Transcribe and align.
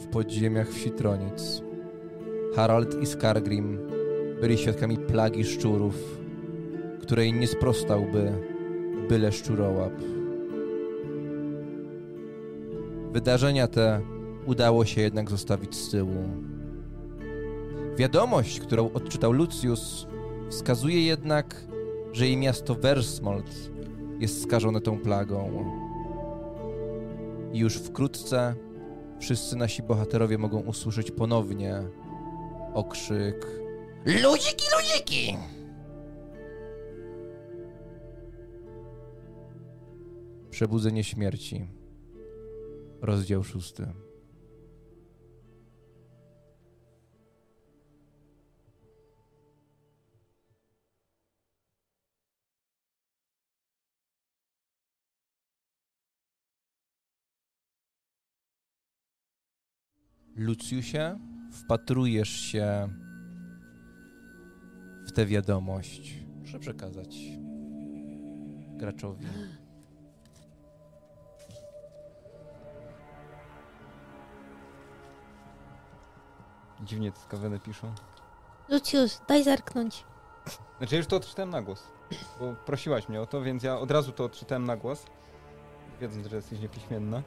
w 0.00 0.06
podziemiach 0.06 0.68
Wsitronic. 0.68 1.62
Harald 2.54 3.02
i 3.02 3.06
Skargrim 3.06 3.78
byli 4.40 4.58
świadkami 4.58 4.96
plagi 4.98 5.44
szczurów, 5.44 6.18
której 7.02 7.32
nie 7.32 7.46
sprostałby 7.46 8.32
byle 9.08 9.32
szczurołap. 9.32 9.92
Wydarzenia 13.12 13.66
te 13.66 14.00
udało 14.46 14.84
się 14.84 15.00
jednak 15.00 15.30
zostawić 15.30 15.74
z 15.74 15.90
tyłu. 15.90 16.24
Wiadomość, 17.96 18.60
którą 18.60 18.92
odczytał 18.92 19.32
Lucius, 19.32 20.06
wskazuje 20.48 21.06
jednak, 21.06 21.64
że 22.12 22.26
jej 22.26 22.36
miasto 22.36 22.74
Versmold 22.74 23.70
jest 24.20 24.42
skażone 24.42 24.80
tą 24.80 24.98
plagą. 24.98 25.64
I 27.52 27.58
już 27.58 27.76
wkrótce 27.76 28.54
wszyscy 29.20 29.56
nasi 29.56 29.82
bohaterowie 29.82 30.38
mogą 30.38 30.60
usłyszeć 30.60 31.10
ponownie 31.10 31.82
okrzyk 32.74 33.46
Ludziki, 34.04 34.64
ludziki! 34.76 35.36
Przebudzenie 40.50 41.04
śmierci. 41.04 41.68
Rozdział 43.00 43.44
szósty. 43.44 43.86
Lucjusie, 60.40 61.18
wpatrujesz 61.52 62.28
się 62.28 62.88
w 65.06 65.12
tę 65.12 65.26
wiadomość. 65.26 66.14
Muszę 66.40 66.58
przekazać 66.58 67.16
graczowi. 68.76 69.26
Dziwnie 76.84 77.12
te 77.12 77.20
skaweny 77.20 77.58
piszą. 77.58 77.94
Lucius, 78.68 79.22
daj 79.28 79.44
zerknąć. 79.44 80.04
Znaczy, 80.78 80.94
ja 80.94 80.98
już 80.98 81.06
to 81.06 81.16
odczytałem 81.16 81.50
na 81.50 81.62
głos, 81.62 81.86
bo 82.40 82.54
prosiłaś 82.54 83.08
mnie 83.08 83.20
o 83.20 83.26
to, 83.26 83.42
więc 83.42 83.62
ja 83.62 83.78
od 83.78 83.90
razu 83.90 84.12
to 84.12 84.24
odczytałem 84.24 84.64
na 84.64 84.76
głos, 84.76 85.04
wiedząc, 86.00 86.26
że 86.26 86.36
jesteś 86.36 86.60
niepiśmienna. 86.60 87.22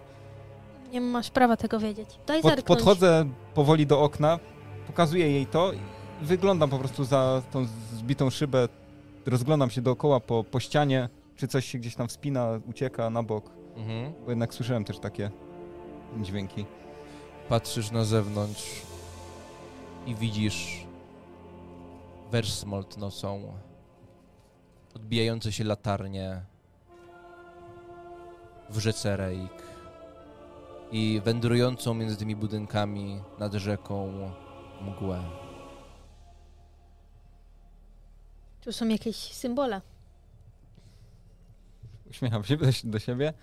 Nie 0.93 1.01
masz 1.01 1.29
prawa 1.29 1.57
tego 1.57 1.79
wiedzieć. 1.79 2.09
Daj 2.27 2.41
Pod, 2.41 2.51
zerknąć. 2.51 2.67
podchodzę 2.67 3.25
powoli 3.53 3.87
do 3.87 4.01
okna, 4.01 4.39
pokazuję 4.87 5.31
jej 5.31 5.45
to 5.47 5.73
i 5.73 5.79
wyglądam 6.21 6.69
po 6.69 6.77
prostu 6.79 7.03
za 7.03 7.41
tą 7.51 7.65
zbitą 7.93 8.29
szybę, 8.29 8.67
rozglądam 9.25 9.69
się 9.69 9.81
dookoła 9.81 10.19
po, 10.19 10.43
po 10.43 10.59
ścianie, 10.59 11.09
czy 11.35 11.47
coś 11.47 11.65
się 11.65 11.77
gdzieś 11.77 11.95
tam 11.95 12.07
wspina, 12.07 12.47
ucieka 12.69 13.09
na 13.09 13.23
bok, 13.23 13.49
Mhm. 13.77 14.13
bo 14.25 14.29
jednak 14.29 14.53
słyszałem 14.53 14.83
też 14.85 14.99
takie 14.99 15.31
dźwięki. 16.21 16.65
Patrzysz 17.49 17.91
na 17.91 18.03
zewnątrz 18.03 18.81
i 20.07 20.15
widzisz 20.15 20.85
Versmold 22.31 22.97
nocą, 22.97 23.41
odbijające 24.95 25.51
się 25.51 25.63
latarnie 25.63 26.41
w 28.69 28.77
rzece 28.79 29.17
Reik 29.17 29.63
i 30.93 31.21
wędrującą 31.25 31.93
między 31.93 32.17
tymi 32.17 32.35
budynkami 32.35 33.21
nad 33.39 33.53
rzeką 33.53 34.11
mgłę. 34.81 35.23
Tu 38.61 38.71
są 38.71 38.87
jakieś 38.87 39.15
symbole. 39.15 39.81
Uśmiecham 42.09 42.43
się 42.43 42.57
do, 42.57 42.65
do 42.83 42.99
siebie. 42.99 43.33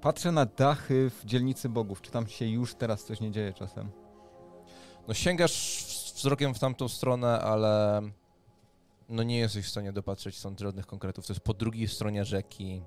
Patrzę 0.00 0.32
na 0.32 0.46
dachy 0.46 1.10
w 1.10 1.24
dzielnicy 1.24 1.68
bogów. 1.68 2.02
Czy 2.02 2.10
tam 2.10 2.26
się 2.26 2.46
już 2.46 2.74
teraz 2.74 3.04
coś 3.04 3.20
nie 3.20 3.30
dzieje 3.30 3.52
czasem? 3.52 3.90
No 5.08 5.14
sięgasz 5.14 5.84
wzrokiem 6.14 6.54
w 6.54 6.58
tamtą 6.58 6.88
stronę, 6.88 7.40
ale 7.40 8.02
no 9.08 9.22
nie 9.22 9.38
jesteś 9.38 9.66
w 9.66 9.70
stanie 9.70 9.92
dopatrzeć 9.92 10.36
stąd 10.36 10.60
żadnych 10.60 10.86
konkretów. 10.86 11.26
To 11.26 11.32
jest 11.32 11.44
po 11.44 11.54
drugiej 11.54 11.88
stronie 11.88 12.24
rzeki. 12.24 12.82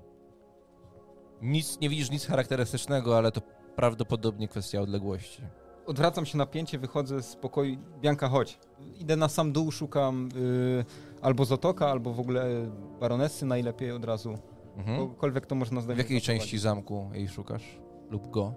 Nic, 1.42 1.80
nie 1.80 1.88
widzisz 1.88 2.10
nic 2.10 2.26
charakterystycznego, 2.26 3.16
ale 3.18 3.32
to 3.32 3.40
prawdopodobnie 3.76 4.48
kwestia 4.48 4.80
odległości. 4.80 5.42
Odwracam 5.86 6.26
się 6.26 6.38
napięcie, 6.38 6.78
wychodzę 6.78 7.22
z 7.22 7.36
pokoju. 7.36 7.76
Bianka, 8.00 8.28
chodź. 8.28 8.58
Idę 9.00 9.16
na 9.16 9.28
sam 9.28 9.52
dół, 9.52 9.70
szukam 9.70 10.28
y, 10.36 10.84
albo 11.22 11.44
Zotoka, 11.44 11.88
albo 11.90 12.12
w 12.12 12.20
ogóle 12.20 12.70
baronesy 13.00 13.46
najlepiej 13.46 13.92
od 13.92 14.04
razu. 14.04 14.38
Mhm. 14.76 14.98
Kogokolwiek 14.98 15.46
to 15.46 15.54
można 15.54 15.80
W 15.80 15.84
znaleźć. 15.84 16.02
jakiej 16.04 16.20
części 16.20 16.58
zamku 16.58 17.10
jej 17.12 17.28
szukasz? 17.28 17.78
Lub 18.10 18.30
go? 18.30 18.54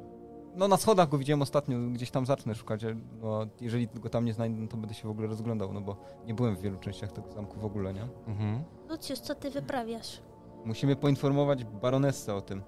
No 0.55 0.67
na 0.67 0.77
schodach 0.77 1.09
go 1.09 1.17
widziałem 1.17 1.41
ostatnio, 1.41 1.77
gdzieś 1.93 2.11
tam 2.11 2.25
zacznę 2.25 2.55
szukać. 2.55 2.81
No, 3.21 3.47
jeżeli 3.61 3.87
go 3.87 4.09
tam 4.09 4.25
nie 4.25 4.33
znajdę, 4.33 4.67
to 4.67 4.77
będę 4.77 4.93
się 4.93 5.07
w 5.07 5.11
ogóle 5.11 5.27
rozglądał, 5.27 5.73
no 5.73 5.81
bo 5.81 5.95
nie 6.25 6.33
byłem 6.33 6.55
w 6.55 6.61
wielu 6.61 6.77
częściach 6.79 7.11
tego 7.11 7.31
zamku 7.31 7.59
w 7.59 7.65
ogóle, 7.65 7.93
nie? 7.93 8.07
Mhm. 8.27 8.63
Lucius, 8.89 9.21
co 9.21 9.35
ty 9.35 9.49
wyprawiasz? 9.51 10.21
Musimy 10.65 10.95
poinformować 10.95 11.63
baronessę 11.65 12.35
o 12.35 12.41
tym. 12.41 12.61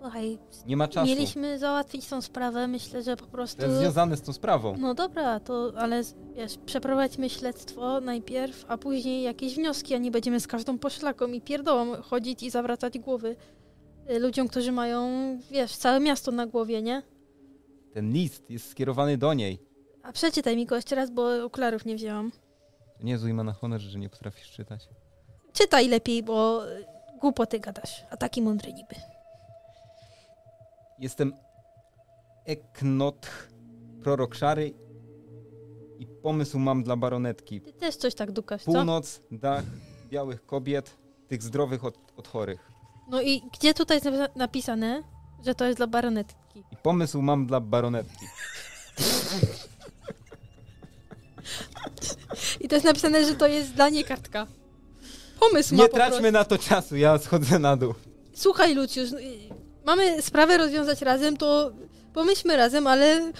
Słuchaj, 0.00 0.38
Nie 0.66 0.76
ma 0.76 0.88
czasu. 0.88 1.06
mieliśmy 1.06 1.58
załatwić 1.58 2.06
tą 2.08 2.22
sprawę. 2.22 2.68
Myślę, 2.68 3.02
że 3.02 3.16
po 3.16 3.26
prostu... 3.26 3.60
To 3.60 3.66
jest 3.66 3.78
związane 3.78 4.16
z 4.16 4.22
tą 4.22 4.32
sprawą. 4.32 4.76
No 4.78 4.94
dobra, 4.94 5.40
to 5.40 5.72
ale 5.76 6.02
wiesz, 6.36 6.58
przeprowadźmy 6.66 7.30
śledztwo 7.30 8.00
najpierw, 8.00 8.64
a 8.68 8.78
później 8.78 9.22
jakieś 9.22 9.54
wnioski, 9.54 9.94
a 9.94 9.98
nie 9.98 10.10
będziemy 10.10 10.40
z 10.40 10.46
każdą 10.46 10.78
poszlaką 10.78 11.26
i 11.28 11.40
pierdołą 11.40 12.02
chodzić 12.02 12.42
i 12.42 12.50
zawracać 12.50 12.98
głowy 12.98 13.36
y, 14.10 14.18
ludziom, 14.18 14.48
którzy 14.48 14.72
mają, 14.72 15.08
wiesz, 15.50 15.76
całe 15.76 16.00
miasto 16.00 16.30
na 16.32 16.46
głowie, 16.46 16.82
nie? 16.82 17.02
Ten 17.94 18.12
list 18.12 18.50
jest 18.50 18.70
skierowany 18.70 19.18
do 19.18 19.34
niej. 19.34 19.58
A 20.02 20.12
przeczytaj 20.12 20.56
mi 20.56 20.66
go 20.66 20.76
jeszcze 20.76 20.96
raz, 20.96 21.10
bo 21.10 21.44
okularów 21.44 21.84
nie 21.84 21.96
wzięłam. 21.96 22.32
Nie 23.02 23.18
zły 23.18 23.34
ma 23.34 23.44
na 23.44 23.52
honor, 23.52 23.80
że 23.80 23.98
nie 23.98 24.08
potrafisz 24.08 24.50
czytać. 24.50 24.88
Czytaj 25.52 25.88
lepiej, 25.88 26.22
bo 26.22 26.66
y, 26.70 26.84
głupoty 27.20 27.60
gadasz, 27.60 28.04
a 28.10 28.16
taki 28.16 28.42
mądry 28.42 28.72
niby. 28.72 28.94
Jestem 31.00 31.32
Eknot, 32.46 33.26
prorok 34.02 34.34
szary 34.34 34.72
i 35.98 36.06
pomysł 36.06 36.58
mam 36.58 36.82
dla 36.82 36.96
baronetki. 36.96 37.60
Ty 37.60 37.72
też 37.72 37.96
coś 37.96 38.14
tak 38.14 38.32
dukasz, 38.32 38.62
co? 38.64 38.72
Północ, 38.72 39.20
dach, 39.30 39.64
białych 40.08 40.46
kobiet, 40.46 40.96
tych 41.28 41.42
zdrowych 41.42 41.84
od, 41.84 41.98
od 42.16 42.28
chorych. 42.28 42.70
No 43.08 43.22
i 43.22 43.42
gdzie 43.58 43.74
tutaj 43.74 43.96
jest 43.96 44.06
napisa- 44.06 44.28
napisane, 44.36 45.02
że 45.46 45.54
to 45.54 45.64
jest 45.64 45.76
dla 45.78 45.86
baronetki? 45.86 46.64
I 46.72 46.76
pomysł 46.82 47.22
mam 47.22 47.46
dla 47.46 47.60
baronetki. 47.60 48.26
I 52.60 52.68
to 52.68 52.74
jest 52.74 52.86
napisane, 52.86 53.24
że 53.24 53.34
to 53.34 53.46
jest 53.46 53.72
dla 53.74 53.88
niej 53.88 54.04
kartka. 54.04 54.46
Pomysł 55.40 55.74
ma 55.74 55.82
Nie 55.82 55.88
po 55.88 55.94
prostu. 55.96 56.10
traćmy 56.12 56.32
na 56.32 56.44
to 56.44 56.58
czasu, 56.58 56.96
ja 56.96 57.18
schodzę 57.18 57.58
na 57.58 57.76
dół. 57.76 57.94
Słuchaj, 58.34 58.74
Lucius, 58.74 59.12
y, 59.12 59.48
mamy 59.96 60.22
sprawę 60.22 60.58
rozwiązać 60.58 61.02
razem, 61.02 61.36
to 61.36 61.72
pomyślmy 62.14 62.56
razem, 62.56 62.86
ale 62.86 63.32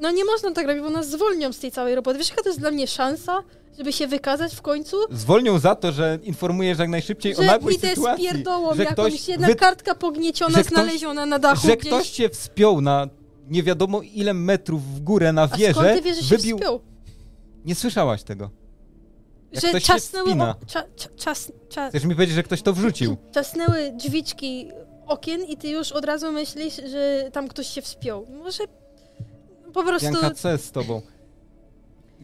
no 0.00 0.10
nie 0.10 0.24
można 0.24 0.52
tak 0.52 0.66
robić, 0.66 0.82
bo 0.82 0.90
nas 0.90 1.10
zwolnią 1.10 1.52
z 1.52 1.58
tej 1.58 1.70
całej 1.70 1.94
roboty. 1.94 2.18
Wiesz, 2.18 2.28
jaka 2.30 2.42
to 2.42 2.48
jest 2.48 2.60
dla 2.60 2.70
mnie 2.70 2.86
szansa, 2.86 3.42
żeby 3.78 3.92
się 3.92 4.06
wykazać 4.06 4.54
w 4.54 4.62
końcu? 4.62 4.96
Zwolnią 5.10 5.58
za 5.58 5.74
to, 5.74 5.92
że 5.92 6.18
informujesz 6.22 6.78
jak 6.78 6.88
najszybciej 6.88 7.36
o 7.36 7.40
Że 7.40 7.46
nagłej 7.46 7.74
idę 7.76 7.86
z 7.88 7.90
sytuacji. 7.90 8.24
pierdołą 8.24 8.74
że 8.74 8.84
jakąś, 8.84 9.12
ktoś 9.14 9.28
jedna 9.28 9.46
wy- 9.46 9.54
kartka 9.54 9.94
pognieciona, 9.94 10.58
ktoś- 10.58 10.66
znaleziona 10.66 11.26
na 11.26 11.38
dachu 11.38 11.66
że 11.66 11.76
gdzieś. 11.76 11.92
ktoś 11.92 12.10
cię 12.10 12.28
wspiął 12.28 12.80
na 12.80 13.08
nie 13.48 13.62
wiadomo 13.62 14.00
ile 14.02 14.34
metrów 14.34 14.94
w 14.94 15.00
górę 15.00 15.32
na 15.32 15.42
A 15.42 15.46
skąd 15.48 15.60
wieżę, 15.62 15.94
ty 15.96 16.02
wiesz, 16.02 16.16
że 16.16 16.22
się 16.22 16.36
wybił... 16.36 16.56
wspiął? 16.58 16.80
Nie 17.64 17.74
słyszałaś 17.74 18.22
tego. 18.22 18.50
Jak 19.52 19.62
Że 19.62 19.68
ktoś 19.68 19.82
się 19.82 19.92
czasnęły, 19.92 20.32
o, 20.32 20.54
cza, 20.66 20.82
cza, 20.96 21.08
czas, 21.16 21.52
cza, 21.68 21.88
Chcesz 21.88 22.04
mi 22.04 22.14
powiedzieć, 22.14 22.34
że 22.36 22.42
ktoś 22.42 22.62
to 22.62 22.72
wrzucił? 22.72 23.16
czasnęły 23.32 23.92
drzwiczki 23.92 24.68
okien 25.06 25.44
i 25.44 25.56
ty 25.56 25.68
już 25.68 25.92
od 25.92 26.04
razu 26.04 26.32
myślisz, 26.32 26.76
że 26.76 27.30
tam 27.32 27.48
ktoś 27.48 27.66
się 27.66 27.82
wspiął. 27.82 28.26
Może 28.44 28.64
po 29.72 29.82
prostu... 29.82 30.12
Janka, 30.12 30.30
co 30.30 30.50
jest 30.52 30.64
z 30.64 30.70
tobą? 30.70 31.02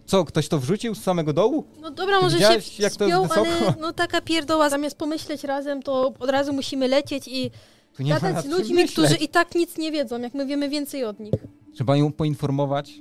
Co, 0.07 0.25
ktoś 0.25 0.49
to 0.49 0.59
wrzucił 0.59 0.95
z 0.95 1.03
samego 1.03 1.33
dołu? 1.33 1.65
No 1.81 1.91
dobra, 1.91 2.17
Ty 2.17 2.23
może 2.23 2.39
się 2.39 2.45
jak 2.45 2.53
to 2.63 2.83
jest 2.83 2.91
wspiął, 2.97 3.23
wysoko? 3.23 3.41
ale 3.41 3.75
no 3.81 3.93
taka 3.93 4.21
pierdoła, 4.21 4.71
zamiast 4.71 4.97
pomyśleć 4.97 5.45
razem, 5.45 5.83
to 5.83 6.13
od 6.19 6.31
razu 6.31 6.53
musimy 6.53 6.89
lecieć 6.89 7.29
i 7.29 7.51
Tu 7.97 8.03
nie 8.03 8.15
ma 8.15 8.21
gadać 8.21 8.45
z 8.45 8.49
ludźmi, 8.49 8.75
myśleć. 8.75 8.93
którzy 8.93 9.17
i 9.17 9.29
tak 9.29 9.55
nic 9.55 9.79
nie 9.79 9.93
wiedzą, 9.93 10.21
jak 10.21 10.35
my 10.35 10.47
wiemy 10.47 10.69
więcej 10.69 11.05
od 11.05 11.21
nich. 11.21 11.35
Trzeba 11.75 11.97
ją 11.97 12.13
poinformować. 12.13 12.93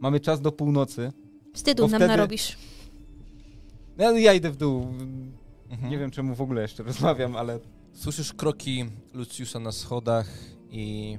Mamy 0.00 0.20
czas 0.20 0.40
do 0.40 0.52
północy. 0.52 1.12
Wstydu 1.54 1.82
nam 1.82 1.90
wtedy- 1.90 2.06
narobisz. 2.06 2.56
No, 3.98 4.10
ja 4.10 4.34
idę 4.34 4.50
w 4.50 4.56
dół. 4.56 4.86
Mhm. 5.70 5.90
Nie 5.90 5.98
wiem, 5.98 6.10
czemu 6.10 6.34
w 6.34 6.40
ogóle 6.40 6.62
jeszcze 6.62 6.82
rozmawiam, 6.82 7.36
ale 7.36 7.58
Słyszysz 7.92 8.32
kroki 8.32 8.84
Luciusa 9.14 9.58
na 9.58 9.72
schodach 9.72 10.28
i 10.70 11.18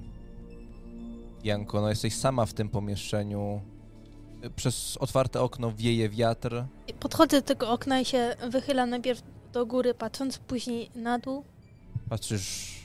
Janko, 1.43 1.81
no 1.81 1.89
jesteś 1.89 2.15
sama 2.15 2.45
w 2.45 2.53
tym 2.53 2.69
pomieszczeniu. 2.69 3.61
Przez 4.55 4.97
otwarte 4.97 5.41
okno 5.41 5.71
wieje 5.71 6.09
wiatr. 6.09 6.65
Podchodzę 6.99 7.41
do 7.41 7.47
tego 7.47 7.69
okna 7.71 7.99
i 7.99 8.05
się 8.05 8.35
wychylam 8.49 8.89
najpierw 8.89 9.21
do 9.53 9.65
góry 9.65 9.93
patrząc, 9.93 10.37
później 10.37 10.89
na 10.95 11.19
dół. 11.19 11.43
Patrzysz 12.09 12.79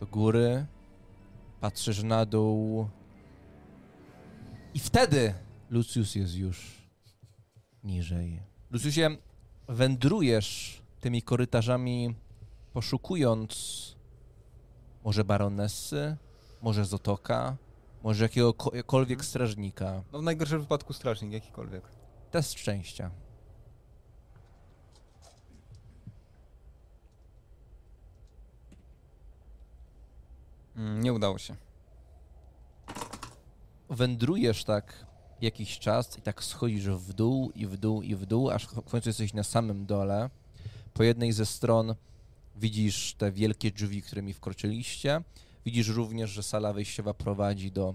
do 0.00 0.06
góry, 0.06 0.66
patrzysz 1.60 2.02
na 2.02 2.26
dół. 2.26 2.88
I 4.74 4.78
wtedy 4.78 5.34
Lucius 5.70 6.14
jest 6.14 6.34
już 6.34 6.82
niżej. 7.84 8.40
Luciusie, 8.70 9.16
wędrujesz 9.68 10.82
tymi 11.00 11.22
korytarzami, 11.22 12.14
poszukując 12.76 13.52
może 15.04 15.24
baronessy, 15.24 16.16
może 16.62 16.84
Zotoka, 16.84 17.56
może 18.02 18.24
jakiegokolwiek 18.24 19.24
strażnika. 19.24 20.02
No 20.12 20.18
w 20.18 20.22
najgorszym 20.22 20.60
wypadku 20.60 20.92
strażnik 20.92 21.32
jakikolwiek. 21.32 21.82
Test 22.30 22.58
szczęścia. 22.58 23.10
Mm, 30.76 31.02
nie 31.02 31.12
udało 31.12 31.38
się. 31.38 31.56
Wędrujesz 33.90 34.64
tak 34.64 35.06
jakiś 35.40 35.78
czas 35.78 36.18
i 36.18 36.22
tak 36.22 36.44
schodzisz 36.44 36.88
w 36.88 37.12
dół 37.12 37.50
i 37.54 37.66
w 37.66 37.76
dół 37.76 38.02
i 38.02 38.14
w 38.14 38.26
dół, 38.26 38.50
aż 38.50 38.66
w 38.66 38.90
końcu 38.90 39.08
jesteś 39.08 39.34
na 39.34 39.44
samym 39.44 39.86
dole. 39.86 40.30
Po 40.94 41.02
jednej 41.02 41.32
ze 41.32 41.46
stron 41.46 41.94
widzisz 42.56 43.14
te 43.14 43.32
wielkie 43.32 43.70
drzwi, 43.70 44.02
którymi 44.02 44.32
wkroczyliście. 44.32 45.22
Widzisz 45.64 45.88
również, 45.88 46.30
że 46.30 46.42
sala 46.42 46.72
wejściowa 46.72 47.14
prowadzi 47.14 47.72
do 47.72 47.94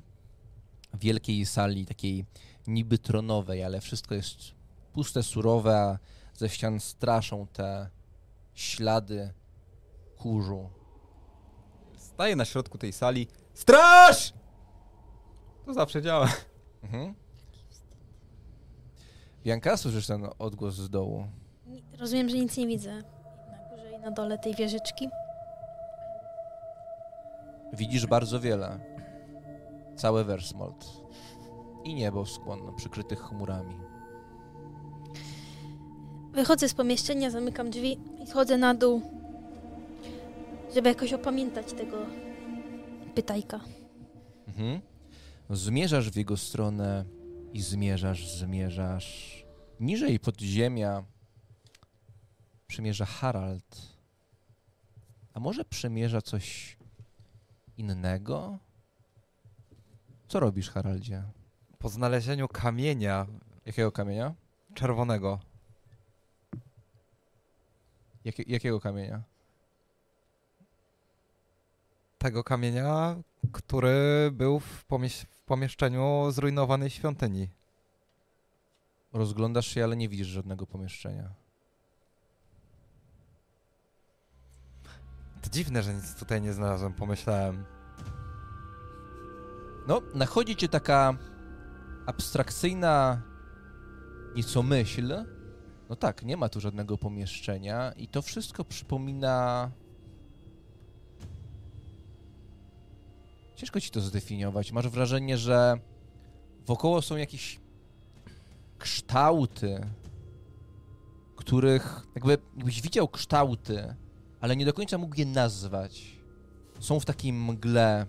wielkiej 0.93 1.45
sali, 1.45 1.85
takiej 1.85 2.25
niby 2.67 2.97
tronowej, 2.97 3.63
ale 3.63 3.81
wszystko 3.81 4.15
jest 4.15 4.37
puste, 4.93 5.23
surowe, 5.23 5.77
a 5.77 5.99
ze 6.37 6.49
ścian 6.49 6.79
straszą 6.79 7.47
te 7.47 7.89
ślady 8.53 9.33
kurzu. 10.17 10.69
Staję 11.97 12.35
na 12.35 12.45
środku 12.45 12.77
tej 12.77 12.93
sali. 12.93 13.27
Straż! 13.53 14.33
To 15.65 15.73
zawsze 15.73 16.01
działa. 16.01 16.33
Mhm. 16.83 17.15
Bianka, 19.43 19.77
słyszysz 19.77 20.07
ten 20.07 20.27
odgłos 20.39 20.75
z 20.75 20.89
dołu? 20.89 21.27
Rozumiem, 21.99 22.29
że 22.29 22.37
nic 22.37 22.57
nie 22.57 22.67
widzę. 22.67 23.20
Na 24.01 24.11
dole 24.11 24.37
tej 24.37 24.55
wieżyczki. 24.55 25.09
Widzisz 27.73 28.07
bardzo 28.07 28.39
wiele. 28.39 28.79
Cały 29.95 30.23
Versmold. 30.23 30.85
I 31.83 31.93
niebo 31.93 32.25
skłonno, 32.25 32.73
przykrytych 32.73 33.19
chmurami. 33.19 33.75
Wychodzę 36.31 36.69
z 36.69 36.73
pomieszczenia, 36.73 37.29
zamykam 37.29 37.69
drzwi 37.69 37.99
i 38.23 38.27
schodzę 38.27 38.57
na 38.57 38.73
dół, 38.73 39.01
żeby 40.75 40.89
jakoś 40.89 41.13
opamiętać 41.13 41.73
tego 41.73 41.97
pytajka. 43.15 43.59
Mhm. 44.47 44.81
Zmierzasz 45.49 46.09
w 46.09 46.15
jego 46.15 46.37
stronę 46.37 47.05
i 47.53 47.61
zmierzasz, 47.61 48.27
zmierzasz. 48.27 49.45
Niżej 49.79 50.19
podziemia 50.19 51.03
przemierza 52.67 53.05
Harald. 53.05 53.90
A 55.33 55.39
może 55.39 55.65
przemierza 55.65 56.21
coś 56.21 56.77
innego? 57.77 58.57
Co 60.27 60.39
robisz, 60.39 60.69
Haraldzie? 60.69 61.23
Po 61.79 61.89
znalezieniu 61.89 62.47
kamienia. 62.47 63.27
Jakiego 63.65 63.91
kamienia? 63.91 64.33
Czerwonego. 64.73 65.39
Jakie, 68.25 68.43
jakiego 68.47 68.79
kamienia? 68.79 69.21
Tego 72.17 72.43
kamienia, 72.43 73.15
który 73.51 74.29
był 74.31 74.59
w, 74.59 74.85
pomieś- 74.85 75.25
w 75.25 75.41
pomieszczeniu 75.41 76.31
zrujnowanej 76.31 76.89
świątyni. 76.89 77.49
Rozglądasz 79.13 79.67
się, 79.67 79.83
ale 79.83 79.95
nie 79.95 80.09
widzisz 80.09 80.27
żadnego 80.27 80.67
pomieszczenia. 80.67 81.40
To 85.41 85.49
dziwne, 85.49 85.83
że 85.83 85.93
nic 85.93 86.15
tutaj 86.15 86.41
nie 86.41 86.53
znalazłem, 86.53 86.93
pomyślałem. 86.93 87.65
No, 89.87 90.01
nachodzi 90.13 90.55
cię 90.55 90.69
taka 90.69 91.13
abstrakcyjna 92.05 93.21
nieco 94.35 94.63
myśl. 94.63 95.25
No 95.89 95.95
tak, 95.95 96.23
nie 96.23 96.37
ma 96.37 96.49
tu 96.49 96.59
żadnego 96.59 96.97
pomieszczenia 96.97 97.91
i 97.91 98.07
to 98.07 98.21
wszystko 98.21 98.65
przypomina... 98.65 99.71
Ciężko 103.55 103.79
ci 103.81 103.91
to 103.91 104.01
zdefiniować. 104.01 104.71
Masz 104.71 104.89
wrażenie, 104.89 105.37
że 105.37 105.77
wokoło 106.65 107.01
są 107.01 107.17
jakieś 107.17 107.59
kształty, 108.77 109.87
których 111.35 112.07
jakby, 112.15 112.37
jakbyś 112.57 112.81
widział 112.81 113.07
kształty, 113.07 113.95
ale 114.41 114.55
nie 114.55 114.65
do 114.65 114.73
końca 114.73 114.97
mógł 114.97 115.15
je 115.19 115.25
nazwać. 115.25 116.21
Są 116.79 116.99
w 116.99 117.05
takiej 117.05 117.33
mgle, 117.33 118.05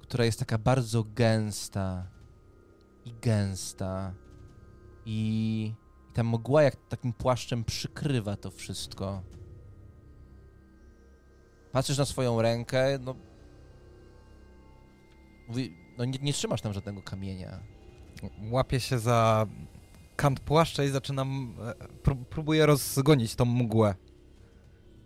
która 0.00 0.24
jest 0.24 0.38
taka 0.38 0.58
bardzo 0.58 1.04
gęsta 1.04 2.06
i 3.04 3.12
gęsta 3.22 4.14
i, 5.06 5.72
i 6.10 6.14
ta 6.14 6.24
mgła 6.24 6.62
jak 6.62 6.76
takim 6.88 7.12
płaszczem 7.12 7.64
przykrywa 7.64 8.36
to 8.36 8.50
wszystko. 8.50 9.22
Patrzysz 11.72 11.98
na 11.98 12.04
swoją 12.04 12.42
rękę, 12.42 12.98
no... 13.00 13.14
Mówi, 15.48 15.76
no 15.98 16.04
nie, 16.04 16.18
nie 16.22 16.32
trzymasz 16.32 16.60
tam 16.60 16.72
żadnego 16.72 17.02
kamienia. 17.02 17.60
Łapię 18.50 18.80
się 18.80 18.98
za 18.98 19.46
kant 20.16 20.40
płaszcza 20.40 20.84
i 20.84 20.88
zaczynam... 20.88 21.54
e, 21.80 21.88
Prób, 21.88 22.28
próbuję 22.28 22.66
rozgonić 22.66 23.34
tą 23.34 23.44
mgłę. 23.44 23.94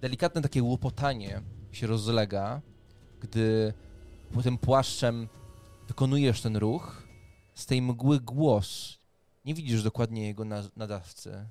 Delikatne 0.01 0.43
takie 0.43 0.63
łopotanie 0.63 1.43
się 1.73 1.87
rozlega, 1.87 2.61
gdy 3.21 3.75
tym 4.43 4.59
płaszczem 4.59 5.29
wykonujesz 5.89 6.43
ten 6.43 6.57
ruch. 6.57 7.03
Z 7.55 7.67
tej 7.67 7.83
mgły 7.83 8.21
głos. 8.21 8.99
Nie 9.45 9.55
widzisz 9.55 9.83
dokładnie 9.83 10.27
jego 10.27 10.45
na- 10.45 10.69
nadawcy. 10.77 11.47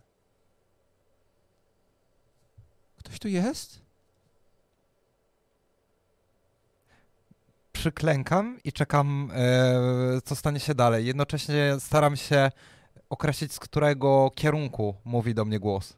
Ktoś 2.98 3.19
tu 3.19 3.27
jest? 3.27 3.81
Przyklękam 7.72 8.60
i 8.63 8.74
czekam, 8.74 9.31
e, 9.36 10.22
co 10.25 10.36
stanie 10.36 10.60
się 10.60 10.75
dalej. 10.75 11.05
Jednocześnie 11.05 11.75
staram 11.79 12.15
się 12.15 12.51
określić, 13.10 13.53
z 13.53 13.60
którego 13.60 14.31
kierunku 14.36 14.96
mówi 15.05 15.34
do 15.34 15.46
mnie 15.46 15.60
głos. 15.60 15.98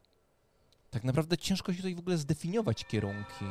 Tak 0.90 1.04
naprawdę 1.04 1.38
ciężko 1.38 1.72
się 1.74 1.78
tutaj 1.78 1.96
w 1.96 2.00
ogóle 2.00 2.18
zdefiniować 2.18 2.86
kierunki. 2.86 3.46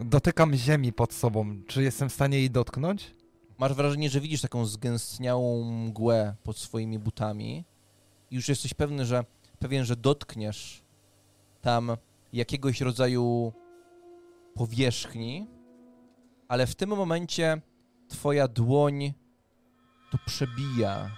Dotykam 0.00 0.54
ziemi 0.54 0.92
pod 0.92 1.12
sobą. 1.12 1.62
Czy 1.66 1.82
jestem 1.82 2.08
w 2.08 2.12
stanie 2.12 2.38
jej 2.38 2.50
dotknąć? 2.50 3.14
Masz 3.58 3.74
wrażenie, 3.74 4.10
że 4.10 4.20
widzisz 4.20 4.40
taką 4.40 4.66
zgęstniałą 4.66 5.64
mgłę 5.64 6.36
pod 6.42 6.58
swoimi 6.58 6.98
butami 6.98 7.64
i 8.30 8.34
już 8.34 8.48
jesteś 8.48 8.74
pewny, 8.74 9.06
że 9.06 9.24
pewien, 9.58 9.84
że 9.84 9.96
dotkniesz 9.96 10.82
tam 11.60 11.96
jakiegoś 12.32 12.80
rodzaju 12.80 13.52
powierzchni, 14.54 15.46
ale 16.48 16.66
w 16.66 16.74
tym 16.74 16.90
momencie 16.90 17.60
twoja 18.08 18.48
dłoń 18.48 19.12
to 20.10 20.18
przebija 20.26 21.10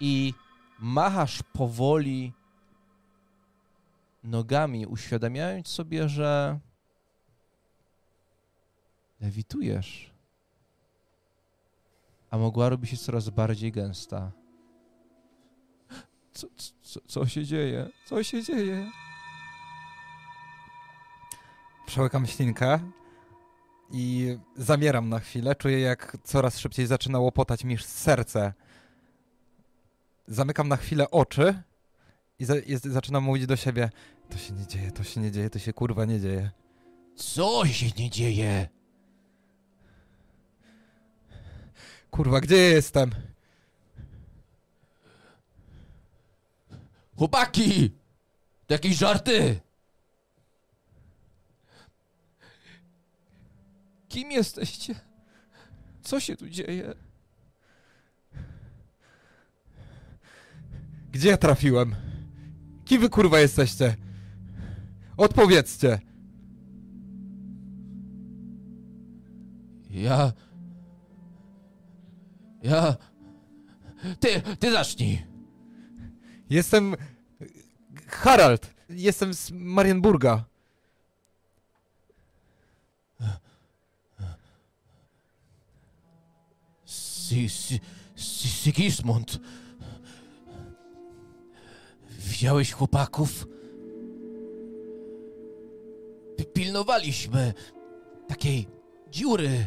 i 0.00 0.34
machasz 0.80 1.42
powoli 1.42 2.32
nogami, 4.24 4.86
uświadamiając 4.86 5.68
sobie, 5.68 6.08
że 6.08 6.58
lewitujesz 9.20 10.10
a 12.30 12.38
mogła 12.38 12.68
robić 12.68 12.90
się 12.90 12.96
coraz 12.96 13.30
bardziej 13.30 13.72
gęsta. 13.72 14.32
Co, 16.32 16.46
co, 16.82 17.00
co 17.06 17.26
się 17.26 17.44
dzieje? 17.44 17.88
Co 18.06 18.22
się 18.22 18.42
dzieje? 18.42 18.90
Przełykam 21.86 22.26
ślinkę 22.26 22.78
i 23.90 24.36
zamieram 24.56 25.08
na 25.08 25.18
chwilę. 25.18 25.54
Czuję, 25.54 25.80
jak 25.80 26.16
coraz 26.24 26.58
szybciej 26.58 26.86
zaczyna 26.86 27.18
łopotać 27.18 27.64
mi 27.64 27.78
serce. 27.78 28.52
Zamykam 30.30 30.68
na 30.68 30.76
chwilę 30.76 31.10
oczy 31.10 31.62
i, 32.38 32.44
za, 32.44 32.58
i 32.58 32.76
zaczynam 32.76 33.24
mówić 33.24 33.46
do 33.46 33.56
siebie: 33.56 33.90
To 34.30 34.38
się 34.38 34.52
nie 34.52 34.66
dzieje, 34.66 34.92
to 34.92 35.04
się 35.04 35.20
nie 35.20 35.32
dzieje, 35.32 35.50
to 35.50 35.58
się 35.58 35.72
kurwa 35.72 36.04
nie 36.04 36.20
dzieje. 36.20 36.50
Co 37.16 37.66
się 37.66 37.86
nie 37.98 38.10
dzieje? 38.10 38.68
Kurwa, 42.10 42.40
gdzie 42.40 42.56
jestem? 42.56 43.10
Chłopaki! 47.16 47.90
To 48.66 48.74
jakieś 48.74 48.96
żarty! 48.96 49.60
Kim 54.08 54.32
jesteście? 54.32 54.94
Co 56.02 56.20
się 56.20 56.36
tu 56.36 56.48
dzieje? 56.48 56.94
Gdzie 61.12 61.28
ja 61.28 61.36
trafiłem? 61.36 61.94
Kim 62.84 63.00
wy 63.00 63.08
kurwa 63.08 63.40
jesteście? 63.40 63.96
Odpowiedzcie. 65.16 65.98
Ja... 69.90 70.32
Ja... 72.62 72.96
Ty, 74.20 74.42
ty 74.58 74.72
zacznij! 74.72 75.26
Jestem... 76.50 76.96
Harald. 78.08 78.74
Jestem 78.88 79.34
z 79.34 79.50
Marienburga. 79.50 80.44
Si, 86.84 87.48
si, 87.48 87.80
si, 88.16 88.48
Sigismund. 88.48 89.40
Widziałeś 92.40 92.72
chłopaków? 92.72 93.46
Pi- 96.36 96.44
Pilnowaliśmy 96.46 97.54
takiej 98.28 98.68
dziury 99.10 99.66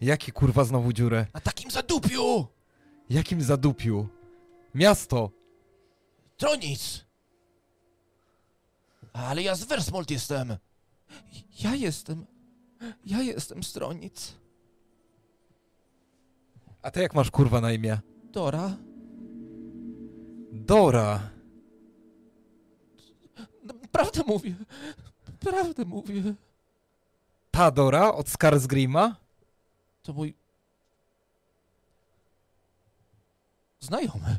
Jaki 0.00 0.32
kurwa 0.32 0.64
znowu 0.64 0.92
dziurę? 0.92 1.26
na 1.34 1.40
takim 1.40 1.70
zadupiu! 1.70 2.46
Jakim 3.10 3.42
zadupiu? 3.42 4.08
Miasto. 4.74 5.30
Tronic! 6.36 7.04
Ale 9.12 9.42
ja 9.42 9.54
z 9.54 9.64
Versmold 9.64 10.10
jestem. 10.10 10.56
Ja 11.64 11.74
jestem. 11.74 12.26
Ja 13.06 13.22
jestem 13.22 13.62
z 13.62 13.72
Tronic. 13.72 14.34
A 16.82 16.90
ty 16.90 17.00
jak 17.02 17.14
masz 17.14 17.30
kurwa 17.30 17.60
na 17.60 17.72
imię? 17.72 17.98
Dora? 18.24 18.76
Dora. 20.52 21.30
No, 23.64 23.74
Prawdę 23.92 24.22
mówię. 24.26 24.54
Prawdę 25.40 25.84
mówię. 25.84 26.34
Ta 27.50 27.70
Dora 27.70 28.12
od 28.12 28.28
Skarsgrima? 28.28 29.16
To 30.02 30.12
mój... 30.12 30.34
Znajomy. 33.80 34.38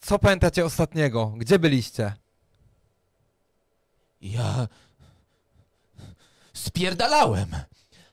Co 0.00 0.18
pamiętacie 0.18 0.64
ostatniego? 0.64 1.26
Gdzie 1.36 1.58
byliście? 1.58 2.14
Ja... 4.20 4.68
Spierdalałem. 6.52 7.56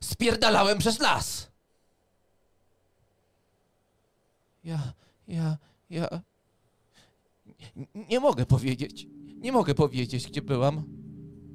Spierdalałem 0.03 0.77
przez 0.77 1.00
las. 1.00 1.48
Ja... 4.63 4.93
Ja... 5.27 5.57
Ja... 5.89 6.07
Nie 8.09 8.19
mogę 8.19 8.45
powiedzieć. 8.45 9.07
Nie 9.35 9.51
mogę 9.51 9.75
powiedzieć, 9.75 10.27
gdzie 10.27 10.41
byłam. 10.41 10.83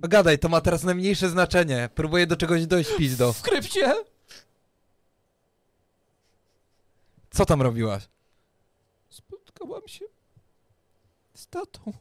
Gadaj, 0.01 0.39
to 0.39 0.49
ma 0.49 0.61
teraz 0.61 0.83
najmniejsze 0.83 1.29
znaczenie. 1.31 1.89
Próbuję 1.95 2.27
do 2.27 2.37
czegoś 2.37 2.67
dojść, 2.67 2.91
pizdo. 2.97 3.33
W 3.33 3.43
krypcie? 3.43 3.95
Co 7.31 7.47
tam 7.47 7.63
robiłaś? 7.63 8.09
Spotkałam 9.11 9.89
się 9.89 10.05
z 11.35 11.47
tatą. 11.47 11.93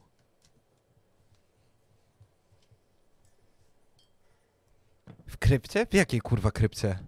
W 5.26 5.36
krypcie? 5.38 5.86
W 5.86 5.94
jakiej 5.94 6.20
kurwa 6.20 6.50
krypcie? 6.50 6.98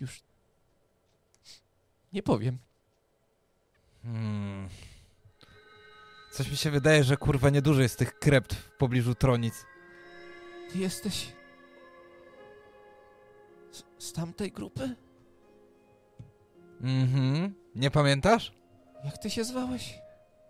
Już... 0.00 0.22
Nie 2.12 2.22
powiem. 2.22 2.58
Hmm. 4.02 4.68
Coś 6.32 6.50
mi 6.50 6.56
się 6.56 6.70
wydaje, 6.70 7.04
że 7.04 7.16
kurwa 7.16 7.50
niedużo 7.50 7.82
jest 7.82 7.98
tych 7.98 8.18
krypt 8.18 8.54
w 8.54 8.70
pobliżu 8.76 9.14
Tronic. 9.14 9.66
Ty 10.72 10.78
jesteś... 10.78 11.32
Z, 13.70 13.84
z 13.98 14.12
tamtej 14.12 14.52
grupy? 14.52 14.96
Mhm. 16.80 17.54
Nie 17.74 17.90
pamiętasz? 17.90 18.52
Jak 19.04 19.18
ty 19.18 19.30
się 19.30 19.44
zwałeś? 19.44 19.98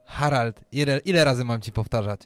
Harald, 0.06 0.60
ile, 0.72 0.98
ile 0.98 1.24
razy 1.24 1.44
mam 1.44 1.60
ci 1.60 1.72
powtarzać? 1.72 2.20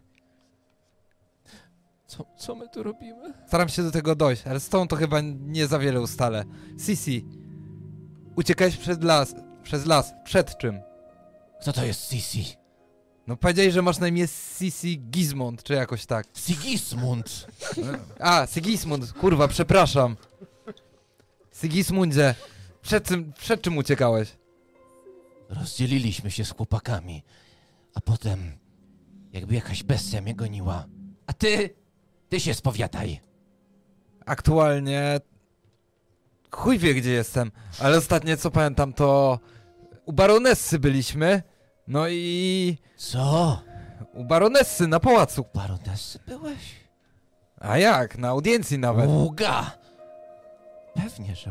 Co, 2.07 2.27
co 2.39 2.55
my 2.55 2.69
tu 2.69 2.83
robimy? 2.83 3.35
Staram 3.47 3.69
się 3.69 3.83
do 3.83 3.91
tego 3.91 4.15
dojść, 4.15 4.47
ale 4.47 4.61
z 4.61 4.69
tą 4.69 4.89
to 4.89 4.97
chyba 4.97 5.21
nie 5.21 5.67
za 5.67 5.79
wiele 5.79 6.01
ustalę. 6.01 6.45
Sisi, 6.87 7.25
uciekałeś 8.37 8.77
przed 8.77 9.05
las, 9.05 9.35
przez 9.63 9.87
las. 9.87 10.13
Przed 10.25 10.59
czym? 10.59 10.81
Kto 11.61 11.73
to 11.73 11.85
jest 11.85 12.11
Sisi? 12.11 12.57
No 13.27 13.37
powiedziałeś, 13.37 13.75
że 13.75 13.83
masz 13.83 13.99
na 13.99 14.09
imię 14.09 14.27
Sisi 14.59 14.99
Gizmond, 14.99 15.63
czy 15.63 15.73
jakoś 15.75 16.07
tak. 16.07 16.27
Sigismund. 16.35 17.47
A, 18.21 18.47
Sigismund, 18.47 19.13
kurwa, 19.13 19.49
przepraszam. 19.49 20.17
Sigismundzie, 21.61 22.35
przed, 22.83 23.05
czym- 23.09 23.33
przed 23.33 23.63
czym 23.63 23.77
uciekałeś? 23.79 24.37
Rozdzieliliśmy 25.49 26.31
się 26.31 26.45
z 26.45 26.51
chłopakami, 26.51 27.23
a 27.95 28.01
potem 28.01 28.53
jakby 29.33 29.55
jakaś 29.55 29.83
bestia 29.83 30.21
mnie 30.21 30.35
goniła. 30.35 30.87
A 31.27 31.33
ty, 31.33 31.71
ty 32.29 32.41
się 32.41 32.55
spowiadaj. 32.55 33.21
Aktualnie 34.27 35.21
chuj 36.57 36.79
wie 36.79 36.95
gdzie 36.95 37.11
jestem, 37.11 37.51
ale 37.81 37.97
ostatnie 37.99 38.37
co 38.37 38.51
pamiętam 38.51 38.93
to 38.93 39.39
u 40.07 40.13
baronessy 40.13 40.79
byliśmy, 40.79 41.43
no 41.89 42.09
i 42.09 42.79
Co? 42.97 43.63
u 44.15 44.25
baronessy 44.25 44.87
na 44.87 45.01
pałacu. 45.01 45.45
Baronessy 45.55 46.19
byłeś? 46.27 46.75
A 47.61 47.79
jak, 47.79 48.19
na 48.19 48.29
audiencji 48.29 48.79
nawet. 48.79 49.07
Ługa! 49.11 49.71
Pewnie, 50.95 51.37
że 51.37 51.51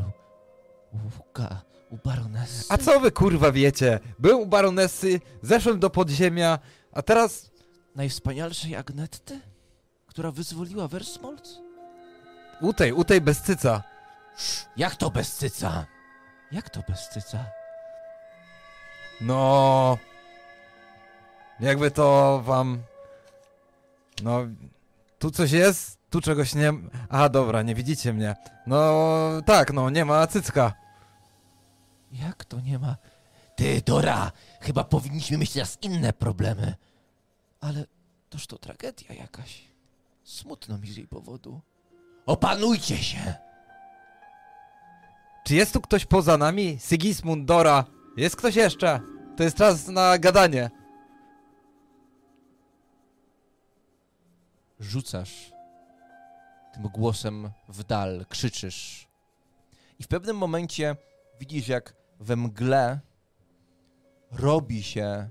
u, 0.92 0.96
Ługa, 1.18 1.62
u 1.90 1.96
baronessy. 2.04 2.64
A 2.68 2.78
co 2.78 3.00
wy 3.00 3.10
kurwa 3.10 3.52
wiecie? 3.52 4.00
Byłem 4.18 4.40
u 4.40 4.46
baronessy, 4.46 5.20
zeszłem 5.42 5.78
do 5.78 5.90
podziemia, 5.90 6.58
a 6.92 7.02
teraz 7.02 7.50
Najwspanialszej 7.94 8.76
Agnetty? 8.76 9.40
Która 10.06 10.30
wyzwoliła 10.30 10.88
Versmold? 10.88 11.48
u 12.60 12.72
tej, 12.72 12.92
u 12.92 13.04
tej 13.04 13.20
bezcyca. 13.20 13.82
Jak 14.76 14.96
to 14.96 15.10
bez 15.10 15.36
cyca? 15.36 15.86
Jak 16.52 16.70
to 16.70 16.82
bez 16.88 17.08
cyca? 17.08 17.44
No... 19.20 19.98
Jakby 21.60 21.90
to 21.90 22.40
wam... 22.44 22.82
No... 24.22 24.40
Tu 25.18 25.30
coś 25.30 25.50
jest, 25.52 25.98
tu 26.10 26.20
czegoś 26.20 26.54
nie... 26.54 26.72
A 27.08 27.28
dobra, 27.28 27.62
nie 27.62 27.74
widzicie 27.74 28.12
mnie. 28.12 28.36
No 28.66 28.92
tak, 29.46 29.72
no 29.72 29.90
nie 29.90 30.04
ma 30.04 30.26
cycka. 30.26 30.74
Jak 32.12 32.44
to 32.44 32.60
nie 32.60 32.78
ma? 32.78 32.96
Ty, 33.56 33.82
Dora, 33.86 34.32
chyba 34.60 34.84
powinniśmy 34.84 35.38
mieć 35.38 35.52
teraz 35.52 35.78
inne 35.82 36.12
problemy. 36.12 36.74
Ale 37.60 37.84
toż 38.28 38.46
to 38.46 38.58
tragedia 38.58 39.14
jakaś. 39.14 39.64
Smutno 40.24 40.78
mi 40.78 40.88
z 40.88 40.96
jej 40.96 41.08
powodu. 41.08 41.60
Opanujcie 42.26 42.96
się! 42.96 43.45
Czy 45.46 45.54
jest 45.54 45.72
tu 45.72 45.80
ktoś 45.80 46.06
poza 46.06 46.38
nami? 46.38 46.78
Sigismund, 46.80 47.44
Dora? 47.44 47.84
Jest 48.16 48.36
ktoś 48.36 48.56
jeszcze? 48.56 49.00
To 49.36 49.42
jest 49.42 49.56
czas 49.56 49.88
na 49.88 50.18
gadanie. 50.18 50.70
Rzucasz 54.80 55.52
tym 56.74 56.82
głosem 56.82 57.50
w 57.68 57.84
dal, 57.84 58.26
krzyczysz. 58.28 59.08
I 59.98 60.02
w 60.04 60.08
pewnym 60.08 60.36
momencie 60.36 60.96
widzisz, 61.40 61.68
jak 61.68 61.96
we 62.20 62.36
mgle 62.36 63.00
robi 64.32 64.82
się 64.82 65.30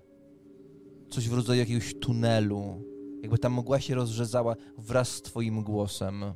coś 1.09 1.29
w 1.29 1.33
rodzaju 1.33 1.59
jakiegoś 1.59 1.93
tunelu. 2.01 2.83
Jakby 3.21 3.37
ta 3.37 3.49
mgła 3.49 3.79
się 3.79 3.95
rozrzezała 3.95 4.55
wraz 4.77 5.09
z 5.09 5.21
twoim 5.21 5.63
głosem. 5.63 6.33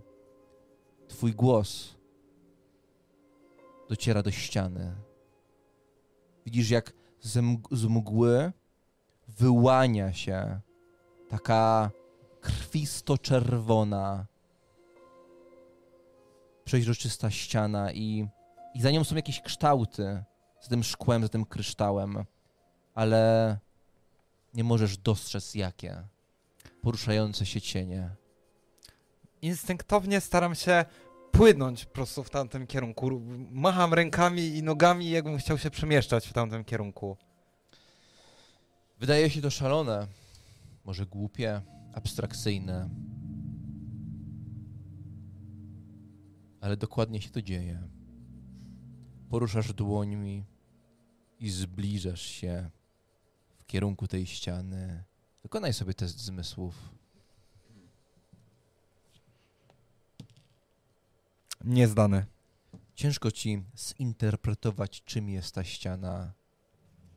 Twój 1.07 1.33
głos 1.33 1.98
dociera 3.89 4.23
do 4.23 4.31
ściany. 4.31 4.95
Widzisz, 6.45 6.69
jak 6.69 6.93
z, 7.21 7.37
mg- 7.37 7.75
z 7.75 7.85
mgły 7.85 8.51
wyłania 9.27 10.13
się 10.13 10.59
taka 11.29 11.91
krwisto-czerwona 12.41 14.25
przeźroczysta 16.63 17.31
ściana 17.31 17.91
i, 17.91 18.27
i 18.73 18.81
za 18.81 18.91
nią 18.91 19.03
są 19.03 19.15
jakieś 19.15 19.41
kształty, 19.41 20.23
za 20.61 20.69
tym 20.69 20.83
szkłem, 20.83 21.21
za 21.21 21.29
tym 21.29 21.45
kryształem, 21.45 22.25
ale 22.93 23.57
nie 24.53 24.63
możesz 24.63 24.97
dostrzec 24.97 25.55
jakie. 25.55 26.03
Poruszające 26.81 27.45
się 27.45 27.61
cienie. 27.61 28.09
Instynktownie 29.41 30.21
staram 30.21 30.55
się 30.55 30.85
płynąć 31.31 31.85
prostu 31.85 32.23
w 32.23 32.29
tamtym 32.29 32.67
kierunku. 32.67 33.21
Macham 33.51 33.93
rękami 33.93 34.41
i 34.41 34.63
nogami, 34.63 35.09
jakbym 35.09 35.37
chciał 35.37 35.57
się 35.57 35.69
przemieszczać 35.69 36.27
w 36.27 36.33
tamtym 36.33 36.63
kierunku. 36.63 37.17
Wydaje 38.99 39.29
się 39.29 39.41
to 39.41 39.49
szalone, 39.49 40.07
może 40.85 41.05
głupie, 41.05 41.61
abstrakcyjne, 41.93 42.89
ale 46.61 46.77
dokładnie 46.77 47.21
się 47.21 47.29
to 47.29 47.41
dzieje. 47.41 47.83
Poruszasz 49.29 49.73
dłońmi 49.73 50.45
i 51.39 51.49
zbliżasz 51.49 52.21
się 52.21 52.69
w 53.57 53.65
kierunku 53.65 54.07
tej 54.07 54.25
ściany. 54.25 55.03
Wykonaj 55.43 55.73
sobie 55.73 55.93
test 55.93 56.19
zmysłów. 56.19 56.98
Niezdany. 61.65 62.25
Ciężko 62.95 63.31
ci 63.31 63.63
zinterpretować, 63.77 65.03
czym 65.03 65.29
jest 65.29 65.55
ta 65.55 65.63
ściana. 65.63 66.33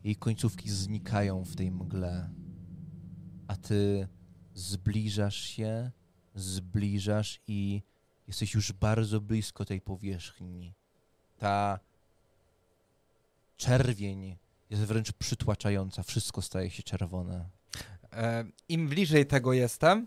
Jej 0.04 0.16
końcówki 0.16 0.70
znikają 0.70 1.44
w 1.44 1.56
tej 1.56 1.70
mgle, 1.70 2.30
a 3.48 3.56
ty 3.56 4.08
zbliżasz 4.54 5.36
się, 5.36 5.90
zbliżasz 6.34 7.40
i 7.46 7.82
jesteś 8.28 8.54
już 8.54 8.72
bardzo 8.72 9.20
blisko 9.20 9.64
tej 9.64 9.80
powierzchni. 9.80 10.74
Ta 11.38 11.80
czerwień 13.56 14.36
jest 14.70 14.82
wręcz 14.82 15.12
przytłaczająca, 15.12 16.02
wszystko 16.02 16.42
staje 16.42 16.70
się 16.70 16.82
czerwone. 16.82 17.48
E, 18.12 18.44
Im 18.68 18.88
bliżej 18.88 19.26
tego 19.26 19.52
jestem, 19.52 20.06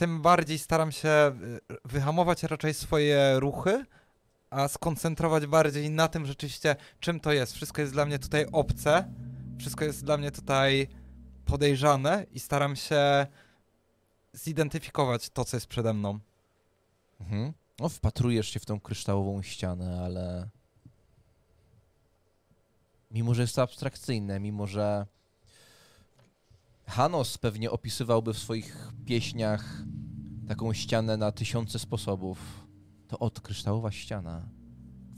tym 0.00 0.22
bardziej 0.22 0.58
staram 0.58 0.92
się 0.92 1.08
e, 1.08 1.34
wyhamować 1.84 2.42
raczej 2.42 2.74
swoje 2.74 3.40
ruchy, 3.40 3.84
a 4.50 4.68
skoncentrować 4.68 5.46
bardziej 5.46 5.90
na 5.90 6.08
tym 6.08 6.26
rzeczywiście, 6.26 6.76
czym 7.00 7.20
to 7.20 7.32
jest. 7.32 7.54
Wszystko 7.54 7.80
jest 7.80 7.92
dla 7.92 8.06
mnie 8.06 8.18
tutaj 8.18 8.46
obce, 8.52 9.12
wszystko 9.58 9.84
jest 9.84 10.04
dla 10.04 10.16
mnie 10.16 10.30
tutaj 10.30 10.88
podejrzane 11.44 12.26
i 12.30 12.40
staram 12.40 12.76
się 12.76 13.26
zidentyfikować 14.32 15.30
to, 15.30 15.44
co 15.44 15.56
jest 15.56 15.66
przede 15.66 15.94
mną. 15.94 16.18
Mhm. 17.20 17.52
No, 17.78 17.88
wpatrujesz 17.88 18.48
się 18.48 18.60
w 18.60 18.66
tą 18.66 18.80
kryształową 18.80 19.42
ścianę, 19.42 20.02
ale 20.04 20.48
mimo, 23.10 23.34
że 23.34 23.42
jest 23.42 23.56
to 23.56 23.62
abstrakcyjne, 23.62 24.40
mimo, 24.40 24.66
że 24.66 25.06
Hanos 26.90 27.38
pewnie 27.38 27.70
opisywałby 27.70 28.34
w 28.34 28.38
swoich 28.38 28.92
pieśniach 29.06 29.82
taką 30.48 30.72
ścianę 30.72 31.16
na 31.16 31.32
tysiące 31.32 31.78
sposobów, 31.78 32.66
to 33.08 33.18
od 33.18 33.40
kryształowa 33.40 33.90
ściana 33.90 34.48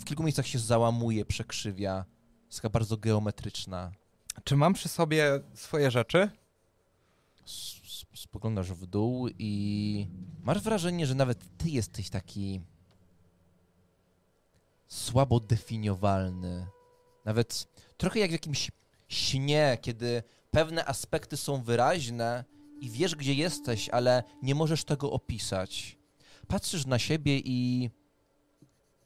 w 0.02 0.04
kilku 0.04 0.22
miejscach 0.22 0.46
się 0.46 0.58
załamuje, 0.58 1.24
przekrzywia, 1.24 2.04
jest 2.46 2.58
taka 2.58 2.70
bardzo 2.70 2.96
geometryczna. 2.96 3.92
Czy 4.44 4.56
mam 4.56 4.74
przy 4.74 4.88
sobie 4.88 5.40
swoje 5.54 5.90
rzeczy? 5.90 6.30
Spoglądasz 8.14 8.72
w 8.72 8.86
dół 8.86 9.28
i 9.38 10.06
masz 10.42 10.60
wrażenie, 10.60 11.06
że 11.06 11.14
nawet 11.14 11.56
ty 11.58 11.68
jesteś 11.68 12.10
taki 12.10 12.60
słabo 14.88 15.40
definiowalny. 15.40 16.66
Nawet 17.24 17.68
trochę 17.96 18.18
jak 18.18 18.30
w 18.30 18.32
jakimś 18.32 18.70
śnie, 19.08 19.78
kiedy 19.82 20.22
pewne 20.52 20.84
aspekty 20.84 21.36
są 21.36 21.62
wyraźne 21.62 22.44
i 22.80 22.90
wiesz, 22.90 23.14
gdzie 23.16 23.34
jesteś, 23.34 23.88
ale 23.88 24.22
nie 24.42 24.54
możesz 24.54 24.84
tego 24.84 25.10
opisać. 25.12 25.98
Patrzysz 26.48 26.86
na 26.86 26.98
siebie 26.98 27.38
i 27.38 27.90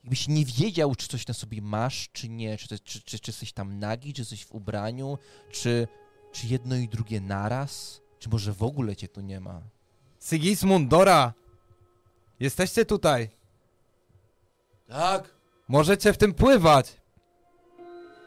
jakbyś 0.04 0.28
nie 0.28 0.44
wiedział, 0.44 0.94
czy 0.94 1.08
coś 1.08 1.26
na 1.26 1.34
sobie 1.34 1.62
masz, 1.62 2.08
czy 2.12 2.28
nie, 2.28 2.56
czy, 2.58 2.68
to- 2.68 2.78
czy, 2.84 3.00
czy, 3.02 3.18
czy 3.18 3.30
jesteś 3.30 3.52
tam 3.52 3.78
nagi, 3.78 4.12
czy 4.14 4.20
jesteś 4.22 4.44
w 4.44 4.52
ubraniu, 4.52 5.18
czy, 5.50 5.88
czy 6.32 6.46
jedno 6.46 6.76
i 6.76 6.88
drugie 6.88 7.20
naraz, 7.20 8.00
czy 8.18 8.28
może 8.28 8.52
w 8.52 8.62
ogóle 8.62 8.96
cię 8.96 9.08
tu 9.08 9.20
nie 9.20 9.40
ma. 9.40 9.60
Sigismund, 10.20 10.88
Dora! 10.88 11.32
Jesteście 12.40 12.84
tutaj! 12.84 13.30
Tak, 14.88 15.34
Możecie 15.68 16.12
w 16.12 16.18
tym 16.18 16.34
pływać! 16.34 16.96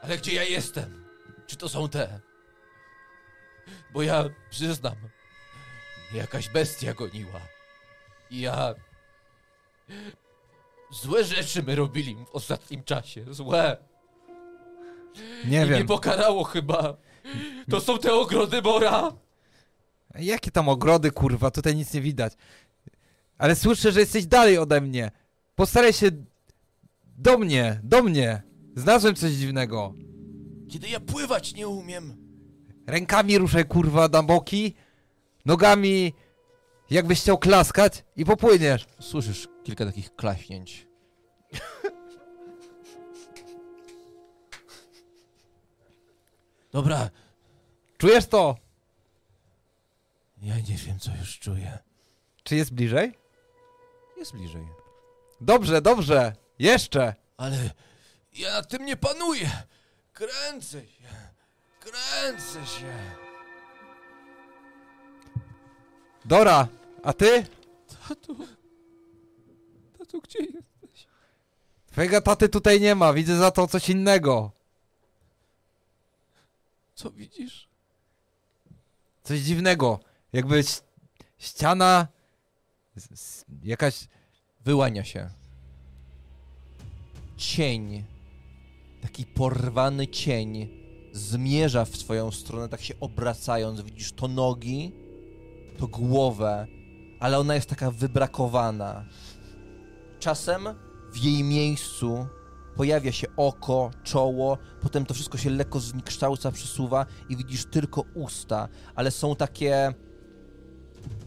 ale 0.02 0.18
gdzie 0.18 0.34
ja 0.34 0.44
jestem? 0.44 1.06
Czy 1.48 1.56
to 1.56 1.70
są 1.70 1.90
te? 1.90 2.20
Bo 3.94 4.02
ja 4.02 4.26
przyznam, 4.50 4.96
jakaś 6.14 6.50
bestia 6.50 6.94
goniła. 6.94 7.42
I 8.32 8.40
ja. 8.42 8.76
Złe 10.92 11.24
rzeczy 11.24 11.64
my 11.64 11.76
robili 11.76 12.16
w 12.16 12.36
ostatnim 12.36 12.84
czasie. 12.84 13.26
Złe. 13.34 13.78
Nie 15.46 15.58
I 15.58 15.66
wiem. 15.66 15.70
mnie 15.70 15.86
pokarało 15.86 16.44
chyba. 16.44 16.98
To 17.70 17.82
są 17.82 17.98
te 17.98 18.14
ogrody 18.14 18.62
Bora. 18.62 19.12
Jakie 20.16 20.52
tam 20.52 20.70
ogrody, 20.70 21.12
kurwa, 21.12 21.52
tutaj 21.52 21.76
nic 21.76 21.94
nie 21.94 22.02
widać. 22.02 22.34
Ale 23.38 23.56
słyszę, 23.56 23.92
że 23.92 24.00
jesteś 24.00 24.26
dalej 24.26 24.58
ode 24.58 24.82
mnie. 24.82 25.12
Postaraj 25.56 25.94
się 25.94 26.12
do 27.18 27.38
mnie, 27.38 27.80
do 27.84 28.04
mnie. 28.04 28.42
Znalazłem 28.76 29.16
coś 29.16 29.32
dziwnego. 29.32 29.94
Kiedy 30.72 30.90
ja 30.90 31.00
pływać 31.00 31.54
nie 31.54 31.68
umiem. 31.68 32.29
Rękami 32.90 33.38
ruszaj, 33.38 33.66
kurwa, 33.66 34.08
na 34.08 34.24
boki. 34.24 34.76
Nogami, 35.46 36.14
jakbyś 36.90 37.22
chciał 37.22 37.38
klaskać 37.38 38.04
i 38.16 38.26
popłyniesz. 38.26 38.86
Słyszysz 39.00 39.48
kilka 39.64 39.86
takich 39.86 40.16
klaśnięć. 40.16 40.88
Dobra, 46.72 47.10
Czujesz 47.98 48.28
to? 48.28 48.56
ja 50.42 50.56
nie 50.56 50.76
wiem, 50.76 51.00
co 51.00 51.12
już 51.20 51.40
czuję. 51.40 51.78
Czy 52.44 52.56
jest 52.56 52.74
bliżej? 52.74 53.14
Jest 54.18 54.32
bliżej. 54.34 54.68
Dobrze, 55.42 55.82
dobrze. 55.82 56.34
Jeszcze. 56.60 57.16
Ale 57.38 57.70
ja 58.34 58.52
nad 58.52 58.68
tym 58.70 58.86
nie 58.86 58.98
panuję. 58.98 59.50
Kręcę 60.14 60.88
się. 60.88 61.29
Kręcę 61.80 62.66
się. 62.66 62.94
Dora, 66.26 66.68
a 67.04 67.14
ty? 67.14 67.46
Tato. 68.08 68.36
Tato, 69.98 70.20
gdzie 70.20 70.40
jesteś? 70.40 71.08
Twojego 71.92 72.22
taty 72.22 72.50
tutaj 72.50 72.82
nie 72.82 72.96
ma, 72.96 73.14
widzę 73.14 73.38
za 73.38 73.52
to 73.52 73.68
coś 73.68 73.90
innego. 73.90 74.52
Co 76.96 77.12
widzisz? 77.12 77.68
Coś 79.24 79.40
dziwnego. 79.40 80.00
Jakby 80.34 80.58
ś- 80.60 80.82
ściana... 81.38 82.08
Jakaś... 83.64 84.08
Wyłania 84.66 85.04
się. 85.04 85.30
Cień. 87.38 88.04
Taki 89.02 89.26
porwany 89.26 90.08
cień 90.08 90.79
zmierza 91.20 91.86
w 91.86 91.90
twoją 91.90 92.32
stronę, 92.32 92.70
tak 92.70 92.82
się 92.82 92.94
obracając. 93.00 93.82
Widzisz 93.82 94.12
to 94.12 94.28
nogi, 94.28 94.92
to 95.78 95.88
głowę, 95.88 96.68
ale 97.20 97.40
ona 97.40 97.56
jest 97.56 97.70
taka 97.70 97.92
wybrakowana. 97.92 99.06
Czasem 100.20 100.62
w 101.12 101.18
jej 101.18 101.44
miejscu 101.44 102.28
pojawia 102.76 103.12
się 103.12 103.28
oko, 103.38 103.92
czoło, 104.04 104.58
potem 104.82 105.06
to 105.06 105.14
wszystko 105.14 105.38
się 105.38 105.50
lekko 105.50 105.80
zniekształca, 105.80 106.52
przesuwa 106.52 107.06
i 107.30 107.38
widzisz 107.38 107.66
tylko 107.66 108.04
usta, 108.14 108.68
ale 108.96 109.12
są 109.12 109.36
takie 109.36 109.94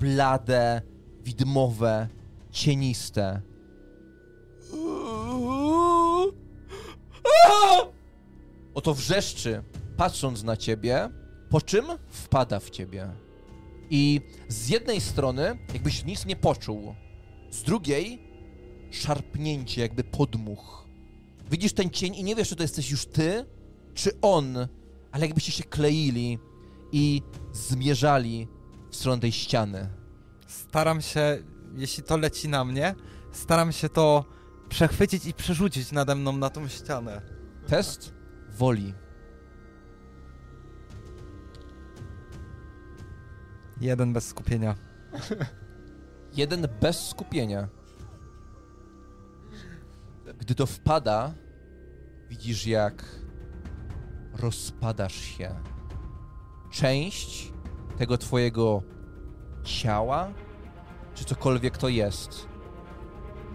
blade, 0.00 0.83
widmowe, 1.24 2.09
cieniste. 2.50 3.52
Oto 8.75 8.95
wrzeszczy, 8.95 9.63
patrząc 9.97 10.43
na 10.43 10.57
ciebie, 10.57 11.09
po 11.51 11.61
czym 11.61 11.85
wpada 12.09 12.61
w 12.61 12.71
ciebie. 12.71 13.11
I 13.91 14.21
z 14.49 14.69
jednej 14.69 15.01
strony, 15.01 15.59
jakbyś 15.73 16.05
nic 16.05 16.27
nie 16.27 16.37
poczuł, 16.37 16.95
z 17.51 17.63
drugiej, 17.63 18.23
szarpnięcie, 18.91 19.83
jakby 19.83 20.05
podmuch. 20.05 20.89
Widzisz 21.51 21.73
ten 21.73 21.91
cień 21.91 22.15
i 22.15 22.25
nie 22.25 22.35
wiesz, 22.35 22.49
czy 22.49 22.57
to 22.57 22.63
jesteś 22.63 22.91
już 22.91 23.07
ty, 23.07 23.45
czy 23.95 24.21
on, 24.21 24.57
ale 25.13 25.27
jakbyście 25.27 25.53
się 25.53 25.65
kleili 25.65 26.39
i 26.93 27.23
zmierzali 27.53 28.49
w 28.91 28.97
stronę 28.97 29.21
tej 29.21 29.33
ściany. 29.33 29.89
Staram 30.47 31.03
się, 31.03 31.39
jeśli 31.77 32.03
to 32.03 32.17
leci 32.17 32.49
na 32.49 32.65
mnie, 32.65 32.95
staram 33.33 33.73
się 33.73 33.89
to 33.89 34.25
przechwycić 34.69 35.27
i 35.27 35.35
przerzucić 35.35 35.93
nade 35.93 36.15
mną 36.15 36.37
na 36.37 36.51
tą 36.51 36.69
ścianę. 36.69 37.23
Test 37.67 38.22
woli. 38.53 38.95
Jeden 43.81 44.12
bez 44.12 44.29
skupienia. 44.29 44.75
Jeden 46.35 46.67
bez 46.81 47.09
skupienia. 47.09 47.69
Gdy 50.38 50.55
to 50.55 50.67
wpada, 50.67 51.35
widzisz 52.29 52.67
jak 52.67 53.05
rozpadasz 54.33 55.15
się. 55.15 55.55
Część 56.71 57.53
tego 57.99 58.19
twojego 58.19 58.83
ciała, 59.65 60.33
czy 61.15 61.25
cokolwiek 61.25 61.79
to 61.79 61.88
jest, 61.88 62.49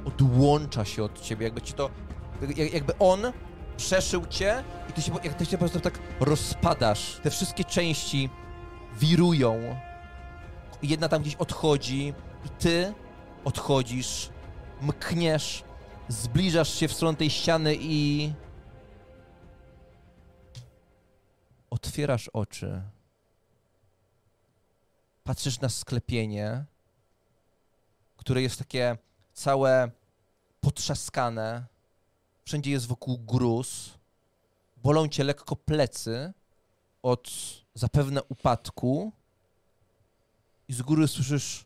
odłącza 0.06 0.86
się 0.86 1.04
od 1.04 1.20
ciebie, 1.22 1.44
jakby 1.44 1.62
ci 1.62 1.74
to, 1.74 1.90
jak- 2.58 2.74
jakby 2.74 2.98
on 3.00 3.20
przeszył 3.78 4.26
cię 4.26 4.64
i 4.90 4.94
ty 4.94 5.02
się, 5.02 5.14
jak 5.24 5.34
ty 5.34 5.46
się 5.46 5.52
po 5.52 5.58
prostu 5.58 5.80
tak 5.80 6.00
rozpadasz. 6.20 7.20
Te 7.24 7.30
wszystkie 7.30 7.64
części 7.64 8.30
wirują. 9.00 9.80
Jedna 10.82 11.10
tam 11.10 11.22
gdzieś 11.22 11.36
odchodzi 11.36 12.14
i 12.46 12.50
ty 12.50 12.94
odchodzisz, 13.44 14.30
mkniesz, 14.82 15.64
zbliżasz 16.08 16.74
się 16.74 16.88
w 16.88 16.94
stronę 16.94 17.18
tej 17.18 17.30
ściany 17.30 17.76
i 17.80 18.34
otwierasz 21.70 22.28
oczy. 22.28 22.82
Patrzysz 25.24 25.60
na 25.60 25.70
sklepienie, 25.70 26.66
które 28.18 28.42
jest 28.42 28.60
takie 28.60 28.98
całe 29.34 29.92
potrzaskane. 30.62 31.77
Wszędzie 32.48 32.72
jest 32.72 32.88
wokół 32.88 33.18
gruz. 33.18 33.90
Bolą 34.78 35.08
cię 35.08 35.24
lekko 35.24 35.56
plecy 35.56 36.34
od 37.04 37.30
zapewne 37.74 38.24
upadku. 38.24 39.12
I 40.68 40.74
z 40.74 40.82
góry 40.82 41.08
słyszysz 41.08 41.66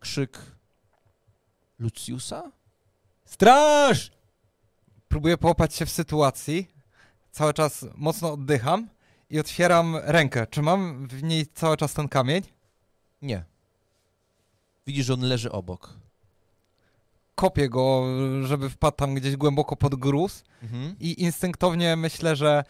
krzyk 0.00 0.38
Luciusa? 1.78 2.52
Straż! 3.24 4.10
Próbuję 5.08 5.38
połapać 5.38 5.74
się 5.74 5.86
w 5.86 5.90
sytuacji. 5.90 6.68
Cały 7.32 7.54
czas 7.54 7.86
mocno 7.94 8.32
oddycham 8.32 8.88
i 9.30 9.40
otwieram 9.40 9.96
rękę. 9.96 10.46
Czy 10.46 10.62
mam 10.62 11.08
w 11.08 11.22
niej 11.22 11.46
cały 11.46 11.76
czas 11.76 11.94
ten 11.94 12.08
kamień? 12.08 12.42
Nie. 13.22 13.44
Widzisz, 14.86 15.06
że 15.06 15.14
on 15.14 15.20
leży 15.20 15.52
obok. 15.52 16.07
Kopię 17.38 17.68
go, 17.68 18.04
żeby 18.42 18.70
wpadł 18.70 18.96
tam 18.96 19.14
gdzieś 19.14 19.36
głęboko 19.36 19.76
pod 19.76 19.94
gruz 19.94 20.44
Mhm. 20.62 20.96
i 21.00 21.22
instynktownie 21.22 21.96
myślę, 21.96 22.36
że 22.36 22.64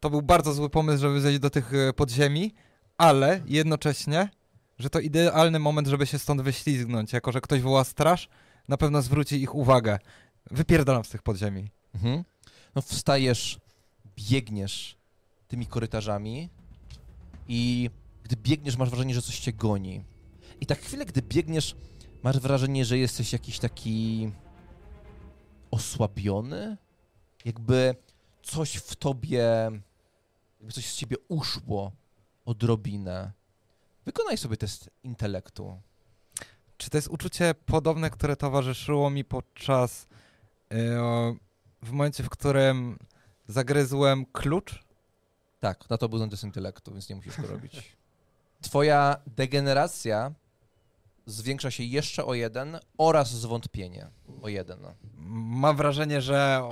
to 0.00 0.10
był 0.10 0.22
bardzo 0.22 0.52
zły 0.52 0.70
pomysł, 0.70 1.00
żeby 1.00 1.20
zejść 1.20 1.38
do 1.38 1.50
tych 1.50 1.74
e, 1.74 1.92
podziemi, 1.92 2.54
ale 2.98 3.40
jednocześnie, 3.46 4.28
że 4.78 4.90
to 4.90 5.00
idealny 5.00 5.58
moment, 5.58 5.88
żeby 5.88 6.06
się 6.06 6.18
stąd 6.18 6.42
wyślizgnąć. 6.42 7.12
Jako, 7.12 7.32
że 7.32 7.40
ktoś 7.40 7.60
woła 7.60 7.84
straż, 7.84 8.28
na 8.68 8.76
pewno 8.76 9.02
zwróci 9.02 9.42
ich 9.42 9.54
uwagę. 9.54 9.98
Wypierdalam 10.50 11.04
z 11.04 11.08
tych 11.08 11.22
podziemi. 11.22 11.70
Mhm. 11.94 12.24
No 12.74 12.82
wstajesz, 12.82 13.58
biegniesz 14.30 14.96
tymi 15.48 15.66
korytarzami 15.66 16.48
i 17.48 17.90
gdy 18.24 18.36
biegniesz, 18.36 18.76
masz 18.76 18.90
wrażenie, 18.90 19.14
że 19.14 19.22
coś 19.22 19.38
cię 19.38 19.52
goni. 19.52 20.04
I 20.60 20.66
tak 20.66 20.78
chwilę, 20.78 21.04
gdy 21.06 21.22
biegniesz, 21.22 21.76
masz 22.24 22.38
wrażenie, 22.38 22.84
że 22.84 22.98
jesteś 22.98 23.32
jakiś 23.32 23.58
taki 23.58 24.30
osłabiony, 25.70 26.76
jakby 27.44 27.94
coś 28.42 28.74
w 28.74 28.96
tobie, 28.96 29.70
jakby 30.60 30.72
coś 30.72 30.86
z 30.86 30.96
ciebie 30.96 31.16
uszło 31.28 31.92
odrobinę. 32.44 33.32
Wykonaj 34.04 34.38
sobie 34.38 34.56
test 34.56 34.90
intelektu. 35.02 35.80
Czy 36.76 36.90
to 36.90 36.98
jest 36.98 37.08
uczucie 37.08 37.54
podobne, 37.66 38.10
które 38.10 38.36
towarzyszyło 38.36 39.10
mi 39.10 39.24
podczas. 39.24 40.06
e, 40.72 40.76
w 41.82 41.90
momencie, 41.90 42.22
w 42.22 42.30
którym 42.30 42.98
zagryzłem 43.48 44.26
klucz? 44.26 44.84
Tak, 45.60 45.90
na 45.90 45.98
to 45.98 46.08
był 46.08 46.18
ten 46.18 46.30
test 46.30 46.44
intelektu, 46.44 46.92
więc 46.92 47.08
nie 47.08 47.16
musisz 47.16 47.36
to 47.36 47.46
robić. 47.46 47.96
Twoja 48.62 49.16
degeneracja 49.26 50.34
zwiększa 51.26 51.70
się 51.70 51.84
jeszcze 51.84 52.24
o 52.24 52.34
jeden 52.34 52.78
oraz 52.98 53.30
zwątpienie 53.30 54.10
o 54.42 54.48
jeden. 54.48 54.78
Mam 55.46 55.76
wrażenie, 55.76 56.20
że 56.20 56.62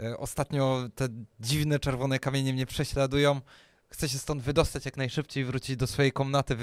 e, 0.00 0.18
ostatnio 0.18 0.88
te 0.94 1.08
dziwne 1.40 1.78
czerwone 1.78 2.18
kamienie 2.18 2.52
mnie 2.52 2.66
prześladują. 2.66 3.40
Chcę 3.88 4.08
się 4.08 4.18
stąd 4.18 4.42
wydostać 4.42 4.84
jak 4.84 4.96
najszybciej, 4.96 5.44
wrócić 5.44 5.76
do 5.76 5.86
swojej 5.86 6.12
komnaty. 6.12 6.56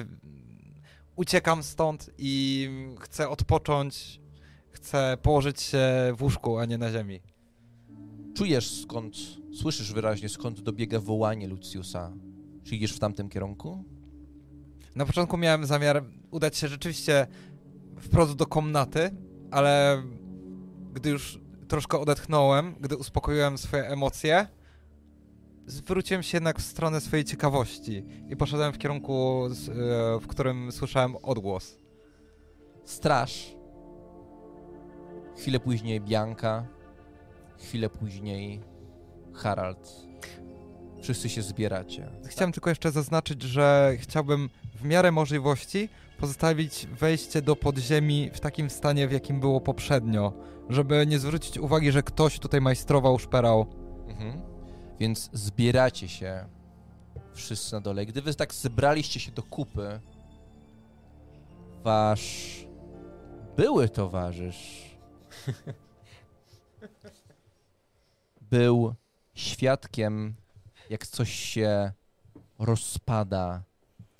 Uciekam 1.15 1.63
stąd 1.63 2.10
i 2.17 2.69
chcę 3.00 3.30
odpocząć. 3.30 4.21
Chcę 4.71 5.17
położyć 5.21 5.62
się 5.62 6.13
w 6.17 6.24
łóżku, 6.24 6.58
a 6.58 6.65
nie 6.65 6.78
na 6.78 6.91
ziemi. 6.91 7.19
Czujesz 8.36 8.82
skąd, 8.82 9.15
słyszysz 9.62 9.93
wyraźnie 9.93 10.30
skąd 10.30 10.62
dobiega 10.62 11.00
wołanie 11.00 11.47
Luciusa. 11.47 12.13
Czy 12.63 12.76
idziesz 12.76 12.93
w 12.93 13.00
tamtym 13.00 13.30
kierunku? 13.30 13.84
Na 14.96 15.06
początku 15.06 15.38
miałem 15.38 15.66
zamiar 15.66 16.04
udać 16.32 16.58
się 16.58 16.68
rzeczywiście 16.68 17.28
wprost 18.00 18.36
do 18.36 18.46
komnaty, 18.46 19.12
ale 19.52 20.04
gdy 20.94 21.10
już 21.10 21.40
troszkę 21.68 22.00
odetchnąłem, 22.00 22.76
gdy 22.80 22.98
uspokoiłem 22.98 23.58
swoje 23.58 23.88
emocje, 23.88 24.48
zwróciłem 25.66 26.24
się 26.24 26.38
jednak 26.38 26.60
w 26.60 26.62
stronę 26.62 27.02
swojej 27.02 27.26
ciekawości 27.26 28.06
i 28.30 28.36
poszedłem 28.36 28.74
w 28.74 28.78
kierunku, 28.78 29.46
e, 29.46 29.50
w 30.20 30.28
którym 30.28 30.72
słyszałem 30.72 31.16
odgłos. 31.16 31.78
Straż. 32.84 33.56
Chwilę 35.38 35.60
później 35.60 36.02
Bianka. 36.02 36.68
Chwilę 37.60 37.90
później 37.90 38.62
Harald. 39.34 40.12
Wszyscy 41.02 41.30
się 41.30 41.42
zbieracie. 41.42 42.12
Chciałem 42.28 42.52
tylko 42.52 42.70
jeszcze 42.70 42.92
zaznaczyć, 42.92 43.42
że 43.42 43.94
chciałbym 43.98 44.50
w 44.82 44.86
miarę 44.86 45.12
możliwości 45.12 45.89
pozostawić 46.17 46.88
wejście 46.88 47.41
do 47.41 47.56
podziemi 47.56 48.30
w 48.34 48.39
takim 48.39 48.70
stanie, 48.70 49.08
w 49.08 49.12
jakim 49.12 49.39
było 49.39 49.62
poprzednio, 49.62 50.34
żeby 50.70 51.08
nie 51.08 51.20
zwrócić 51.20 51.58
uwagi, 51.58 51.91
że 51.91 52.04
ktoś 52.04 52.39
tutaj 52.39 52.62
majstrował, 52.62 53.20
szperał. 53.20 53.65
Mhm. 54.08 54.41
Więc 55.00 55.30
zbieracie 55.34 56.10
się 56.10 56.46
wszyscy 57.34 57.74
na 57.74 57.82
dole. 57.82 58.06
Gdy 58.06 58.22
wy 58.22 58.34
tak 58.34 58.54
zebraliście 58.54 59.20
się 59.20 59.32
do 59.32 59.44
kupy, 59.44 60.00
wasz 61.84 62.65
były 63.58 63.89
towarzysz 63.89 64.91
był 68.52 68.96
świadkiem, 69.34 70.36
jak 70.89 71.08
coś 71.08 71.32
się 71.32 71.91
rozpada. 72.60 73.63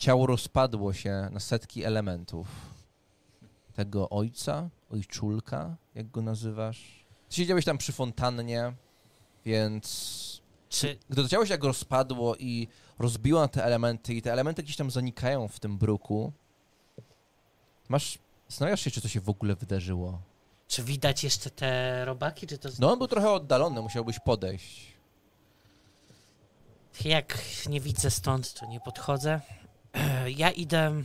Ciało 0.02 0.28
rozpadło 0.28 0.94
się 0.94 1.30
na 1.32 1.40
setki 1.40 1.84
elementów. 1.84 2.48
Tego 3.74 4.10
ojca, 4.10 4.70
ojczulka, 4.90 5.76
jak 5.96 6.12
go 6.12 6.22
nazywasz. 6.22 7.06
Ty 7.30 7.36
siedziałeś 7.36 7.66
tam 7.66 7.78
przy 7.78 7.92
fontannie, 7.92 8.74
więc 9.46 10.42
Czy 10.70 10.98
gdy 11.10 11.24
to 11.24 11.30
ciało 11.30 11.46
się 11.46 11.52
jak 11.52 11.64
rozpadło 11.64 12.36
i 12.36 12.68
rozbiło 13.00 13.42
na 13.42 13.48
te 13.48 13.66
elementy 13.66 14.14
i 14.14 14.22
te 14.22 14.34
elementy 14.34 14.64
gdzieś 14.64 14.76
tam 14.76 14.92
zanikają 14.92 15.48
w 15.48 15.60
tym 15.60 15.78
bruku, 15.78 16.34
masz... 17.90 18.20
Zastanawiasz 18.48 18.82
się, 18.82 18.92
czy 18.92 19.02
to 19.02 19.08
się 19.08 19.22
w 19.22 19.30
ogóle 19.30 19.56
wydarzyło. 19.56 20.22
Czy 20.68 20.84
widać 20.84 21.24
jeszcze 21.24 21.50
te 21.50 22.06
robaki, 22.06 22.48
czy 22.48 22.58
to... 22.58 22.70
No, 22.80 22.92
on 22.92 22.98
był 22.98 23.08
trochę 23.08 23.32
oddalony, 23.32 23.82
musiałbyś 23.82 24.20
podejść. 24.20 24.94
Jak 27.06 27.38
nie 27.70 27.82
widzę 27.82 28.12
stąd, 28.12 28.54
to 28.54 28.66
nie 28.66 28.80
podchodzę. 28.80 29.42
Ja 30.38 30.52
idę... 30.52 31.04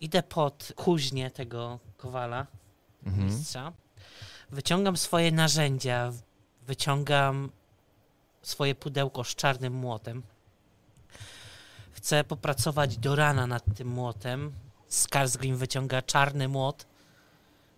Idę 0.00 0.22
pod 0.22 0.72
kuźnię 0.76 1.30
tego 1.30 1.78
kowala, 1.96 2.46
Mhm. 3.06 3.26
mistrza. 3.26 3.72
Wyciągam 4.50 4.96
swoje 4.96 5.32
narzędzia, 5.32 6.12
wyciągam 6.66 7.50
swoje 8.42 8.74
pudełko 8.74 9.24
z 9.24 9.34
czarnym 9.34 9.72
młotem. 9.72 10.22
Chcę 11.92 12.24
popracować 12.24 12.98
do 12.98 13.14
rana 13.16 13.46
nad 13.46 13.64
tym 13.76 13.88
młotem. 13.88 14.52
Skarsgrim 14.88 15.56
wyciąga 15.56 16.02
czarny 16.02 16.48
młot 16.48 16.86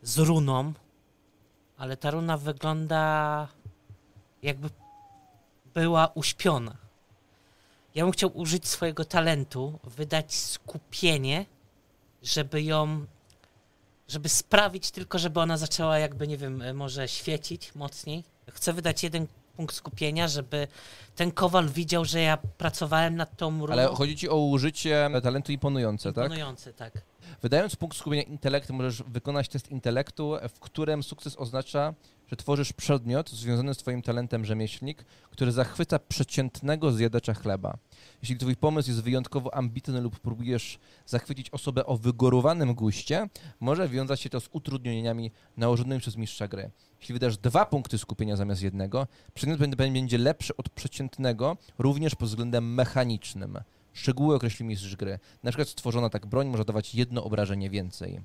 z 0.02 0.18
runą, 0.18 0.72
ale 1.78 1.96
ta 1.96 2.10
runa 2.10 2.36
wygląda 2.38 3.48
jakby 4.42 4.70
była 5.74 6.06
uśpiona. 6.14 6.76
Ja 7.94 8.04
bym 8.04 8.12
chciał 8.12 8.30
użyć 8.35 8.68
swojego 8.68 9.04
talentu, 9.04 9.78
wydać 9.85 10.35
skupienie, 10.35 11.46
żeby 12.22 12.62
ją 12.62 13.07
żeby 14.09 14.28
sprawić 14.28 14.90
tylko, 14.90 15.18
żeby 15.18 15.40
ona 15.40 15.57
zaczęła 15.57 15.98
jakby, 15.98 16.28
nie 16.28 16.37
wiem, 16.37 16.76
może 16.76 17.09
świecić 17.09 17.74
mocniej. 17.74 18.24
Chcę 18.50 18.72
wydać 18.72 19.02
jeden 19.02 19.26
punkt 19.57 19.74
skupienia, 19.74 20.28
żeby 20.28 20.68
ten 21.16 21.33
kowal 21.33 21.68
widział, 21.68 22.04
że 22.04 22.20
ja 22.20 22.37
pracowałem 22.37 23.16
nad 23.16 23.37
tą 23.37 23.61
runą. 23.61 23.72
Ale 23.72 23.87
chodzi 23.87 24.16
ci 24.16 24.28
o 24.28 24.37
użycie 24.37 25.11
talentu 25.22 25.52
imponujące, 25.52 26.12
tak? 26.12 26.24
Imponujący, 26.24 26.72
tak. 26.72 26.92
Wydając 27.42 27.76
punkt 27.76 27.96
skupienia 27.96 28.22
intelektu, 28.22 28.74
możesz 28.74 29.02
wykonać 29.02 29.48
test 29.48 29.70
intelektu, 29.70 30.37
w 30.54 30.61
którym 30.61 31.02
sukces 31.02 31.37
oznacza, 31.37 31.94
że 32.26 32.37
tworzysz 32.37 32.72
przedmiot 32.72 33.30
związany 33.30 33.74
z 33.74 33.78
twoim 33.78 34.02
talentem 34.02 34.44
rzemieślnik, 34.44 35.04
który 35.30 35.52
zachwyca 35.52 35.98
przeciętnego 35.98 36.92
zjadacza 36.92 37.34
chleba. 37.34 37.78
Jeśli 38.22 38.37
twój 38.37 38.56
pomysł 38.56 38.90
jest 38.90 39.02
wyjątkowo 39.02 39.54
ambitny 39.54 40.00
lub 40.00 40.20
próbujesz 40.20 40.78
zachwycić 41.06 41.50
osobę 41.50 41.87
o 41.87 41.96
wygórowanym 41.96 42.74
guście, 42.74 43.28
może 43.60 43.88
wiązać 43.88 44.20
się 44.20 44.30
to 44.30 44.40
z 44.40 44.48
utrudnieniami 44.52 45.30
nałożonymi 45.56 46.00
przez 46.00 46.16
mistrza 46.16 46.48
gry. 46.48 46.70
Jeśli 47.00 47.12
wydasz 47.12 47.37
dwa 47.37 47.66
punkty 47.66 47.98
skupienia 47.98 48.37
zamiast 48.37 48.62
jednego, 48.62 49.06
przedmiot 49.34 49.74
będzie 49.76 50.18
lepszy 50.18 50.56
od 50.56 50.68
przeciętnego, 50.68 51.56
również 51.78 52.14
pod 52.14 52.28
względem 52.28 52.74
mechanicznym. 52.74 53.58
Szczegóły 53.92 54.34
określi 54.34 54.64
mistrz 54.64 54.96
gry. 54.96 55.18
Na 55.42 55.50
przykład 55.50 55.68
stworzona 55.68 56.10
tak 56.10 56.26
broń 56.26 56.48
może 56.48 56.64
dawać 56.64 56.94
jedno 56.94 57.24
obrażenie 57.24 57.70
więcej. 57.70 58.20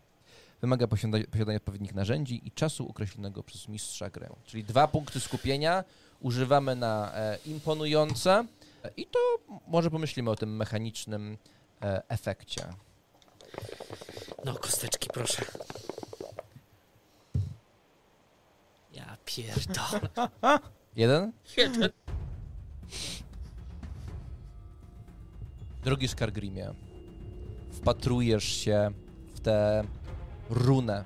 Wymaga 0.61 0.87
posiada- 0.87 1.27
posiadania 1.31 1.57
odpowiednich 1.57 1.95
narzędzi 1.95 2.47
i 2.47 2.51
czasu 2.51 2.89
określonego 2.89 3.43
przez 3.43 3.67
mistrza 3.67 4.09
gry. 4.09 4.29
Czyli 4.45 4.63
dwa 4.63 4.87
punkty 4.87 5.19
skupienia 5.19 5.83
używamy 6.19 6.75
na 6.75 7.11
e, 7.15 7.37
imponujące 7.45 8.45
i 8.97 9.05
to 9.05 9.19
może 9.67 9.91
pomyślimy 9.91 10.29
o 10.29 10.35
tym 10.35 10.55
mechanicznym 10.55 11.37
e, 11.81 12.01
efekcie. 12.09 12.65
No, 14.45 14.53
kosteczki, 14.53 15.09
proszę. 15.13 15.45
Ja 18.93 19.17
pierdolę. 19.25 20.29
Jeden? 20.95 21.31
Jeden. 21.57 21.89
Drogi 25.83 26.07
Skargrimie, 26.07 26.73
wpatrujesz 27.71 28.43
się 28.43 28.91
w 29.33 29.39
tę 29.39 29.83
runę. 30.49 31.03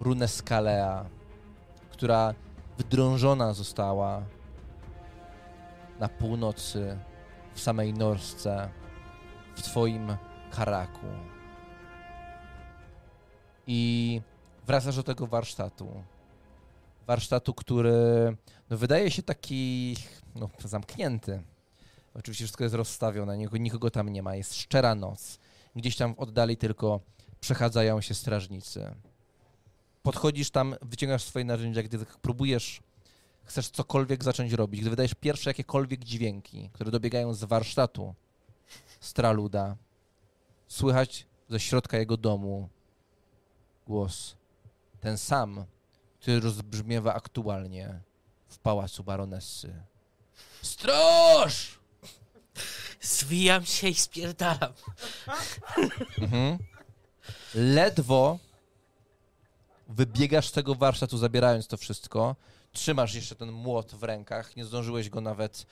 Runę 0.00 0.28
Skalea, 0.28 1.04
która 1.90 2.34
wdrążona 2.78 3.52
została 3.52 4.22
na 6.00 6.08
północy, 6.08 6.98
w 7.54 7.60
samej 7.60 7.94
Norsce, 7.94 8.68
w 9.54 9.62
twoim 9.62 10.16
Karaku. 10.50 11.06
I 13.66 14.20
wracasz 14.66 14.96
do 14.96 15.02
tego 15.02 15.26
warsztatu. 15.26 16.04
Warsztatu, 17.06 17.54
który 17.54 18.36
no, 18.70 18.76
wydaje 18.76 19.10
się 19.10 19.22
taki 19.22 19.96
no, 20.34 20.48
zamknięty. 20.64 21.42
Oczywiście 22.14 22.44
wszystko 22.44 22.64
jest 22.64 22.74
rozstawione, 22.74 23.38
nikogo, 23.38 23.56
nikogo 23.56 23.90
tam 23.90 24.08
nie 24.08 24.22
ma, 24.22 24.36
jest 24.36 24.54
szczera 24.54 24.94
noc. 24.94 25.38
Gdzieś 25.76 25.96
tam 25.96 26.14
w 26.14 26.20
oddali 26.20 26.56
tylko 26.56 27.00
przechadzają 27.44 28.00
się 28.00 28.14
strażnicy. 28.14 28.94
Podchodzisz 30.02 30.50
tam, 30.50 30.74
wyciągasz 30.82 31.22
swoje 31.22 31.44
narzędzia, 31.44 31.82
gdy 31.82 32.06
próbujesz, 32.22 32.80
chcesz 33.44 33.68
cokolwiek 33.68 34.24
zacząć 34.24 34.52
robić, 34.52 34.80
gdy 34.80 34.90
wydajesz 34.90 35.14
pierwsze 35.14 35.50
jakiekolwiek 35.50 36.04
dźwięki, 36.04 36.70
które 36.72 36.90
dobiegają 36.90 37.34
z 37.34 37.44
warsztatu 37.44 38.14
Straluda, 39.00 39.76
słychać 40.68 41.26
ze 41.48 41.60
środka 41.60 41.98
jego 41.98 42.16
domu 42.16 42.68
głos, 43.86 44.36
ten 45.00 45.18
sam, 45.18 45.64
który 46.20 46.40
rozbrzmiewa 46.40 47.14
aktualnie 47.14 48.00
w 48.48 48.58
pałacu 48.58 49.04
baronessy. 49.04 49.74
Stróż! 50.62 51.78
Zwijam 53.00 53.64
się 53.64 53.88
i 53.88 53.94
spierdalam. 53.94 54.72
Mhm. 56.18 56.58
Ledwo 57.54 58.38
wybiegasz 59.88 60.48
z 60.48 60.52
tego 60.52 60.74
warsztatu, 60.74 61.18
zabierając 61.18 61.66
to 61.66 61.76
wszystko. 61.76 62.36
Trzymasz 62.72 63.14
jeszcze 63.14 63.36
ten 63.36 63.52
młot 63.52 63.94
w 63.94 64.02
rękach, 64.02 64.56
nie 64.56 64.64
zdążyłeś 64.64 65.08
go 65.10 65.20
nawet 65.20 65.66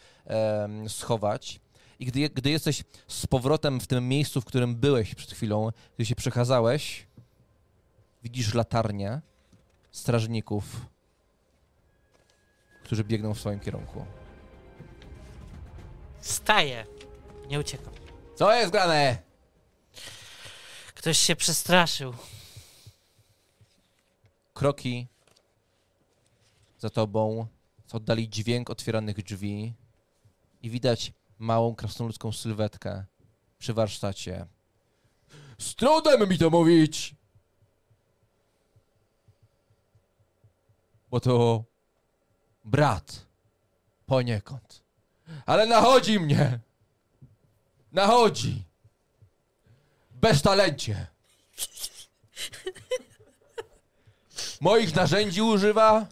schować. 0.89 1.61
I 1.99 2.07
gdy, 2.07 2.31
gdy 2.31 2.51
jesteś 2.51 2.85
z 3.09 3.27
powrotem 3.27 3.81
w 3.81 3.87
tym 3.87 4.09
miejscu, 4.09 4.41
w 4.41 4.45
którym 4.45 4.75
byłeś 4.75 5.15
przed 5.15 5.33
chwilą, 5.33 5.71
gdy 5.95 6.07
się 6.07 6.15
przechadzałeś, 6.15 7.07
widzisz 8.23 8.55
latarnię 8.55 9.21
strażników, 9.91 10.65
którzy 12.85 13.05
biegną 13.05 13.35
w 13.35 13.41
swoim 13.41 13.61
kierunku. 13.61 14.05
Staję. 16.21 16.87
Nie 17.49 17.61
uciekam. 17.61 17.95
Co 18.35 18.55
jest 18.55 18.73
grane? 18.73 19.32
Ktoś 21.03 21.19
się 21.19 21.37
przestraszył. 21.37 22.15
kroki 24.55 25.07
za 26.79 26.91
tobą, 26.91 27.47
oddali 27.93 28.29
dźwięk 28.29 28.71
otwieranych 28.71 29.23
drzwi 29.23 29.75
i 30.63 30.71
widać 30.71 31.13
małą 31.39 31.75
krasnoludzką 31.75 32.33
sylwetkę 32.33 33.05
przy 33.59 33.75
warsztacie. 33.75 34.47
Z 35.59 35.75
trudem 35.75 36.29
mi 36.29 36.39
to 36.39 36.51
mówić! 36.51 37.15
Bo 41.11 41.21
to 41.21 41.65
brat 42.65 43.27
poniekąd. 44.07 44.83
Ale 45.47 45.67
nachodzi 45.67 46.21
mnie! 46.21 46.61
Nachodzi! 47.93 48.72
Bez 50.23 50.43
talencie! 50.43 51.07
Moich 54.61 54.95
narzędzi 54.95 55.43
używa. 55.43 56.07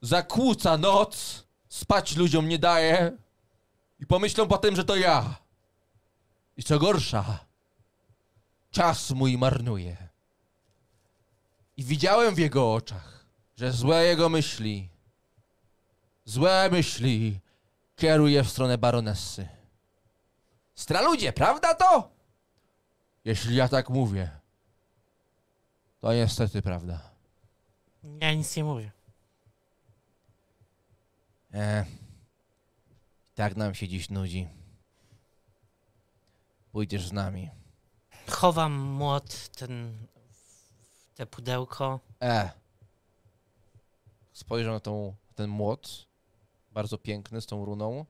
Zakłóca 0.00 0.76
noc. 0.76 1.44
Spać 1.68 2.16
ludziom 2.16 2.48
nie 2.48 2.58
daje. 2.58 3.12
I 4.00 4.06
pomyślą 4.06 4.48
potem, 4.48 4.76
że 4.76 4.84
to 4.84 4.96
ja. 4.96 5.36
I 6.56 6.62
co 6.62 6.78
gorsza, 6.78 7.38
czas 8.70 9.10
mój 9.10 9.38
marnuje. 9.38 9.96
I 11.76 11.84
widziałem 11.84 12.34
w 12.34 12.38
jego 12.38 12.74
oczach, 12.74 13.26
że 13.56 13.72
złe 13.72 14.04
jego 14.04 14.28
myśli, 14.28 14.88
złe 16.24 16.68
myśli 16.72 17.40
kieruje 17.96 18.44
w 18.44 18.50
stronę 18.50 18.78
baronessy. 18.78 19.48
Straludzie, 20.74 21.32
prawda 21.32 21.74
to? 21.74 22.10
Jeśli 23.24 23.56
ja 23.56 23.68
tak 23.68 23.90
mówię. 23.90 24.30
To 26.00 26.14
niestety 26.14 26.62
prawda. 26.62 27.10
Ja 28.20 28.34
nic 28.34 28.56
nie 28.56 28.64
mówię. 28.64 28.92
E, 31.54 31.84
tak 33.34 33.56
nam 33.56 33.74
się 33.74 33.88
dziś 33.88 34.10
nudzi. 34.10 34.48
Pójdziesz 36.72 37.08
z 37.08 37.12
nami. 37.12 37.50
Chowam 38.30 38.72
młot, 38.72 39.48
ten, 39.48 40.06
w 40.30 41.14
te 41.14 41.26
pudełko. 41.26 42.00
E. 42.22 42.50
Spojrzę 44.32 44.70
na 44.70 44.80
tą, 44.80 45.14
ten 45.34 45.50
młot. 45.50 46.06
Bardzo 46.72 46.98
piękny, 46.98 47.40
z 47.40 47.46
tą 47.46 47.64
runą. 47.64 48.06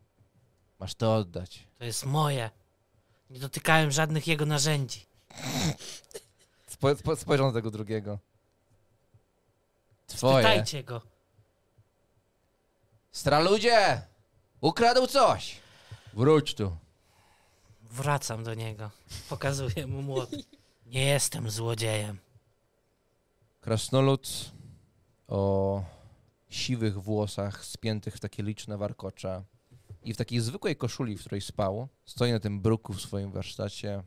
Masz 0.78 0.94
to 0.94 1.16
oddać. 1.16 1.68
To 1.78 1.84
jest 1.84 2.06
moje. 2.06 2.50
Nie 3.30 3.38
dotykałem 3.38 3.90
żadnych 3.90 4.26
jego 4.26 4.46
narzędzi. 4.46 5.06
Spo, 6.66 6.96
spo, 6.96 7.16
spojrzę 7.16 7.44
na 7.44 7.52
tego 7.52 7.70
drugiego. 7.70 8.18
Twoje. 10.06 10.44
Spytajcie 10.44 10.84
go. 10.84 11.02
Straludzie! 13.12 14.02
Ukradł 14.60 15.06
coś! 15.06 15.56
Wróć 16.12 16.54
tu. 16.54 16.76
Wracam 17.82 18.44
do 18.44 18.54
niego. 18.54 18.90
Pokazuję 19.28 19.86
mu 19.86 20.02
młot. 20.02 20.30
Nie 20.86 21.04
jestem 21.04 21.50
złodziejem. 21.50 22.18
Krasnolud 23.60 24.52
o 25.28 25.82
siwych 26.48 27.02
włosach 27.02 27.64
spiętych 27.64 28.16
w 28.16 28.20
takie 28.20 28.42
liczne 28.42 28.76
warkocze 28.78 29.44
i 30.04 30.14
w 30.14 30.16
takiej 30.16 30.40
zwykłej 30.40 30.76
koszuli, 30.76 31.16
w 31.16 31.20
której 31.20 31.40
spał, 31.40 31.88
stoi 32.04 32.32
na 32.32 32.40
tym 32.40 32.60
bruku 32.60 32.92
w 32.92 33.00
swoim 33.00 33.32
warsztacie, 33.32 34.02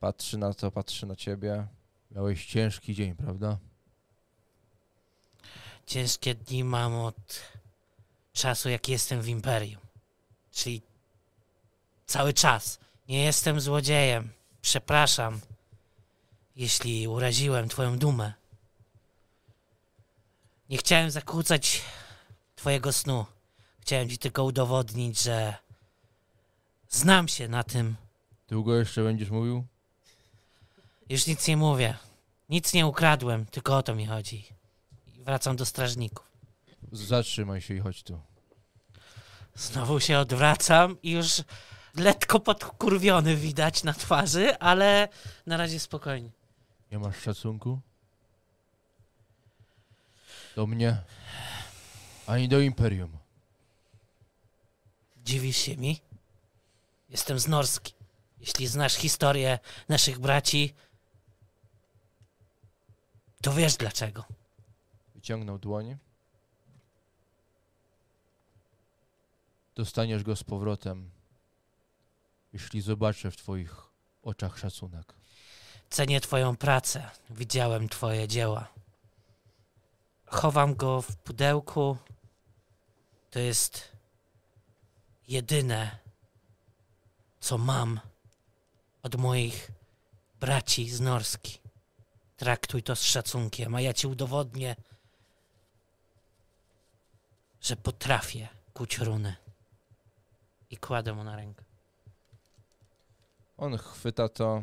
patrzy 0.00 0.38
na 0.38 0.54
to, 0.54 0.70
patrzy 0.70 1.06
na 1.06 1.16
ciebie. 1.16 1.66
Miałeś 2.10 2.46
ciężki 2.46 2.94
dzień, 2.94 3.14
prawda? 3.14 3.58
Ciężkie 5.86 6.34
dni 6.34 6.64
mam 6.64 6.94
od 6.94 7.42
czasu, 8.32 8.68
jak 8.68 8.88
jestem 8.88 9.22
w 9.22 9.28
Imperium. 9.28 9.80
Czyli 10.52 10.82
cały 12.06 12.32
czas 12.32 12.78
Nie 13.08 13.24
jestem 13.24 13.60
złodziejem. 13.60 14.30
Przepraszam, 14.62 15.40
jeśli 16.56 17.08
uraziłem 17.08 17.68
twoją 17.68 17.98
dumę. 17.98 18.32
Nie 20.68 20.78
chciałem 20.78 21.10
zakłócać 21.10 21.82
twojego 22.56 22.92
snu. 22.92 23.26
Chciałem 23.88 24.08
ci 24.08 24.18
tylko 24.18 24.44
udowodnić, 24.44 25.22
że 25.22 25.54
znam 26.88 27.28
się 27.28 27.48
na 27.48 27.64
tym. 27.64 27.96
Długo 28.48 28.76
jeszcze 28.76 29.02
będziesz 29.02 29.30
mówił? 29.30 29.64
Już 31.08 31.26
nic 31.26 31.48
nie 31.48 31.56
mówię. 31.56 31.94
Nic 32.48 32.72
nie 32.72 32.86
ukradłem, 32.86 33.46
tylko 33.46 33.76
o 33.76 33.82
to 33.82 33.94
mi 33.94 34.06
chodzi. 34.06 34.44
I 35.16 35.20
wracam 35.20 35.56
do 35.56 35.66
strażników. 35.66 36.26
Zatrzymaj 36.92 37.60
się 37.60 37.74
i 37.74 37.78
chodź 37.80 38.02
tu. 38.02 38.20
Znowu 39.54 40.00
się 40.00 40.18
odwracam 40.18 41.02
i 41.02 41.10
już 41.10 41.42
lekko 41.94 42.40
podkurwiony 42.40 43.36
widać 43.36 43.84
na 43.84 43.92
twarzy, 43.92 44.58
ale 44.58 45.08
na 45.46 45.56
razie 45.56 45.80
spokojnie. 45.80 46.30
Nie 46.92 46.98
masz 46.98 47.16
szacunku? 47.20 47.80
Do 50.56 50.66
mnie? 50.66 50.96
Ani 52.26 52.48
do 52.48 52.60
Imperium. 52.60 53.17
Dziwisz 55.28 55.56
się 55.56 55.76
mi? 55.76 56.00
Jestem 57.08 57.38
z 57.38 57.48
Norski. 57.48 57.94
Jeśli 58.40 58.66
znasz 58.66 58.94
historię 58.94 59.58
naszych 59.88 60.18
braci, 60.18 60.74
to 63.42 63.52
wiesz 63.52 63.76
dlaczego. 63.76 64.24
Wyciągnął 65.14 65.58
dłoń. 65.58 65.96
Dostaniesz 69.74 70.22
go 70.22 70.36
z 70.36 70.44
powrotem, 70.44 71.10
jeśli 72.52 72.80
zobaczę 72.80 73.30
w 73.30 73.36
twoich 73.36 73.76
oczach 74.22 74.58
szacunek. 74.58 75.14
Cenię 75.90 76.20
twoją 76.20 76.56
pracę. 76.56 77.10
Widziałem 77.30 77.88
twoje 77.88 78.28
dzieła. 78.28 78.68
Chowam 80.26 80.74
go 80.74 81.02
w 81.02 81.16
pudełku. 81.16 81.96
To 83.30 83.38
jest 83.38 83.97
jedyne, 85.28 85.98
co 87.40 87.58
mam 87.58 88.00
od 89.02 89.14
moich 89.14 89.70
braci 90.40 90.90
z 90.90 91.00
Norski. 91.00 91.58
Traktuj 92.36 92.82
to 92.82 92.96
z 92.96 93.02
szacunkiem, 93.02 93.74
a 93.74 93.80
ja 93.80 93.92
ci 93.92 94.06
udowodnię, 94.06 94.76
że 97.60 97.76
potrafię 97.76 98.48
kuć 98.74 98.98
runy. 98.98 99.36
I 100.70 100.76
kładę 100.76 101.12
mu 101.12 101.24
na 101.24 101.36
rękę. 101.36 101.64
On 103.56 103.78
chwyta 103.78 104.28
to, 104.28 104.62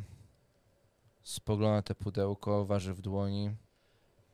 spogląda 1.23 1.81
te 1.81 1.95
pudełko, 1.95 2.65
waży 2.65 2.93
w 2.93 3.01
dłoni. 3.01 3.55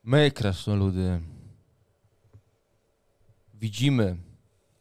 My, 0.03 0.31
krasnoludy, 0.31 1.21
widzimy 3.53 4.30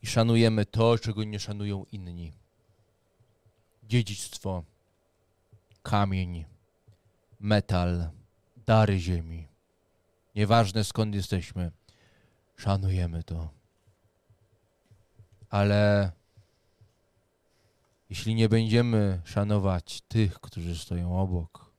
i 0.03 0.07
szanujemy 0.07 0.67
to, 0.67 0.99
czego 0.99 1.25
nie 1.25 1.41
szanują 1.41 1.85
inni. 1.93 2.33
Dziedzictwo, 3.83 4.65
kamień, 5.83 6.45
metal, 7.41 8.11
dary 8.57 8.99
ziemi. 8.99 9.49
Nieważne 10.35 10.85
skąd 10.85 11.15
jesteśmy, 11.15 11.71
szanujemy 12.57 13.23
to. 13.23 13.49
Ale 15.51 16.13
jeśli 18.11 18.35
nie 18.35 18.49
będziemy 18.49 19.21
szanować 19.25 20.01
tych, 20.01 20.41
którzy 20.41 20.79
stoją 20.79 21.21
obok, 21.21 21.71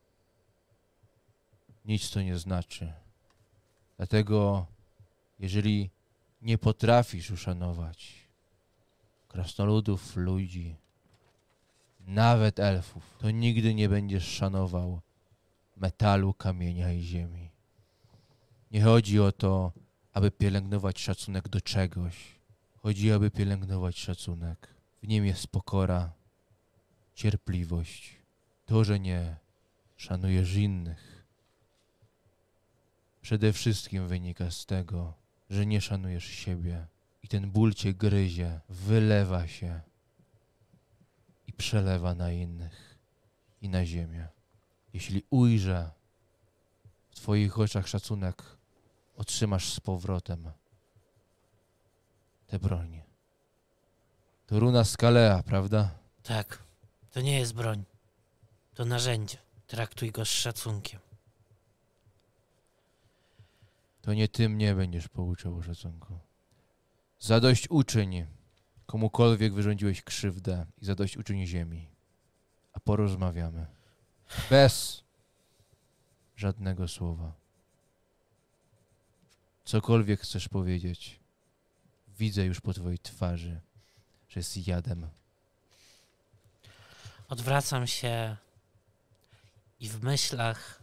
nic 1.86 2.10
to 2.10 2.22
nie 2.22 2.38
znaczy. 2.38 2.94
Dlatego, 3.98 4.66
jeżeli 5.40 5.90
nie 6.42 6.58
potrafisz 6.58 7.32
uszanować 7.32 8.22
krasnoludów, 9.28 10.16
ludzi, 10.16 10.76
nawet 12.08 12.60
elfów, 12.60 13.16
to 13.20 13.32
nigdy 13.32 13.74
nie 13.74 13.90
będziesz 13.90 14.28
szanował 14.28 15.02
metalu, 15.78 16.34
kamienia 16.34 16.94
i 16.94 17.02
ziemi. 17.02 17.50
Nie 18.72 18.82
chodzi 18.84 19.20
o 19.20 19.32
to, 19.32 19.72
aby 20.14 20.32
pielęgnować 20.32 21.00
szacunek 21.00 21.50
do 21.50 21.62
czegoś. 21.62 22.16
Chodzi, 22.78 23.12
aby 23.12 23.32
pielęgnować 23.32 24.00
szacunek. 24.00 24.68
W 25.04 25.08
nim 25.08 25.26
jest 25.26 25.48
pokora, 25.48 26.12
cierpliwość, 27.16 28.16
to, 28.66 28.84
że 28.84 29.00
nie 29.00 29.36
szanujesz 29.98 30.56
innych. 30.56 31.26
Przede 33.22 33.54
wszystkim 33.54 34.08
wynika 34.08 34.52
z 34.52 34.66
tego, 34.66 35.21
że 35.52 35.66
nie 35.66 35.82
szanujesz 35.82 36.26
siebie 36.26 36.88
i 37.24 37.28
ten 37.28 37.52
ból 37.52 37.74
cię 37.74 37.94
gryzie, 37.94 38.60
wylewa 38.70 39.48
się 39.48 39.82
i 41.48 41.54
przelewa 41.54 42.16
na 42.16 42.32
innych 42.32 42.98
i 43.62 43.70
na 43.70 43.86
ziemię. 43.86 44.28
Jeśli 44.94 45.24
ujrzę 45.30 45.92
w 47.10 47.16
Twoich 47.16 47.60
oczach 47.60 47.88
szacunek, 47.88 48.44
otrzymasz 49.16 49.74
z 49.74 49.80
powrotem 49.80 50.52
tę 52.48 52.60
broń. 52.60 53.02
To 54.48 54.60
runa 54.60 54.84
Skalea, 54.84 55.44
prawda? 55.44 55.90
Tak, 56.24 56.64
to 57.12 57.22
nie 57.22 57.40
jest 57.40 57.54
broń. 57.54 57.84
To 58.74 58.86
narzędzie. 58.86 59.38
Traktuj 59.68 60.12
go 60.12 60.26
z 60.26 60.30
szacunkiem. 60.30 61.11
To 64.02 64.14
nie 64.14 64.28
ty 64.28 64.50
mnie 64.50 64.76
będziesz 64.76 65.08
pouczał 65.08 65.58
o 65.58 65.62
szacunku. 65.62 66.20
Zadość 67.20 67.70
uczyń 67.70 68.26
komukolwiek 68.86 69.54
wyrządziłeś 69.54 70.02
krzywdę 70.02 70.66
i 70.82 70.86
zadość 70.86 71.18
uczyń 71.18 71.46
ziemi. 71.46 71.88
A 72.74 72.80
porozmawiamy. 72.80 73.66
Bez 74.50 75.04
żadnego 76.36 76.88
słowa. 76.88 77.34
Cokolwiek 79.66 80.22
chcesz 80.22 80.50
powiedzieć, 80.50 81.20
widzę 82.08 82.46
już 82.46 82.62
po 82.62 82.74
twojej 82.74 83.00
twarzy, 83.00 83.62
że 84.30 84.40
jest 84.40 84.68
jadem. 84.68 85.08
Odwracam 87.30 87.88
się 87.88 88.38
i 89.80 89.90
w 89.90 90.04
myślach. 90.04 90.81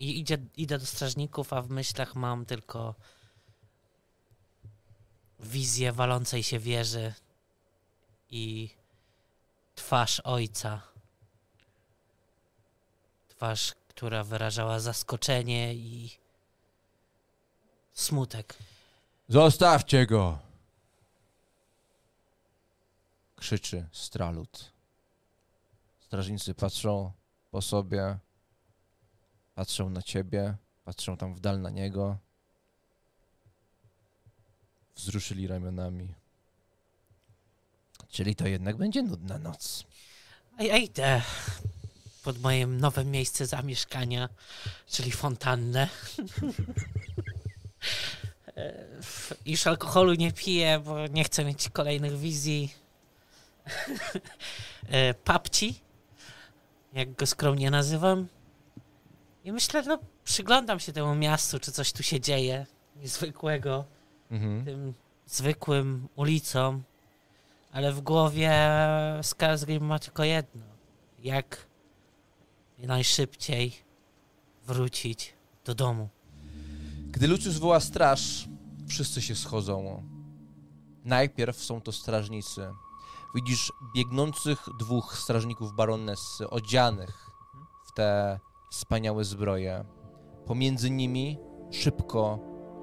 I 0.00 0.20
idzie, 0.20 0.38
idę 0.56 0.78
do 0.78 0.86
strażników, 0.86 1.52
a 1.52 1.62
w 1.62 1.70
myślach 1.70 2.14
mam 2.14 2.46
tylko 2.46 2.94
wizję 5.40 5.92
walącej 5.92 6.42
się 6.42 6.58
wieży 6.58 7.14
i 8.30 8.70
twarz 9.74 10.20
ojca. 10.20 10.82
Twarz, 13.28 13.74
która 13.88 14.24
wyrażała 14.24 14.80
zaskoczenie 14.80 15.74
i 15.74 16.18
smutek. 17.92 18.56
Zostawcie 19.28 20.06
go! 20.06 20.38
Krzyczy 23.36 23.88
Stralut. 23.92 24.72
Strażnicy 26.00 26.54
patrzą 26.54 27.12
po 27.50 27.62
sobie, 27.62 28.18
patrzą 29.60 29.90
na 29.90 30.02
ciebie, 30.02 30.56
patrzą 30.84 31.16
tam 31.16 31.34
w 31.34 31.40
dal 31.40 31.60
na 31.60 31.70
niego. 31.70 32.18
Wzruszyli 34.96 35.46
ramionami. 35.46 36.14
Czyli 38.08 38.36
to 38.36 38.46
jednak 38.46 38.76
będzie 38.76 39.02
nudna 39.02 39.38
noc. 39.38 39.84
A 40.58 40.62
ja 40.62 40.76
idę 40.76 41.22
pod 42.22 42.38
moje 42.38 42.66
nowe 42.66 43.04
miejsce 43.04 43.46
zamieszkania, 43.46 44.28
czyli 44.86 45.12
fontannę. 45.12 45.88
Już 49.46 49.66
alkoholu 49.66 50.14
nie 50.14 50.32
piję, 50.32 50.82
bo 50.84 51.06
nie 51.06 51.24
chcę 51.24 51.44
mieć 51.44 51.68
kolejnych 51.68 52.18
wizji 52.18 52.74
e, 54.88 55.14
papci, 55.14 55.80
jak 56.92 57.14
go 57.14 57.26
skromnie 57.26 57.70
nazywam. 57.70 58.28
I 59.44 59.52
myślę, 59.52 59.82
no 59.82 59.98
przyglądam 60.24 60.80
się 60.80 60.92
temu 60.92 61.14
miastu, 61.14 61.58
czy 61.60 61.72
coś 61.72 61.92
tu 61.92 62.02
się 62.02 62.20
dzieje 62.20 62.66
niezwykłego 62.96 63.84
Mhm. 64.30 64.64
tym 64.64 64.94
zwykłym 65.26 66.08
ulicom, 66.16 66.82
ale 67.72 67.92
w 67.92 68.00
głowie 68.00 68.50
Skarsgård 69.20 69.80
ma 69.80 69.98
tylko 69.98 70.24
jedno. 70.24 70.62
Jak 71.18 71.66
najszybciej 72.78 73.72
wrócić 74.66 75.34
do 75.64 75.74
domu. 75.74 76.08
Gdy 77.10 77.28
Lucius 77.28 77.56
woła 77.58 77.80
straż, 77.80 78.48
wszyscy 78.88 79.22
się 79.22 79.34
schodzą. 79.36 80.02
Najpierw 81.04 81.64
są 81.64 81.80
to 81.80 81.92
strażnicy. 81.92 82.70
Widzisz 83.34 83.72
biegnących 83.96 84.66
dwóch 84.78 85.18
strażników 85.18 85.72
baronessy, 85.76 86.50
odzianych 86.50 87.30
w 87.86 87.92
te 87.92 88.40
wspaniałe 88.70 89.24
zbroje. 89.24 89.84
Pomiędzy 90.46 90.90
nimi 90.90 91.38
szybko 91.70 92.38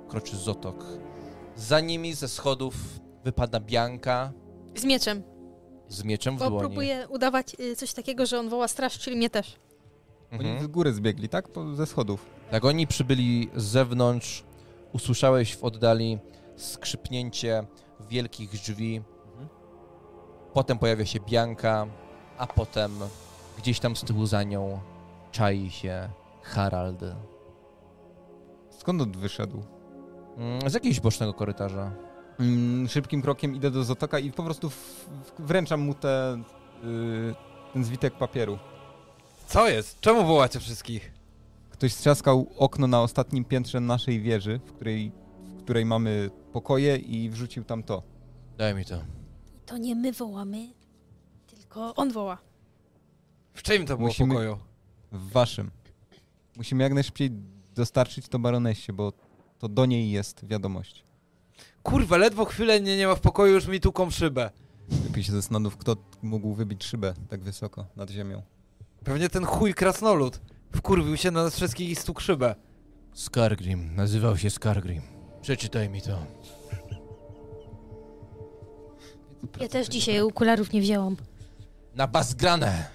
kroczy 0.10 0.38
Zotok. 0.38 0.86
Za 1.56 1.80
nimi 1.80 2.14
ze 2.14 2.28
schodów 2.28 2.76
wypada 3.24 3.60
Bianka 3.60 4.32
Z 4.76 4.84
mieczem. 4.86 5.24
z 5.88 6.04
mieczem 6.04 6.36
w 6.36 6.40
Bo 6.40 6.50
dłoni. 6.50 6.60
próbuję 6.68 7.08
udawać 7.10 7.56
y, 7.60 7.76
coś 7.76 7.94
takiego, 7.94 8.26
że 8.26 8.40
on 8.40 8.50
woła 8.50 8.68
straż, 8.68 9.00
czyli 9.00 9.16
mnie 9.18 9.30
też. 9.30 9.56
Oni 10.32 10.50
Mhm. 10.50 10.64
z 10.64 10.68
góry 10.68 10.94
zbiegli, 10.94 11.30
tak? 11.30 11.48
Po, 11.50 11.76
ze 11.76 11.86
schodów. 11.86 12.26
Jak 12.52 12.66
oni 12.66 12.88
przybyli 12.88 13.50
z 13.56 13.64
zewnątrz, 13.64 14.44
usłyszałeś 14.94 15.56
w 15.56 15.64
oddali 15.64 16.20
skrzypnięcie 16.56 17.64
wielkich 18.10 18.50
drzwi. 18.50 19.02
Potem 20.54 20.78
pojawia 20.80 21.06
się 21.06 21.20
Bianka, 21.20 21.88
a 22.38 22.48
potem 22.48 22.92
gdzieś 23.58 23.80
tam 23.80 23.96
z 23.96 24.02
tyłu 24.04 24.26
za 24.26 24.44
nią 24.44 24.80
czai 25.32 25.70
się 25.72 26.10
Harald. 26.42 27.02
Skąd 28.70 29.02
on 29.02 29.12
wyszedł? 29.12 29.64
Mm, 30.38 30.70
Z 30.70 30.74
jakiegoś 30.74 31.00
bocznego 31.00 31.34
korytarza. 31.34 31.92
Mm, 32.40 32.88
szybkim 32.88 33.22
krokiem 33.22 33.56
idę 33.56 33.72
do 33.72 33.84
Zotoka 33.84 34.20
i 34.20 34.32
po 34.32 34.44
prostu 34.44 34.70
w, 34.70 35.06
wręczam 35.40 35.82
mu 35.82 35.94
te, 35.94 36.42
y, 36.84 37.36
ten 37.74 37.84
zwitek 37.84 38.14
papieru. 38.18 38.60
Co 39.48 39.70
jest? 39.70 40.00
Czemu 40.00 40.26
wołacie 40.26 40.60
wszystkich? 40.60 41.12
Ktoś 41.70 41.94
strzaskał 41.94 42.48
okno 42.58 42.88
na 42.88 43.02
ostatnim 43.02 43.46
piętrze 43.46 43.80
naszej 43.80 44.22
wieży, 44.22 44.60
w 44.66 44.74
której, 44.74 45.12
w 45.58 45.64
której 45.64 45.86
mamy 45.86 46.30
pokoje 46.54 46.96
i 46.98 47.30
wrzucił 47.30 47.64
tam 47.64 47.84
to. 47.84 48.04
Daj 48.58 48.76
mi 48.76 48.86
to. 48.86 48.96
To 49.66 49.78
nie 49.78 49.96
my 49.96 50.12
wołamy, 50.14 50.68
tylko 51.48 51.96
on 51.96 52.12
woła. 52.12 52.38
W 53.54 53.64
czym 53.64 53.86
to 53.86 53.98
było 53.98 54.08
Musimy- 54.10 54.34
pokoju? 54.34 54.58
W 55.12 55.32
waszym. 55.32 55.72
Musimy 56.58 56.84
jak 56.84 56.94
najszybciej 56.94 57.30
dostarczyć 57.76 58.28
to 58.28 58.40
baronesie, 58.40 58.94
bo 58.94 59.14
to 59.60 59.70
do 59.70 59.86
niej 59.86 60.12
jest 60.12 60.46
wiadomość. 60.46 61.04
Kurwa, 61.84 62.18
ledwo 62.18 62.46
chwilę 62.46 62.82
nie, 62.82 62.98
nie 62.98 63.08
ma 63.08 63.16
w 63.16 63.22
pokoju, 63.22 63.54
już 63.54 63.68
mi 63.68 63.80
tuką 63.80 64.10
szybę. 64.10 64.52
Lepiej 65.06 65.24
się 65.24 65.32
zastanów, 65.32 65.78
kto 65.78 65.96
mógł 66.22 66.54
wybić 66.54 66.84
szybę 66.86 67.14
tak 67.30 67.42
wysoko 67.42 67.86
nad 67.96 68.10
ziemią. 68.10 68.42
Pewnie 69.04 69.30
ten 69.30 69.46
chuj 69.46 69.74
krasnolud. 69.74 70.42
Wkurwił 70.76 71.18
się 71.18 71.32
na 71.32 71.44
nas 71.44 71.56
wszystkich 71.56 71.90
i 71.90 71.96
stukł 71.96 72.22
szybę. 72.22 72.56
Skargrim. 73.14 73.96
Nazywał 73.96 74.38
się 74.38 74.50
Skargrim. 74.50 75.02
Przeczytaj 75.42 75.90
mi 75.90 76.02
to. 76.02 76.26
Ja 79.60 79.68
też 79.68 79.88
dzisiaj 79.88 80.22
okularów 80.22 80.74
nie 80.74 80.82
wzięłam. 80.82 81.16
Na 81.96 82.08
bazgranę! 82.08 82.88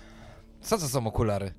Co 0.61 0.79
to 0.79 0.89
są 0.89 1.07
okulary? 1.07 1.55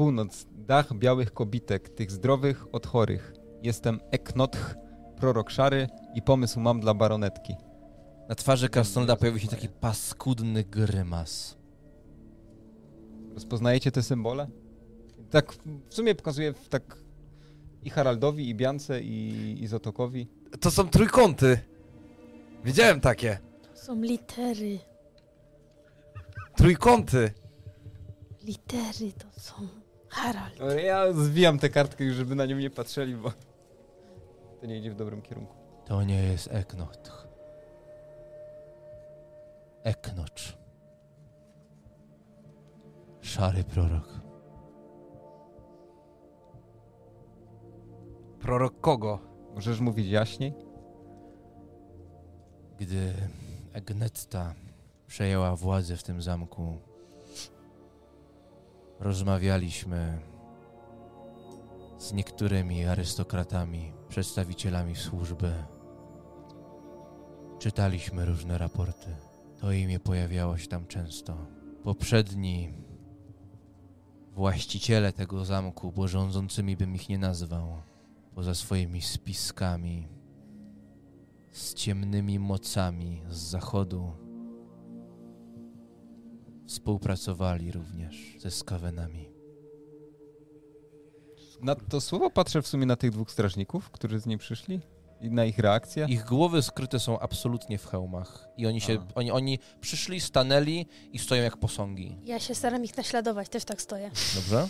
Północ, 0.00 0.46
dach 0.50 0.94
białych 0.94 1.32
kobitek, 1.32 1.88
tych 1.88 2.10
zdrowych 2.10 2.74
od 2.74 2.86
chorych. 2.86 3.32
Jestem 3.62 4.00
Eknotch, 4.10 4.74
prorok 5.16 5.50
szary 5.50 5.88
i 6.14 6.22
pomysł 6.22 6.60
mam 6.60 6.80
dla 6.80 6.94
baronetki. 6.94 7.54
Na 8.28 8.34
twarzy 8.34 8.68
Krasnolda 8.68 9.16
pojawił 9.16 9.40
się 9.40 9.48
taki 9.48 9.68
paskudny 9.68 10.64
grymas. 10.64 11.56
Rozpoznajecie 13.34 13.90
te 13.90 14.02
symbole? 14.02 14.46
Tak 15.30 15.52
w 15.88 15.94
sumie 15.94 16.14
pokazuję 16.14 16.52
w 16.52 16.68
tak 16.68 16.96
i 17.82 17.90
Haraldowi, 17.90 18.48
i 18.48 18.54
Biance, 18.54 19.00
i, 19.00 19.56
i 19.62 19.66
Zotokowi. 19.66 20.28
To 20.60 20.70
są 20.70 20.88
trójkąty. 20.88 21.58
Widziałem 22.64 23.00
takie. 23.00 23.38
To 23.74 23.80
są 23.80 24.02
litery. 24.02 24.78
Trójkąty. 26.56 27.32
Litery 28.42 29.12
to 29.12 29.40
są. 29.40 29.79
Harald. 30.10 30.60
Ale 30.60 30.82
ja 30.82 31.12
zwijam 31.12 31.58
tę 31.58 31.68
kartkę 31.68 32.04
już, 32.04 32.16
żeby 32.16 32.34
na 32.34 32.46
nią 32.46 32.56
nie 32.56 32.70
patrzeli, 32.70 33.14
bo 33.14 33.32
to 34.60 34.66
nie 34.66 34.78
idzie 34.78 34.90
w 34.90 34.94
dobrym 34.94 35.22
kierunku. 35.22 35.54
To 35.84 36.02
nie 36.02 36.22
jest 36.22 36.48
Eknot. 36.52 37.26
Eknocz. 39.82 40.58
Szary 43.20 43.64
prorok. 43.64 44.20
Prorok 48.40 48.80
kogo? 48.80 49.18
Możesz 49.54 49.80
mówić 49.80 50.08
jaśniej? 50.08 50.54
Gdy 52.78 53.12
Egnetta 53.72 54.54
przejęła 55.06 55.56
władzę 55.56 55.96
w 55.96 56.02
tym 56.02 56.22
zamku, 56.22 56.78
rozmawialiśmy 59.00 60.18
z 61.98 62.12
niektórymi 62.12 62.84
arystokratami, 62.84 63.92
przedstawicielami 64.08 64.96
służby. 64.96 65.52
Czytaliśmy 67.58 68.24
różne 68.24 68.58
raporty. 68.58 69.16
To 69.60 69.72
imię 69.72 70.00
pojawiało 70.00 70.58
się 70.58 70.66
tam 70.66 70.86
często. 70.86 71.36
Poprzedni 71.82 72.72
właściciele 74.32 75.12
tego 75.12 75.44
zamku, 75.44 75.92
bo 75.92 76.08
rządzącymi 76.08 76.76
bym 76.76 76.94
ich 76.94 77.08
nie 77.08 77.18
nazwał, 77.18 77.82
poza 78.34 78.54
swoimi 78.54 79.02
spiskami, 79.02 80.08
z 81.50 81.74
ciemnymi 81.74 82.38
mocami 82.38 83.22
z 83.28 83.36
zachodu. 83.36 84.29
Współpracowali 86.70 87.72
również 87.72 88.36
ze 88.38 88.50
skawenami. 88.50 89.28
Na 91.62 91.74
to 91.74 92.00
słowo 92.00 92.30
patrzę 92.30 92.62
w 92.62 92.66
sumie 92.66 92.86
na 92.86 92.96
tych 92.96 93.10
dwóch 93.10 93.30
strażników, 93.30 93.90
którzy 93.90 94.20
z 94.20 94.26
niej 94.26 94.38
przyszli 94.38 94.80
i 95.20 95.30
na 95.30 95.44
ich 95.44 95.58
reakcję. 95.58 96.06
Ich 96.08 96.24
głowy 96.24 96.62
skryte 96.62 97.00
są 97.00 97.18
absolutnie 97.18 97.78
w 97.78 97.86
hełmach. 97.86 98.48
I 98.56 98.66
oni 98.66 98.80
się, 98.80 99.06
A. 99.10 99.14
oni, 99.14 99.30
oni 99.30 99.58
przyszli, 99.80 100.20
stanęli 100.20 100.86
i 101.12 101.18
stoją 101.18 101.42
jak 101.42 101.56
posągi. 101.56 102.18
Ja 102.24 102.38
się 102.38 102.54
staram 102.54 102.84
ich 102.84 102.96
naśladować, 102.96 103.48
też 103.48 103.64
tak 103.64 103.82
stoję. 103.82 104.10
Dobrze? 104.34 104.68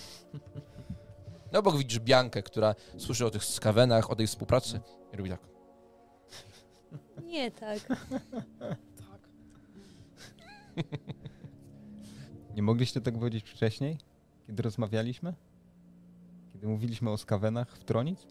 No 1.52 1.62
bo 1.62 1.72
widzisz 1.72 2.00
Biankę, 2.00 2.42
która 2.42 2.74
słyszy 2.98 3.26
o 3.26 3.30
tych 3.30 3.44
skawenach, 3.44 4.10
o 4.10 4.16
tej 4.16 4.26
współpracy 4.26 4.80
i 5.12 5.16
robi 5.16 5.30
tak. 5.30 5.40
Nie 7.24 7.50
tak. 7.50 7.78
Nie 12.56 12.62
mogliście 12.62 13.00
tak 13.00 13.14
powiedzieć 13.14 13.50
wcześniej, 13.50 13.98
kiedy 14.46 14.62
rozmawialiśmy? 14.62 15.34
Kiedy 16.52 16.68
mówiliśmy 16.68 17.10
o 17.10 17.18
skawenach 17.18 17.76
w 17.76 17.84
Tronic? 17.84 18.26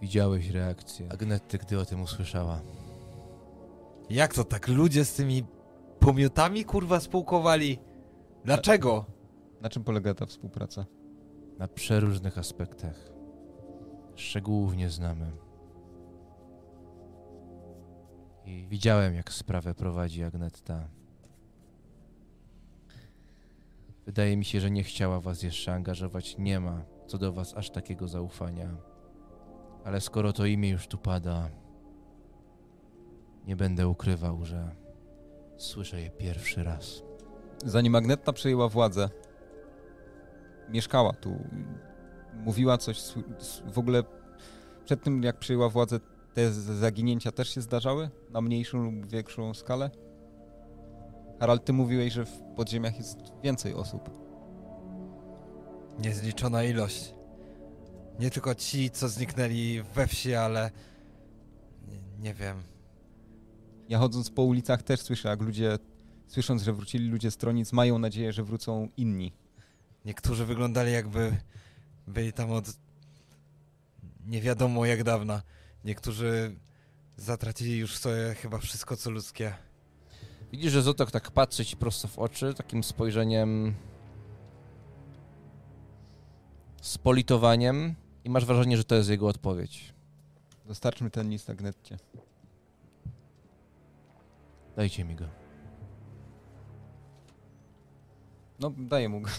Widziałeś 0.00 0.50
reakcję 0.50 1.12
Agnety, 1.12 1.58
gdy 1.58 1.78
o 1.78 1.84
tym 1.84 2.02
usłyszała. 2.02 2.60
Jak 4.10 4.34
to 4.34 4.44
tak 4.44 4.68
ludzie 4.68 5.04
z 5.04 5.14
tymi 5.14 5.44
pomiotami 6.00 6.64
kurwa 6.64 7.00
spółkowali? 7.00 7.78
Dlaczego? 8.44 9.04
Na 9.60 9.68
czym 9.68 9.84
polega 9.84 10.14
ta 10.14 10.26
współpraca? 10.26 10.86
Na 11.58 11.68
przeróżnych 11.68 12.38
aspektach. 12.38 13.12
Szczegółów 14.14 14.76
nie 14.76 14.90
znamy. 14.90 15.32
I 18.44 18.66
widziałem, 18.68 19.14
jak 19.14 19.32
sprawę 19.32 19.74
prowadzi 19.74 20.24
Agnetta. 20.24 20.88
Wydaje 24.08 24.36
mi 24.36 24.44
się, 24.44 24.60
że 24.60 24.70
nie 24.70 24.82
chciała 24.82 25.20
was 25.20 25.42
jeszcze 25.42 25.74
angażować. 25.74 26.38
Nie 26.38 26.60
ma 26.60 26.82
co 27.06 27.18
do 27.18 27.32
was 27.32 27.54
aż 27.56 27.70
takiego 27.70 28.08
zaufania. 28.08 28.76
Ale 29.84 30.00
skoro 30.00 30.32
to 30.32 30.46
imię 30.46 30.68
już 30.68 30.86
tu 30.86 30.98
pada, 30.98 31.50
nie 33.46 33.56
będę 33.56 33.88
ukrywał, 33.88 34.44
że 34.44 34.70
słyszę 35.56 36.00
je 36.00 36.10
pierwszy 36.10 36.64
raz. 36.64 37.02
Zanim 37.64 37.94
Agnetta 37.94 38.32
przejęła 38.32 38.68
władzę, 38.68 39.08
mieszkała 40.68 41.12
tu, 41.12 41.36
mówiła 42.34 42.78
coś, 42.78 43.00
w 43.72 43.78
ogóle 43.78 44.02
przed 44.84 45.02
tym 45.02 45.22
jak 45.22 45.38
przejęła 45.38 45.68
władzę, 45.68 46.00
te 46.34 46.52
zaginięcia 46.52 47.32
też 47.32 47.48
się 47.48 47.60
zdarzały? 47.60 48.10
Na 48.30 48.40
mniejszą 48.40 48.78
lub 48.78 49.06
większą 49.06 49.54
skalę? 49.54 49.90
Harald, 51.40 51.64
ty 51.64 51.72
mówiłeś, 51.72 52.12
że 52.12 52.24
w 52.24 52.42
podziemiach 52.56 52.96
jest 52.96 53.18
więcej 53.42 53.74
osób. 53.74 54.10
Niezliczona 55.98 56.64
ilość. 56.64 57.14
Nie 58.20 58.30
tylko 58.30 58.54
ci, 58.54 58.90
co 58.90 59.08
zniknęli 59.08 59.82
we 59.94 60.06
wsi, 60.06 60.34
ale... 60.34 60.70
Nie, 61.88 61.98
nie 62.18 62.34
wiem. 62.34 62.62
Ja 63.88 63.98
chodząc 63.98 64.30
po 64.30 64.42
ulicach 64.42 64.82
też 64.82 65.00
słyszę, 65.00 65.28
jak 65.28 65.42
ludzie, 65.42 65.78
słysząc, 66.26 66.62
że 66.62 66.72
wrócili 66.72 67.08
ludzie 67.08 67.30
z 67.30 67.36
Tronic, 67.36 67.72
mają 67.72 67.98
nadzieję, 67.98 68.32
że 68.32 68.44
wrócą 68.44 68.88
inni. 68.96 69.32
Niektórzy 70.04 70.44
wyglądali 70.44 70.92
jakby 70.92 71.36
byli 72.06 72.32
tam 72.32 72.50
od 72.50 72.64
nie 74.26 74.40
wiadomo 74.40 74.86
jak 74.86 75.02
dawna. 75.04 75.42
Niektórzy 75.84 76.56
zatracili 77.16 77.78
już 77.78 77.96
sobie 77.96 78.34
chyba 78.34 78.58
wszystko 78.58 78.96
co 78.96 79.10
ludzkie. 79.10 79.54
Widzisz, 80.52 80.72
że 80.72 80.82
Zotok 80.82 81.10
tak 81.10 81.30
patrzy 81.30 81.64
ci 81.64 81.76
prosto 81.76 82.08
w 82.08 82.18
oczy, 82.18 82.54
takim 82.54 82.84
spojrzeniem 82.84 83.74
z 86.82 86.98
politowaniem 86.98 87.94
i 88.24 88.30
masz 88.30 88.44
wrażenie, 88.44 88.76
że 88.76 88.84
to 88.84 88.94
jest 88.94 89.10
jego 89.10 89.28
odpowiedź. 89.28 89.94
Dostarczmy 90.66 91.10
ten 91.10 91.30
list 91.30 91.50
Agnetcie. 91.50 91.96
Dajcie 94.76 95.04
mi 95.04 95.14
go. 95.14 95.24
No, 98.60 98.72
daję 98.78 99.08
mu 99.08 99.20
go. 99.20 99.30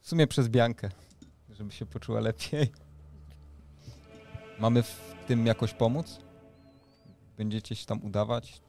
W 0.00 0.08
sumie 0.08 0.26
przez 0.26 0.48
Biankę, 0.48 0.90
żeby 1.50 1.72
się 1.72 1.86
poczuła 1.86 2.20
lepiej. 2.20 2.72
Mamy 4.58 4.82
w 4.82 5.14
tym 5.26 5.46
jakoś 5.46 5.74
pomóc? 5.74 6.27
Będziecie 7.38 7.76
się 7.76 7.86
tam 7.86 8.04
udawać? 8.04 8.60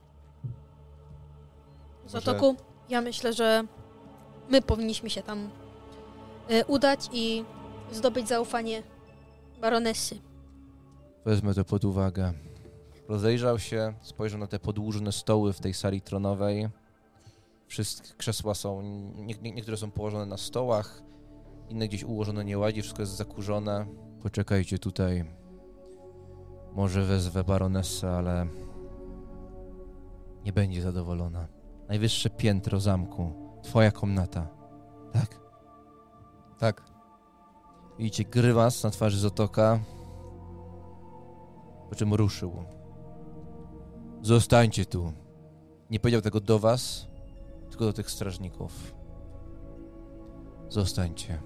Zatoku, 2.06 2.56
ja 2.90 3.02
myślę, 3.02 3.34
że 3.34 3.64
my 4.50 4.62
powinniśmy 4.62 5.10
się 5.10 5.24
tam 5.24 5.50
y, 6.52 6.66
udać 6.66 7.10
i 7.14 7.46
zdobyć 7.92 8.28
zaufanie 8.28 8.84
baronesy. 9.62 10.20
Wezmę 11.26 11.54
to 11.54 11.66
pod 11.66 11.86
uwagę. 11.86 12.34
Rozejrzał 13.08 13.60
się, 13.60 13.94
spojrzał 14.02 14.40
na 14.40 14.48
te 14.48 14.60
podłużne 14.60 15.12
stoły 15.12 15.54
w 15.54 15.60
tej 15.60 15.74
sali 15.74 16.02
tronowej. 16.02 16.70
Wszystkie 17.68 18.14
krzesła 18.18 18.54
są, 18.56 18.82
nie, 19.16 19.36
nie, 19.42 19.52
niektóre 19.52 19.78
są 19.78 19.92
położone 19.92 20.26
na 20.26 20.38
stołach, 20.38 21.02
inne 21.70 21.88
gdzieś 21.88 22.04
ułożone 22.04 22.46
nieładnie, 22.46 22.82
wszystko 22.82 23.02
jest 23.02 23.16
zakurzone. 23.16 23.86
Poczekajcie 24.24 24.80
tutaj. 24.80 25.39
Może 26.76 27.06
wezwę 27.06 27.44
baronesę, 27.44 28.12
ale 28.12 28.48
nie 30.46 30.54
będzie 30.54 30.82
zadowolona. 30.82 31.48
Najwyższe 31.88 32.30
piętro 32.30 32.80
zamku. 32.80 33.34
Twoja 33.64 33.92
komnata. 33.92 34.48
Tak? 35.14 35.40
Tak. 36.60 36.84
Widzicie 37.98 38.24
grymas 38.24 38.84
na 38.84 38.90
twarzy 38.90 39.20
Zotoka, 39.20 39.80
po 41.90 41.96
czym 41.96 42.14
ruszył. 42.14 42.64
Zostańcie 44.22 44.86
tu. 44.86 45.14
Nie 45.90 46.00
powiedział 46.00 46.22
tego 46.22 46.40
do 46.40 46.60
was, 46.60 47.08
tylko 47.70 47.86
do 47.86 47.94
tych 47.94 48.12
strażników. 48.12 48.94
Zostańcie. 50.70 51.42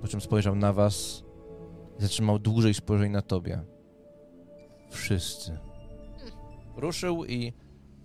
Po 0.00 0.08
czym 0.08 0.20
spojrzał 0.20 0.54
na 0.54 0.72
was 0.72 1.24
i 1.98 2.02
zatrzymał 2.02 2.38
dłużej 2.38 2.74
spojrzeń 2.74 3.12
na 3.12 3.22
tobie. 3.22 3.73
Wszyscy. 4.94 5.58
Ruszył 6.76 7.24
i 7.24 7.52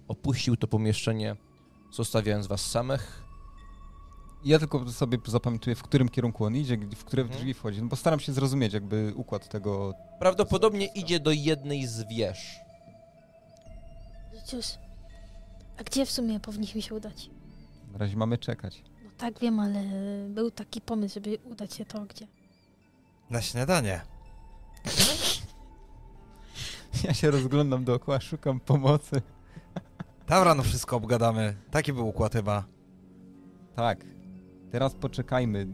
opuścił 0.08 0.56
to 0.58 0.68
pomieszczenie, 0.68 1.36
zostawiając 1.92 2.48
was 2.48 2.62
samych. 2.62 3.24
Ja 4.46 4.60
tylko 4.60 4.92
sobie 4.92 5.18
zapamiętuję, 5.26 5.76
w 5.76 5.84
którym 5.84 6.10
kierunku 6.10 6.46
on 6.46 6.56
idzie, 6.56 6.78
w 6.78 7.04
które 7.04 7.22
Mhm. 7.24 7.40
drzwi 7.40 7.54
wchodzi, 7.54 7.82
no 7.82 7.88
bo 7.88 7.96
staram 7.96 8.20
się 8.20 8.34
zrozumieć 8.34 8.74
jakby 8.74 9.14
układ 9.16 9.50
tego... 9.50 9.94
Prawdopodobnie 10.20 10.86
idzie 10.86 11.20
do 11.20 11.32
jednej 11.32 11.88
z 11.88 12.08
wież. 12.08 12.60
Cóż, 14.46 14.66
a 15.78 15.84
gdzie 15.84 16.06
w 16.06 16.12
sumie 16.12 16.40
powinniśmy 16.40 16.82
się 16.82 16.96
udać? 16.96 17.30
Na 17.92 17.98
razie 17.98 18.18
mamy 18.18 18.38
czekać. 18.38 18.84
No 19.04 19.10
tak 19.18 19.40
wiem, 19.40 19.60
ale 19.60 19.84
był 20.30 20.52
taki 20.52 20.82
pomysł, 20.82 21.14
żeby 21.14 21.38
udać 21.44 21.74
się 21.74 21.86
to 21.86 22.06
gdzie. 22.06 22.28
Na 23.30 23.42
śniadanie. 23.42 24.02
Ja 27.04 27.14
się 27.14 27.32
rozglądam 27.32 27.84
dookoła, 27.84 28.20
szukam 28.20 28.60
pomocy. 28.60 29.22
Tam 30.28 30.44
rano 30.44 30.64
wszystko 30.64 30.96
obgadamy. 30.96 31.56
Taki 31.72 31.94
był 31.94 32.08
układ 32.08 32.34
chyba. 32.34 32.64
Tak. 33.76 34.06
Teraz 34.72 34.94
poczekajmy. 34.96 35.68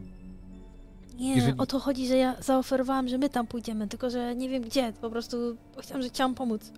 Nie, 1.16 1.36
Jeżeli- 1.36 1.58
o 1.58 1.66
to 1.66 1.78
chodzi, 1.80 2.06
że 2.06 2.16
ja 2.16 2.42
zaoferowałam, 2.42 3.08
że 3.08 3.18
my 3.18 3.28
tam 3.28 3.46
pójdziemy, 3.46 3.88
tylko 3.88 4.10
że 4.10 4.36
nie 4.36 4.48
wiem 4.48 4.62
gdzie, 4.62 4.92
po 5.00 5.10
prostu 5.10 5.56
chciałam, 5.80 6.02
że 6.02 6.08
chciałam 6.08 6.34
pomóc. 6.34 6.72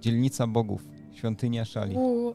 Dzielnica 0.00 0.46
Bogów, 0.46 0.84
świątynia 1.12 1.64
Szali. 1.64 1.96
U, 1.96 2.34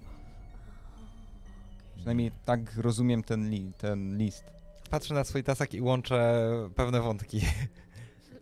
Przynajmniej 1.95 2.31
tak 2.45 2.75
rozumiem 2.77 3.23
ten, 3.23 3.49
li, 3.49 3.71
ten 3.77 4.17
list. 4.17 4.43
Patrzę 4.89 5.13
na 5.13 5.23
swój 5.23 5.43
tasak 5.43 5.73
i 5.73 5.81
łączę 5.81 6.45
pewne 6.75 7.01
wątki. 7.01 7.41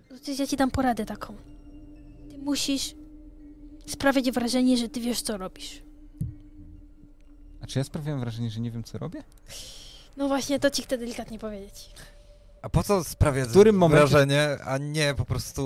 Przecież 0.09 0.39
ja 0.39 0.47
ci 0.47 0.57
dam 0.57 0.72
poradę 0.72 1.05
taką. 1.05 1.34
Musisz 2.45 2.95
sprawiać 3.85 4.31
wrażenie, 4.31 4.77
że 4.77 4.89
ty 4.89 4.99
wiesz, 4.99 5.21
co 5.21 5.37
robisz. 5.37 5.81
A 7.61 7.67
czy 7.67 7.79
ja 7.79 7.83
sprawiam 7.83 8.19
wrażenie, 8.19 8.49
że 8.49 8.59
nie 8.59 8.71
wiem, 8.71 8.83
co 8.83 8.97
robię? 8.97 9.23
No 10.17 10.27
właśnie, 10.27 10.59
to 10.59 10.69
ci 10.69 10.83
chcę 10.83 10.97
delikatnie 10.97 11.39
powiedzieć. 11.39 11.89
A 12.61 12.69
po 12.69 12.83
co 12.83 13.03
sprawiać 13.03 13.47
W 13.47 13.51
którym 13.51 13.75
momencie- 13.77 14.07
wrażenie, 14.07 14.57
a 14.65 14.77
nie 14.77 15.13
po 15.17 15.25
prostu 15.25 15.61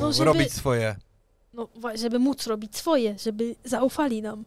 No, 0.00 0.12
żeby- 0.12 0.24
robić 0.24 0.52
swoje? 0.52 0.96
No, 1.52 1.68
żeby 1.94 2.18
móc 2.18 2.46
robić 2.46 2.76
swoje, 2.76 3.18
żeby 3.18 3.56
zaufali 3.64 4.22
nam. 4.22 4.44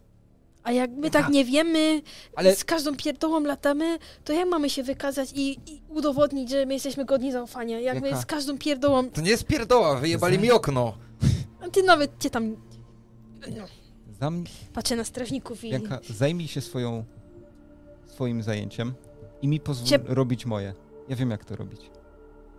A 0.62 0.72
jak 0.72 0.90
my 0.90 1.10
tak 1.10 1.28
nie 1.28 1.44
wiemy, 1.44 2.02
Ale- 2.36 2.56
z 2.56 2.64
każdą 2.64 2.96
pierdołą 2.96 3.40
latamy, 3.40 3.98
to 4.24 4.32
jak 4.32 4.48
mamy 4.48 4.70
się 4.70 4.82
wykazać 4.82 5.32
i, 5.34 5.50
i 5.66 5.82
udowodnić, 5.88 6.50
że 6.50 6.66
my 6.66 6.74
jesteśmy 6.74 7.04
godni 7.04 7.32
zaufania? 7.32 7.80
Jak 7.80 8.00
my 8.00 8.08
Jaka? 8.08 8.20
z 8.22 8.26
każdą 8.26 8.58
pierdołą... 8.58 9.10
To 9.10 9.20
nie 9.20 9.30
jest 9.30 9.44
pierdoła, 9.44 9.96
wyjebali 9.96 10.38
mi 10.38 10.50
okno. 10.50 10.94
A 11.60 11.68
ty 11.68 11.82
nawet 11.82 12.18
cię 12.18 12.30
tam... 12.30 12.56
No, 13.56 13.64
Zam... 14.20 14.44
patrzę 14.72 14.96
na 14.96 15.04
strażników 15.04 15.64
i... 15.64 15.70
Bianka, 15.70 16.00
zajmij 16.10 16.48
się 16.48 16.60
swoją, 16.60 17.04
swoim 18.06 18.42
zajęciem 18.42 18.94
i 19.42 19.48
mi 19.48 19.60
pozwól 19.60 19.88
Cie- 19.88 20.04
robić 20.14 20.46
moje. 20.46 20.74
Ja 21.08 21.16
wiem, 21.16 21.30
jak 21.30 21.44
to 21.44 21.56
robić. 21.56 21.90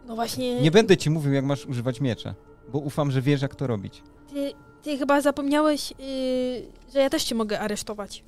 No 0.07 0.15
właśnie... 0.15 0.61
Nie 0.61 0.71
będę 0.71 0.97
ci 0.97 1.09
mówił, 1.09 1.33
jak 1.33 1.45
masz 1.45 1.65
używać 1.65 2.01
miecza, 2.01 2.35
bo 2.71 2.79
ufam, 2.79 3.11
że 3.11 3.21
wiesz, 3.21 3.41
jak 3.41 3.55
to 3.55 3.67
robić. 3.67 4.03
Ty, 4.29 4.51
ty 4.81 4.97
chyba 4.97 5.21
zapomniałeś, 5.21 5.91
yy, 5.91 5.97
że 6.93 6.99
ja 6.99 7.09
też 7.09 7.23
cię 7.23 7.35
mogę 7.35 7.59
aresztować. 7.59 8.23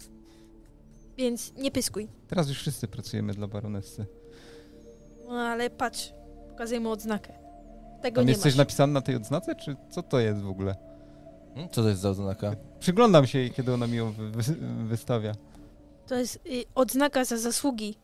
Więc 1.17 1.53
nie 1.53 1.71
pyskuj. 1.71 2.07
Teraz 2.27 2.49
już 2.49 2.57
wszyscy 2.57 2.87
pracujemy 2.87 3.33
dla 3.33 3.47
baronessy. 3.47 4.05
No 5.27 5.33
ale 5.33 5.69
patrz, 5.69 6.13
pokazuję 6.49 6.79
mu 6.79 6.91
odznakę. 6.91 7.44
Tego 8.05 8.21
Tam 8.21 8.25
nie 8.25 8.31
jest 8.31 8.43
coś 8.43 8.53
masz. 8.53 8.57
napisane 8.57 8.93
na 8.93 9.01
tej 9.01 9.15
odznace, 9.15 9.55
czy 9.55 9.75
co 9.89 10.03
to 10.03 10.19
jest 10.19 10.41
w 10.41 10.49
ogóle? 10.49 10.75
Hmm? 11.53 11.69
Co 11.71 11.83
to 11.83 11.89
jest 11.89 12.01
za 12.01 12.09
oznaka? 12.09 12.55
Przyglądam 12.79 13.27
się 13.27 13.39
jej, 13.39 13.51
kiedy 13.51 13.73
ona 13.73 13.87
mi 13.87 13.97
ją 13.97 14.11
wy, 14.11 14.31
wy, 14.31 14.55
wystawia. 14.85 15.31
To 16.07 16.15
jest 16.15 16.35
y, 16.35 16.63
odznaka 16.75 17.25
za 17.25 17.37
zasługi 17.37 17.95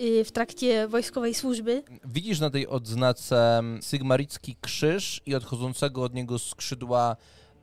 y, 0.00 0.24
w 0.24 0.32
trakcie 0.32 0.88
wojskowej 0.88 1.34
służby. 1.34 1.82
Widzisz 2.04 2.40
na 2.40 2.50
tej 2.50 2.68
odznace 2.68 3.62
sygmaricki 3.80 4.56
krzyż 4.60 5.22
i 5.26 5.34
odchodzącego 5.34 6.02
od 6.02 6.14
niego 6.14 6.38
skrzydła 6.38 7.16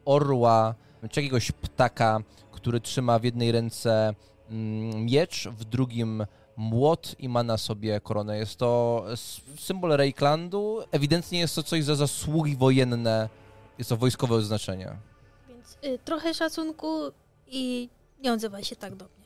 orła, 0.05 0.75
czy 1.09 1.21
jakiegoś 1.21 1.51
ptaka, 1.51 2.19
który 2.51 2.79
trzyma 2.79 3.19
w 3.19 3.23
jednej 3.23 3.51
ręce 3.51 4.13
mm, 4.49 5.05
miecz, 5.05 5.47
w 5.47 5.63
drugim 5.63 6.25
młot 6.57 7.15
i 7.19 7.29
ma 7.29 7.43
na 7.43 7.57
sobie 7.57 7.99
koronę. 7.99 8.37
Jest 8.37 8.55
to 8.57 9.03
symbol 9.59 9.91
Reiklandu. 9.97 10.79
Ewidentnie 10.91 11.39
jest 11.39 11.55
to 11.55 11.63
coś 11.63 11.83
za 11.83 11.95
zasługi 11.95 12.55
wojenne. 12.55 13.29
Jest 13.77 13.89
to 13.89 13.97
wojskowe 13.97 14.35
oznaczenie. 14.35 14.95
Więc 15.49 15.77
y, 15.83 15.99
trochę 16.05 16.33
szacunku 16.33 17.11
i 17.47 17.89
nie 18.23 18.33
odzywaj 18.33 18.63
się 18.63 18.75
tak 18.75 18.95
do 18.95 19.05
mnie. 19.05 19.25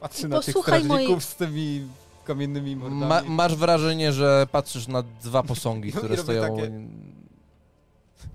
Patrzę 0.00 0.28
na 0.28 0.40
tych 0.40 0.56
strażników 0.58 1.24
z 1.24 1.36
tymi 1.36 1.88
kamiennymi 2.24 2.76
mordami. 2.76 3.04
Ma, 3.06 3.22
masz 3.22 3.56
wrażenie, 3.56 4.12
że 4.12 4.46
patrzysz 4.52 4.88
na 4.88 5.02
dwa 5.02 5.42
posągi, 5.42 5.92
No 5.94 5.98
które 6.00 6.16
stoją 6.16 6.42
takie- 6.56 6.72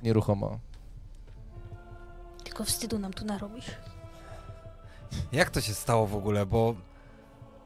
nieruchomo. 0.03 0.59
Tylko 2.43 2.63
wstydu 2.63 2.99
nam 2.99 3.13
tu 3.13 3.25
narobisz. 3.25 3.65
Jak 5.31 5.49
to 5.49 5.61
się 5.61 5.73
stało 5.73 6.07
w 6.07 6.15
ogóle, 6.15 6.45
bo... 6.45 6.75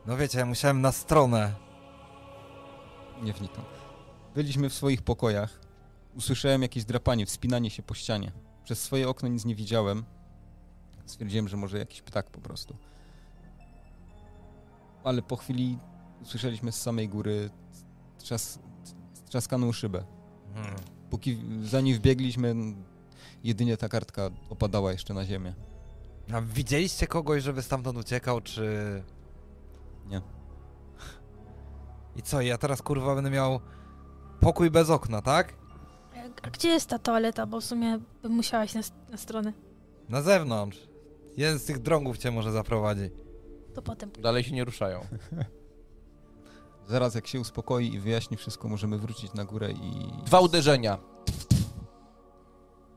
No 0.06 0.18
wiecie, 0.18 0.39
ja 0.39 0.45
musiałem 0.45 0.82
na 0.82 0.91
stronę. 0.91 1.54
Nie 3.22 3.34
wnikam. 3.34 3.64
Byliśmy 4.36 4.70
w 4.70 4.74
swoich 4.74 5.01
pokojach. 5.01 5.60
Usłyszałem 6.16 6.62
jakieś 6.62 6.86
drapanie, 6.86 7.26
wspinanie 7.26 7.70
się 7.70 7.84
po 7.84 7.93
ścianie. 7.93 8.32
Przez 8.64 8.82
swoje 8.82 9.10
okno 9.10 9.30
nic 9.30 9.45
nie 9.45 9.56
widziałem. 9.56 10.04
Stwierdziłem, 11.06 11.47
że 11.47 11.58
może 11.58 11.78
jakiś 11.78 12.01
ptak 12.01 12.30
po 12.30 12.41
prostu. 12.41 12.76
Ale 15.04 15.22
po 15.22 15.36
chwili 15.36 15.78
usłyszeliśmy 16.22 16.72
z 16.72 16.82
samej 16.82 17.10
góry 17.10 17.49
trzas, 18.18 18.60
trzaskaną 19.26 19.72
szybę. 19.72 20.04
Hmm. 20.54 20.76
Póki 21.10 21.38
zanim 21.64 21.95
wbiegliśmy, 21.97 22.56
jedynie 23.43 23.78
ta 23.78 23.89
kartka 23.89 24.30
opadała 24.49 24.91
jeszcze 24.91 25.14
na 25.14 25.26
ziemię. 25.26 25.54
A 26.34 26.41
widzieliście 26.41 27.08
kogoś, 27.08 27.43
żeby 27.43 27.62
stamtąd 27.62 27.97
uciekał, 27.97 28.41
czy... 28.41 29.04
Nie. 30.06 30.22
I 32.16 32.22
co, 32.22 32.41
ja 32.41 32.58
teraz 32.58 32.82
kurwa 32.82 33.16
będę 33.16 33.30
miał 33.30 33.60
pokój 34.39 34.72
bez 34.72 34.89
okna, 34.89 35.22
tak? 35.22 35.54
A, 36.43 36.49
gdzie 36.49 36.70
jest 36.70 36.89
ta 36.89 36.99
toaleta? 36.99 37.45
Bo 37.45 37.62
w 37.62 37.64
sumie 37.64 37.99
bym 38.22 38.32
musiała 38.32 38.66
iść 38.66 38.74
na, 38.76 38.82
na 39.10 39.18
stronę. 39.18 39.54
Na 40.10 40.22
zewnątrz. 40.22 40.88
Jeden 41.38 41.60
z 41.60 41.66
tych 41.66 41.80
drągów 41.80 42.18
cię 42.18 42.32
może 42.32 42.51
zaprowadzi. 42.51 43.10
To 43.74 43.82
potem. 43.82 44.12
Dalej 44.22 44.43
się 44.43 44.51
nie 44.51 44.66
ruszają. 44.66 45.01
Zaraz 46.88 47.16
jak 47.16 47.28
się 47.28 47.39
uspokoi 47.39 47.93
i 47.93 47.99
wyjaśni 47.99 48.38
wszystko, 48.38 48.68
możemy 48.68 48.97
wrócić 48.97 49.34
na 49.34 49.45
górę 49.45 49.72
i... 49.72 50.24
Dwa 50.26 50.39
uderzenia. 50.39 50.97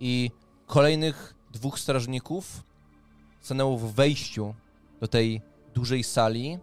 I 0.01 0.31
kolejnych 0.67 1.35
dwóch 1.53 1.79
strażników 1.79 2.63
stanęło 3.41 3.79
w 3.79 3.95
wejściu 3.95 4.55
do 5.01 5.09
tej 5.09 5.43
dużej 5.75 6.05
sali 6.05 6.59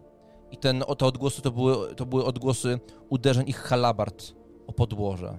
i 0.54 0.56
ten, 0.56 0.84
o, 0.86 0.94
te 0.96 1.06
odgłosy 1.06 1.42
to 1.42 1.50
były, 1.50 1.94
to 1.94 2.06
były 2.06 2.24
odgłosy 2.24 2.78
uderzeń 3.08 3.48
ich 3.48 3.56
halabart 3.58 4.24
o 4.66 4.72
podłoże. 4.72 5.38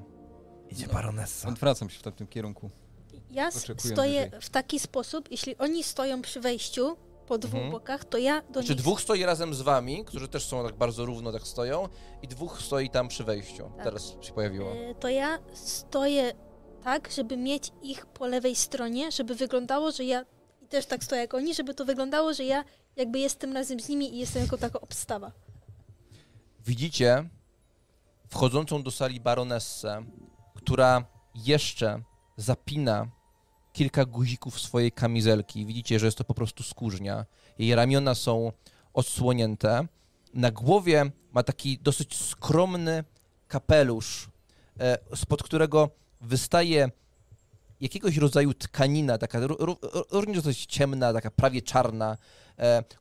Idzie 0.69 0.87
baronessa. 0.87 1.49
Odwracam 1.49 1.89
się 1.89 1.99
w 1.99 2.03
tamtym 2.03 2.27
kierunku. 2.27 2.69
Ja 3.31 3.47
Oczekuję 3.47 3.93
stoję 3.93 4.31
w 4.41 4.49
taki 4.49 4.79
sposób, 4.79 5.31
jeśli 5.31 5.57
oni 5.57 5.83
stoją 5.83 6.21
przy 6.21 6.39
wejściu 6.41 6.97
po 7.27 7.37
dwóch 7.37 7.53
Mhm. 7.55 7.71
bokach, 7.71 8.05
to 8.05 8.17
ja 8.17 8.41
do 8.41 8.53
Znaczy 8.53 8.69
nich... 8.69 8.77
dwóch 8.77 9.01
stoi 9.01 9.23
razem 9.23 9.53
z 9.53 9.61
wami, 9.61 10.05
którzy 10.05 10.27
też 10.27 10.45
są 10.45 10.63
tak 10.65 10.75
bardzo 10.75 11.05
równo 11.05 11.31
tak 11.31 11.47
stoją 11.47 11.89
i 12.21 12.27
dwóch 12.27 12.61
stoi 12.61 12.89
tam 12.89 13.07
przy 13.07 13.23
wejściu. 13.23 13.63
Tak. 13.75 13.83
Teraz 13.83 14.13
się 14.21 14.33
pojawiło. 14.33 14.71
E, 14.71 14.95
To 14.95 15.09
ja 15.09 15.39
stoję 15.53 16.33
tak, 16.83 17.11
żeby 17.11 17.37
mieć 17.37 17.71
ich 17.81 18.05
po 18.05 18.27
lewej 18.27 18.55
stronie, 18.55 19.11
żeby 19.11 19.35
wyglądało, 19.35 19.91
że 19.91 20.03
ja 20.03 20.25
i 20.61 20.67
też 20.67 20.85
tak 20.85 21.03
stoję 21.03 21.21
jak 21.21 21.33
oni, 21.33 21.53
żeby 21.55 21.73
to 21.73 21.85
wyglądało, 21.85 22.33
że 22.33 22.43
ja 22.43 22.63
jakby 22.95 23.19
jestem 23.19 23.53
razem 23.53 23.79
z 23.79 23.89
nimi 23.89 24.15
i 24.15 24.17
jestem 24.19 24.41
jako 24.43 24.57
taka 24.57 24.81
obstawa. 24.81 25.31
Widzicie 26.65 27.29
wchodzącą 28.29 28.83
do 28.83 28.91
sali 28.91 29.19
baronessę, 29.19 30.03
która 30.55 31.05
jeszcze 31.35 32.01
zapina 32.37 33.07
kilka 33.73 34.05
guzików 34.05 34.59
swojej 34.61 34.91
kamizelki. 34.91 35.65
Widzicie, 35.65 35.99
że 35.99 36.05
jest 36.05 36.17
to 36.17 36.23
po 36.23 36.33
prostu 36.33 36.63
skórznia. 36.63 37.25
Jej 37.59 37.75
ramiona 37.75 38.15
są 38.15 38.51
odsłonięte. 38.93 39.87
Na 40.33 40.51
głowie 40.51 41.11
ma 41.31 41.43
taki 41.43 41.77
dosyć 41.79 42.15
skromny 42.15 43.03
kapelusz, 43.47 44.29
e, 44.79 44.97
spod 45.15 45.43
którego 45.43 45.89
wystaje 46.21 46.89
jakiegoś 47.81 48.17
rodzaju 48.17 48.53
tkanina, 48.53 49.17
taka 49.17 49.39
ró- 49.39 49.57
ró- 49.57 50.03
również 50.11 50.43
dosyć 50.43 50.65
ciemna, 50.65 51.13
taka 51.13 51.31
prawie 51.31 51.61
czarna, 51.61 52.17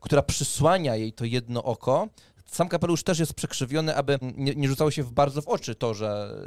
która 0.00 0.22
przysłania 0.22 0.96
jej 0.96 1.12
to 1.12 1.24
jedno 1.24 1.64
oko. 1.64 2.08
Sam 2.46 2.68
kapelusz 2.68 3.02
też 3.02 3.18
jest 3.18 3.34
przekrzywiony, 3.34 3.96
aby 3.96 4.18
nie, 4.22 4.54
nie 4.54 4.68
rzucało 4.68 4.90
się 4.90 5.02
w 5.02 5.12
bardzo 5.12 5.42
w 5.42 5.48
oczy 5.48 5.74
to, 5.74 5.94
że, 5.94 6.40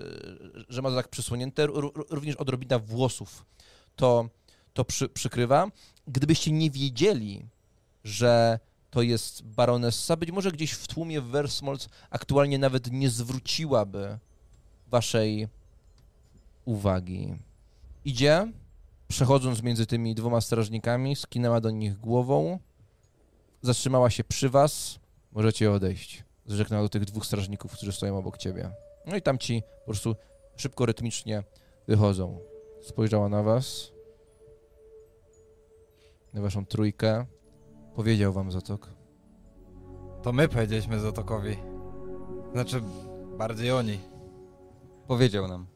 że 0.70 0.82
ma 0.82 0.89
to 0.89 0.95
tak 0.95 1.08
przysłonięte. 1.08 1.68
Ró- 1.68 1.91
ró- 1.91 2.05
Również 2.10 2.36
odrobina 2.36 2.80
włosów 2.80 3.45
to, 3.95 4.30
to 4.74 4.86
przy, 4.86 5.10
przykrywa. 5.10 5.68
Gdybyście 6.08 6.51
nie 6.51 6.72
wiedzieli, 6.72 7.45
że 8.03 8.60
to 8.89 9.01
jest 9.01 9.43
baronessa, 9.43 10.16
być 10.16 10.32
może 10.32 10.51
gdzieś 10.51 10.72
w 10.72 10.88
tłumie 10.88 11.22
Versmolc 11.22 11.89
aktualnie 12.10 12.60
nawet 12.60 12.91
nie 12.91 13.10
zwróciłaby 13.10 14.18
waszej 14.88 15.47
uwagi. 16.66 17.36
Idzie, 18.05 18.51
przechodząc 19.08 19.64
między 19.64 19.86
tymi 19.86 20.16
dwoma 20.16 20.41
strażnikami, 20.41 21.16
skinęła 21.16 21.62
do 21.62 21.72
nich 21.72 21.97
głową, 21.97 22.60
zatrzymała 23.62 24.10
się 24.10 24.24
przy 24.24 24.49
was, 24.49 24.99
możecie 25.32 25.72
odejść. 25.72 26.24
Zrzeknęła 26.45 26.84
do 26.84 26.89
tych 26.89 27.05
dwóch 27.05 27.26
strażników, 27.26 27.72
którzy 27.72 27.91
stoją 27.91 28.18
obok 28.18 28.38
ciebie. 28.38 28.72
No 29.05 29.16
i 29.16 29.22
tam 29.22 29.38
ci 29.38 29.64
po 29.80 29.86
prostu 29.86 30.16
szybko, 30.55 30.86
rytmicznie 30.86 31.43
wychodzą. 31.88 32.39
Spojrzała 32.82 33.30
na 33.30 33.43
was, 33.43 33.91
na 36.34 36.41
waszą 36.41 36.66
trójkę. 36.66 37.26
Powiedział 37.95 38.34
wam 38.34 38.51
Zatok. 38.51 38.89
To 40.24 40.34
my 40.34 40.47
powiedzieliśmy 40.47 40.99
Zotokowi. 40.99 41.58
Znaczy, 42.53 42.82
bardziej 43.38 43.72
oni. 43.72 43.99
Powiedział 45.08 45.47
nam 45.47 45.68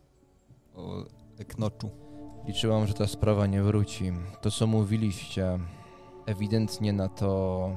o 0.76 1.06
Eknoczu. 1.40 1.90
Liczyłam, 2.46 2.88
że 2.88 2.94
ta 2.94 3.08
sprawa 3.08 3.48
nie 3.48 3.64
wróci. 3.64 4.12
To, 4.42 4.52
co 4.52 4.68
mówiliście, 4.68 5.60
ewidentnie 6.32 6.94
na 6.94 7.10
to, 7.10 7.70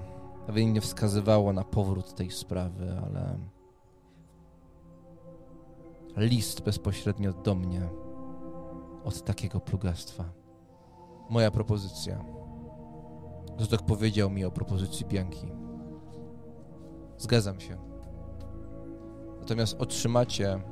ewidentnie 0.49 0.81
wskazywało 0.81 1.53
na 1.53 1.65
powrót 1.65 2.15
tej 2.15 2.31
sprawy, 2.31 2.99
ale 3.05 3.39
list 6.17 6.63
bezpośrednio 6.63 7.33
do 7.33 7.55
mnie 7.55 7.89
od 9.05 9.23
takiego 9.23 9.61
plugastwa. 9.61 10.25
Moja 11.31 11.51
propozycja. 11.51 12.25
Zotok 13.59 13.83
powiedział 13.83 14.31
mi 14.31 14.45
o 14.45 14.51
propozycji 14.51 15.07
Bianki. 15.07 15.53
Zgadzam 17.19 17.61
się. 17.61 17.77
Natomiast 19.41 19.81
otrzymacie 19.81 20.63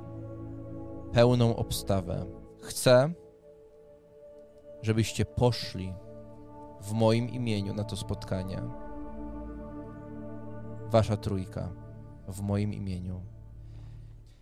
pełną 1.12 1.56
obstawę. 1.56 2.26
Chcę, 2.60 3.12
żebyście 4.82 5.24
poszli 5.24 5.94
w 6.82 6.92
moim 6.92 7.28
imieniu 7.28 7.74
na 7.74 7.84
to 7.84 7.96
spotkanie. 7.96 8.62
Wasza 10.90 11.16
trójka 11.16 11.72
w 12.28 12.40
moim 12.40 12.74
imieniu. 12.74 13.20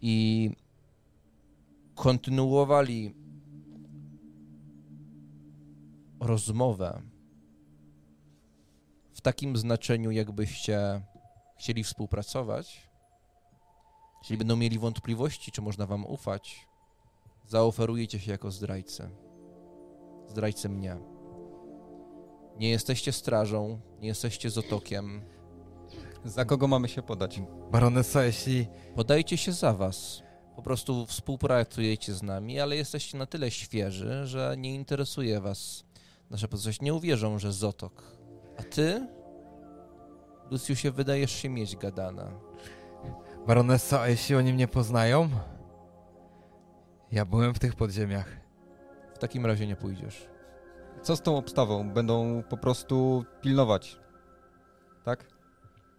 I 0.01 0.51
kontynuowali 1.95 3.15
rozmowę 6.21 7.03
w 9.13 9.21
takim 9.21 9.57
znaczeniu, 9.57 10.11
jakbyście 10.11 11.03
chcieli 11.59 11.85
współpracować. 11.85 12.91
Jeśli 14.23 14.37
będą 14.37 14.57
mieli 14.57 14.79
wątpliwości, 14.79 15.53
czy 15.53 15.63
można 15.63 15.87
wam 15.87 16.07
ufać, 16.07 16.69
zaoferujecie 17.47 18.21
się 18.21 18.31
jako 18.31 18.51
zdrajcy 18.51 19.11
zdrajcy 20.31 20.69
mnie. 20.69 20.97
Nie 22.61 22.71
jesteście 22.71 23.13
strażą, 23.13 23.81
nie 24.01 24.09
jesteście 24.09 24.51
zotokiem. 24.51 25.23
Za 26.25 26.45
kogo 26.45 26.69
mamy 26.69 26.89
się 26.89 27.03
podać? 27.03 27.41
Baronessa, 27.71 28.25
jeśli... 28.25 28.67
Podajcie 28.95 29.37
się 29.37 29.53
za 29.53 29.73
was. 29.73 30.23
Po 30.57 30.63
prostu 30.63 31.07
współpracujecie 31.07 32.15
z 32.15 32.23
nami, 32.23 32.61
ale 32.61 32.77
jesteście 32.77 33.19
na 33.19 33.27
tyle 33.27 33.51
świeży, 33.51 34.27
że 34.27 34.55
nie 34.59 34.75
interesuje 34.75 35.41
was 35.41 35.85
nasza 36.31 36.49
pozostałość. 36.49 36.81
Nie 36.81 36.95
uwierzą, 36.95 37.39
że 37.39 37.53
zotok. 37.53 38.03
A 38.59 38.63
ty, 38.63 39.07
Luciusie, 40.51 40.91
wydajesz 40.91 41.33
się 41.33 41.49
mieć 41.49 41.77
gadana. 41.77 42.31
Baronessa, 43.47 44.01
a 44.01 44.09
jeśli 44.09 44.37
oni 44.37 44.53
mnie 44.53 44.69
poznają? 44.69 45.29
Ja 47.13 47.25
byłem 47.25 47.55
w 47.55 47.59
tych 47.59 47.75
podziemiach. 47.75 48.41
W 49.15 49.19
takim 49.19 49.47
razie 49.47 49.67
nie 49.67 49.77
pójdziesz. 49.77 50.29
Co 51.03 51.17
z 51.17 51.23
tą 51.23 51.37
obstawą? 51.37 51.91
Będą 51.91 52.43
po 52.49 52.57
prostu 52.57 53.25
pilnować. 53.41 53.99
Tak? 55.05 55.27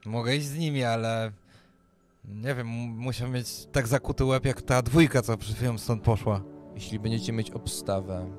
Mogę 0.05 0.35
iść 0.35 0.47
z 0.47 0.57
nimi, 0.57 0.83
ale... 0.83 1.31
Nie 2.25 2.55
wiem, 2.55 2.67
muszę 2.67 3.29
mieć 3.29 3.65
tak 3.71 3.87
zakuty 3.87 4.25
łeb 4.25 4.45
jak 4.45 4.61
ta 4.61 4.81
dwójka, 4.81 5.21
co 5.21 5.37
przed 5.37 5.55
chwilą 5.55 5.77
stąd 5.77 6.03
poszła. 6.03 6.43
Jeśli 6.75 6.99
będziecie 6.99 7.33
mieć 7.33 7.51
obstawę, 7.51 8.31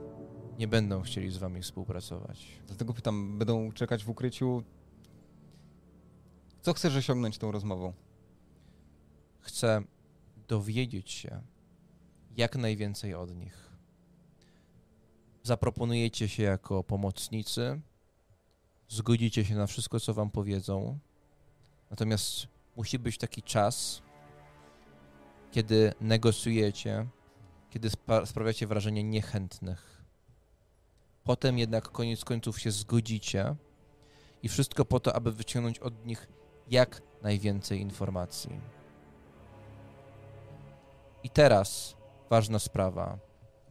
nie 0.58 0.68
będą 0.68 1.02
chcieli 1.02 1.30
z 1.30 1.36
wami 1.36 1.62
współpracować. 1.62 2.46
Dlatego 2.66 2.94
pytam, 2.94 3.38
będą 3.38 3.72
czekać 3.72 4.04
w 4.04 4.10
ukryciu. 4.10 4.62
Co 6.60 6.72
chcesz 6.72 6.96
osiągnąć 6.96 7.38
tą 7.38 7.52
rozmową? 7.52 7.92
Chcę 9.40 9.82
dowiedzieć 10.48 11.10
się 11.10 11.42
jak 12.36 12.56
najwięcej 12.56 13.14
od 13.14 13.36
nich. 13.36 13.61
Zaproponujecie 15.42 16.28
się 16.28 16.42
jako 16.42 16.84
pomocnicy, 16.84 17.80
zgodzicie 18.88 19.44
się 19.44 19.54
na 19.54 19.66
wszystko, 19.66 20.00
co 20.00 20.14
wam 20.14 20.30
powiedzą, 20.30 20.98
natomiast 21.90 22.46
musi 22.76 22.98
być 22.98 23.18
taki 23.18 23.42
czas, 23.42 24.02
kiedy 25.50 25.94
negocjujecie, 26.00 27.06
kiedy 27.70 27.90
spa- 27.90 28.26
sprawiacie 28.26 28.66
wrażenie 28.66 29.02
niechętnych. 29.02 30.02
Potem 31.24 31.58
jednak 31.58 31.88
koniec 31.88 32.24
końców 32.24 32.60
się 32.60 32.70
zgodzicie 32.70 33.54
i 34.42 34.48
wszystko 34.48 34.84
po 34.84 35.00
to, 35.00 35.16
aby 35.16 35.32
wyciągnąć 35.32 35.78
od 35.78 36.06
nich 36.06 36.28
jak 36.68 37.02
najwięcej 37.22 37.80
informacji. 37.80 38.60
I 41.22 41.30
teraz 41.30 41.96
ważna 42.30 42.58
sprawa. 42.58 43.18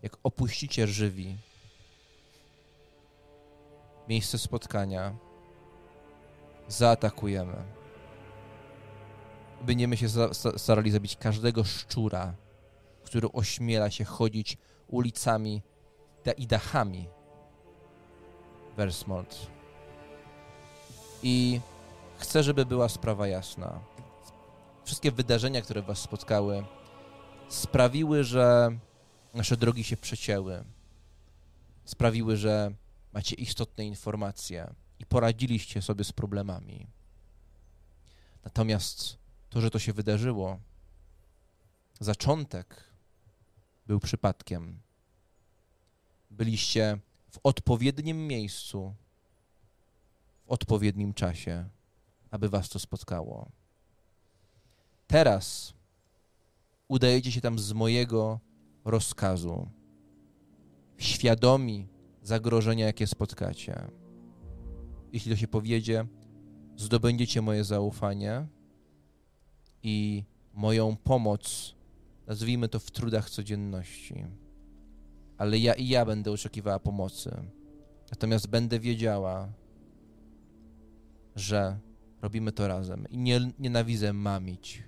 Jak 0.02 0.18
opuścicie 0.24 0.88
żywi 0.88 1.38
miejsce 4.12 4.38
spotkania, 4.38 5.16
zaatakujemy. 6.68 7.64
Będziemy 9.62 9.98
się 9.98 10.08
starali 10.58 10.92
zabić 10.92 11.16
każdego 11.16 11.64
szczura, 11.64 12.34
który 13.04 13.32
ośmiela 13.32 13.90
się 13.90 14.06
chodzić 14.06 14.58
ulicami 14.88 15.62
i 16.38 16.48
dachami 16.48 17.08
Versmold. 18.78 19.48
I 21.24 21.60
chcę, 22.18 22.44
żeby 22.44 22.66
była 22.66 22.90
sprawa 22.90 23.28
jasna. 23.28 23.80
Wszystkie 24.84 25.12
wydarzenia, 25.12 25.62
które 25.62 25.82
was 25.82 26.00
spotkały, 26.00 26.64
sprawiły, 27.50 28.24
że 28.24 28.72
nasze 29.34 29.58
drogi 29.58 29.84
się 29.84 29.98
przecięły. 29.98 30.64
Sprawiły, 31.86 32.38
że 32.38 32.72
macie 33.14 33.36
istotne 33.36 33.86
informacje 33.86 34.74
i 35.00 35.06
poradziliście 35.06 35.82
sobie 35.82 36.04
z 36.04 36.12
problemami. 36.12 36.88
Natomiast 38.44 39.18
to, 39.50 39.62
że 39.62 39.72
to 39.72 39.80
się 39.80 39.94
wydarzyło, 39.94 40.60
zaczątek 42.00 42.92
był 43.88 44.00
przypadkiem. 44.00 44.80
Byliście 46.32 47.00
w 47.32 47.40
odpowiednim 47.44 48.28
miejscu, 48.28 48.96
w 50.46 50.50
odpowiednim 50.50 51.14
czasie, 51.14 51.70
aby 52.32 52.50
was 52.50 52.70
to 52.70 52.80
spotkało. 52.80 53.52
Teraz 55.08 55.74
udajecie 56.88 57.32
się 57.32 57.42
tam 57.42 57.60
z 57.60 57.74
mojego 57.74 58.40
rozkazu, 58.86 59.70
świadomi 60.98 61.88
zagrożenia, 62.22 62.86
jakie 62.86 63.08
spotkacie. 63.08 63.88
Jeśli 65.14 65.32
to 65.32 65.38
się 65.38 65.48
powiedzie, 65.48 66.06
zdobędziecie 66.78 67.42
moje 67.42 67.64
zaufanie 67.64 68.48
i 69.84 70.24
moją 70.54 70.96
pomoc, 70.96 71.76
nazwijmy 72.28 72.68
to 72.70 72.80
w 72.80 72.92
trudach 72.92 73.30
codzienności. 73.30 74.26
Ale 75.38 75.58
ja 75.58 75.74
i 75.74 75.88
ja 75.88 76.06
będę 76.06 76.32
oczekiwała 76.32 76.80
pomocy. 76.80 77.32
Natomiast 78.12 78.48
będę 78.48 78.80
wiedziała, 78.80 79.54
że 81.36 81.80
robimy 82.22 82.52
to 82.52 82.68
razem 82.68 83.06
i 83.10 83.18
nie, 83.18 83.52
nienawidzę 83.60 84.14
mamić. 84.14 84.84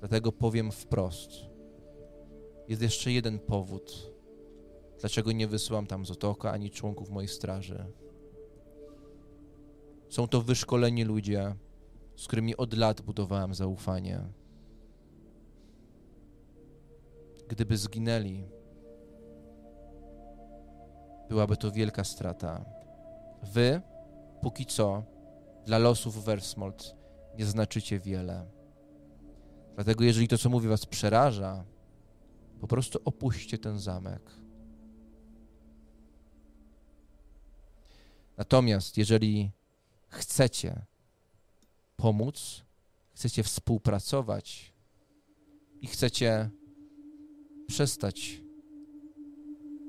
Dlatego 0.00 0.32
powiem 0.32 0.72
wprost. 0.72 1.30
Jest 2.68 2.82
jeszcze 2.82 3.12
jeden 3.12 3.38
powód, 3.38 4.15
dlaczego 5.00 5.32
nie 5.32 5.46
wysyłam 5.46 5.86
tam 5.86 6.06
Zotoka 6.06 6.52
ani 6.52 6.70
członków 6.70 7.10
mojej 7.10 7.28
straży. 7.28 7.84
Są 10.08 10.28
to 10.28 10.42
wyszkoleni 10.42 11.04
ludzie, 11.04 11.54
z 12.16 12.26
którymi 12.26 12.56
od 12.56 12.74
lat 12.74 13.00
budowałem 13.00 13.54
zaufanie. 13.54 14.20
Gdyby 17.48 17.76
zginęli, 17.76 18.48
byłaby 21.28 21.56
to 21.56 21.72
wielka 21.72 22.04
strata. 22.04 22.64
Wy, 23.42 23.80
póki 24.42 24.66
co, 24.66 25.02
dla 25.66 25.78
losów 25.78 26.24
Versmold 26.24 26.94
nie 27.38 27.44
znaczycie 27.44 27.98
wiele. 27.98 28.46
Dlatego, 29.74 30.04
jeżeli 30.04 30.28
to, 30.28 30.38
co 30.38 30.50
mówię, 30.50 30.68
was 30.68 30.86
przeraża, 30.86 31.64
po 32.60 32.66
prostu 32.66 32.98
opuśćcie 33.04 33.58
ten 33.58 33.78
zamek. 33.78 34.45
Natomiast, 38.36 38.98
jeżeli 38.98 39.50
chcecie 40.08 40.82
pomóc, 41.96 42.62
chcecie 43.14 43.42
współpracować 43.42 44.72
i 45.80 45.86
chcecie 45.86 46.50
przestać 47.66 48.40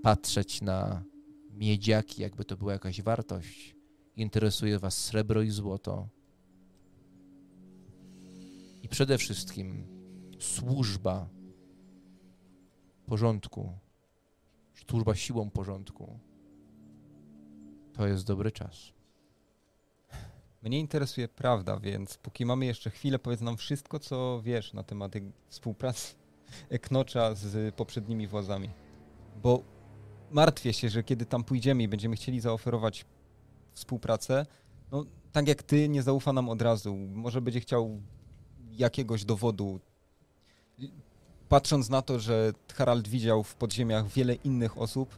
patrzeć 0.03 0.61
na 0.61 1.03
miedziaki, 1.51 2.21
jakby 2.21 2.45
to 2.45 2.57
była 2.57 2.73
jakaś 2.73 3.01
wartość, 3.01 3.75
interesuje 4.15 4.79
Was 4.79 5.05
srebro 5.05 5.41
i 5.41 5.49
złoto. 5.49 6.07
I 8.83 8.89
przede 8.89 9.17
wszystkim 9.17 9.87
służba 10.39 11.29
porządku, 13.05 13.73
służba 14.87 15.15
siłą 15.15 15.49
porządku. 15.49 16.19
To 17.97 18.07
jest 18.07 18.25
dobry 18.25 18.51
czas. 18.51 18.93
Mnie 20.63 20.79
interesuje 20.79 21.27
prawda, 21.27 21.77
więc 21.79 22.17
póki 22.17 22.45
mamy 22.45 22.65
jeszcze 22.65 22.89
chwilę, 22.89 23.19
powiedz 23.19 23.41
nam 23.41 23.57
wszystko, 23.57 23.99
co 23.99 24.41
wiesz 24.43 24.73
na 24.73 24.83
temat 24.83 25.11
współpracy 25.47 26.15
Eknocza 26.69 27.35
z 27.35 27.75
poprzednimi 27.75 28.27
władzami. 28.27 28.69
Bo 29.43 29.63
martwię 30.31 30.73
się, 30.73 30.89
że 30.89 31.03
kiedy 31.03 31.25
tam 31.25 31.43
pójdziemy 31.43 31.83
i 31.83 31.87
będziemy 31.87 32.15
chcieli 32.15 32.39
zaoferować 32.39 33.05
współpracę, 33.73 34.45
no 34.91 35.05
tak 35.31 35.47
jak 35.47 35.63
ty, 35.63 35.89
nie 35.89 36.03
zaufa 36.03 36.33
nam 36.33 36.49
od 36.49 36.61
razu. 36.61 36.95
Może 36.95 37.41
będzie 37.41 37.59
chciał 37.59 38.01
jakiegoś 38.71 39.25
dowodu. 39.25 39.79
Patrząc 41.49 41.89
na 41.89 42.01
to, 42.01 42.19
że 42.19 42.53
Harald 42.73 43.07
widział 43.07 43.43
w 43.43 43.55
podziemiach 43.55 44.07
wiele 44.07 44.33
innych 44.33 44.77
osób, 44.77 45.17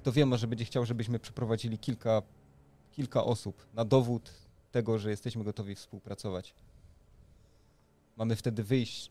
kto 0.00 0.12
wie, 0.12 0.26
może 0.26 0.46
będzie 0.46 0.64
chciał, 0.64 0.86
żebyśmy 0.86 1.18
przeprowadzili 1.18 1.78
kilka, 1.78 2.22
kilka 2.92 3.24
osób 3.24 3.66
na 3.74 3.84
dowód 3.84 4.30
tego, 4.72 4.98
że 4.98 5.10
jesteśmy 5.10 5.44
gotowi 5.44 5.74
współpracować. 5.74 6.54
Mamy 8.16 8.36
wtedy 8.36 8.64
wyjść 8.64 9.10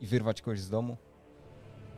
i 0.00 0.06
wyrwać 0.06 0.42
kogoś 0.42 0.60
z 0.60 0.70
domu? 0.70 0.96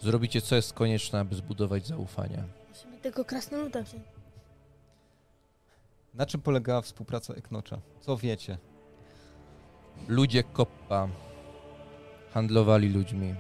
Zrobicie, 0.01 0.41
co 0.41 0.57
jest 0.57 0.73
konieczne, 0.73 1.21
aby 1.21 1.35
zbudować 1.35 1.87
zaufanie. 1.87 2.45
Musimy 2.69 2.99
tego 2.99 3.25
krasnoluda 3.25 3.83
wziąć. 3.83 4.05
Na 6.15 6.27
czym 6.27 6.41
polegała 6.41 6.81
współpraca 6.83 7.35
Eknocza? 7.35 7.81
Co 8.01 8.17
wiecie? 8.17 8.59
Ludzie 10.09 10.43
Koppa 10.43 11.09
handlowali 12.31 12.89
ludźmi 12.89 13.35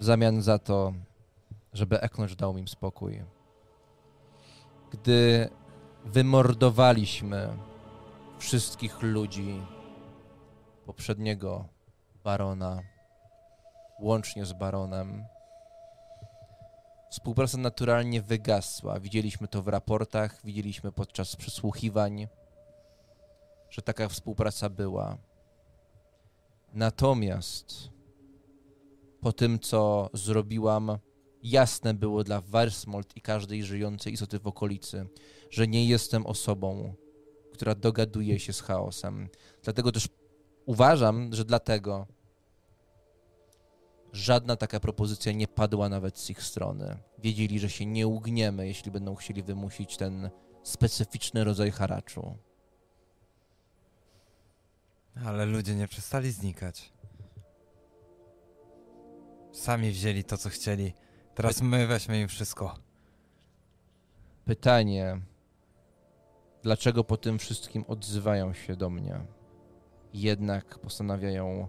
w 0.00 0.04
zamian 0.04 0.42
za 0.42 0.58
to, 0.58 0.92
żeby 1.72 2.00
Eknocz 2.00 2.34
dał 2.34 2.58
im 2.58 2.68
spokój. 2.68 3.22
Gdy 4.90 5.50
wymordowaliśmy 6.04 7.58
wszystkich 8.38 9.02
ludzi 9.02 9.62
poprzedniego 10.86 11.68
barona, 12.24 12.82
łącznie 14.00 14.46
z 14.46 14.52
baronem, 14.52 15.24
współpraca 17.10 17.58
naturalnie 17.58 18.22
wygasła. 18.22 19.00
Widzieliśmy 19.00 19.48
to 19.48 19.62
w 19.62 19.68
raportach, 19.68 20.40
widzieliśmy 20.44 20.92
podczas 20.92 21.36
przesłuchiwań, 21.36 22.28
że 23.70 23.82
taka 23.82 24.08
współpraca 24.08 24.68
była. 24.68 25.18
Natomiast 26.72 27.90
po 29.20 29.32
tym, 29.32 29.58
co 29.58 30.10
zrobiłam, 30.12 30.98
jasne 31.42 31.94
było 31.94 32.24
dla 32.24 32.40
Wersmold 32.40 33.16
i 33.16 33.20
każdej 33.20 33.64
żyjącej 33.64 34.12
istoty 34.12 34.38
w 34.38 34.46
okolicy, 34.46 35.06
że 35.50 35.68
nie 35.68 35.86
jestem 35.86 36.26
osobą, 36.26 36.94
która 37.52 37.74
dogaduje 37.74 38.40
się 38.40 38.52
z 38.52 38.60
chaosem. 38.60 39.28
Dlatego 39.62 39.92
też 39.92 40.08
uważam, 40.66 41.34
że 41.34 41.44
dlatego 41.44 42.06
żadna 44.12 44.56
taka 44.56 44.80
propozycja 44.80 45.32
nie 45.32 45.48
padła 45.48 45.88
nawet 45.88 46.18
z 46.18 46.30
ich 46.30 46.42
strony. 46.42 46.98
Wiedzieli, 47.18 47.58
że 47.58 47.70
się 47.70 47.86
nie 47.86 48.06
ugniemy, 48.06 48.66
jeśli 48.66 48.90
będą 48.90 49.14
chcieli 49.14 49.42
wymusić 49.42 49.96
ten 49.96 50.30
specyficzny 50.62 51.44
rodzaj 51.44 51.70
haraczu. 51.70 52.36
Ale 55.24 55.46
ludzie 55.46 55.74
nie 55.74 55.88
przestali 55.88 56.32
znikać. 56.32 56.92
Sami 59.52 59.90
wzięli 59.90 60.24
to, 60.24 60.38
co 60.38 60.48
chcieli. 60.48 60.92
Teraz 61.34 61.62
my 61.62 61.86
weźmy 61.86 62.20
im 62.20 62.28
wszystko. 62.28 62.74
Pytanie, 64.44 65.20
dlaczego 66.62 67.04
po 67.04 67.16
tym 67.16 67.38
wszystkim 67.38 67.84
odzywają 67.88 68.52
się 68.52 68.76
do 68.76 68.90
mnie? 68.90 69.20
Jednak 70.14 70.78
postanawiają 70.78 71.68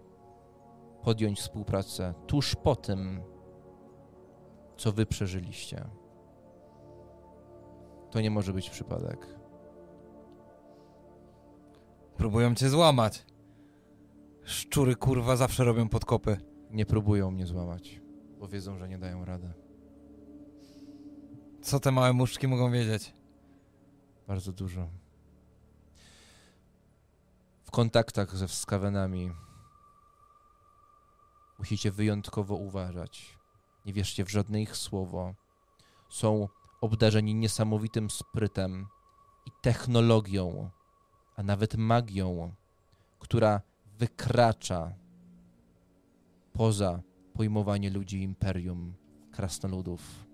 podjąć 1.04 1.40
współpracę 1.40 2.14
tuż 2.28 2.56
po 2.56 2.76
tym, 2.76 3.22
co 4.78 4.92
wy 4.92 5.06
przeżyliście. 5.06 5.86
To 8.12 8.22
nie 8.22 8.32
może 8.32 8.54
być 8.54 8.70
przypadek. 8.70 9.28
Próbują 12.18 12.56
cię 12.56 12.70
złamać. 12.70 13.26
Szczury 14.44 14.96
kurwa 14.96 15.36
zawsze 15.36 15.64
robią 15.64 15.90
podkopy. 15.90 16.38
Nie 16.72 16.86
próbują 16.86 17.32
mnie 17.32 17.46
złamać, 17.46 18.02
bo 18.44 18.48
wiedzą, 18.48 18.78
że 18.78 18.90
nie 18.90 18.98
dają 18.98 19.26
rady. 19.26 19.54
Co 21.62 21.80
te 21.80 21.92
małe 21.92 22.14
muszki 22.14 22.48
mogą 22.48 22.72
wiedzieć? 22.72 23.14
Bardzo 24.28 24.52
dużo. 24.52 24.88
W 27.64 27.72
kontaktach 27.72 28.38
ze 28.38 28.48
wskawenami 28.48 29.32
musicie 31.60 31.92
wyjątkowo 31.92 32.56
uważać. 32.56 33.38
Nie 33.86 33.94
wierzcie 33.94 34.26
w 34.26 34.32
żadne 34.32 34.62
ich 34.62 34.78
słowo. 34.78 35.34
Są 36.10 36.48
obdarzeni 36.82 37.36
niesamowitym 37.36 38.10
sprytem 38.10 38.88
i 39.46 39.52
technologią, 39.62 40.70
a 41.36 41.44
nawet 41.44 41.76
magią, 41.76 42.54
która 43.20 43.62
wykracza 43.98 44.94
poza 46.54 47.02
pojmowanie 47.34 47.90
ludzi 47.90 48.22
imperium 48.22 48.94
krasnoludów. 49.32 50.26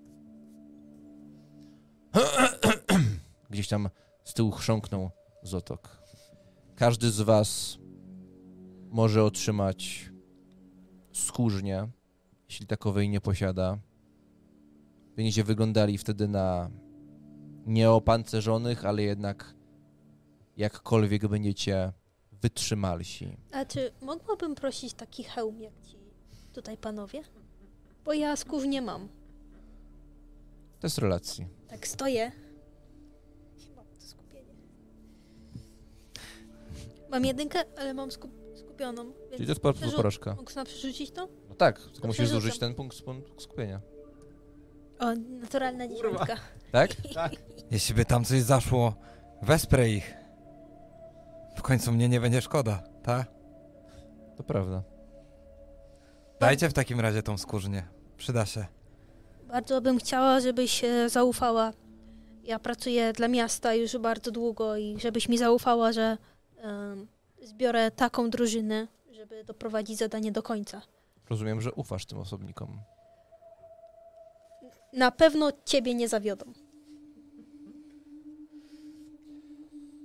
Gdzieś 3.49 3.67
tam 3.67 3.89
z 4.23 4.33
tyłu 4.33 4.51
chrząknął 4.51 5.09
Zotok. 5.43 6.01
Każdy 6.75 7.11
z 7.11 7.21
was 7.21 7.77
może 8.89 9.23
otrzymać 9.23 10.11
skórznię, 11.13 11.87
jeśli 12.49 12.67
takowej 12.67 13.09
nie 13.09 13.21
posiada. 13.21 13.77
Będziecie 15.15 15.43
wyglądali 15.43 15.97
wtedy 15.97 16.27
na 16.27 16.71
nieopancerzonych, 17.65 18.85
ale 18.85 19.03
jednak 19.03 19.55
jakkolwiek 20.57 21.27
będziecie 21.27 21.93
wytrzymalsi. 22.31 23.37
A 23.51 23.65
czy 23.65 23.91
mogłabym 24.01 24.55
prosić 24.55 24.93
taki 24.93 25.23
hełm 25.23 25.61
jak 25.61 25.81
ci 25.81 25.98
tutaj 26.53 26.77
panowie? 26.77 27.21
Bo 28.05 28.13
ja 28.13 28.35
skórz 28.35 28.65
nie 28.65 28.81
mam. 28.81 29.07
To 30.79 30.87
jest 30.87 30.97
relacji. 30.97 31.47
Tak 31.67 31.87
stoję. 31.87 32.31
Mam 33.75 33.85
to 33.85 34.01
skupienie. 34.01 34.53
Mam 37.11 37.25
jedynkę, 37.25 37.59
ale 37.77 37.93
mam 37.93 38.11
skup 38.11 38.31
skupioną. 38.55 39.11
Czyli 39.31 39.45
to 39.45 39.51
jest 39.51 39.61
po 39.61 39.73
prostu 39.73 39.85
Przerzu- 39.85 39.95
porażka. 39.95 40.35
mógł 40.35 40.51
sam 40.51 40.65
przerzucić 40.65 41.11
to? 41.11 41.27
No 41.49 41.55
tak, 41.55 41.79
tylko 41.81 41.99
To 41.99 42.07
musisz 42.07 42.17
przerzucam. 42.25 42.41
zużyć 42.41 42.59
ten 42.59 42.75
punkt, 42.75 43.01
punkt 43.01 43.41
skupienia. 43.41 43.81
O, 44.99 45.15
naturalna 45.15 45.87
dziesiątka. 45.87 46.35
Tak? 46.71 46.91
Jeśli 47.71 47.95
by 47.95 48.05
tam 48.05 48.25
coś 48.25 48.41
zaszło, 48.41 48.95
wesprę 49.41 49.89
ich. 49.89 50.13
W 51.57 51.61
końcu 51.61 51.91
mnie 51.91 52.09
nie 52.09 52.19
będzie 52.21 52.41
szkoda, 52.41 52.83
tak? 53.03 53.27
To 54.37 54.43
prawda. 54.43 54.83
Dajcie 56.39 56.69
w 56.69 56.73
takim 56.73 56.99
razie 56.99 57.23
tą 57.23 57.37
skórznię. 57.37 57.87
Przyda 58.17 58.45
się. 58.45 58.65
Bardzo 59.47 59.81
bym 59.81 59.97
chciała, 59.97 60.39
żebyś 60.39 60.83
e, 60.83 61.09
zaufała. 61.09 61.73
Ja 62.43 62.59
pracuję 62.59 63.13
dla 63.13 63.27
miasta 63.27 63.73
już 63.73 63.97
bardzo 63.97 64.31
długo 64.31 64.77
i 64.77 64.99
żebyś 64.99 65.29
mi 65.29 65.37
zaufała, 65.37 65.91
że 65.91 66.17
em, 66.57 67.07
zbiorę 67.41 67.91
taką 67.91 68.29
drużynę, 68.29 68.87
żeby 69.11 69.43
doprowadzić 69.43 69.97
zadanie 69.97 70.31
do 70.31 70.43
końca. 70.43 70.81
Rozumiem, 71.29 71.61
że 71.61 71.71
ufasz 71.73 72.05
tym 72.05 72.17
osobnikom. 72.19 72.79
Na 74.93 75.11
pewno 75.11 75.51
ciebie 75.65 75.95
nie 75.95 76.07
zawiodą. 76.09 76.53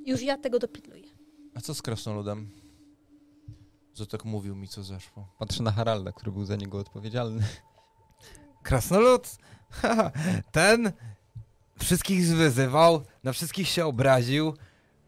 Już 0.07 0.23
ja 0.23 0.39
tego 0.39 0.59
dopilnuję. 0.59 1.09
A 1.55 1.61
co 1.61 1.75
z 1.75 1.83
krasnoludem? 1.83 2.51
Zotok 3.95 4.25
mówił 4.25 4.57
mi, 4.57 4.69
co 4.69 4.83
zaszło. 4.83 5.29
Patrzę 5.39 5.63
na 5.63 5.73
Haralda, 5.73 6.13
który 6.13 6.33
był 6.33 6.45
za 6.45 6.57
niego 6.57 6.79
odpowiedzialny. 6.79 7.43
Krasnolud? 8.63 9.29
Haha, 9.71 10.11
Ten 10.53 10.93
wszystkich 11.79 12.25
zwyzywał, 12.27 13.03
na 13.25 13.33
wszystkich 13.33 13.69
się 13.69 13.87
obraził, 13.87 14.55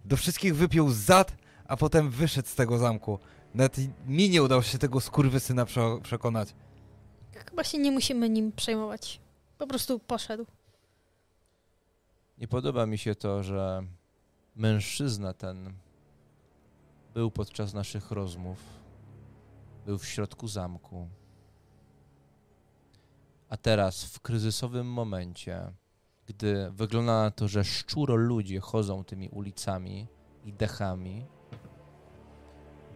do 0.05 0.17
wszystkich 0.17 0.57
wypił 0.57 0.91
zad, 0.91 1.37
a 1.69 1.77
potem 1.77 2.11
wyszedł 2.11 2.49
z 2.49 2.55
tego 2.55 2.79
zamku. 2.79 3.19
Nawet 3.55 3.77
mi 4.07 4.31
nie 4.31 4.43
udało 4.43 4.63
się 4.63 4.79
tego 4.79 5.01
skurwysyna 5.01 5.65
prze 5.67 5.99
przekonać. 6.03 6.55
Chyba 7.51 7.65
się 7.65 7.79
nie 7.79 7.91
musimy 7.93 8.29
nim 8.29 8.53
przejmować. 8.53 9.21
Po 9.59 9.67
prostu 9.67 9.99
poszedł. 9.99 10.47
Nie 12.39 12.49
podoba 12.49 12.87
mi 12.87 12.99
się 12.99 13.15
to, 13.15 13.43
że 13.43 13.83
mężczyzna 14.57 15.33
ten 15.35 15.73
był 17.17 17.31
podczas 17.31 17.75
naszych 17.75 18.11
rozmów, 18.11 18.59
był 19.87 19.99
w 19.99 20.07
środku 20.07 20.49
zamku. 20.49 21.09
A 23.49 23.57
teraz, 23.57 24.05
w 24.05 24.21
kryzysowym 24.21 24.87
momencie, 24.87 25.73
gdy 26.27 26.71
wygląda 26.71 27.23
na 27.23 27.31
to, 27.31 27.49
że 27.49 27.65
szczuro 27.65 28.17
ludzie 28.17 28.61
chodzą 28.61 29.05
tymi 29.05 29.29
ulicami 29.29 30.07
i 30.45 30.53
dechami, 30.53 31.27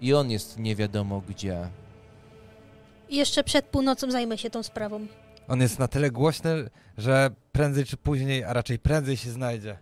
i 0.00 0.14
on 0.14 0.30
jest 0.30 0.58
nie 0.58 0.76
wiadomo 0.76 1.20
gdzie. 1.20 1.70
Jeszcze 3.10 3.44
przed 3.44 3.66
północą 3.66 4.10
zajmę 4.10 4.38
się 4.38 4.50
tą 4.50 4.62
sprawą. 4.62 5.06
On 5.48 5.60
jest 5.60 5.78
na 5.78 5.88
tyle 5.88 6.10
głośny, 6.10 6.70
że 6.98 7.30
prędzej 7.52 7.84
czy 7.84 7.96
później, 7.96 8.44
a 8.44 8.52
raczej 8.52 8.78
prędzej 8.78 9.16
się 9.16 9.30
znajdzie. 9.30 9.78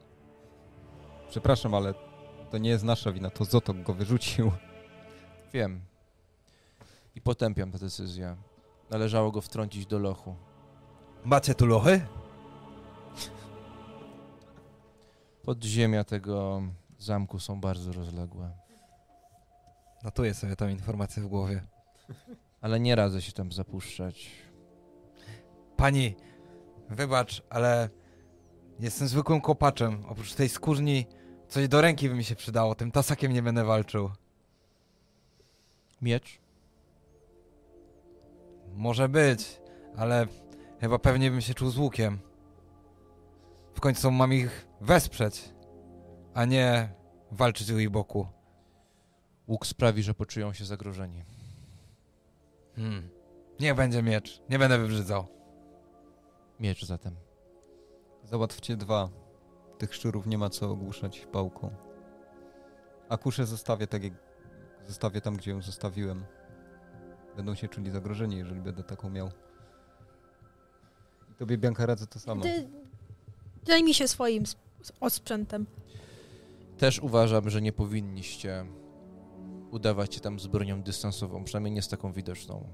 Przepraszam, 1.30 1.74
ale 1.74 2.07
to 2.50 2.58
nie 2.58 2.70
jest 2.70 2.84
nasza 2.84 3.12
wina, 3.12 3.30
to 3.30 3.44
Zotok 3.44 3.82
go 3.82 3.94
wyrzucił. 3.94 4.52
Wiem. 5.52 5.80
I 7.14 7.20
potępiam 7.20 7.72
tę 7.72 7.78
decyzję. 7.78 8.36
Należało 8.90 9.30
go 9.30 9.40
wtrącić 9.40 9.86
do 9.86 9.98
lochu. 9.98 10.36
Macie 11.24 11.54
tu 11.54 11.66
lochy? 11.66 12.00
Podziemia 15.42 16.04
tego 16.04 16.62
zamku 16.98 17.38
są 17.38 17.60
bardzo 17.60 17.92
rozległe. 17.92 18.50
Notuję 20.04 20.34
sobie 20.34 20.56
tą 20.56 20.68
informację 20.68 21.22
w 21.22 21.26
głowie. 21.26 21.62
Ale 22.60 22.80
nie 22.80 22.94
radzę 22.94 23.22
się 23.22 23.32
tam 23.32 23.52
zapuszczać. 23.52 24.30
Pani, 25.76 26.14
wybacz, 26.90 27.42
ale 27.50 27.90
jestem 28.80 29.08
zwykłym 29.08 29.40
kopaczem. 29.40 30.04
Oprócz 30.08 30.34
tej 30.34 30.48
skórzni 30.48 31.06
coś 31.48 31.68
do 31.68 31.80
ręki 31.80 32.08
by 32.08 32.14
mi 32.14 32.24
się 32.24 32.36
przydało. 32.36 32.74
Tym 32.74 32.90
tasakiem 32.90 33.32
nie 33.32 33.42
będę 33.42 33.64
walczył. 33.64 34.10
Miecz? 36.02 36.40
Może 38.74 39.08
być, 39.08 39.60
ale 39.96 40.26
chyba 40.80 40.98
pewnie 40.98 41.30
bym 41.30 41.40
się 41.40 41.54
czuł 41.54 41.70
z 41.70 41.78
łukiem. 41.78 42.18
W 43.74 43.80
końcu 43.80 44.10
mam 44.10 44.32
ich 44.32 44.66
wesprzeć, 44.80 45.54
a 46.34 46.44
nie 46.44 46.94
walczyć 47.30 47.70
u 47.70 47.78
ich 47.78 47.90
boku. 47.90 48.28
Łuk 49.48 49.66
sprawi, 49.66 50.02
że 50.02 50.14
poczują 50.14 50.52
się 50.52 50.64
zagrożeni. 50.64 51.24
Hmm. 52.76 53.10
Niech 53.60 53.74
będzie 53.74 54.02
miecz. 54.02 54.42
Nie 54.50 54.58
będę 54.58 54.78
wybrzydzał. 54.78 55.26
Miecz 56.60 56.84
zatem. 56.84 57.16
Załatwcie 58.24 58.76
dwa. 58.76 59.08
Tych 59.78 59.94
szczurów 59.94 60.26
nie 60.26 60.38
ma 60.38 60.50
co 60.50 60.70
ogłuszać 60.70 61.26
pałką. 61.32 61.70
A 63.08 63.16
kuszę 63.16 63.46
zostawię 63.46 63.86
tak 63.86 64.04
jak 64.04 64.12
zostawię 64.86 65.20
tam, 65.20 65.36
gdzie 65.36 65.50
ją 65.50 65.62
zostawiłem. 65.62 66.24
Będą 67.36 67.54
się 67.54 67.68
czuli 67.68 67.90
zagrożeni, 67.90 68.36
jeżeli 68.36 68.60
będę 68.60 68.82
taką 68.82 69.10
miał. 69.10 69.30
I 71.30 71.34
tobie, 71.34 71.58
Bianka, 71.58 71.86
radzę 71.86 72.06
to 72.06 72.18
samo. 72.18 72.42
Ty 72.42 72.68
zajmij 73.66 73.94
się 73.94 74.08
swoim 74.08 74.42
sp- 74.52 74.62
osprzętem. 75.00 75.66
Też 76.78 76.98
uważam, 76.98 77.50
że 77.50 77.62
nie 77.62 77.72
powinniście 77.72 78.66
udawać 79.70 80.14
się 80.14 80.20
tam 80.20 80.40
z 80.40 80.46
bronią 80.46 80.82
dystansową, 80.82 81.44
przynajmniej 81.44 81.72
nie 81.74 81.82
z 81.82 81.88
taką 81.88 82.12
widoczną. 82.12 82.68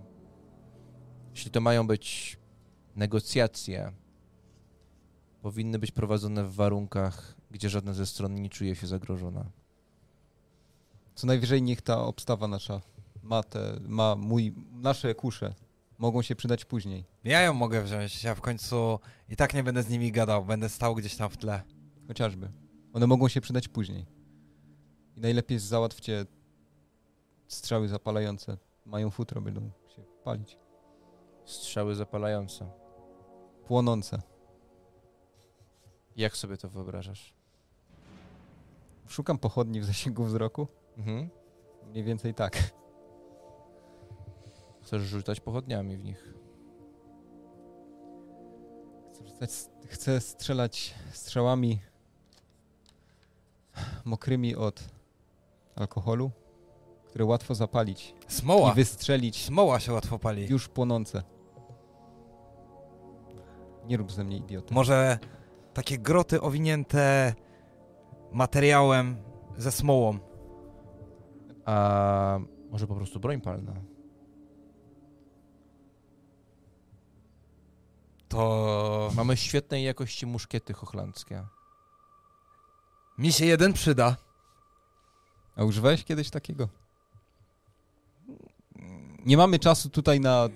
Jeśli 1.30 1.50
to 1.50 1.60
mają 1.60 1.86
być 1.86 2.36
negocjacje, 2.96 3.92
powinny 5.44 5.78
być 5.78 5.90
prowadzone 5.90 6.44
w 6.44 6.54
warunkach, 6.54 7.36
gdzie 7.50 7.68
żadna 7.68 7.92
ze 7.92 8.06
stron 8.06 8.34
nie 8.34 8.48
czuje 8.48 8.76
się 8.76 8.86
zagrożona. 8.86 9.44
Co 11.14 11.26
najwyżej 11.26 11.62
niech 11.62 11.82
ta 11.82 12.04
obstawa 12.04 12.48
nasza 12.48 12.80
ma, 13.22 13.42
te, 13.42 13.80
ma 13.88 14.16
mój, 14.16 14.54
nasze 14.72 15.14
kusze. 15.14 15.54
Mogą 15.98 16.22
się 16.22 16.36
przydać 16.36 16.64
później. 16.64 17.04
Ja 17.24 17.40
ją 17.40 17.54
mogę 17.54 17.82
wziąć. 17.82 18.24
Ja 18.24 18.34
w 18.34 18.40
końcu 18.40 18.98
i 19.28 19.36
tak 19.36 19.54
nie 19.54 19.62
będę 19.62 19.82
z 19.82 19.88
nimi 19.88 20.12
gadał. 20.12 20.44
Będę 20.44 20.68
stał 20.68 20.94
gdzieś 20.94 21.16
tam 21.16 21.30
w 21.30 21.36
tle. 21.36 21.62
Chociażby. 22.08 22.50
One 22.92 23.06
mogą 23.06 23.28
się 23.28 23.40
przydać 23.40 23.68
później. 23.68 24.06
I 25.16 25.20
najlepiej 25.20 25.58
załatwcie 25.58 26.26
strzały 27.48 27.88
zapalające. 27.88 28.56
Mają 28.86 29.10
futro, 29.10 29.40
będą 29.40 29.70
się 29.96 30.02
palić. 30.24 30.58
Strzały 31.44 31.94
zapalające. 31.94 32.70
Płonące. 33.66 34.33
Jak 36.16 36.36
sobie 36.36 36.56
to 36.56 36.68
wyobrażasz? 36.68 37.34
Szukam 39.08 39.38
pochodni 39.38 39.80
w 39.80 39.84
zasięgu 39.84 40.24
wzroku. 40.24 40.66
Mhm. 40.98 41.28
Mniej 41.90 42.04
więcej 42.04 42.34
tak. 42.34 42.72
Chcesz 44.82 45.02
rzucać 45.02 45.40
pochodniami 45.40 45.96
w 45.96 46.04
nich. 46.04 46.34
Chcę, 49.12 49.26
rzucać, 49.28 49.50
chcę 49.86 50.20
strzelać 50.20 50.94
strzałami 51.12 51.78
mokrymi 54.04 54.56
od 54.56 54.84
alkoholu, 55.76 56.30
które 57.06 57.24
łatwo 57.24 57.54
zapalić 57.54 58.14
Smoła. 58.28 58.72
i 58.72 58.74
wystrzelić 58.74 59.44
Smoła 59.44 59.80
się 59.80 59.92
łatwo 59.92 60.18
pali. 60.18 60.48
już 60.48 60.68
płonące. 60.68 61.22
Nie 63.86 63.96
rób 63.96 64.12
ze 64.12 64.24
mnie 64.24 64.36
idioty. 64.36 64.74
Może 64.74 65.18
takie 65.74 65.98
groty 65.98 66.40
owinięte 66.40 67.34
materiałem 68.32 69.16
ze 69.56 69.72
smołą. 69.72 70.18
A 71.64 72.38
może 72.70 72.86
po 72.86 72.94
prostu 72.94 73.20
broń 73.20 73.40
palna? 73.40 73.72
To 78.28 79.10
Mamy 79.16 79.36
świetnej 79.36 79.84
jakości 79.84 80.26
muszkiety 80.26 80.72
hochlandzkie. 80.72 81.44
mi 83.18 83.32
się 83.32 83.46
jeden 83.46 83.72
przyda. 83.72 84.16
A 85.56 85.64
używałeś 85.64 86.04
kiedyś 86.04 86.30
takiego? 86.30 86.68
Nie 89.26 89.36
mamy 89.36 89.58
czasu 89.58 89.90
tutaj 89.90 90.20
na 90.20 90.48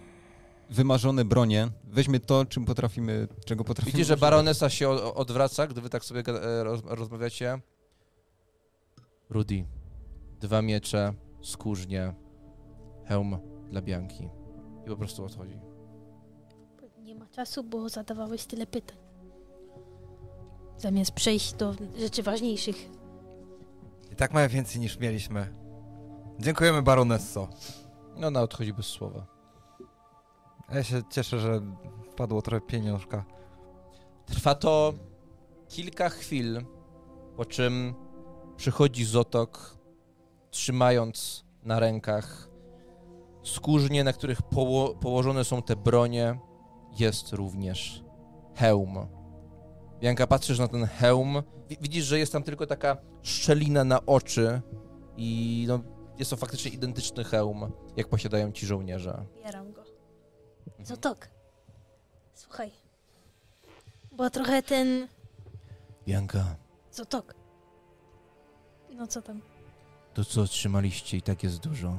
wymarzone 0.71 1.25
bronie. 1.25 1.69
Weźmy 1.85 2.21
to, 2.21 2.45
czym 2.45 2.64
potrafimy, 2.64 3.29
czego 3.45 3.64
potrafimy. 3.64 3.93
Widzicie, 3.93 4.05
że 4.05 4.16
baronesa 4.16 4.71
się 4.71 4.89
odwraca, 4.91 5.66
gdy 5.66 5.81
wy 5.81 5.91
tak 5.91 6.05
sobie 6.05 6.23
e, 6.27 6.64
roz, 6.64 6.81
rozmawiacie. 6.85 7.61
Rudy. 9.31 9.64
Dwa 10.41 10.62
miecze, 10.62 11.14
skórznie, 11.43 12.14
hełm 13.05 13.39
dla 13.71 13.83
Bianki. 13.83 14.29
I 14.87 14.89
po 14.89 14.97
prostu 14.97 15.25
odchodzi. 15.25 15.61
Nie 16.99 17.14
ma 17.14 17.27
czasu, 17.27 17.64
bo 17.64 17.89
zadawałeś 17.89 18.45
tyle 18.47 18.66
pytań. 18.66 18.97
Zamiast 20.77 21.11
przejść 21.12 21.53
do 21.53 21.75
rzeczy 21.99 22.23
ważniejszych. 22.23 22.91
I 24.12 24.16
tak 24.16 24.33
mamy 24.35 24.49
więcej 24.49 24.81
niż 24.81 24.99
mieliśmy. 24.99 25.55
Dziękujemy 26.39 26.83
baronesso. 26.83 27.49
No, 28.16 28.27
ona 28.27 28.43
odchodzi 28.43 28.73
bez 28.73 28.87
słowa. 28.87 29.38
Ja 30.73 30.83
się 30.83 31.03
cieszę, 31.11 31.39
że 31.39 31.61
wpadło 32.12 32.43
trochę 32.43 32.61
pieniążka. 32.66 33.25
Trwa 34.27 34.55
to 34.55 34.93
kilka 35.69 36.09
chwil, 36.09 36.64
po 37.37 37.45
czym 37.45 37.95
przychodzi 38.57 39.05
Zotok, 39.05 39.79
trzymając 40.51 41.45
na 41.62 41.81
rękach 41.81 42.49
skórznie, 43.43 44.05
na 44.05 44.12
których 44.12 44.43
poło 44.43 44.95
położone 44.95 45.45
są 45.45 45.62
te 45.62 45.77
bronie, 45.77 46.39
jest 46.99 47.33
również 47.33 48.05
hełm. 48.55 48.99
Bianka, 50.01 50.27
patrzysz 50.27 50.59
na 50.59 50.69
ten 50.69 50.85
hełm, 50.87 51.43
wi- 51.69 51.77
widzisz, 51.81 52.05
że 52.05 52.19
jest 52.19 52.33
tam 52.33 52.43
tylko 52.43 52.66
taka 52.66 52.97
szczelina 53.23 53.85
na 53.85 54.07
oczy 54.07 54.61
i 55.16 55.64
no, 55.69 55.81
jest 56.19 56.31
to 56.31 56.37
faktycznie 56.37 56.71
identyczny 56.71 57.25
hełm, 57.25 57.73
jak 57.97 58.09
posiadają 58.09 58.53
ci 58.53 58.66
żołnierze. 58.66 59.25
Bieram 59.45 59.73
go. 59.73 59.78
Zotok. 60.85 61.29
Słuchaj. 62.35 62.70
Bo 64.12 64.31
trochę 64.31 64.62
ten... 64.62 65.09
Bianka, 66.07 66.57
Zotok. 66.93 67.35
No 68.91 69.07
co 69.07 69.22
tam? 69.22 69.41
to 70.18 70.24
co 70.24 70.43
otrzymaliście 70.43 71.16
i 71.16 71.22
tak 71.22 71.43
jest 71.43 71.59
dużo. 71.59 71.99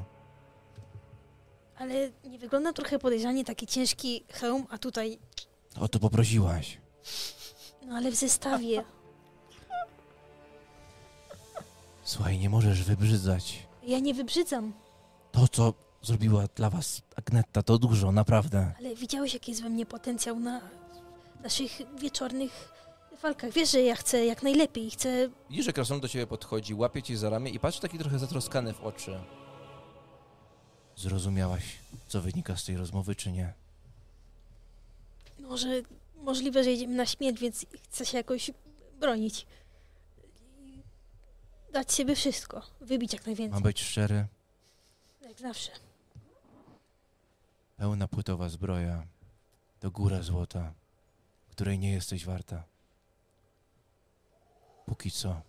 Ale 1.77 2.11
nie 2.23 2.39
wygląda 2.39 2.73
trochę 2.73 2.99
podejrzanie 2.99 3.45
taki 3.45 3.67
ciężki 3.67 4.23
hełm, 4.31 4.65
a 4.69 4.77
tutaj... 4.77 5.19
O 5.79 5.87
to 5.87 5.99
poprosiłaś. 5.99 6.77
No 7.85 7.95
ale 7.95 8.11
w 8.11 8.15
zestawie. 8.15 8.83
Słuchaj, 12.03 12.39
nie 12.39 12.49
możesz 12.49 12.83
wybrzydzać. 12.83 13.67
Ja 13.83 13.99
nie 13.99 14.13
wybrzydzam. 14.13 14.73
To, 15.31 15.47
co 15.47 15.73
zrobiła 16.01 16.47
dla 16.55 16.69
was 16.69 17.01
Agnetta, 17.15 17.63
to 17.63 17.77
dużo, 17.77 18.11
naprawdę. 18.11 18.73
Ale 18.79 18.95
widziałeś, 18.95 19.33
jaki 19.33 19.51
jest 19.51 19.63
we 19.63 19.69
mnie 19.69 19.85
potencjał 19.85 20.39
na 20.39 20.61
naszych 21.43 21.71
wieczornych 21.99 22.71
walkach. 23.21 23.51
Wiesz, 23.53 23.71
że 23.71 23.81
ja 23.81 23.95
chcę 23.95 24.25
jak 24.25 24.43
najlepiej. 24.43 24.91
Chcę... 24.91 25.29
Widzisz, 25.49 25.65
że 25.65 25.73
krasnolud 25.73 26.01
do 26.01 26.07
ciebie 26.07 26.27
podchodzi, 26.27 26.73
łapie 26.73 27.03
cię 27.03 27.17
za 27.17 27.29
ramię 27.29 27.51
i 27.51 27.59
patrzy 27.59 27.81
taki 27.81 27.97
trochę 27.97 28.19
zatroskany 28.19 28.73
w 28.73 28.81
oczy. 28.83 29.19
Zrozumiałaś, 30.95 31.63
co 32.07 32.21
wynika 32.21 32.57
z 32.57 32.65
tej 32.65 32.77
rozmowy, 32.77 33.15
czy 33.15 33.31
nie? 33.31 33.53
Może 35.39 35.67
możliwe, 36.15 36.63
że 36.63 36.71
idziemy 36.71 36.95
na 36.95 37.05
śmierć, 37.05 37.39
więc 37.39 37.65
chcę 37.83 38.05
się 38.05 38.17
jakoś 38.17 38.51
bronić. 38.99 39.45
Dać 41.73 41.93
siebie 41.93 42.15
wszystko. 42.15 42.61
Wybić 42.81 43.13
jak 43.13 43.21
Mam 43.21 43.25
najwięcej. 43.35 43.61
być 43.63 43.81
szczery, 43.83 44.25
Jak 45.21 45.39
zawsze. 45.39 45.71
Pełna 47.79 48.07
płytowa 48.07 48.49
zbroja 48.49 49.03
to 49.79 49.91
góra 49.91 50.21
złota, 50.21 50.73
której 51.51 51.79
nie 51.79 51.91
jesteś 51.91 52.25
warta. 52.25 52.63
Póki 54.85 55.11
co. 55.11 55.41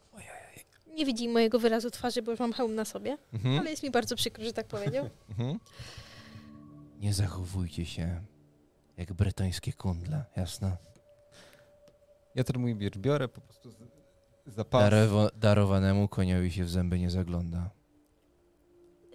Nie 0.94 1.06
widzi 1.06 1.28
mojego 1.28 1.58
wyrazu 1.58 1.90
twarzy, 1.90 2.22
bo 2.22 2.30
już 2.30 2.40
mam 2.40 2.52
hełm 2.52 2.74
na 2.74 2.84
sobie. 2.84 3.18
Mhm. 3.32 3.58
Ale 3.58 3.70
jest 3.70 3.82
mi 3.82 3.90
bardzo 3.90 4.16
przykro, 4.16 4.44
że 4.44 4.52
tak 4.52 4.66
powiedział. 4.66 5.10
Mhm. 5.30 5.58
Nie 6.98 7.14
zachowujcie 7.14 7.86
się 7.86 8.22
jak 8.96 9.12
bretońskie 9.12 9.72
kundle, 9.72 10.24
jasne? 10.36 10.76
Ja 12.34 12.44
ten 12.44 12.60
mój 12.60 12.74
miecz 12.74 12.98
biorę, 12.98 13.28
po 13.28 13.40
prostu 13.40 13.70
z- 13.70 14.54
za 14.54 14.64
pas. 14.64 14.80
Darowo, 14.82 15.28
darowanemu 15.36 16.08
koniowi 16.08 16.52
się 16.52 16.64
w 16.64 16.70
zęby 16.70 16.98
nie 16.98 17.10
zagląda. 17.10 17.70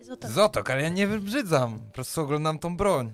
Zotok. 0.06 0.32
Zotok, 0.32 0.70
ale 0.70 0.82
ja 0.82 0.90
nie 0.90 1.08
wybrzydzam. 1.08 1.80
Po 1.80 1.94
prostu 1.94 2.22
oglądam 2.22 2.60
tą 2.60 2.78
broń. 2.78 3.14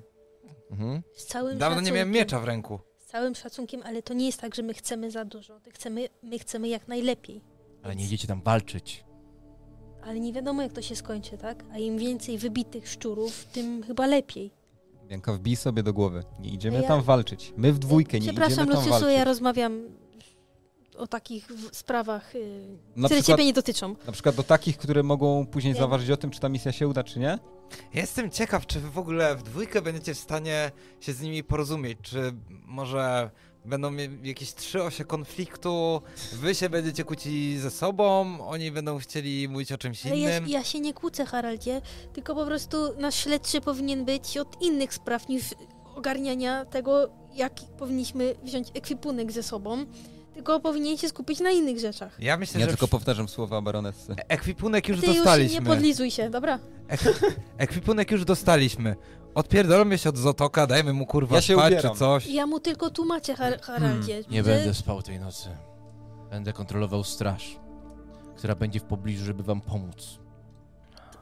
Mhm. 0.71 1.01
Z 1.15 1.25
całym 1.25 1.57
Dawno 1.57 1.81
nie 1.81 1.91
miałem 1.91 2.11
miecza 2.11 2.39
w 2.39 2.43
ręku. 2.43 2.79
Z 2.99 3.05
całym 3.05 3.35
szacunkiem, 3.35 3.81
ale 3.85 4.01
to 4.03 4.13
nie 4.13 4.25
jest 4.25 4.41
tak, 4.41 4.55
że 4.55 4.63
my 4.63 4.73
chcemy 4.73 5.11
za 5.11 5.25
dużo. 5.25 5.59
My 5.65 5.71
chcemy, 5.71 6.07
my 6.23 6.39
chcemy 6.39 6.67
jak 6.67 6.87
najlepiej. 6.87 7.41
Ale 7.83 7.95
nie 7.95 8.03
idziecie 8.05 8.27
tam 8.27 8.41
walczyć. 8.41 9.03
Ale 10.03 10.19
nie 10.19 10.33
wiadomo, 10.33 10.61
jak 10.61 10.73
to 10.73 10.81
się 10.81 10.95
skończy, 10.95 11.37
tak? 11.37 11.63
A 11.73 11.77
im 11.77 11.97
więcej 11.97 12.37
wybitych 12.37 12.87
szczurów, 12.89 13.45
tym 13.45 13.83
chyba 13.83 14.07
lepiej. 14.07 14.51
Bianka, 15.07 15.33
wbij 15.33 15.55
sobie 15.55 15.83
do 15.83 15.93
głowy. 15.93 16.23
Nie 16.39 16.49
idziemy 16.49 16.81
Ja- 16.81 16.87
tam 16.87 17.01
walczyć. 17.01 17.53
My 17.57 17.73
w 17.73 17.79
dwójkę 17.79 18.19
nie 18.19 18.23
idziemy 18.25 18.33
Przepraszam, 18.39 18.67
tam 18.67 18.75
Luciusu, 18.75 18.89
walczyć. 18.89 19.17
ja 19.17 19.23
rozmawiam 19.23 19.81
o 20.97 21.07
takich 21.07 21.47
sprawach, 21.71 22.33
yy, 22.33 22.77
Na 22.95 23.07
które 23.07 23.21
przykład, 23.21 23.37
ciebie 23.37 23.45
nie 23.45 23.53
dotyczą. 23.53 23.95
na 24.05 24.11
przykład 24.11 24.35
do 24.35 24.43
takich, 24.43 24.77
które 24.77 25.03
mogą 25.03 25.45
później 25.45 25.73
Nie. 25.73 25.79
zaważyć 25.79 26.09
o 26.09 26.17
tym, 26.17 26.31
czy 26.31 26.39
ta 26.39 26.49
misja 26.49 26.71
się 26.71 26.87
uda, 26.87 27.03
czy 27.03 27.19
nie? 27.19 27.39
Jestem 27.93 28.31
ciekaw, 28.31 28.65
czy 28.65 28.79
wy 28.79 28.89
w 28.89 28.97
ogóle 28.97 29.35
w 29.35 29.43
dwójkę 29.43 29.81
będziecie 29.81 30.13
w 30.13 30.17
stanie 30.19 30.71
się 30.99 31.13
z 31.13 31.21
nimi 31.21 31.43
porozumieć. 31.43 31.97
Czy 32.01 32.33
może 32.65 33.29
będą 33.65 33.93
jakieś 34.23 34.53
trzy 34.53 34.83
osie 34.83 35.05
konfliktu, 35.05 36.01
wy 36.33 36.55
się 36.55 36.69
będziecie 36.69 37.03
kłócić 37.03 37.59
ze 37.59 37.71
sobą, 37.71 38.37
oni 38.47 38.71
będą 38.71 38.97
chcieli 38.99 39.49
mówić 39.49 39.71
o 39.71 39.77
czymś 39.77 40.05
Ale 40.05 40.17
ja, 40.17 40.29
innym. 40.37 40.49
ja 40.49 40.63
się 40.63 40.79
nie 40.79 40.93
kłócę, 40.93 41.25
Haraldzie, 41.25 41.81
tylko 42.13 42.35
po 42.35 42.45
prostu 42.45 42.77
nasz 42.99 43.15
śledczy 43.15 43.61
powinien 43.61 44.05
być 44.05 44.37
od 44.37 44.61
innych 44.61 44.93
spraw 44.93 45.27
niż 45.29 45.43
ogarniania 45.95 46.65
tego, 46.65 47.09
jaki 47.33 47.65
powinniśmy 47.77 48.35
wziąć 48.43 48.67
ekwipunek 48.73 49.31
ze 49.31 49.43
sobą, 49.43 49.85
tylko 50.33 50.59
powinien 50.59 50.97
się 50.97 51.09
skupić 51.09 51.39
na 51.39 51.51
innych 51.51 51.79
rzeczach. 51.79 52.15
Ja 52.19 52.37
myślę, 52.37 52.59
Ja 52.59 52.65
że 52.65 52.71
tylko 52.71 52.87
powtarzam 52.87 53.29
słowa 53.29 53.61
baronessy. 53.61 54.15
ekwipunek 54.27 54.87
już 54.87 54.99
Ty 55.01 55.07
już 55.07 55.15
dostaliśmy. 55.15 55.59
nie 55.59 55.65
podlizuj 55.65 56.11
się, 56.11 56.29
dobra? 56.29 56.59
Ekwipunek 57.57 58.11
już 58.11 58.25
dostaliśmy. 58.25 58.95
Odpierdolmy 59.35 59.97
się 59.97 60.09
od 60.09 60.17
Zotoka, 60.17 60.67
dajmy 60.67 60.93
mu 60.93 61.05
kurwa 61.05 61.35
Ja 61.35 61.41
się 61.41 61.53
spać 61.53 61.73
ubieram. 61.73 61.93
czy 61.93 61.99
coś. 61.99 62.27
Ja 62.27 62.47
mu 62.47 62.59
tylko 62.59 62.89
tłumaczę, 62.89 63.35
Har 63.35 63.61
Haraldzie, 63.61 64.13
Hmm, 64.13 64.31
Nie 64.31 64.43
że 64.43 64.49
będę 64.49 64.73
spał 64.73 65.01
tej 65.01 65.19
nocy. 65.19 65.49
Będę 66.29 66.53
kontrolował 66.53 67.03
straż, 67.03 67.59
która 68.37 68.55
będzie 68.55 68.79
w 68.79 68.83
pobliżu, 68.83 69.25
żeby 69.25 69.43
wam 69.43 69.61
pomóc. 69.61 70.19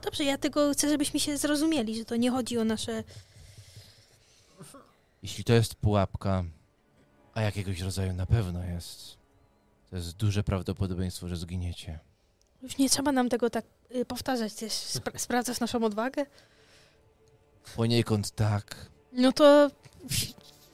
Dobrze, 0.03 0.24
ja 0.24 0.38
tylko 0.38 0.72
chcę, 0.74 0.89
żebyśmy 0.89 1.20
się 1.20 1.38
zrozumieli, 1.38 1.97
że 1.97 2.05
to 2.05 2.16
nie 2.16 2.32
chodzi 2.32 2.57
o 2.57 2.64
nasze... 2.64 3.03
Jeśli 5.24 5.43
to 5.43 5.53
jest 5.53 5.76
pułapka, 5.76 6.43
a 7.39 7.41
jakiegoś 7.41 7.81
rodzaju 7.81 8.13
na 8.13 8.25
pewno 8.25 8.63
jest, 8.63 9.17
to 9.89 9.95
jest 9.95 10.15
duże 10.15 10.43
prawdopodobieństwo, 10.43 11.27
że 11.27 11.37
zginiecie. 11.37 11.99
Już 12.61 12.77
nie 12.77 12.89
trzeba 12.89 13.11
nam 13.11 13.29
tego 13.29 13.49
tak 13.49 13.65
y, 13.95 14.05
powtarzać. 14.05 14.51
Spra 14.73 15.19
sprawdzasz 15.25 15.59
naszą 15.59 15.83
odwagę? 15.83 16.25
Poniekąd 17.75 18.31
tak, 18.31 18.75
No 19.11 19.31
to 19.31 19.69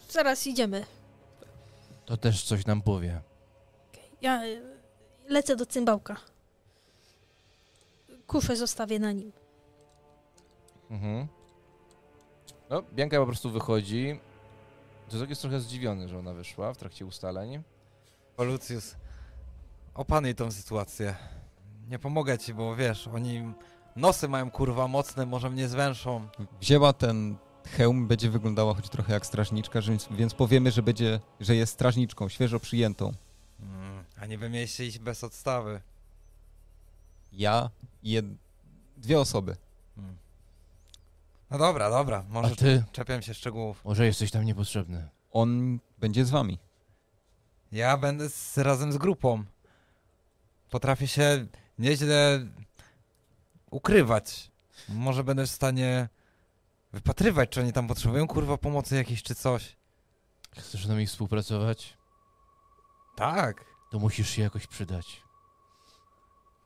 zaraz 0.09 0.47
idziemy. 0.47 0.85
to 2.05 2.17
też 2.17 2.43
coś 2.43 2.65
nam 2.65 2.81
powie. 2.81 3.21
Ja 4.21 4.45
y, 4.45 4.61
lecę 5.27 5.55
do 5.55 5.65
cymbałka. 5.65 6.15
Kufę 8.27 8.55
zostawię 8.55 8.99
na 8.99 9.11
nim. 9.11 9.31
Mhm. 10.91 11.27
No, 12.69 12.81
Bianka 12.93 13.17
po 13.19 13.25
prostu 13.25 13.51
wychodzi. 13.51 14.19
Zozok 15.09 15.29
jest 15.29 15.41
trochę 15.41 15.59
zdziwiony, 15.59 16.09
że 16.09 16.19
ona 16.19 16.33
wyszła 16.33 16.73
w 16.73 16.77
trakcie 16.77 17.05
ustaleń. 17.05 17.63
O, 18.37 18.43
Lucius, 18.43 18.95
opanuj 19.93 20.35
tą 20.35 20.51
sytuację. 20.51 21.15
Nie 21.89 21.99
pomogę 21.99 22.37
ci, 22.37 22.53
bo 22.53 22.75
wiesz, 22.75 23.07
oni 23.07 23.53
nosy 23.95 24.27
mają 24.27 24.51
kurwa 24.51 24.87
mocne, 24.87 25.25
może 25.25 25.49
mnie 25.49 25.67
zwęszą. 25.67 26.27
Wzięła 26.61 26.93
ten 26.93 27.37
hełm, 27.67 28.07
będzie 28.07 28.29
wyglądała 28.29 28.73
choć 28.73 28.89
trochę 28.89 29.13
jak 29.13 29.25
strażniczka, 29.25 29.81
że- 29.81 29.97
więc 30.11 30.33
powiemy, 30.33 30.71
że 30.71 30.83
będzie, 30.83 31.19
że 31.39 31.55
jest 31.55 31.73
strażniczką, 31.73 32.29
świeżo 32.29 32.59
przyjętą. 32.59 33.11
A 34.21 34.25
nie 34.25 34.37
mieliście 34.37 34.85
iść 34.85 34.99
bez 34.99 35.23
odstawy. 35.23 35.81
Ja 37.31 37.69
i 38.03 38.11
jed... 38.11 38.25
dwie 38.97 39.19
osoby. 39.19 39.55
Hmm. 39.95 40.17
No 41.51 41.57
dobra, 41.57 41.89
dobra, 41.89 42.25
A 42.29 42.33
może 42.33 42.55
ty? 42.55 42.83
czepiam 42.91 43.21
się 43.21 43.33
szczegółów. 43.33 43.85
Może 43.85 44.05
jesteś 44.05 44.31
tam 44.31 44.43
niepotrzebny. 44.45 45.09
On 45.31 45.79
będzie 45.97 46.25
z 46.25 46.29
wami. 46.29 46.59
Ja 47.71 47.97
będę 47.97 48.29
z, 48.29 48.57
razem 48.57 48.91
z 48.91 48.97
grupą. 48.97 49.43
Potrafię 50.69 51.07
się 51.07 51.47
nieźle 51.79 52.47
ukrywać. 53.71 54.51
Może 54.89 55.23
będę 55.23 55.45
w 55.45 55.49
stanie 55.51 56.09
wypatrywać, 56.93 57.49
czy 57.49 57.61
oni 57.61 57.73
tam 57.73 57.87
potrzebują 57.87 58.27
kurwa 58.27 58.57
pomocy 58.57 58.95
jakiejś 58.95 59.23
czy 59.23 59.35
coś. 59.35 59.75
Chcesz 60.57 60.85
z 60.85 60.89
nami 60.89 61.07
współpracować? 61.07 61.97
Tak. 63.15 63.65
To 63.91 63.99
musisz 63.99 64.29
się 64.29 64.41
jakoś 64.41 64.67
przydać. 64.67 65.21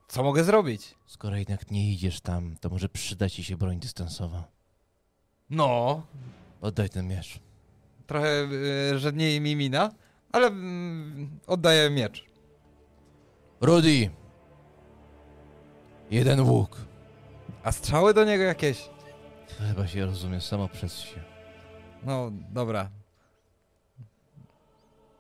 Co 0.08 0.24
mogę 0.24 0.44
zrobić? 0.44 0.96
Skoro 1.06 1.36
jednak 1.38 1.72
nie 1.72 1.92
idziesz 1.92 2.22
tam, 2.22 2.58
to 2.58 2.70
może 2.70 2.90
przyda 2.90 3.30
ci 3.30 3.44
się 3.44 3.58
broń 3.58 3.80
dystansowa. 3.80 4.44
No, 5.50 6.02
Oddaj 6.62 6.90
ten 6.90 7.08
miecz. 7.08 7.40
trochę 8.08 8.48
y, 8.94 9.00
żadniej 9.00 9.42
mi 9.42 9.56
mina, 9.56 9.90
ale 10.32 10.48
mm, 10.48 11.40
oddaję 11.48 11.90
miecz. 11.90 12.26
Rudy! 13.62 14.10
Jeden 16.12 16.40
łuk. 16.42 16.78
A 17.64 17.72
strzały 17.72 18.14
do 18.14 18.26
niego 18.26 18.44
jakieś? 18.44 18.90
Chyba 19.68 19.88
się 19.88 20.06
rozumie 20.06 20.42
samo 20.42 20.68
przez 20.68 21.00
się. 21.00 21.24
No, 22.04 22.32
dobra. 22.50 22.90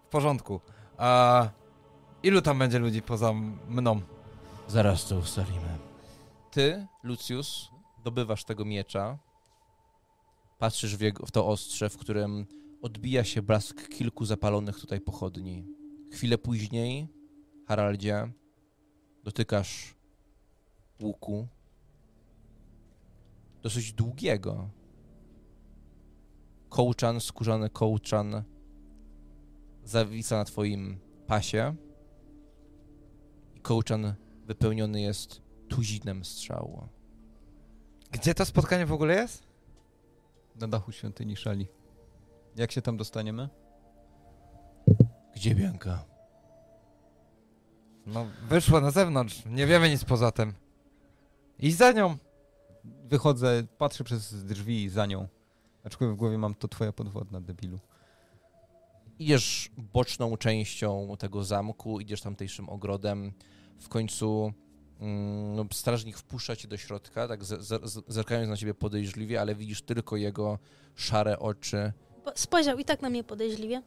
W 0.07 0.09
porządku. 0.11 0.61
A 0.97 1.49
ilu 2.23 2.41
tam 2.41 2.59
będzie 2.59 2.80
ludzi 2.80 3.01
poza 3.01 3.34
mną? 3.67 4.01
Zaraz 4.67 5.07
to 5.07 5.15
ustalimy. 5.17 5.77
Ty, 6.51 6.88
Lucius, 7.03 7.69
dobywasz 8.03 8.43
tego 8.43 8.65
miecza. 8.65 9.17
Patrzysz 10.60 10.97
w, 10.97 11.01
jego, 11.01 11.26
w 11.26 11.32
to 11.32 11.47
ostrze, 11.47 11.89
w 11.89 11.97
którym 11.97 12.45
odbija 12.82 13.24
się 13.24 13.41
blask 13.41 13.88
kilku 13.88 14.26
zapalonych 14.26 14.80
tutaj 14.80 15.01
pochodni. 15.01 15.66
Chwilę 16.12 16.38
później, 16.38 17.07
Haraldzie, 17.68 18.32
dotykasz 19.24 19.95
łuku. 21.01 21.47
Dosyć 23.62 23.93
długiego. 23.93 24.70
Kołczan, 26.70 27.20
skórzany 27.20 27.70
kołczan 27.70 28.43
zawisa 29.84 30.38
na 30.38 30.45
twoim 30.45 30.99
pasie. 31.28 31.76
I 33.55 33.60
kołczan 33.60 34.14
wypełniony 34.45 35.01
jest 35.01 35.41
tuzinem 35.68 36.26
strzału. 36.26 36.88
Gdzie 38.12 38.34
to 38.34 38.45
spotkanie 38.45 38.86
w 38.86 38.93
ogóle 38.93 39.16
jest? 39.16 39.49
Na 40.60 40.68
dachu 40.68 40.91
świątyni 40.91 41.36
Szali. 41.36 41.68
Jak 42.55 42.72
się 42.72 42.82
tam 42.82 42.97
dostaniemy? 42.97 43.49
Gdzie 45.36 45.55
Bianka? 45.55 46.05
No, 48.05 48.26
wyszła 48.49 48.82
na 48.82 48.91
zewnątrz. 48.91 49.45
Nie 49.45 49.68
wiemy 49.68 49.89
nic 49.89 50.05
poza 50.05 50.32
tym. 50.32 50.53
Idź 51.60 51.76
za 51.76 51.91
nią. 51.91 52.18
Wychodzę, 52.84 53.64
patrzę 53.78 54.03
przez 54.03 54.45
drzwi 54.45 54.89
za 54.89 55.05
nią. 55.05 55.28
Aczkolwiek 55.84 56.16
w 56.16 56.20
głowie 56.20 56.38
mam 56.38 56.55
to 56.55 56.68
twoja 56.68 56.91
podwodna, 56.91 57.41
debilu. 57.41 57.80
Idziesz 59.20 59.72
boczną 59.78 60.38
częścią 60.38 61.16
tego 61.20 61.43
zamku, 61.43 61.99
idziesz 61.99 62.22
tamtejszym 62.22 62.70
ogrodem. 62.70 63.34
W 63.80 63.89
końcu 63.89 64.53
no, 65.56 65.66
strażnik 65.72 66.18
wpuszcza 66.18 66.56
cię 66.56 66.68
do 66.68 66.78
środka, 66.78 67.28
tak 67.28 67.39
zerkając 68.08 68.50
na 68.50 68.58
ciebie 68.58 68.74
podejrzliwie, 68.74 69.41
ale 69.41 69.56
widzisz 69.56 69.82
tylko 69.82 70.18
jego 70.18 70.60
szare 70.95 71.39
oczy. 71.39 71.93
Bo 72.26 72.32
Spojrzał 72.36 72.78
i 72.78 72.86
tak 72.86 73.02
na 73.02 73.10
mnie 73.10 73.24
podejrzliwie. 73.24 73.82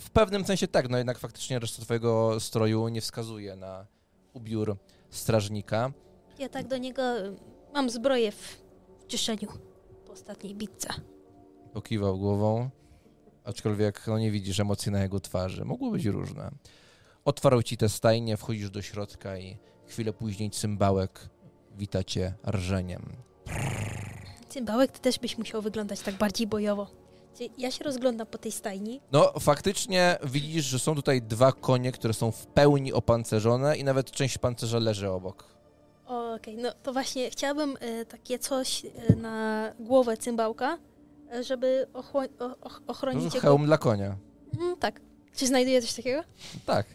W 0.00 0.10
pewnym 0.10 0.44
sensie 0.44 0.68
tak, 0.68 0.88
no 0.88 0.98
jednak 0.98 1.18
faktycznie 1.18 1.58
reszta 1.58 1.82
twojego 1.82 2.40
stroju 2.40 2.88
nie 2.88 3.00
wskazuje 3.00 3.56
na 3.56 3.86
ubiór 4.32 4.76
strażnika. 5.10 5.92
Ja 6.38 6.48
tak 6.48 6.68
do 6.68 6.76
niego 6.76 7.02
mam 7.74 7.90
zbroję 7.90 8.32
w, 8.32 8.62
w 9.00 9.06
kieszeniu 9.06 9.48
po 10.06 10.12
ostatniej 10.12 10.54
bitce. 10.54 10.88
Pokiwał 11.72 12.18
głową, 12.18 12.70
aczkolwiek 13.44 14.06
no, 14.06 14.18
nie 14.18 14.30
widzisz 14.30 14.60
emocji 14.60 14.92
na 14.92 15.02
jego 15.02 15.20
twarzy. 15.20 15.64
Mogły 15.64 15.90
być 15.90 16.04
różne. 16.06 16.50
Otwarł 17.24 17.62
ci 17.62 17.76
te 17.76 17.88
stajnie, 17.88 18.36
wchodzisz 18.36 18.70
do 18.70 18.82
środka 18.82 19.38
i 19.38 19.58
chwilę 19.86 20.12
później 20.12 20.50
cymbałek 20.50 21.28
wita 21.78 22.04
cię 22.04 22.34
rżeniem. 22.50 23.02
Cymbałek, 24.48 24.90
ty 24.92 25.00
też 25.00 25.18
byś 25.18 25.38
musiał 25.38 25.62
wyglądać 25.62 26.00
tak 26.00 26.14
bardziej 26.14 26.46
bojowo. 26.46 26.86
Ja 27.58 27.70
się 27.70 27.84
rozglądam 27.84 28.26
po 28.26 28.38
tej 28.38 28.52
stajni. 28.52 29.00
No, 29.12 29.32
faktycznie 29.40 30.18
widzisz, 30.24 30.64
że 30.64 30.78
są 30.78 30.94
tutaj 30.94 31.22
dwa 31.22 31.52
konie, 31.52 31.92
które 31.92 32.14
są 32.14 32.30
w 32.32 32.46
pełni 32.46 32.92
opancerzone 32.92 33.76
i 33.76 33.84
nawet 33.84 34.10
część 34.10 34.38
pancerza 34.38 34.78
leży 34.78 35.10
obok. 35.10 35.54
Okej, 36.06 36.56
no 36.56 36.72
to 36.82 36.92
właśnie 36.92 37.30
chciałabym 37.30 37.76
e, 37.80 38.04
takie 38.04 38.38
coś 38.38 38.84
e, 38.84 39.16
na 39.16 39.72
głowę 39.80 40.16
cymbałka, 40.16 40.78
e, 41.32 41.44
żeby 41.44 41.86
ochło- 41.92 42.28
o, 42.38 42.48
och- 42.48 42.80
To 42.86 42.92
ochronić 42.92 43.24
jest 43.24 43.34
jego... 43.34 43.46
hełm 43.48 43.66
dla 43.66 43.78
konia. 43.78 44.16
Mm, 44.60 44.76
tak. 44.76 45.00
Czy 45.36 45.46
znajduje 45.46 45.82
coś 45.82 45.94
takiego? 45.94 46.22
Tak. 46.66 46.86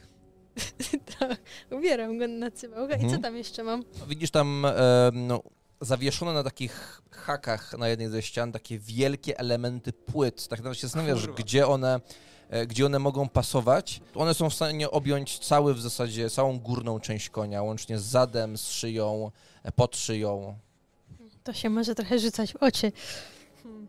ubieram 1.78 2.18
go 2.18 2.28
na 2.28 2.52
cymbałka. 2.52 2.96
I 2.96 3.00
co 3.00 3.04
Mhm. 3.06 3.22
tam 3.22 3.38
jeszcze 3.38 3.64
mam? 3.64 3.84
Widzisz 4.08 4.32
tam 4.32 4.66
e, 4.66 4.72
no, 5.14 5.42
zawieszone 5.82 6.34
na 6.34 6.44
takich 6.44 7.02
hakach 7.12 7.78
na 7.78 7.88
jednej 7.88 8.08
ze 8.10 8.22
ścian 8.22 8.52
takie 8.52 8.80
wielkie 8.80 9.40
elementy 9.40 9.94
płyt. 9.94 10.48
Tak 10.48 10.60
naprawdę 10.60 10.76
się 10.76 10.88
zastanawiasz, 10.88 11.28
gdzie 11.28 11.68
one, 11.68 12.00
e, 12.50 12.68
gdzie 12.68 12.86
one 12.86 13.00
mogą 13.00 13.30
pasować. 13.30 14.02
One 14.16 14.34
są 14.34 14.50
w 14.50 14.54
stanie 14.54 14.92
objąć 14.92 15.40
cały 15.40 15.74
w 15.74 15.82
zasadzie, 15.82 16.30
całą 16.30 16.60
górną 16.60 17.00
część 17.00 17.30
konia, 17.30 17.62
łącznie 17.64 18.00
z 18.00 18.04
zadem, 18.04 18.58
z 18.58 18.70
szyją, 18.70 19.32
e, 19.64 19.72
pod 19.72 19.98
szyją. 19.98 20.58
To 21.44 21.54
się 21.54 21.70
może 21.70 21.96
trochę 21.96 22.20
rzucać 22.20 22.54
w 22.54 22.56
oczy. 22.56 22.92
Hmm. 23.64 23.88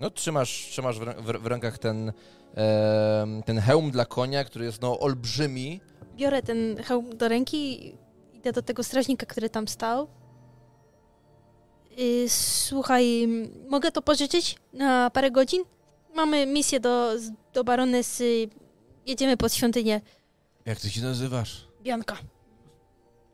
No, 0.00 0.10
trzymasz, 0.10 0.66
trzymasz 0.70 0.98
w, 0.98 1.04
w, 1.04 1.42
w 1.42 1.46
rękach 1.46 1.78
ten, 1.78 2.12
e, 2.56 3.42
ten 3.46 3.58
hełm 3.58 3.90
dla 3.90 4.04
konia, 4.04 4.44
który 4.44 4.64
jest 4.64 4.82
no 4.82 5.00
olbrzymi. 5.00 5.80
Biorę 6.20 6.42
ten 6.42 6.76
hełm 6.76 7.16
do 7.16 7.28
ręki 7.28 7.86
i 7.86 7.96
idę 8.34 8.52
do 8.52 8.62
tego 8.62 8.84
strażnika, 8.84 9.26
który 9.26 9.50
tam 9.50 9.68
stał. 9.68 10.08
Y, 11.98 12.28
Słuchaj, 12.28 13.28
mogę 13.68 13.92
to 13.92 14.02
pożyczyć 14.02 14.56
na 14.72 15.10
parę 15.10 15.30
godzin? 15.30 15.62
Mamy 16.14 16.46
misję 16.46 16.80
do, 16.80 17.12
do 17.52 17.64
baronesy. 17.64 18.48
Jedziemy 19.06 19.36
pod 19.36 19.54
świątynię. 19.54 20.00
Jak 20.66 20.80
ty 20.80 20.90
się 20.90 21.02
nazywasz? 21.02 21.68
Bianka. 21.82 22.16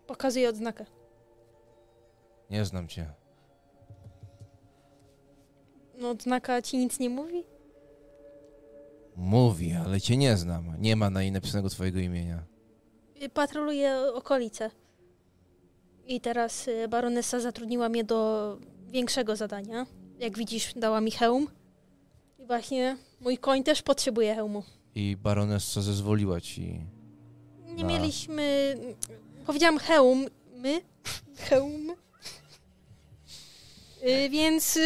Pokazuję 0.07 0.49
odznakę. 0.49 0.87
Nie 2.51 2.65
znam 2.65 2.89
cię. 2.89 3.07
No, 5.99 6.11
odznaka 6.11 6.63
ci 6.63 6.79
nic 6.79 6.99
nie 6.99 7.11
mówi? 7.11 7.45
Mówi, 9.17 9.73
ale 9.73 10.01
cię 10.01 10.17
nie 10.17 10.37
znam. 10.37 10.75
Nie 10.79 10.97
ma 10.97 11.11
na 11.11 11.23
niej 11.23 11.33
napisanego 11.33 11.69
twojego 11.71 11.99
imienia. 11.99 12.56
Y, 13.23 13.29
Patroluję 13.29 13.99
okolice. 14.15 14.71
I 16.07 16.21
teraz 16.21 16.69
y, 16.69 16.89
baronesa 16.89 17.41
zatrudniła 17.41 17.89
mnie 17.89 18.05
do 18.05 18.59
większego 18.91 19.37
zadania. 19.37 19.87
Jak 20.19 20.39
widzisz, 20.39 20.73
dała 20.77 21.01
mi 21.01 21.11
hełm. 21.11 21.49
I 22.39 22.47
właśnie 22.47 22.97
mój 23.21 23.39
koń 23.39 23.63
też 23.65 23.83
potrzebuje 23.83 24.35
hełmu. 24.35 24.63
I 24.95 25.17
baronessa 25.17 25.81
zezwoliła 25.83 26.41
ci. 26.41 26.81
Nie 27.67 27.83
No. 27.85 27.89
mieliśmy. 27.89 28.77
Powiedziałam 29.47 29.79
hełm. 29.79 30.27
My? 30.57 30.81
Hełm. 31.37 31.91
Y, 34.09 34.29
więc. 34.31 34.79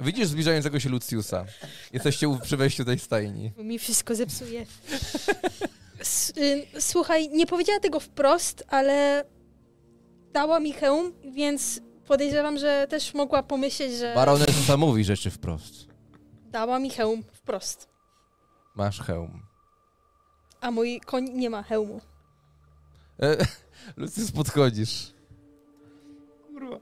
Widzisz 0.00 0.26
zbliżającego 0.28 0.80
się 0.80 0.88
Luciusa. 0.88 1.44
Jesteście 1.92 2.38
przy 2.42 2.56
wejściu 2.56 2.84
tej 2.84 2.98
stajni. 2.98 3.52
mi 3.58 3.78
wszystko 3.78 4.14
zepsuje. 4.14 4.66
S, 6.06 6.32
y, 6.36 6.66
słuchaj, 6.80 7.28
nie 7.28 7.46
powiedziała 7.46 7.80
tego 7.80 8.00
wprost, 8.00 8.64
ale 8.68 9.24
dała 10.32 10.60
mi 10.60 10.72
hełm, 10.72 11.12
więc 11.32 11.80
podejrzewam, 12.06 12.58
że 12.58 12.86
też 12.90 13.14
mogła 13.14 13.42
pomyśleć, 13.42 13.92
że 13.92 14.14
Baronessa 14.14 14.76
mówi 14.76 15.04
rzeczy 15.04 15.30
wprost. 15.30 15.74
dała 16.50 16.78
mi 16.78 16.90
hełm 16.90 17.22
wprost. 17.32 17.88
Masz 18.76 19.00
hełm. 19.00 19.42
A 20.60 20.70
mój 20.70 21.00
koń 21.00 21.24
nie 21.34 21.50
ma 21.50 21.62
hełmu. 21.62 22.00
E, 23.22 23.36
Lucius, 23.96 24.32
podchodzisz. 24.32 25.12
Kurwa. 26.52 26.76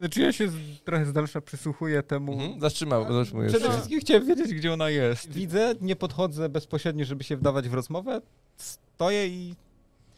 Znaczy 0.00 0.20
ja 0.20 0.32
się 0.32 0.48
z, 0.48 0.54
trochę 0.84 1.06
z 1.06 1.12
dalsza 1.12 1.40
przysłuchuję 1.40 2.02
temu. 2.02 2.32
Mhm. 2.32 2.60
Zatrzymał, 2.60 3.12
zatrzymujesz 3.12 3.52
Przede 3.52 3.66
się. 3.66 3.72
wszystkim 3.72 4.00
chciałem 4.00 4.26
wiedzieć, 4.26 4.54
gdzie 4.54 4.72
ona 4.72 4.90
jest. 4.90 5.32
Widzę, 5.32 5.74
nie 5.80 5.96
podchodzę 5.96 6.48
bezpośrednio, 6.48 7.04
żeby 7.04 7.24
się 7.24 7.36
wdawać 7.36 7.68
w 7.68 7.74
rozmowę. 7.74 8.20
Stoję 8.56 9.26
i 9.28 9.54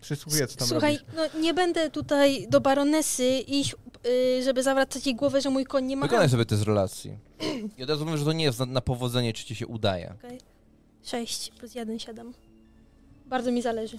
przysłuchuję, 0.00 0.46
co 0.46 0.56
tam 0.56 0.68
Słuchaj, 0.68 0.98
robisz. 0.98 1.30
no 1.34 1.40
nie 1.40 1.54
będę 1.54 1.90
tutaj 1.90 2.46
do 2.48 2.60
baronesy 2.60 3.38
iść, 3.38 3.76
y, 4.06 4.42
żeby 4.42 4.62
zawracać 4.62 5.06
jej 5.06 5.14
głowę, 5.14 5.40
że 5.40 5.50
mój 5.50 5.64
koń 5.64 5.84
nie 5.84 5.96
ma 5.96 6.06
Wykonaj 6.06 6.28
sobie 6.28 6.44
test 6.44 6.62
relacji. 6.62 7.18
I 7.78 7.82
od 7.82 7.90
razu 7.90 8.04
mówię, 8.06 8.18
że 8.18 8.24
to 8.24 8.32
nie 8.32 8.44
jest 8.44 8.58
na, 8.58 8.66
na 8.66 8.80
powodzenie, 8.80 9.32
czy 9.32 9.44
ci 9.44 9.54
się 9.54 9.66
udaje. 9.66 10.14
Okej. 10.18 10.38
6 11.02 11.50
plus 11.58 11.74
1, 11.74 11.98
7. 11.98 12.32
Bardzo 13.26 13.52
mi 13.52 13.62
zależy. 13.62 13.98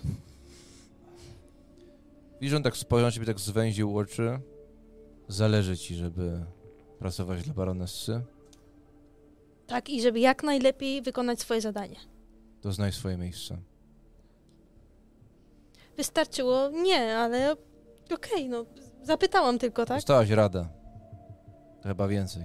Widzisz, 2.41 2.49
że 2.51 2.57
on 2.57 2.63
tak 2.63 2.77
spojrzał 2.77 3.07
na 3.07 3.11
ciebie, 3.11 3.25
tak 3.25 3.39
zwęził 3.39 3.97
oczy. 3.97 4.39
Zależy 5.33 5.77
ci, 5.77 5.95
żeby 5.95 6.45
pracować 6.99 7.43
dla 7.43 7.53
baronessy. 7.53 8.21
Tak, 9.67 9.89
i 9.89 10.01
żeby 10.01 10.19
jak 10.19 10.43
najlepiej 10.43 11.01
wykonać 11.01 11.39
swoje 11.39 11.61
zadanie. 11.61 11.95
To 12.61 12.71
znaj 12.71 12.91
swoje 12.91 13.17
miejsce. 13.17 13.57
Wystarczyło? 15.97 16.69
Nie, 16.69 17.17
ale 17.17 17.55
okej, 18.13 18.49
no 18.49 18.65
zapytałam 19.03 19.59
tylko, 19.59 19.85
tak? 19.85 19.97
Dostałaś 19.97 20.29
radę. 20.29 20.67
Chyba 21.83 22.07
więcej. 22.07 22.43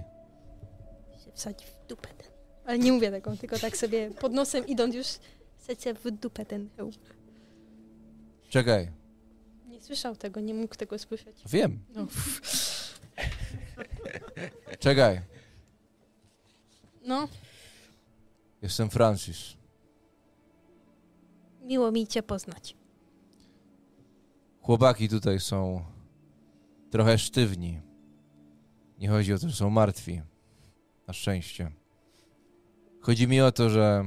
Się 1.25 1.31
wsadzi 1.33 1.65
w 1.65 1.87
dupę 1.87 2.07
ten. 2.07 2.31
Ale 2.65 2.79
nie 2.79 2.91
mówię 2.91 3.11
tego, 3.11 3.37
tylko 3.37 3.59
tak 3.59 3.77
sobie 3.77 4.11
pod 4.11 4.33
nosem 4.33 4.67
idąc 4.67 4.95
już 4.95 5.07
secie 5.57 5.93
w 5.93 6.11
dupę 6.11 6.45
ten 6.45 6.69
hełm. 6.77 6.91
Czekaj. 8.49 8.91
Nie 9.67 9.81
słyszał 9.81 10.15
tego, 10.15 10.39
nie 10.39 10.53
mógł 10.53 10.75
tego 10.75 10.99
słyszeć. 10.99 11.43
Wiem. 11.45 11.79
No. 11.95 12.07
Czekaj. 14.79 15.21
no, 17.05 17.27
Jestem 18.61 18.89
Francis. 18.89 19.37
miło 21.61 21.91
mi 21.91 22.07
cię 22.07 22.23
poznać. 22.23 22.75
Chłopaki 24.61 25.09
tutaj 25.09 25.39
są 25.39 25.85
trochę 26.91 27.17
sztywni. 27.17 27.81
Nie 28.99 29.09
chodzi 29.09 29.33
o 29.33 29.39
to, 29.39 29.49
że 29.49 29.55
są 29.55 29.69
martwi. 29.69 30.21
Na 31.07 31.13
szczęście. 31.13 31.71
Chodzi 33.01 33.27
mi 33.27 33.41
o 33.41 33.51
to, 33.51 33.69
że 33.69 34.05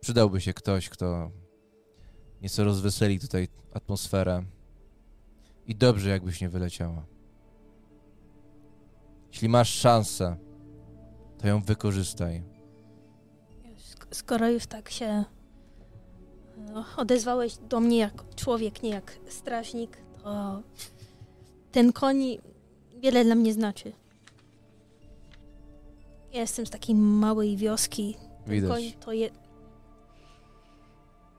przydałby 0.00 0.40
się 0.40 0.54
ktoś, 0.54 0.88
kto 0.88 1.30
nieco 2.42 2.64
rozweseli 2.64 3.20
tutaj 3.20 3.48
atmosferę. 3.74 4.44
I 5.66 5.74
dobrze, 5.76 6.10
jakbyś 6.10 6.40
nie 6.40 6.48
wyleciała. 6.48 7.06
Jeśli 9.32 9.48
masz 9.48 9.74
szansę, 9.74 10.36
to 11.38 11.48
ją 11.48 11.62
wykorzystaj. 11.62 12.42
Sk- 13.76 14.06
Skoro 14.10 14.50
już 14.50 14.66
tak 14.66 14.90
się 14.90 15.24
no, 16.56 16.84
odezwałeś 16.96 17.56
do 17.56 17.80
mnie 17.80 17.98
jak 17.98 18.34
człowiek, 18.36 18.82
nie 18.82 18.90
jak 18.90 19.18
strażnik, 19.28 19.96
to 20.22 20.62
ten 21.72 21.92
koń 21.92 22.38
wiele 23.02 23.24
dla 23.24 23.34
mnie 23.34 23.52
znaczy. 23.52 23.92
Ja 26.32 26.40
jestem 26.40 26.66
z 26.66 26.70
takiej 26.70 26.94
małej 26.94 27.56
wioski. 27.56 28.16
Ten 28.44 28.52
Widać. 28.54 28.70
koń 28.70 28.82
to 29.00 29.12
je... 29.12 29.30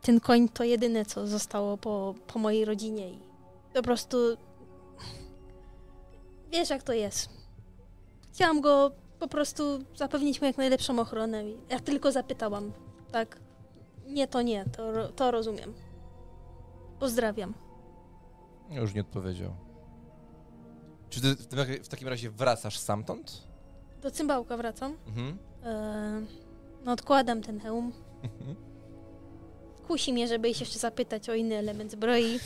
Ten 0.02 0.20
koń 0.20 0.50
to 0.50 0.64
jedyne, 0.64 1.06
co 1.06 1.28
zostało 1.28 1.78
po, 1.78 2.16
po 2.28 2.40
mojej 2.40 2.66
rodzinie 2.66 3.10
i 3.10 3.20
po 3.74 3.82
prostu 3.82 4.18
wiesz 6.52 6.70
jak 6.70 6.84
to 6.84 6.94
jest. 6.94 7.30
Chciałam 8.34 8.62
go 8.62 8.92
po 9.20 9.28
prostu 9.28 9.64
zapewnić 9.96 10.42
mu 10.42 10.48
jak 10.48 10.58
najlepszą 10.58 11.00
ochronę. 11.00 11.44
Ja 11.70 11.80
tylko 11.80 12.12
zapytałam, 12.12 12.72
tak? 13.12 13.40
Nie, 14.06 14.28
to 14.28 14.42
nie, 14.42 14.66
to, 14.66 15.08
to 15.10 15.32
rozumiem. 15.32 15.74
Pozdrawiam. 17.00 17.54
Już 18.70 18.94
nie 18.94 19.02
odpowiedział. 19.02 19.56
Czy 21.10 21.22
ty 21.22 21.36
w, 21.36 21.48
tym, 21.48 21.60
w 21.84 21.88
takim 21.88 22.08
razie 22.08 22.30
wracasz 22.30 22.78
stamtąd? 22.78 23.48
Do 24.02 24.12
cymbałka 24.12 24.58
wracam. 24.58 24.98
Mhm. 25.08 25.38
Eee, 25.64 26.26
no 26.86 26.92
odkładam 26.92 27.42
ten 27.42 27.60
hełm. 27.60 27.92
Kusi 29.88 30.14
mnie, 30.14 30.28
żeby 30.28 30.50
jeszcze 30.50 30.80
zapytać 30.80 31.30
o 31.30 31.34
inny 31.34 31.56
element 31.56 31.92
zbroi. 31.92 32.40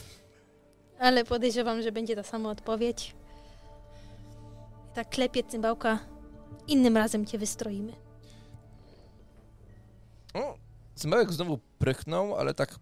Ale 0.99 1.25
podejrzewam, 1.25 1.81
że 1.81 1.91
będzie 1.91 2.15
ta 2.15 2.23
sama 2.23 2.49
odpowiedź. 2.49 3.15
Tak 4.95 5.09
klepie 5.09 5.43
cymbałka. 5.43 5.99
Innym 6.67 6.97
razem 6.97 7.25
cię 7.25 7.37
wystroimy. 7.37 7.93
O, 10.33 10.57
Cymbałek 10.95 11.31
znowu 11.33 11.59
prychnął, 11.79 12.35
ale 12.35 12.53
tak 12.53 12.75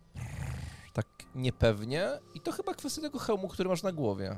tak 0.93 1.05
niepewnie 1.35 2.09
i 2.35 2.39
to 2.41 2.51
chyba 2.51 2.73
kwestia 2.73 3.01
tego 3.01 3.19
hełmu, 3.19 3.47
który 3.47 3.69
masz 3.69 3.83
na 3.83 3.91
głowie. 3.91 4.35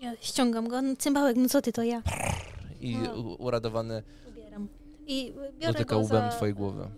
Ja 0.00 0.12
ściągam 0.20 0.68
go. 0.68 0.82
No, 0.82 0.96
cymbałek, 0.96 1.36
no 1.36 1.48
co 1.48 1.62
ty 1.62 1.72
to 1.72 1.82
ja? 1.82 2.02
I 2.80 2.96
No. 2.96 3.12
uradowany 3.20 4.02
Ubieram. 4.28 4.68
I 5.06 5.32
biorę 5.58 5.72
dotyka 5.72 5.94
go 5.94 6.00
łbem 6.00 6.30
za 6.30 6.36
twojej 6.36 6.54
głowy. 6.54 6.88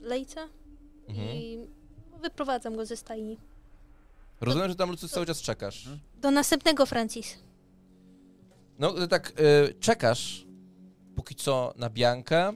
lejce 0.00 0.48
Mhm. 1.08 1.28
i 1.28 1.68
wyprowadzam 2.22 2.76
go 2.76 2.86
ze 2.86 2.96
stajni. 2.96 3.38
Rozumiem, 4.40 4.68
że 4.68 4.74
tam 4.76 4.90
Lucy 4.90 5.08
cały 5.08 5.26
czas 5.26 5.40
czekasz. 5.42 5.88
Do 6.20 6.30
następnego, 6.30 6.86
Francis. 6.86 7.38
No, 8.78 9.06
tak 9.06 9.40
y, 9.40 9.74
czekasz 9.80 10.46
póki 11.16 11.34
co 11.34 11.74
na 11.76 11.90
Biankę. 11.90 12.52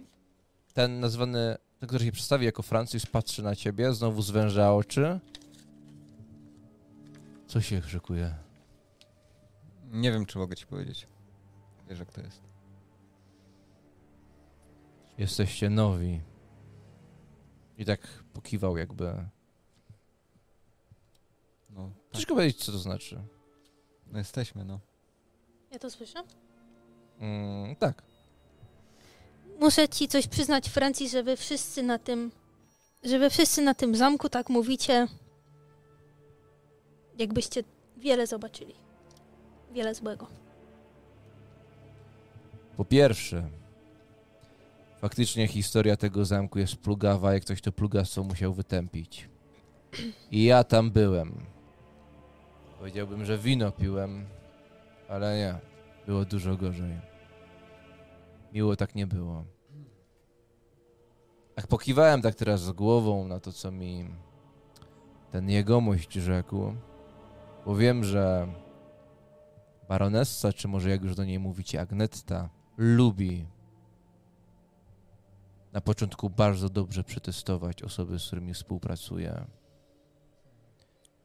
Ten 0.74 1.00
nazwany, 1.00 1.56
ten, 1.78 1.88
który 1.88 2.04
się 2.04 2.12
przedstawi 2.12 2.44
jako 2.46 2.62
Francis, 2.62 3.06
patrzy 3.06 3.42
na 3.42 3.56
ciebie, 3.56 3.94
znowu 3.94 4.22
zwęża 4.22 4.72
oczy. 4.72 5.20
Co 7.46 7.60
się 7.60 7.82
szykuje? 7.82 8.34
Nie 9.90 10.12
wiem, 10.12 10.26
czy 10.26 10.38
mogę 10.38 10.56
ci 10.56 10.66
powiedzieć. 10.66 11.06
Wiesz, 11.88 11.98
jak 11.98 12.12
to 12.12 12.20
jest. 12.20 12.42
Jesteście 15.18 15.70
nowi. 15.70 16.20
I 17.78 17.84
tak 17.84 18.00
pokiwał 18.32 18.76
jakby. 18.76 19.04
No, 21.70 21.90
tak. 22.10 22.12
Ciężko 22.12 22.34
powiedzieć, 22.34 22.64
co 22.64 22.72
to 22.72 22.78
znaczy. 22.78 23.22
no 24.06 24.18
jesteśmy, 24.18 24.64
no. 24.64 24.80
Ja 25.70 25.78
to 25.78 25.90
słyszę? 25.90 26.22
Mm, 27.20 27.76
tak. 27.76 28.02
Muszę 29.60 29.88
ci 29.88 30.08
coś 30.08 30.26
przyznać, 30.26 30.68
Francis, 30.68 31.12
że 31.12 31.22
wy 31.22 31.36
wszyscy 31.36 31.82
na 31.82 31.98
tym, 31.98 32.30
że 33.04 33.18
wy 33.18 33.30
wszyscy 33.30 33.62
na 33.62 33.74
tym 33.74 33.96
zamku 33.96 34.28
tak 34.28 34.48
mówicie, 34.48 35.06
jakbyście 37.18 37.62
wiele 37.96 38.26
zobaczyli. 38.26 38.74
Wiele 39.72 39.94
złego. 39.94 40.26
Po 42.76 42.84
pierwsze, 42.84 43.48
faktycznie 45.00 45.48
historia 45.48 45.96
tego 45.96 46.24
zamku 46.24 46.58
jest 46.58 46.76
plugawa, 46.76 47.34
jak 47.34 47.42
ktoś 47.42 47.60
to 47.60 47.72
plugastwo 47.72 48.22
musiał 48.22 48.52
wytępić. 48.52 49.28
I 50.30 50.44
ja 50.44 50.64
tam 50.64 50.90
byłem. 50.90 51.32
Powiedziałbym, 52.78 53.24
że 53.24 53.38
wino 53.38 53.72
piłem, 53.72 54.26
ale 55.10 55.36
nie. 55.38 55.58
Było 56.06 56.24
dużo 56.24 56.56
gorzej. 56.56 57.00
Miło 58.52 58.76
tak 58.76 58.94
nie 58.94 59.06
było. 59.06 59.44
Jak 61.56 61.66
pokiwałem 61.66 62.22
tak 62.22 62.34
teraz 62.34 62.60
z 62.60 62.70
głową 62.72 63.28
na 63.28 63.40
to, 63.40 63.52
co 63.52 63.70
mi 63.70 64.08
ten 65.30 65.50
jegomość 65.50 66.12
rzekł, 66.12 66.74
bo 67.66 67.76
wiem, 67.76 68.04
że 68.04 68.48
baronessa, 69.88 70.52
czy 70.52 70.68
może 70.68 70.90
jak 70.90 71.02
już 71.02 71.14
do 71.14 71.24
niej 71.24 71.38
mówicie, 71.38 71.80
Agnetta, 71.80 72.48
lubi 72.76 73.46
na 75.72 75.80
początku 75.80 76.30
bardzo 76.30 76.68
dobrze 76.68 77.04
przetestować 77.04 77.82
osoby, 77.82 78.18
z 78.18 78.26
którymi 78.26 78.54
współpracuje. 78.54 79.46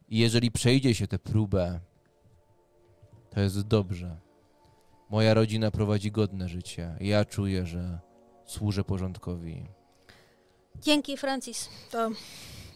I 0.10 0.18
jeżeli 0.20 0.52
przejdzie 0.52 0.96
się 0.96 1.08
tę 1.08 1.20
próbę, 1.20 1.80
to 3.36 3.42
jest 3.42 3.62
dobrze. 3.62 4.18
Moja 5.10 5.34
rodzina 5.34 5.72
prowadzi 5.72 6.12
godne 6.12 6.50
życie. 6.50 6.98
Ja 7.00 7.26
czuję, 7.26 7.66
że 7.66 8.00
służę 8.46 8.84
porządkowi. 8.84 9.68
Dzięki, 10.82 11.18
Francis. 11.18 11.70
To 11.92 12.10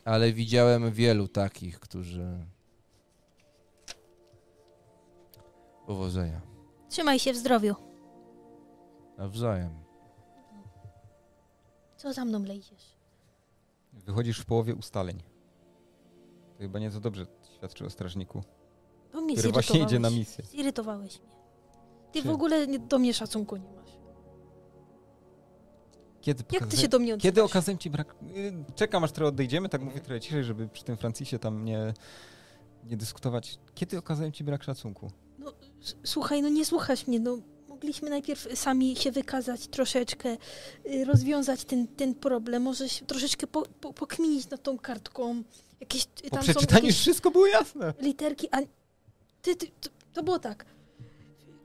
Ale 0.06 0.34
widziałem 0.34 0.92
wielu 0.92 1.28
takich, 1.28 1.80
którzy. 1.80 2.46
Powodzenia. 5.88 6.42
trzymaj 6.90 7.20
się 7.20 7.34
w 7.34 7.38
zdrowiu. 7.38 7.76
Nawzajem. 9.18 9.80
Co 11.98 12.14
za 12.14 12.26
mną 12.26 12.44
lejdziesz? 12.44 12.96
Wychodzisz 13.94 14.40
w 14.40 14.46
połowie 14.46 14.76
ustaleń. 14.76 15.24
To 16.54 16.58
chyba 16.60 16.80
nieco 16.80 17.00
dobrze 17.00 17.26
świadczy 17.58 17.86
o 17.86 17.90
strażniku, 17.90 18.44
To 19.12 19.22
mnie 19.22 19.36
który 19.36 19.52
właśnie 19.52 19.80
idzie 19.80 20.00
na 20.00 20.10
misję. 20.10 20.44
Zirytowałeś 20.46 21.20
mnie. 21.22 21.30
Ty 22.12 22.22
w 22.22 22.24
Czy- 22.24 22.32
ogóle 22.32 22.68
nie, 22.68 22.80
do 22.80 23.00
mnie 23.00 23.14
szacunku 23.14 23.56
nie 23.58 23.70
masz. 23.72 23.90
Kiedy 26.22 26.44
Jak 26.52 26.68
ty 26.68 26.78
się 26.78 26.88
do 26.88 27.00
mnie 27.00 27.14
odzywasz? 27.14 27.24
Kiedy 27.32 27.44
okazałem 27.44 27.78
ci 27.78 27.90
brak... 27.90 28.16
y, 28.38 28.54
Czekam 28.76 29.04
aż 29.04 29.12
trochę 29.12 29.30
odejdziemy, 29.30 29.70
tak 29.70 29.82
mówię 29.82 30.00
trochę 30.00 30.20
ciszej, 30.22 30.44
żeby 30.44 30.68
przy 30.68 30.84
tym 30.84 30.98
Francisie 30.98 31.40
tam 31.40 31.66
nie, 31.66 31.94
nie 32.84 32.98
dyskutować. 32.98 33.60
Kiedy 33.76 33.98
okazałem 33.98 34.32
ci 34.32 34.44
brak 34.44 34.64
szacunku? 34.64 35.12
S- 35.82 35.96
Słuchaj, 36.04 36.42
no 36.42 36.50
nie 36.50 36.66
słuchasz 36.66 37.08
mnie, 37.08 37.20
no 37.20 37.38
mogliśmy 37.68 38.10
najpierw 38.10 38.48
sami 38.60 38.96
się 38.96 39.12
wykazać 39.12 39.68
troszeczkę, 39.68 40.38
y, 40.86 41.06
rozwiązać 41.06 41.66
ten, 41.66 41.88
ten 41.88 42.16
problem, 42.16 42.64
może 42.64 42.90
się 42.90 43.06
troszeczkę 43.06 43.48
po, 43.48 43.62
po, 43.82 43.94
pokminić 43.94 44.50
nad 44.50 44.64
tą 44.64 44.78
kartką. 44.80 45.44
Jakieś, 45.82 46.04
y, 46.04 46.08
Po 46.24 46.36
tam 46.36 46.40
są 46.46 46.52
przeczytaniu 46.54 46.80
już 46.82 46.84
jakieś 46.86 47.00
wszystko 47.02 47.32
było 47.32 47.48
jasne. 47.48 47.94
literki, 48.00 48.48
a 48.52 48.58
ty, 49.42 49.56
ty 49.56 49.68
to, 49.82 49.90
to 50.14 50.24
było 50.24 50.40
tak. 50.40 50.66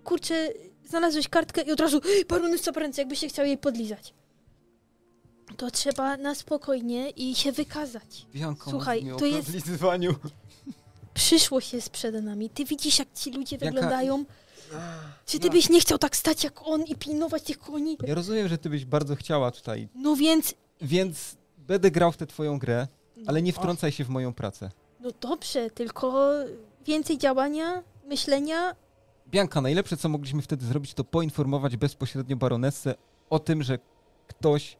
Kurczę, 0.05 0.49
znalazłeś 0.89 1.29
kartkę 1.29 1.63
i 1.63 1.73
od 1.73 1.81
razu 1.81 2.01
baronessa 2.29 2.71
ręce, 2.71 3.01
jakbyś 3.03 3.19
się 3.19 3.29
chciał 3.29 3.47
jej 3.47 3.59
podlizać. 3.59 4.15
To 5.57 5.71
trzeba 5.71 6.17
na 6.17 6.35
spokojnie 6.35 7.11
i 7.11 7.35
się 7.35 7.53
wykazać. 7.53 8.27
Bianko, 8.35 8.71
Słuchaj, 8.71 9.07
to 9.19 9.27
jest- 9.27 9.47
podlizywaniu. 9.47 10.15
Przyszłość 11.15 11.73
jest 11.75 11.91
przed 11.91 12.25
nami. 12.25 12.51
Ty 12.51 12.65
widzisz, 12.65 12.99
jak 12.99 13.09
ci 13.15 13.31
ludzie 13.31 13.57
Jaka- 13.57 13.65
wyglądają. 13.65 14.25
Czy 15.27 15.39
ty 15.39 15.47
no. 15.47 15.53
byś 15.53 15.69
nie 15.71 15.81
chciał 15.81 15.99
tak 15.99 16.17
stać 16.17 16.45
jak 16.45 16.67
on 16.67 16.83
i 16.83 16.95
pilnować 16.95 17.43
tych 17.43 17.59
koni? 17.59 17.99
Ja 18.07 18.15
rozumiem, 18.15 18.49
że 18.49 18.59
ty 18.59 18.71
byś 18.71 18.85
bardzo 18.85 19.17
chciała 19.17 19.51
tutaj, 19.51 19.89
No 19.95 20.17
więc, 20.17 20.55
więc 20.81 21.37
będę 21.59 21.91
grał 21.91 22.13
w 22.13 22.17
tę 22.17 22.27
twoją 22.27 22.59
grę, 22.59 22.89
ale 23.27 23.43
nie 23.43 23.53
wtrącaj 23.53 23.93
się 23.93 24.05
w 24.05 24.09
moją 24.09 24.35
pracę. 24.35 24.71
no 25.01 25.11
dobrze, 25.21 25.71
tylko 25.71 26.31
więcej 26.87 27.19
działania, 27.19 27.83
myślenia. 28.07 28.77
Bianka, 29.29 29.61
najlepsze 29.61 29.97
co 29.97 30.09
mogliśmy 30.09 30.43
wtedy 30.43 30.67
zrobić, 30.67 30.95
to 30.95 31.05
poinformować 31.05 31.77
bezpośrednio 31.77 32.37
baronessę 32.37 32.95
o 33.31 33.39
tym, 33.39 33.63
że 33.63 33.79
ktoś 34.27 34.77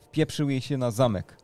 wpieprzył 0.00 0.50
jej 0.50 0.60
się 0.60 0.76
na 0.76 0.90
zamek. 0.90 1.36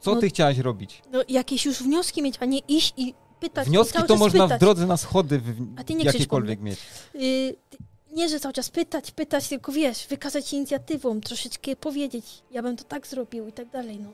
Co 0.00 0.14
No- 0.14 0.20
ty 0.20 0.28
chciałaś 0.28 0.58
robić? 0.58 1.02
No 1.12 1.22
jakieś 1.28 1.66
już 1.66 1.82
wnioski 1.82 2.22
mieć, 2.22 2.34
a 2.40 2.44
nie 2.44 2.58
iść 2.58 2.94
i 2.96 3.14
pytać. 3.40 3.68
Wnioski 3.68 4.02
to 4.02 4.16
można 4.16 4.44
w 4.44 4.48
pytać. 4.48 4.60
drodze 4.60 4.86
na 4.86 4.96
schody 4.96 5.38
w, 5.38 5.66
A 5.80 5.84
ty 5.84 5.94
nie 5.94 6.04
jakiekolwiek 6.04 6.60
mieć. 6.60 6.78
Y, 7.14 7.56
ty- 7.70 7.78
nie, 8.12 8.28
że 8.28 8.40
cały 8.40 8.52
czas 8.54 8.70
pytać, 8.70 9.10
pytać, 9.10 9.48
tylko 9.48 9.72
wiesz, 9.72 10.06
wykazać 10.06 10.48
się 10.48 10.56
inicjatywą, 10.56 11.20
troszeczkę 11.20 11.76
powiedzieć, 11.76 12.42
ja 12.50 12.62
bym 12.62 12.76
to 12.76 12.84
tak 12.84 13.06
zrobił 13.06 13.48
i 13.48 13.52
tak 13.52 13.68
dalej, 13.70 13.98
no. 14.00 14.10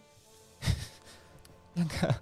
Bianka, 1.77 2.15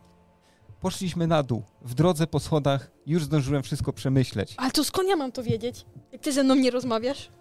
poszliśmy 0.82 1.26
na 1.26 1.42
dół. 1.42 1.62
W 1.82 1.94
drodze 1.94 2.26
po 2.26 2.40
schodach 2.40 2.90
już 3.06 3.24
zdążyłem 3.24 3.62
wszystko 3.62 3.92
przemyśleć. 3.92 4.54
Ale 4.56 4.70
to 4.70 4.84
skąd 4.84 5.08
ja 5.08 5.16
mam 5.16 5.32
to 5.32 5.42
wiedzieć? 5.42 5.86
Jak 6.12 6.22
ty 6.22 6.32
ze 6.32 6.44
mną 6.44 6.54
nie 6.54 6.70
rozmawiasz? 6.70 7.28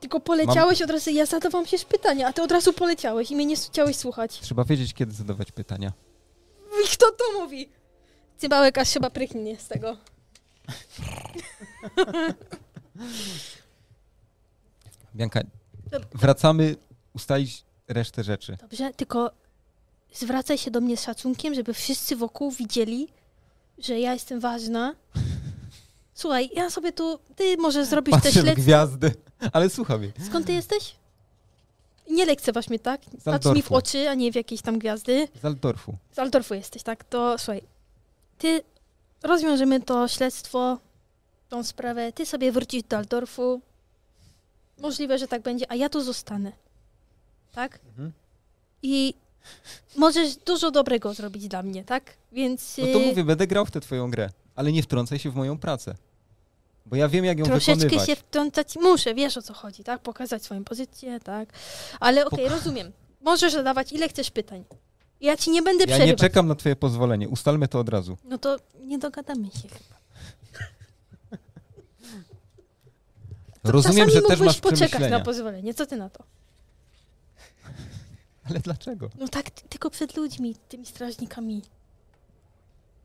Tylko 0.00 0.20
poleciałeś 0.20 0.82
od 0.82 0.90
razu, 0.90 1.10
ja 1.10 1.26
zadawałam 1.26 1.66
się 1.66 1.78
pytania, 1.78 2.28
a 2.28 2.32
ty 2.32 2.42
od 2.42 2.52
razu 2.52 2.72
poleciałeś 2.72 3.30
i 3.30 3.34
mnie 3.36 3.46
nie 3.46 3.56
chciałeś 3.56 3.96
słuchać. 3.96 4.40
Trzeba 4.40 4.64
wiedzieć, 4.64 4.94
kiedy 4.94 5.12
zadawać 5.12 5.52
pytania. 5.52 5.92
I 6.84 6.88
kto 6.88 7.06
to 7.10 7.24
mówi? 7.40 7.68
Cybałek 8.36 8.78
aż 8.78 8.92
chyba 8.92 9.10
pryknie 9.10 9.56
z 9.56 9.68
tego. 9.68 9.96
Bianka, 15.14 15.40
Dobra. 15.90 16.08
wracamy 16.14 16.76
ustalić 17.14 17.67
resztę 17.88 18.24
rzeczy. 18.24 18.56
Dobrze, 18.60 18.90
tylko 18.94 19.30
zwracaj 20.14 20.58
się 20.58 20.70
do 20.70 20.80
mnie 20.80 20.96
z 20.96 21.02
szacunkiem, 21.02 21.54
żeby 21.54 21.74
wszyscy 21.74 22.16
wokół 22.16 22.50
widzieli, 22.50 23.08
że 23.78 23.98
ja 24.00 24.12
jestem 24.12 24.40
ważna. 24.40 24.94
Słuchaj, 26.14 26.50
ja 26.54 26.70
sobie 26.70 26.92
tu, 26.92 27.18
ty 27.36 27.56
może 27.56 27.86
zrobisz 27.86 28.14
te 28.14 28.20
Patrzę 28.20 28.30
w 28.30 28.42
śledztwo. 28.42 28.62
gwiazdy, 28.62 29.14
ale 29.52 29.70
słucham 29.70 30.02
jej. 30.02 30.12
Skąd 30.26 30.46
ty 30.46 30.52
jesteś? 30.52 30.94
Nie 32.10 32.26
lekceważ 32.26 32.68
mnie, 32.68 32.78
tak? 32.78 33.00
Patrz 33.24 33.46
mi 33.46 33.62
w 33.62 33.72
oczy, 33.72 34.08
a 34.10 34.14
nie 34.14 34.32
w 34.32 34.34
jakieś 34.34 34.62
tam 34.62 34.78
gwiazdy. 34.78 35.28
Z 35.42 35.44
Altdorfu. 35.44 35.96
Z 36.12 36.18
Altdorfu 36.18 36.54
jesteś, 36.54 36.82
tak? 36.82 37.04
To 37.04 37.38
słuchaj, 37.38 37.62
ty 38.38 38.62
rozwiążemy 39.22 39.80
to 39.80 40.08
śledztwo, 40.08 40.78
tą 41.48 41.64
sprawę, 41.64 42.12
ty 42.12 42.26
sobie 42.26 42.52
wrócisz 42.52 42.82
do 42.82 42.96
Altdorfu. 42.96 43.60
Możliwe, 44.78 45.18
że 45.18 45.28
tak 45.28 45.42
będzie, 45.42 45.72
a 45.72 45.74
ja 45.74 45.88
tu 45.88 46.02
zostanę. 46.02 46.52
Tak? 47.52 47.78
Mhm. 47.88 48.12
I 48.82 49.14
możesz 49.96 50.36
dużo 50.36 50.70
dobrego 50.70 51.14
zrobić 51.14 51.48
dla 51.48 51.62
mnie, 51.62 51.84
tak? 51.84 52.16
Więc 52.32 52.78
No 52.78 52.86
to 52.86 52.98
y, 53.00 53.06
mówię, 53.06 53.24
będę 53.24 53.46
grał 53.46 53.66
w 53.66 53.70
tę 53.70 53.80
twoją 53.80 54.10
grę, 54.10 54.30
ale 54.54 54.72
nie 54.72 54.82
wtrącaj 54.82 55.18
się 55.18 55.30
w 55.30 55.34
moją 55.34 55.58
pracę. 55.58 55.94
Bo 56.86 56.96
ja 56.96 57.08
wiem, 57.08 57.24
jak 57.24 57.38
ją 57.38 57.44
troszeczkę 57.44 57.74
wykonywać. 57.74 58.06
się 58.08 58.16
wtrącać 58.16 58.76
muszę, 58.76 59.14
wiesz 59.14 59.36
o 59.36 59.42
co 59.42 59.54
chodzi, 59.54 59.84
tak? 59.84 60.02
Pokazać 60.02 60.44
swoją 60.44 60.64
pozycję, 60.64 61.20
tak? 61.20 61.48
Ale 62.00 62.26
okej, 62.26 62.46
Poka- 62.46 62.50
rozumiem. 62.50 62.92
Możesz 63.20 63.52
zadawać 63.52 63.92
ile 63.92 64.08
chcesz 64.08 64.30
pytań. 64.30 64.64
Ja 65.20 65.36
ci 65.36 65.50
nie 65.50 65.62
będę 65.62 65.84
Ja 65.84 65.90
nie 65.90 65.94
przerywać. 65.94 66.20
czekam 66.20 66.48
na 66.48 66.54
twoje 66.54 66.76
pozwolenie. 66.76 67.28
Ustalmy 67.28 67.68
to 67.68 67.80
od 67.80 67.88
razu. 67.88 68.16
No 68.24 68.38
to 68.38 68.56
nie 68.84 68.98
dogadamy 68.98 69.46
się 69.46 69.68
chyba. 69.68 69.98
Rozumiem, 73.64 74.10
że 74.10 74.22
też 74.22 74.40
masz 74.40 74.60
poczekać 74.60 75.10
na 75.10 75.20
pozwolenie. 75.20 75.74
Co 75.74 75.86
ty 75.86 75.96
na 75.96 76.10
to? 76.10 76.24
Ale 78.50 78.60
dlaczego? 78.60 79.10
No 79.18 79.28
tak, 79.28 79.50
ty- 79.50 79.68
tylko 79.68 79.90
przed 79.90 80.16
ludźmi, 80.16 80.56
tymi 80.68 80.86
strażnikami. 80.86 81.62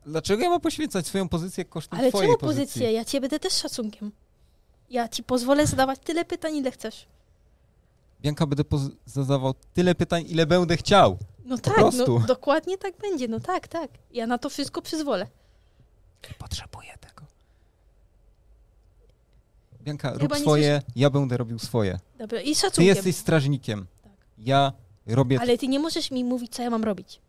Dlaczego 0.06 0.42
ja 0.42 0.50
mam 0.50 0.60
poświęcać 0.60 1.06
swoją 1.06 1.28
pozycję 1.28 1.64
kosztem 1.64 1.98
Ale 1.98 2.08
twojej 2.08 2.28
czemu 2.28 2.38
pozycji? 2.38 2.64
pozycję? 2.66 2.92
Ja 2.92 3.04
cię 3.04 3.20
będę 3.20 3.38
też 3.40 3.52
szacunkiem. 3.52 4.12
Ja 4.90 5.08
ci 5.08 5.22
pozwolę 5.22 5.66
zadawać 5.66 5.98
tyle 6.04 6.24
pytań, 6.24 6.56
ile 6.56 6.70
chcesz. 6.70 7.06
Bianka, 8.20 8.46
będę 8.46 8.62
poz- 8.64 8.90
zadawał 9.06 9.54
tyle 9.74 9.94
pytań, 9.94 10.24
ile 10.28 10.46
będę 10.46 10.76
chciał. 10.76 11.18
No 11.44 11.58
tak, 11.58 11.74
prostu. 11.74 12.18
no 12.20 12.26
dokładnie 12.26 12.78
tak 12.78 12.96
będzie. 12.98 13.28
No 13.28 13.40
tak, 13.40 13.68
tak. 13.68 13.90
Ja 14.10 14.26
na 14.26 14.38
to 14.38 14.50
wszystko 14.50 14.82
przyzwolę. 14.82 15.26
Potrzebuję 16.38 16.94
tego. 17.00 17.22
Bianka, 19.82 20.08
Chyba 20.12 20.22
rób 20.22 20.32
nie 20.32 20.38
swoje, 20.40 20.82
ja 20.96 21.10
będę 21.10 21.36
robił 21.36 21.58
swoje. 21.58 21.98
Dobra, 22.18 22.40
i 22.40 22.48
Ty 22.48 22.54
szacunkiem. 22.60 22.94
jesteś 22.96 23.16
strażnikiem. 23.16 23.86
Tak. 24.02 24.12
Ja 24.38 24.72
robię... 25.06 25.36
Ale... 25.40 25.48
Ale 25.48 25.58
ty 25.58 25.68
nie 25.68 25.78
możesz 25.80 26.10
mi 26.10 26.24
mówić, 26.24 26.52
co 26.52 26.62
ja 26.62 26.70
mam 26.70 26.84
robić. 26.84 27.20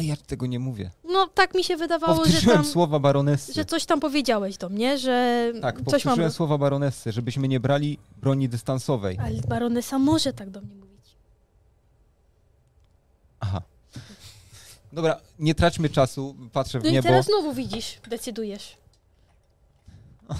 ja 0.00 0.16
tego 0.16 0.46
nie 0.46 0.58
mówię. 0.58 0.90
No 1.04 1.26
tak 1.28 1.54
mi 1.54 1.64
się 1.64 1.76
wydawało, 1.76 2.14
że 2.14 2.20
Powtórzyłem 2.22 2.56
tam, 2.56 2.66
słowa 2.66 2.98
baronessy. 2.98 3.52
że 3.52 3.64
coś 3.64 3.84
tam 3.84 4.00
powiedziałeś 4.00 4.56
do 4.56 4.68
mnie, 4.68 4.98
że 4.98 5.52
Tak, 5.62 5.76
coś 5.76 5.84
powtórzyłem 5.84 6.20
mam... 6.20 6.30
słowa 6.30 6.58
baronessy, 6.58 7.12
żebyśmy 7.12 7.48
nie 7.48 7.60
brali 7.60 7.98
broni 8.16 8.48
dystansowej. 8.48 9.18
Ale 9.18 9.40
baronesa 9.48 9.98
może 9.98 10.32
tak 10.32 10.50
do 10.50 10.60
mnie 10.60 10.74
mówić. 10.74 11.16
Aha. 13.40 13.62
Dobra, 14.92 15.20
nie 15.38 15.54
traćmy 15.54 15.88
czasu, 15.90 16.36
patrzę 16.52 16.80
w 16.80 16.82
No 16.84 16.88
i 16.90 16.92
niebo. 16.92 17.08
teraz 17.08 17.26
znowu 17.26 17.52
widzisz, 17.52 17.98
decydujesz. 18.10 18.76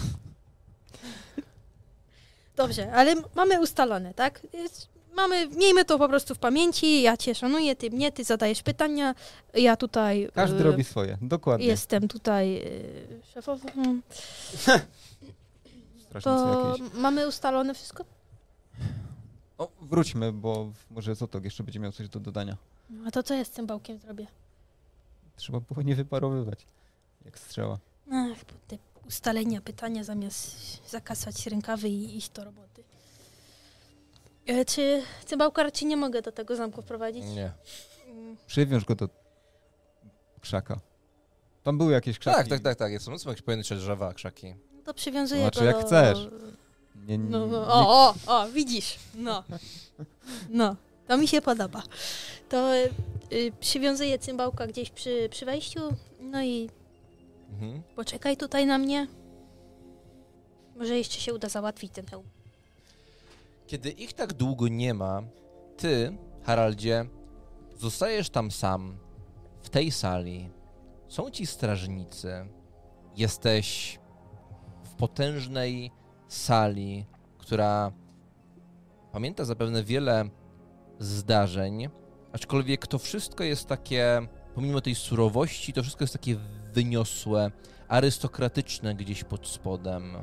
Dobrze, 2.56 2.93
ale 2.93 3.15
mamy 3.35 3.61
ustalone, 3.62 4.15
tak? 4.15 4.40
Jest, 4.52 4.89
mamy, 5.16 5.49
miejmy 5.49 5.85
to 5.85 5.99
po 5.99 6.09
prostu 6.09 6.35
w 6.35 6.39
pamięci, 6.39 7.03
ja 7.03 7.16
cię 7.16 7.35
szanuję, 7.35 7.77
ty 7.77 7.91
mnie, 7.91 8.12
ty 8.12 8.24
zadajesz 8.24 8.62
pytania, 8.62 9.15
ja 9.55 9.77
tutaj... 9.77 10.28
Każdy 10.35 10.61
y, 10.61 10.62
robi 10.62 10.85
swoje, 10.85 11.19
dokładnie. 11.23 11.66
Jestem 11.66 12.09
tutaj 12.09 12.57
y, 12.57 13.20
szefową. 13.35 13.69
To 16.23 16.73
jakieś. 16.73 16.95
mamy 16.95 17.28
ustalone 17.28 17.74
wszystko? 17.74 18.05
O, 19.59 19.69
wróćmy, 19.82 20.32
bo 20.32 20.73
może 20.91 21.15
Zotok 21.15 21.45
jeszcze 21.45 21.65
będzie 21.65 21.81
miał 21.81 21.93
coś 21.93 22.09
do 22.09 22.20
dodania. 22.20 22.57
A 23.07 23.11
to 23.11 23.23
co 23.23 23.35
ja 23.35 23.45
z 23.45 23.51
tym 23.51 23.66
bałkiem 23.66 23.99
zrobię? 23.99 24.27
Trzeba 25.36 25.61
było 25.61 25.82
nie 25.82 25.95
wyparowywać, 25.95 26.66
jak 27.24 27.39
strzała. 27.39 27.78
Ach, 28.12 28.45
te 28.69 28.78
ustalenia, 29.09 29.61
pytania 29.61 30.05
zamiast 30.05 30.91
zakasać 30.91 31.47
rękawy 31.47 31.89
i 31.89 32.16
iść 32.16 32.31
do 32.31 32.45
roboty. 32.45 32.64
E, 34.46 34.64
czy 34.64 35.02
cymbałka 35.24 35.62
raczej 35.62 35.88
nie 35.88 35.96
mogę 35.96 36.22
do 36.22 36.32
tego 36.32 36.56
zamku 36.56 36.82
wprowadzić? 36.82 37.24
Nie. 37.24 37.52
Mm, 38.08 38.36
Przywiąż 38.46 38.84
go 38.84 38.94
do 38.94 39.08
krzaka. 40.40 40.80
Tam 41.62 41.78
były 41.78 41.92
jakieś 41.92 42.18
krzaki. 42.18 42.36
Tak, 42.36 42.48
tak, 42.48 42.60
tak, 42.60 42.78
tak. 42.78 42.92
Jest, 42.92 43.04
są 43.04 43.28
jakieś 43.30 43.42
pojedyncze 43.42 43.76
drzewa, 43.76 44.14
krzaki. 44.14 44.54
No 44.76 44.82
to 44.84 44.94
przywiązuję 44.94 45.40
Znaczy, 45.40 45.58
go 45.60 45.64
jak 45.66 45.80
do... 45.80 45.86
chcesz. 45.86 46.18
Nie, 47.06 47.18
nie, 47.18 47.30
No, 47.30 47.46
no, 47.46 47.60
nie- 47.60 47.66
o, 47.66 48.08
o, 48.08 48.14
o, 48.26 48.48
widzisz. 48.48 48.98
No. 49.14 49.44
No, 50.50 50.76
to 51.08 51.16
mi 51.18 51.28
się 51.28 51.42
podoba. 51.42 51.82
To 52.48 52.76
y, 52.76 52.90
y, 53.32 53.52
przywiązuję 53.60 54.18
cymbałka 54.18 54.66
gdzieś 54.66 54.90
przy, 54.90 55.28
przy 55.30 55.46
wejściu, 55.46 55.80
no 56.20 56.42
i 56.42 56.70
Mhm. 57.52 57.82
poczekaj 57.96 58.36
tutaj 58.36 58.66
na 58.66 58.78
mnie. 58.78 59.06
Może 60.76 60.98
jeszcze 60.98 61.18
się 61.20 61.34
uda 61.34 61.48
załatwić 61.48 61.92
ten 61.92 62.06
hełm. 62.06 62.24
Kiedy 63.66 63.91
ich 63.91 64.12
tak 64.12 64.32
długo 64.32 64.69
nie 64.69 64.95
ma, 64.95 65.23
ty, 65.77 66.16
Haraldzie, 66.43 67.05
zostajesz 67.77 68.31
tam 68.31 68.51
sam, 68.51 68.99
w 69.62 69.69
tej 69.69 69.91
sali, 69.91 70.51
są 71.09 71.31
ci 71.31 71.47
strażnicy. 71.47 72.49
Jesteś 73.16 73.99
w 74.85 74.95
potężnej 74.95 75.91
sali, 76.28 77.07
która 77.39 77.93
pamięta 79.12 79.45
zapewne 79.45 79.85
wiele 79.85 80.24
zdarzeń, 80.99 81.89
aczkolwiek 82.32 82.86
to 82.86 82.99
wszystko 82.99 83.45
jest 83.45 83.66
takie, 83.66 84.28
pomimo 84.55 84.81
tej 84.81 84.95
surowości, 84.95 85.73
to 85.73 85.82
wszystko 85.82 86.05
jest 86.05 86.15
takie 86.15 86.36
wyniosłe, 86.73 87.51
arystokratyczne 87.89 88.95
gdzieś 88.95 89.24
pod 89.24 89.49
spodem. 89.49 90.16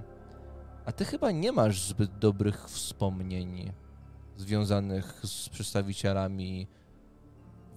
A 0.86 0.92
ty 0.92 1.06
chyba 1.06 1.32
nie 1.32 1.52
masz 1.52 1.82
zbyt 1.82 2.18
dobrych 2.18 2.70
wspomnień 2.70 3.72
związanych 4.38 5.22
z 5.24 5.50
przedstawicielami 5.50 6.68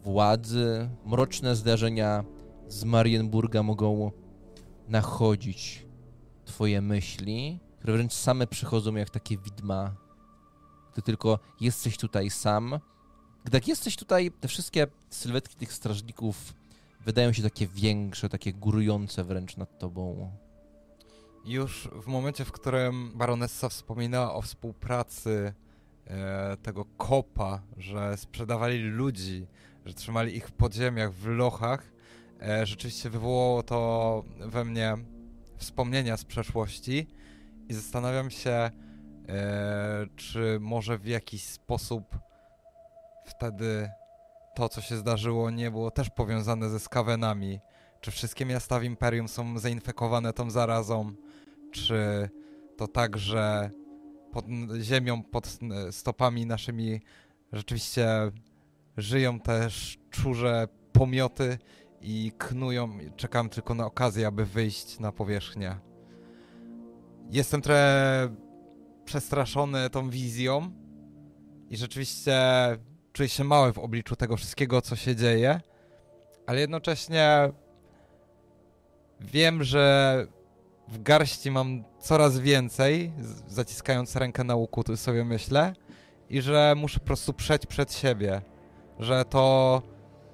władzy. 0.03 0.89
Mroczne 1.05 1.57
zdarzenia 1.57 2.25
z 2.69 2.85
Marienburga 2.85 3.63
mogą 3.63 4.11
nachodzić 4.89 5.87
twoje 6.45 6.81
myśli, 6.81 7.61
które 7.79 7.93
wręcz 7.93 8.13
same 8.13 8.47
przychodzą 8.47 8.95
jak 8.95 9.11
takie 9.11 9.39
widma, 9.39 9.95
gdy 10.93 11.03
tylko 11.03 11.39
jesteś 11.61 11.97
tutaj 11.97 12.31
sam. 12.31 12.81
Gdy 13.45 13.57
jak 13.57 13.69
jesteś 13.69 13.97
tutaj, 13.97 14.31
te 14.41 14.49
wszystkie 14.49 14.87
sylwetki 15.11 15.57
tych 15.57 15.73
strażników 15.73 16.55
wydają 17.01 17.33
się 17.33 17.43
takie 17.43 17.67
większe, 17.67 18.29
takie 18.29 18.53
górujące 18.53 19.25
wręcz 19.25 19.57
nad 19.57 19.79
tobą. 19.79 20.31
Już 21.47 21.89
w 21.93 22.07
momencie, 22.07 22.45
w 22.45 22.53
którym 22.53 23.13
baronessa 23.15 23.69
wspominała 23.69 24.35
o 24.35 24.43
współpracy 24.43 25.55
e, 26.07 26.57
tego 26.57 26.85
kopa, 26.85 27.63
że 27.77 28.17
sprzedawali 28.17 28.79
ludzi, 28.79 29.47
że 29.87 29.95
trzymali 29.95 30.37
ich 30.37 30.49
w 30.49 30.53
podziemiach, 30.53 31.13
w 31.13 31.27
lochach, 31.27 31.93
e, 32.43 32.67
rzeczywiście 32.67 33.11
wywołało 33.11 33.63
to 33.63 34.25
we 34.41 34.65
mnie 34.65 34.97
wspomnienia 35.57 36.17
z 36.17 36.25
przeszłości 36.25 37.07
i 37.69 37.75
zastanawiam 37.75 38.31
się, 38.31 38.51
e, 38.51 38.71
czy 40.17 40.59
może 40.61 40.99
w 40.99 41.07
jakiś 41.07 41.45
sposób 41.45 42.19
wtedy 43.27 43.91
to, 44.55 44.69
co 44.69 44.81
się 44.81 44.97
zdarzyło, 44.97 45.51
nie 45.51 45.71
było 45.71 45.91
też 45.91 46.11
powiązane 46.11 46.71
ze 46.71 46.81
skawenami. 46.81 47.61
Czy 48.01 48.11
wszystkie 48.11 48.47
miasta 48.47 48.81
w 48.81 48.85
Imperium 48.85 49.29
są 49.29 49.59
zainfekowane 49.59 50.33
tą 50.33 50.51
zarazą? 50.51 51.24
Czy 51.75 52.29
to 52.77 52.89
tak, 52.89 53.19
że 53.19 53.71
pod 54.33 54.45
ziemią, 54.81 55.23
pod 55.23 55.59
stopami 55.91 56.47
naszymi 56.47 57.01
rzeczywiście 57.53 58.09
żyją 58.97 59.41
też 59.41 59.99
czurze 60.11 60.69
pomioty 60.93 61.59
i 62.01 62.33
knują. 62.39 62.99
Czekam 63.17 63.49
tylko 63.49 63.75
na 63.75 63.87
okazję, 63.87 64.27
aby 64.27 64.45
wyjść 64.45 64.99
na 64.99 65.13
powierzchnię. 65.13 65.77
Jestem 67.31 67.63
trochę 67.63 68.29
przestraszony 69.05 69.91
tą 69.91 70.11
wizją 70.11 70.71
i 71.71 71.77
rzeczywiście 71.77 72.41
czuję 73.13 73.29
się 73.29 73.45
mały 73.45 73.73
w 73.73 73.79
obliczu 73.79 74.17
tego 74.17 74.37
wszystkiego, 74.37 74.83
co 74.83 74.97
się 74.97 75.17
dzieje, 75.17 75.61
ale 76.47 76.61
jednocześnie 76.61 77.53
wiem, 79.21 79.65
że 79.65 80.27
w 80.95 81.03
garści 81.03 81.51
mam 81.51 81.85
coraz 82.01 82.39
więcej, 82.39 83.13
zaciskając 83.49 84.17
rękę 84.17 84.45
na 84.45 84.55
łuku, 84.55 84.85
tu 84.85 84.97
sobie 84.97 85.25
myślę, 85.25 85.75
i 86.31 86.43
że 86.43 86.75
muszę 86.77 87.01
po 87.01 87.07
prostu 87.07 87.33
przejść 87.33 87.67
przed 87.67 87.95
siebie, 87.95 88.43
że 88.99 89.25
to 89.25 89.83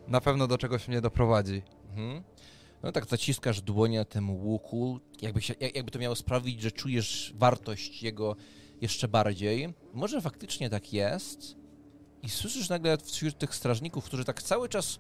na 0.09 0.21
pewno 0.21 0.47
do 0.47 0.59
czegoś 0.59 0.89
mnie 0.89 1.01
doprowadzi. 1.01 1.63
Mhm. 1.91 2.23
No 2.83 2.93
tak, 2.93 3.07
zaciskasz 3.07 3.61
dłonie 3.61 3.99
na 3.99 4.05
tym 4.05 4.31
łuku, 4.31 5.01
jakby, 5.23 5.43
się, 5.43 5.55
jakby 5.75 5.91
to 5.91 5.99
miało 5.99 6.17
sprawić, 6.17 6.63
że 6.63 6.73
czujesz 6.73 7.35
wartość 7.37 8.03
jego 8.03 8.37
jeszcze 8.81 9.09
bardziej. 9.09 9.75
Może 9.95 10.21
faktycznie 10.21 10.71
tak 10.71 10.93
jest. 10.93 11.57
I 12.23 12.29
słyszysz 12.29 12.69
nagle 12.69 12.99
wśród 12.99 13.39
tych 13.39 13.55
strażników, 13.55 14.05
którzy 14.05 14.25
tak 14.25 14.43
cały 14.43 14.69
czas 14.69 14.99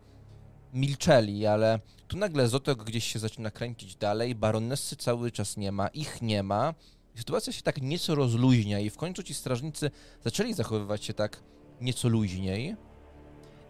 milczeli, 0.72 1.46
ale 1.46 1.80
tu 2.08 2.16
nagle 2.16 2.48
Zotok 2.48 2.84
gdzieś 2.84 3.04
się 3.04 3.18
zaczyna 3.18 3.50
kręcić 3.50 3.96
dalej, 3.96 4.34
baronessy 4.34 4.96
cały 4.96 5.30
czas 5.30 5.56
nie 5.56 5.72
ma, 5.72 5.88
ich 5.88 6.22
nie 6.22 6.42
ma. 6.42 6.74
Sytuacja 7.14 7.52
się 7.52 7.62
tak 7.62 7.82
nieco 7.82 8.14
rozluźnia 8.14 8.80
i 8.80 8.90
w 8.90 8.96
końcu 8.96 9.22
ci 9.22 9.34
strażnicy 9.34 9.90
zaczęli 10.24 10.54
zachowywać 10.54 11.04
się 11.04 11.14
tak 11.14 11.42
nieco 11.80 12.08
luźniej. 12.08 12.76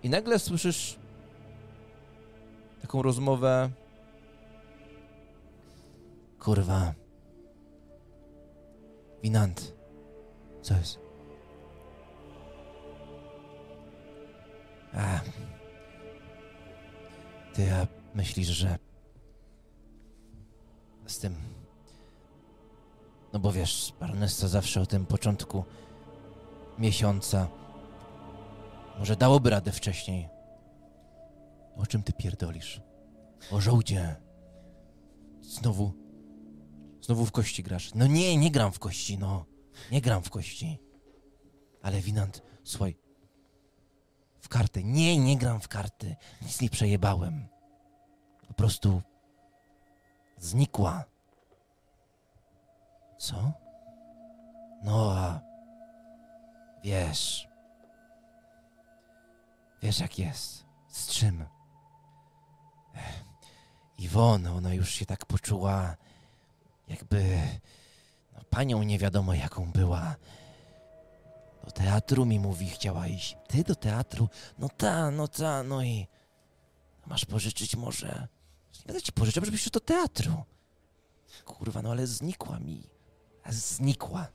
I 0.02 0.08
nagle 0.10 0.38
słyszysz 0.38 0.98
taką 2.82 3.02
rozmowę. 3.02 3.70
Kurwa. 6.38 6.94
Winant. 9.22 9.74
Co 10.62 10.74
jest? 10.74 10.98
A. 14.94 15.20
Ty 17.54 17.72
a 17.74 17.86
myślisz, 18.14 18.48
że 18.48 18.78
z 21.06 21.18
tym. 21.18 21.34
No 23.32 23.38
bo 23.38 23.52
wiesz, 23.52 23.92
baronessa 24.00 24.48
zawsze 24.48 24.80
o 24.80 24.86
tym 24.86 25.06
początku 25.06 25.64
miesiąca. 26.78 27.48
Może 28.98 29.16
dałoby 29.16 29.50
radę 29.50 29.72
wcześniej. 29.72 30.28
O 31.76 31.86
czym 31.86 32.02
ty 32.02 32.12
pierdolisz? 32.12 32.80
O 33.50 33.60
żołdzie. 33.60 34.16
Znowu. 35.42 35.92
Znowu 37.02 37.26
w 37.26 37.32
kości 37.32 37.62
grasz. 37.62 37.94
No 37.94 38.06
nie, 38.06 38.36
nie 38.36 38.50
gram 38.50 38.72
w 38.72 38.78
kości, 38.78 39.18
no. 39.18 39.46
Nie 39.92 40.00
gram 40.00 40.22
w 40.22 40.30
kości. 40.30 40.78
Ale 41.82 42.00
Winant, 42.00 42.42
słuchaj. 42.64 42.96
W 44.40 44.48
karty. 44.48 44.84
Nie, 44.84 45.18
nie 45.18 45.36
gram 45.36 45.60
w 45.60 45.68
karty. 45.68 46.16
Nic 46.42 46.60
nie 46.60 46.70
przejebałem. 46.70 47.48
Po 48.48 48.54
prostu 48.54 49.02
znikła. 50.38 51.04
Co? 53.18 53.52
No 54.82 55.12
a 55.12 55.40
wiesz. 56.84 57.48
Wiesz 59.82 60.00
jak 60.00 60.18
jest. 60.18 60.64
Z 60.88 61.08
czym? 61.08 61.44
Iwon, 63.98 64.46
ona 64.46 64.74
już 64.74 64.90
się 64.90 65.06
tak 65.06 65.26
poczuła, 65.26 65.96
jakby 66.88 67.38
no, 68.32 68.40
panią 68.50 68.82
nie 68.82 68.98
wiadomo 68.98 69.34
jaką 69.34 69.72
była. 69.72 70.16
Do 71.64 71.70
teatru 71.70 72.26
mi 72.26 72.40
mówi, 72.40 72.68
chciała 72.68 73.06
iść. 73.06 73.36
Ty 73.48 73.64
do 73.64 73.74
teatru? 73.74 74.28
No 74.58 74.68
ta, 74.68 75.10
no 75.10 75.28
ta, 75.28 75.62
no 75.62 75.82
i... 75.82 76.06
Masz 77.06 77.24
pożyczyć 77.24 77.76
może? 77.76 78.28
Ja 78.86 79.00
ci 79.00 79.12
pożyczę, 79.12 79.40
żebyś 79.44 79.70
do 79.70 79.80
teatru. 79.80 80.44
Kurwa, 81.44 81.82
no 81.82 81.90
ale 81.90 82.06
znikła 82.06 82.58
mi. 82.58 82.82
Znikła. 83.48 84.26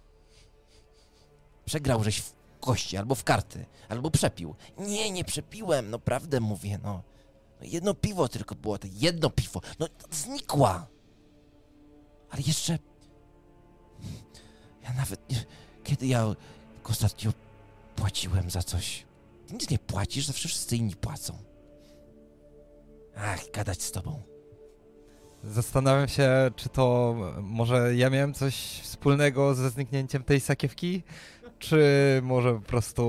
Przegrał 1.66 2.04
żeś 2.04 2.20
w 2.20 2.34
kości, 2.60 2.98
albo 2.98 3.16
w 3.16 3.24
karty, 3.24 3.66
albo 3.90 4.12
przepił. 4.12 4.56
Nie, 4.78 5.12
nie 5.12 5.24
przepiłem, 5.24 5.90
no 5.90 6.00
prawdę 6.00 6.40
mówię, 6.40 6.80
no. 6.84 7.04
no 7.60 7.66
jedno 7.66 7.94
piwo 7.94 8.28
tylko 8.28 8.56
było, 8.56 8.78
to 8.78 8.88
jedno 8.92 9.30
piwo. 9.30 9.62
No 9.80 9.88
znikła. 10.12 10.88
Ale 12.30 12.42
jeszcze... 12.42 12.80
Ja 14.84 14.94
nawet 14.94 15.30
nie... 15.30 15.46
Kiedy 15.84 16.08
ja 16.08 16.26
ostatnio 16.90 17.32
płaciłem 17.96 18.50
za 18.50 18.64
coś? 18.64 19.06
Nic 19.52 19.70
nie 19.70 19.80
płacisz, 19.80 20.26
zawsze 20.26 20.48
wszyscy 20.48 20.78
inni 20.78 20.96
płacą. 20.96 21.38
Ach, 23.18 23.52
gadać 23.54 23.82
z 23.84 23.92
tobą. 23.92 24.22
Zastanawiam 25.44 26.08
się, 26.08 26.30
czy 26.56 26.70
to 26.70 27.16
może 27.42 27.96
ja 27.96 28.10
miałem 28.10 28.34
coś 28.34 28.56
wspólnego 28.84 29.56
ze 29.56 29.70
zniknięciem 29.70 30.24
tej 30.24 30.40
sakiewki, 30.40 31.04
czy 31.60 31.80
może 32.24 32.54
po 32.54 32.62
prostu 32.62 33.04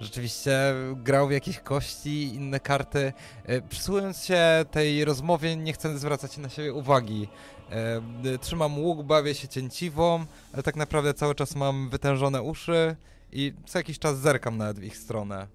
rzeczywiście 0.00 0.74
grał 0.96 1.28
w 1.28 1.32
jakieś 1.32 1.58
kości, 1.58 2.34
inne 2.34 2.60
karty. 2.60 3.12
E, 3.44 3.62
przysłuchując 3.62 4.24
się 4.24 4.40
tej 4.70 5.04
rozmowie, 5.04 5.56
nie 5.56 5.72
chcę 5.72 5.98
zwracać 5.98 6.36
na 6.36 6.48
siebie 6.48 6.72
uwagi. 6.72 7.28
E, 7.70 8.38
trzymam 8.38 8.78
łuk, 8.78 9.02
bawię 9.02 9.34
się 9.34 9.48
cięciwą, 9.48 10.26
ale 10.52 10.62
tak 10.62 10.76
naprawdę 10.76 11.14
cały 11.14 11.34
czas 11.34 11.56
mam 11.56 11.88
wytężone 11.88 12.42
uszy 12.42 12.96
i 13.32 13.52
co 13.66 13.78
jakiś 13.78 13.98
czas 13.98 14.18
zerkam 14.18 14.56
nawet 14.56 14.78
w 14.78 14.84
ich 14.84 14.96
stronę. 14.96 15.46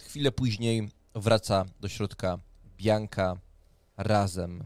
Chwilę 0.00 0.32
później 0.32 0.88
wraca 1.14 1.64
do 1.80 1.88
środka 1.88 2.38
Bianka 2.76 3.36
razem 3.96 4.64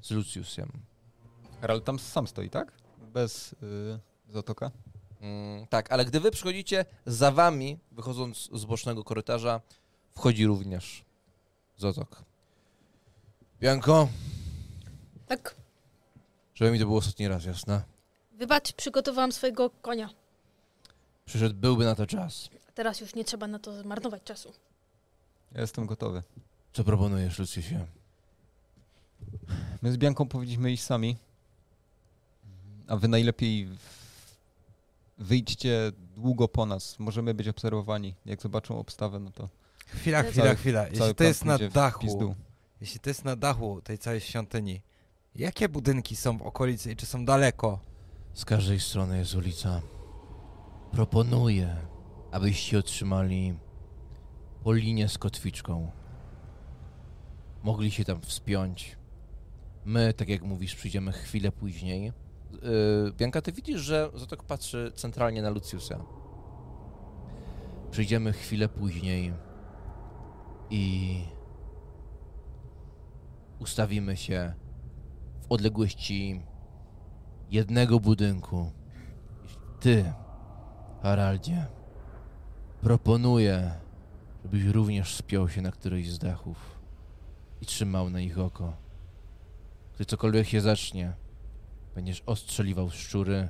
z 0.00 0.10
Luciusem. 0.10 0.72
Herald 1.60 1.84
tam 1.84 1.98
sam 1.98 2.26
stoi, 2.26 2.50
tak? 2.50 2.72
Bez 3.12 3.54
yy, 3.62 4.00
zatoka? 4.28 4.70
Mm, 5.20 5.66
tak, 5.66 5.92
ale 5.92 6.04
gdy 6.04 6.20
wy 6.20 6.30
przychodzicie, 6.30 6.84
za 7.06 7.30
wami, 7.30 7.78
wychodząc 7.92 8.48
z 8.52 8.64
bocznego 8.64 9.04
korytarza, 9.04 9.60
wchodzi 10.14 10.46
również 10.46 11.04
Zotok. 11.76 12.24
Bianko, 13.60 14.08
Tak, 15.32 15.54
żeby 16.54 16.70
mi 16.70 16.78
to 16.78 16.84
było 16.86 16.98
ostatni 16.98 17.28
raz, 17.28 17.44
jasne? 17.44 17.82
wybacz, 18.32 18.72
przygotowałam 18.72 19.32
swojego 19.32 19.70
konia. 19.70 20.10
Przyszedł 21.26 21.54
byłby 21.54 21.84
na 21.84 21.94
to 21.94 22.06
czas. 22.06 22.48
A 22.68 22.72
teraz 22.72 23.00
już 23.00 23.14
nie 23.14 23.24
trzeba 23.24 23.46
na 23.46 23.58
to 23.58 23.84
marnować 23.84 24.22
czasu. 24.22 24.52
Ja 25.52 25.60
jestem 25.60 25.86
gotowy. 25.86 26.22
Co 26.72 26.84
proponujesz, 26.84 27.38
Luciusie? 27.38 27.86
My 29.82 29.92
z 29.92 29.96
Bianką 29.96 30.28
powinniśmy 30.28 30.72
iść 30.72 30.82
sami. 30.82 31.16
A 32.88 32.96
wy 32.96 33.08
najlepiej 33.08 33.68
wyjdźcie 35.18 35.92
długo 36.16 36.48
po 36.48 36.66
nas. 36.66 36.98
Możemy 36.98 37.34
być 37.34 37.48
obserwowani. 37.48 38.14
Jak 38.26 38.42
zobaczą 38.42 38.78
obstawę, 38.78 39.18
no 39.18 39.30
to 39.30 39.48
Chwila, 39.86 40.22
Cały- 40.22 40.32
chwila, 40.32 40.54
chwila. 40.54 40.88
Jeśli 40.88 41.14
to 41.14 41.24
jest 41.24 41.44
na 41.44 41.58
dachu, 41.58 42.34
jeśli 42.80 43.00
to 43.00 43.10
jest 43.10 43.24
na 43.24 43.36
dachu 43.36 43.80
tej 43.84 43.98
całej 43.98 44.20
świątyni, 44.20 44.80
jakie 45.34 45.68
budynki 45.68 46.16
są 46.16 46.38
w 46.38 46.42
okolicy 46.42 46.92
i 46.92 46.96
czy 46.96 47.06
są 47.06 47.24
daleko? 47.24 47.78
Z 48.34 48.44
każdej 48.44 48.80
strony 48.80 49.18
jest 49.18 49.34
ulica. 49.34 49.82
Proponuję, 50.90 51.76
abyście 52.30 52.78
otrzymali 52.78 53.58
po 54.64 54.72
linię 54.72 55.08
z 55.08 55.18
kotwiczką. 55.18 55.90
Mogli 57.62 57.90
się 57.90 58.04
tam 58.04 58.20
wspiąć. 58.20 58.96
My, 59.84 60.14
tak 60.14 60.28
jak 60.28 60.42
mówisz, 60.42 60.74
przyjdziemy 60.74 61.12
chwilę 61.12 61.52
później. 61.52 62.12
Yy, 62.52 63.12
Bianka, 63.16 63.42
ty 63.42 63.52
widzisz, 63.52 63.80
że 63.80 64.10
Zotok 64.14 64.42
patrzy 64.42 64.92
centralnie 64.94 65.42
na 65.42 65.50
Luciusa. 65.50 66.04
Przyjdziemy 67.90 68.32
chwilę 68.32 68.68
później 68.68 69.32
i 70.70 71.24
ustawimy 73.58 74.16
się 74.16 74.54
odległości 75.52 76.42
jednego 77.50 78.00
budynku. 78.00 78.72
Ty, 79.80 80.12
Haraldzie, 81.02 81.66
proponuję, 82.80 83.70
żebyś 84.42 84.64
również 84.64 85.14
spiął 85.14 85.48
się 85.48 85.62
na 85.62 85.72
któryś 85.72 86.10
z 86.10 86.18
dachów 86.18 86.80
i 87.60 87.66
trzymał 87.66 88.10
na 88.10 88.20
ich 88.20 88.38
oko. 88.38 88.76
Gdy 89.94 90.04
cokolwiek 90.04 90.48
się 90.48 90.60
zacznie, 90.60 91.12
będziesz 91.94 92.22
ostrzeliwał 92.26 92.90
szczury, 92.90 93.48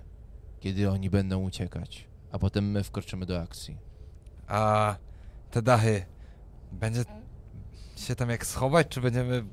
kiedy 0.60 0.90
oni 0.90 1.10
będą 1.10 1.42
uciekać, 1.42 2.08
a 2.32 2.38
potem 2.38 2.70
my 2.70 2.84
wkroczymy 2.84 3.26
do 3.26 3.40
akcji. 3.40 3.78
A 4.46 4.96
te 5.50 5.62
dachy, 5.62 6.06
będzie 6.72 7.04
się 7.96 8.16
tam 8.16 8.30
jak 8.30 8.46
schować, 8.46 8.88
czy 8.88 9.00
będziemy 9.00 9.44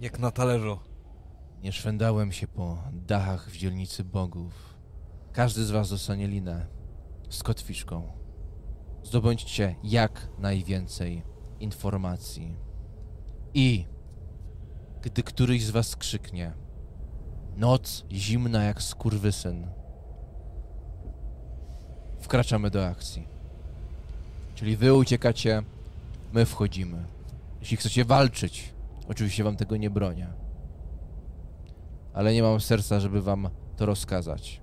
jak 0.00 0.18
na 0.18 0.30
talerzu? 0.30 0.78
Nie 1.64 1.72
szwendałem 1.72 2.32
się 2.32 2.46
po 2.46 2.78
dachach 2.92 3.50
w 3.50 3.56
dzielnicy 3.56 4.04
bogów. 4.04 4.74
Każdy 5.32 5.64
z 5.64 5.70
was 5.70 5.90
dostanie 5.90 6.28
linę 6.28 6.66
z 7.28 7.42
kotwiczką. 7.42 8.12
Zdobądźcie 9.04 9.74
jak 9.82 10.28
najwięcej 10.38 11.22
informacji. 11.60 12.56
I 13.54 13.86
gdy 15.02 15.22
któryś 15.22 15.64
z 15.64 15.70
was 15.70 15.96
krzyknie 15.96 16.52
Noc 17.56 18.04
zimna 18.12 18.64
jak 18.64 18.82
skurwysyn. 18.82 19.66
Wkraczamy 22.20 22.70
do 22.70 22.86
akcji. 22.86 23.28
Czyli 24.54 24.76
wy 24.76 24.94
uciekacie, 24.94 25.62
my 26.32 26.46
wchodzimy. 26.46 27.04
Jeśli 27.60 27.76
chcecie 27.76 28.04
walczyć, 28.04 28.74
oczywiście 29.08 29.44
wam 29.44 29.56
tego 29.56 29.76
nie 29.76 29.90
bronię 29.90 30.43
ale 32.14 32.34
nie 32.34 32.42
mam 32.42 32.60
serca, 32.60 33.00
żeby 33.00 33.22
wam 33.22 33.48
to 33.76 33.86
rozkazać. 33.86 34.60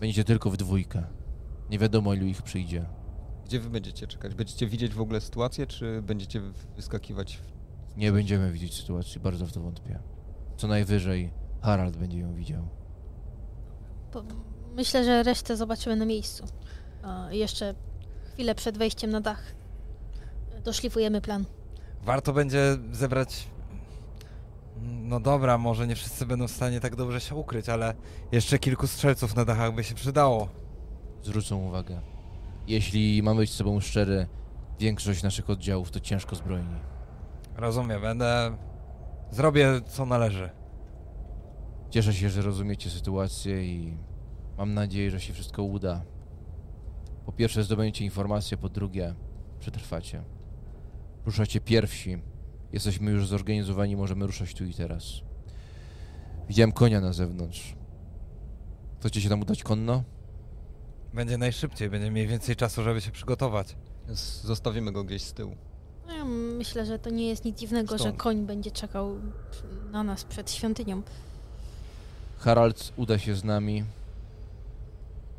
Będziecie 0.00 0.24
tylko 0.24 0.50
w 0.50 0.56
dwójkę. 0.56 1.04
Nie 1.70 1.78
wiadomo, 1.78 2.14
ilu 2.14 2.26
ich 2.26 2.42
przyjdzie. 2.42 2.86
Gdzie 3.44 3.60
wy 3.60 3.70
będziecie 3.70 4.06
czekać? 4.06 4.34
Będziecie 4.34 4.66
widzieć 4.66 4.94
w 4.94 5.00
ogóle 5.00 5.20
sytuację, 5.20 5.66
czy 5.66 6.02
będziecie 6.02 6.40
wyskakiwać? 6.76 7.36
W... 7.36 7.96
Nie 7.96 8.12
będziemy 8.12 8.52
widzieć 8.52 8.74
sytuacji, 8.74 9.20
bardzo 9.20 9.46
w 9.46 9.52
to 9.52 9.60
wątpię. 9.60 9.98
Co 10.56 10.66
najwyżej 10.66 11.30
Harald 11.62 11.96
będzie 11.96 12.18
ją 12.18 12.34
widział. 12.34 12.68
Po, 14.12 14.22
myślę, 14.76 15.04
że 15.04 15.22
resztę 15.22 15.56
zobaczymy 15.56 15.96
na 15.96 16.04
miejscu. 16.04 16.44
A 17.02 17.32
jeszcze 17.32 17.74
chwilę 18.32 18.54
przed 18.54 18.78
wejściem 18.78 19.10
na 19.10 19.20
dach. 19.20 19.42
Doszlifujemy 20.64 21.20
plan. 21.20 21.44
Warto 22.02 22.32
będzie 22.32 22.76
zebrać. 22.92 23.48
No 24.82 25.20
dobra, 25.20 25.58
może 25.58 25.86
nie 25.86 25.96
wszyscy 25.96 26.26
będą 26.26 26.48
w 26.48 26.50
stanie 26.50 26.80
tak 26.80 26.96
dobrze 26.96 27.20
się 27.20 27.34
ukryć, 27.34 27.68
ale 27.68 27.94
jeszcze 28.32 28.58
kilku 28.58 28.86
strzelców 28.86 29.36
na 29.36 29.44
dachach 29.44 29.74
by 29.74 29.84
się 29.84 29.94
przydało. 29.94 30.48
Zwrócą 31.22 31.56
uwagę. 31.56 32.00
Jeśli 32.66 33.22
mamy 33.22 33.40
być 33.40 33.50
z 33.50 33.54
sobą 33.54 33.80
szczery, 33.80 34.26
większość 34.78 35.22
naszych 35.22 35.50
oddziałów 35.50 35.90
to 35.90 36.00
ciężko 36.00 36.36
zbrojni. 36.36 36.76
Rozumiem, 37.56 38.02
będę. 38.02 38.56
Zrobię 39.30 39.80
co 39.86 40.06
należy. 40.06 40.50
Cieszę 41.90 42.14
się, 42.14 42.30
że 42.30 42.42
rozumiecie 42.42 42.90
sytuację 42.90 43.64
i 43.64 43.96
mam 44.58 44.74
nadzieję, 44.74 45.10
że 45.10 45.20
się 45.20 45.32
wszystko 45.32 45.62
uda. 45.62 46.02
Po 47.26 47.32
pierwsze 47.32 47.64
zdobędziecie 47.64 48.04
informacje, 48.04 48.56
po 48.56 48.68
drugie 48.68 49.14
przetrwacie. 49.60 50.22
Ruszacie 51.26 51.60
pierwsi. 51.60 52.18
Jesteśmy 52.72 53.10
już 53.10 53.26
zorganizowani, 53.26 53.96
możemy 53.96 54.26
ruszać 54.26 54.54
tu 54.54 54.64
i 54.64 54.74
teraz. 54.74 55.04
Widziałem 56.48 56.72
konia 56.72 57.00
na 57.00 57.12
zewnątrz. 57.12 57.74
Chcecie 59.00 59.20
się 59.20 59.28
tam 59.28 59.40
udać 59.42 59.62
konno? 59.62 60.02
Będzie 61.14 61.38
najszybciej, 61.38 61.90
będzie 61.90 62.10
mieli 62.10 62.28
więcej 62.28 62.56
czasu, 62.56 62.82
żeby 62.82 63.00
się 63.00 63.10
przygotować. 63.10 63.76
Z- 64.08 64.42
Zostawimy 64.42 64.92
go 64.92 65.04
gdzieś 65.04 65.22
z 65.22 65.32
tyłu. 65.32 65.56
No, 66.06 66.12
ja 66.14 66.24
myślę, 66.24 66.86
że 66.86 66.98
to 66.98 67.10
nie 67.10 67.28
jest 67.28 67.44
nic 67.44 67.58
dziwnego, 67.58 67.94
że 67.98 68.04
Stąd. 68.04 68.16
koń 68.16 68.46
będzie 68.46 68.70
czekał 68.70 69.14
na 69.90 70.02
nas 70.02 70.24
przed 70.24 70.50
świątynią. 70.50 71.02
Harald 72.38 72.92
uda 72.96 73.18
się 73.18 73.34
z 73.34 73.44
nami. 73.44 73.84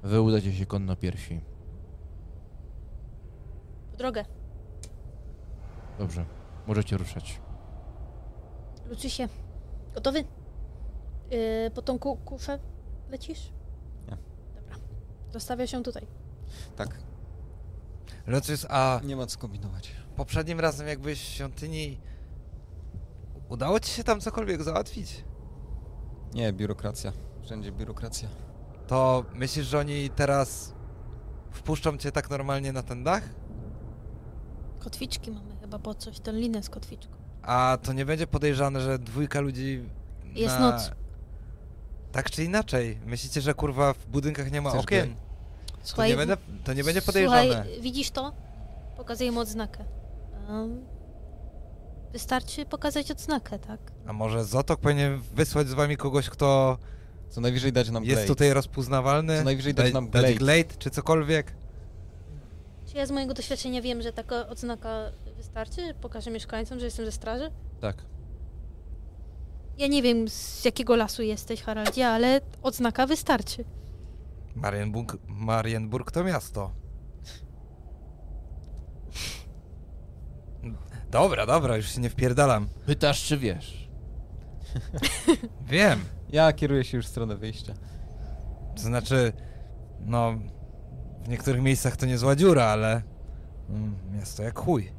Wy 0.04 0.22
udacie 0.22 0.54
się 0.54 0.66
konno 0.66 0.96
pierwsi. 0.96 1.40
W 3.94 3.98
drogę. 3.98 4.26
Dobrze, 6.00 6.26
możecie 6.70 6.98
ruszać. 6.98 7.42
Lucysie, 8.86 9.28
gotowy? 9.94 10.24
Yy, 11.32 11.72
po 11.76 11.82
tą 11.82 12.00
ku 12.00 12.16
kuszę 12.16 12.60
lecisz? 13.10 13.52
Nie. 14.08 14.18
Dobra. 14.56 14.76
Zostawia 15.32 15.68
się 15.68 15.84
tutaj. 15.84 16.08
Tak, 16.76 17.00
Lucius, 18.28 18.66
a 18.70 19.00
nie 19.04 19.16
ma 19.16 19.26
co 19.26 19.40
kombinować. 19.40 19.92
poprzednim 20.16 20.60
razem 20.60 20.88
jak 20.88 21.00
byłeś 21.00 21.20
w 21.20 21.24
świątyni, 21.24 22.00
udało 23.50 23.80
ci 23.80 23.92
się 23.92 24.04
tam 24.04 24.22
cokolwiek 24.22 24.64
załatwić? 24.64 25.24
Nie, 26.34 26.54
biurokracja. 26.54 27.12
Wszędzie 27.44 27.72
biurokracja. 27.72 28.30
To 28.88 29.26
myślisz, 29.34 29.66
że 29.66 29.80
oni 29.80 30.10
teraz 30.10 30.74
wpuszczą 31.52 31.98
cię 31.98 32.12
tak 32.12 32.30
normalnie 32.30 32.74
na 32.74 32.84
ten 32.84 33.04
dach? 33.04 33.24
Kotwiczki 34.80 35.32
mamy 35.32 35.59
chyba 35.70 35.80
po 35.80 35.94
coś, 35.96 36.20
tę 36.20 36.34
linę 36.34 36.64
z 36.64 36.70
kotwiczką. 36.70 37.12
A 37.42 37.78
to 37.84 37.94
nie 37.94 38.06
będzie 38.06 38.28
podejrzane, 38.28 38.82
że 38.82 39.00
dwójka 39.00 39.40
ludzi. 39.42 39.84
Jest 40.36 40.60
na... 40.60 40.72
noc. 40.72 40.92
Tak 42.12 42.30
czy 42.32 42.44
inaczej. 42.44 43.00
Myślicie, 43.06 43.42
że 43.42 43.54
kurwa 43.54 43.94
w 43.94 44.06
budynkach 44.06 44.52
nie 44.52 44.62
ma 44.62 44.70
Chcesz 44.70 44.82
okien? 44.84 45.16
To 45.16 45.78
Słuchaj, 45.84 46.10
nie, 46.10 46.18
będę, 46.18 46.38
to 46.64 46.74
nie 46.74 46.84
będzie 46.84 47.02
podejrzane. 47.02 47.46
Słuchaj, 47.54 47.82
widzisz 47.82 48.12
to? 48.12 48.34
Pokazuję 48.98 49.32
mu 49.32 49.40
odznakę. 49.40 49.86
Um, 50.50 50.86
wystarczy 52.12 52.66
pokazać 52.66 53.12
odznakę, 53.12 53.60
tak? 53.60 53.80
A 54.08 54.14
może 54.14 54.46
Zotok 54.46 54.80
powinien 54.80 55.22
wysłać 55.34 55.68
z 55.68 55.74
wami 55.74 55.98
kogoś, 55.98 56.30
kto 56.30 56.78
Co 57.30 57.42
najwyżej 57.42 57.74
dać 57.74 57.90
nam 57.90 58.04
jest 58.04 58.16
glade. 58.16 58.28
tutaj 58.28 58.54
rozpoznawalny? 58.54 59.38
Co 59.38 59.44
najwyżej 59.44 59.74
dać 59.74 59.86
Dać- 59.86 59.94
nam 59.94 60.10
dać 60.10 60.22
glade. 60.22 60.36
glade 60.38 60.80
czy 60.80 60.90
cokolwiek? 60.90 61.59
Ja 63.00 63.06
z 63.06 63.12
mojego 63.12 63.34
doświadczenia 63.34 63.82
wiem, 63.82 64.02
że 64.02 64.14
taka 64.14 64.48
odznaka 64.48 65.12
wystarczy? 65.38 65.94
Pokażę 66.02 66.32
mieszkańcom, 66.32 66.80
że 66.80 66.86
jestem 66.86 67.06
ze 67.06 67.12
straży? 67.12 67.52
Tak. 67.82 68.06
Ja 69.78 69.88
nie 69.88 70.02
wiem, 70.02 70.30
z 70.30 70.66
jakiego 70.66 70.96
lasu 70.96 71.24
jesteś, 71.24 71.62
Haraldzie, 71.62 72.08
ale 72.08 72.42
odznaka 72.64 73.08
wystarczy. 73.08 73.66
Marienburg, 74.56 75.18
Marienburg 75.28 76.12
to 76.12 76.24
miasto. 76.24 76.72
Dobra, 81.12 81.46
dobra, 81.46 81.78
już 81.78 81.90
się 81.90 82.02
nie 82.02 82.10
wpierdalam. 82.10 82.68
Pytasz, 82.86 83.24
czy 83.24 83.38
wiesz? 83.38 83.90
Wiem. 85.62 86.00
Ja 86.30 86.54
kieruję 86.54 86.84
się 86.84 86.98
już 86.98 87.06
w 87.06 87.10
stronę 87.10 87.36
wyjścia. 87.36 87.74
To 88.76 88.82
znaczy, 88.82 89.34
no, 90.00 90.34
w 91.24 91.28
niektórych 91.30 91.62
miejscach 91.62 91.98
to 91.98 92.06
niezła 92.06 92.36
dziura, 92.36 92.66
ale 92.66 93.02
mm, 93.70 93.96
miasto 94.14 94.44
jak 94.44 94.60
chuj. 94.60 94.92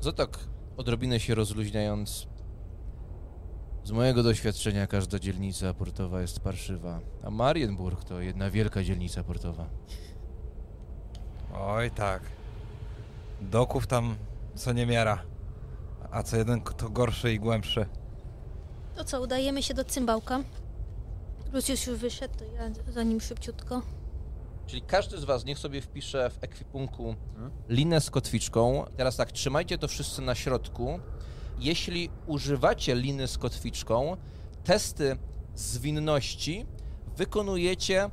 Zotok 0.00 0.38
odrobinę 0.76 1.20
się 1.20 1.34
rozluźniając, 1.34 2.26
z 3.84 3.90
mojego 3.90 4.22
doświadczenia 4.22 4.86
każda 4.86 5.18
dzielnica 5.18 5.74
portowa 5.74 6.20
jest 6.20 6.40
parszywa, 6.40 7.00
a 7.22 7.30
Marienburg 7.30 8.04
to 8.04 8.20
jedna 8.20 8.50
wielka 8.50 8.82
dzielnica 8.84 9.24
portowa. 9.24 9.66
Oj 11.54 11.90
tak. 11.90 12.22
Doków 13.40 13.86
tam 13.86 14.16
co 14.54 14.72
niemiara. 14.72 15.22
A 16.10 16.22
co 16.22 16.36
jeden 16.36 16.60
to 16.60 16.90
gorszy 16.90 17.32
i 17.32 17.38
głębszy. 17.38 17.86
To 18.94 19.04
co, 19.04 19.20
udajemy 19.20 19.62
się 19.62 19.74
do 19.74 19.84
cymbałka? 19.84 20.40
Lucius 21.52 21.86
już 21.86 21.98
wyszedł, 21.98 22.34
to 22.38 22.44
ja 22.44 22.92
za 22.92 23.02
nim 23.02 23.20
szybciutko. 23.20 23.82
Czyli 24.66 24.82
każdy 24.82 25.18
z 25.18 25.24
was 25.24 25.44
niech 25.44 25.58
sobie 25.58 25.80
wpisze 25.80 26.30
w 26.30 26.44
ekwipunku 26.44 27.14
linę 27.68 28.00
z 28.00 28.10
kotwiczką. 28.10 28.84
Teraz 28.96 29.16
tak, 29.16 29.32
trzymajcie 29.32 29.78
to 29.78 29.88
wszyscy 29.88 30.22
na 30.22 30.34
środku. 30.34 31.00
Jeśli 31.58 32.10
używacie 32.26 32.94
liny 32.94 33.28
z 33.28 33.38
kotwiczką, 33.38 34.16
testy 34.64 35.16
zwinności 35.54 36.66
wykonujecie 37.16 38.10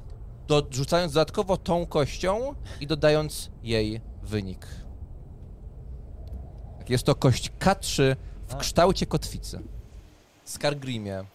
dorzucając 0.48 1.14
dodatkowo 1.14 1.58
tą 1.58 1.86
kością 1.86 2.56
i 2.80 2.88
dodając 2.88 3.52
jej 3.64 4.02
wynik. 4.24 4.68
Tak, 6.78 6.90
Jest 6.90 7.04
to 7.04 7.16
kość 7.16 7.52
K3 7.60 8.16
w 8.48 8.56
kształcie 8.56 9.06
kotwicy. 9.06 9.62
Skargrimie. 10.46 11.26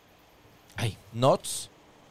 Ej, 0.79 0.97
noc 1.15 1.69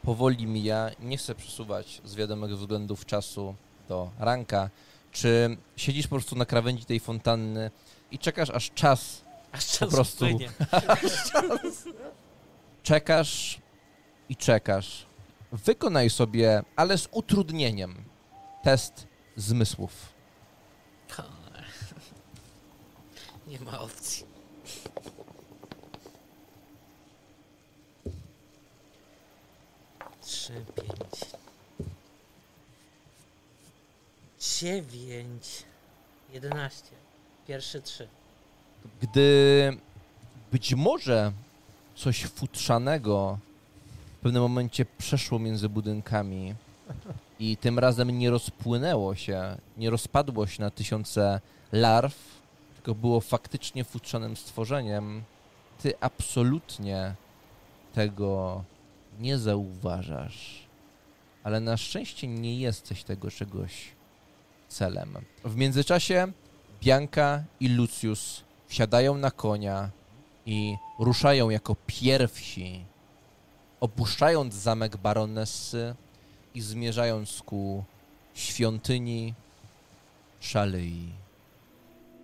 powoli 0.07 0.47
mija, 0.47 0.89
nie 0.99 1.17
chcę 1.17 1.35
przesuwać 1.35 2.01
z 2.05 2.15
wiadomych 2.15 2.57
względów 2.57 3.05
czasu 3.05 3.55
do 3.89 4.11
ranka. 4.19 4.69
Czy 5.11 5.57
siedzisz 5.75 6.07
po 6.07 6.15
prostu 6.15 6.35
na 6.35 6.45
krawędzi 6.45 6.85
tej 6.85 6.99
fontanny 6.99 7.71
i 8.11 8.19
czekasz 8.19 8.49
aż 8.49 8.71
czas, 8.71 9.21
Aż 9.51 9.67
czas 9.67 9.89
prostu. 9.89 10.25
upłynie. 10.25 10.49
czekasz 12.83 13.59
i 14.29 14.35
czekasz. 14.35 15.05
Wykonaj 15.51 16.09
sobie, 16.09 16.63
ale 16.75 16.97
z 16.97 17.07
utrudnieniem, 17.11 18.03
test 18.63 19.07
zmysłów. 19.35 20.13
Nie 23.47 23.59
ma 23.59 23.79
opcji. 23.79 24.26
Trzy, 30.47 30.65
pięć. 30.75 31.25
Dziewięć. 34.39 35.63
Jedenaście. 36.33 36.91
Pierwsze 37.47 37.81
trzy. 37.81 38.07
Gdy 39.01 39.77
być 40.51 40.73
może 40.73 41.31
coś 41.95 42.25
futrzanego 42.25 43.37
w 44.19 44.23
pewnym 44.23 44.41
momencie 44.41 44.85
przeszło 44.97 45.39
między 45.39 45.69
budynkami 45.69 46.55
i 47.39 47.57
tym 47.57 47.79
razem 47.79 48.19
nie 48.19 48.29
rozpłynęło 48.29 49.15
się, 49.15 49.57
nie 49.77 49.89
rozpadło 49.89 50.47
się 50.47 50.61
na 50.63 50.71
tysiące 50.71 51.41
larw, 51.71 52.15
tylko 52.75 52.95
było 52.95 53.21
faktycznie 53.21 53.83
futrzanym 53.83 54.37
stworzeniem, 54.37 55.23
ty 55.81 55.93
absolutnie 55.99 57.15
tego 57.93 58.63
nie 59.19 59.37
zauważasz. 59.37 60.67
Ale 61.43 61.59
na 61.59 61.77
szczęście 61.77 62.27
nie 62.27 62.59
jesteś 62.59 63.03
tego 63.03 63.31
czegoś 63.31 63.91
celem. 64.67 65.13
W 65.43 65.55
międzyczasie 65.55 66.27
Bianka 66.81 67.43
i 67.59 67.67
Lucius 67.67 68.43
wsiadają 68.67 69.17
na 69.17 69.31
konia 69.31 69.89
i 70.45 70.75
ruszają 70.99 71.49
jako 71.49 71.75
pierwsi, 71.87 72.85
opuszczając 73.79 74.53
zamek 74.53 74.97
baronessy 74.97 75.95
i 76.53 76.61
zmierzając 76.61 77.41
ku 77.41 77.83
świątyni 78.33 79.33
Szalei. 80.39 81.09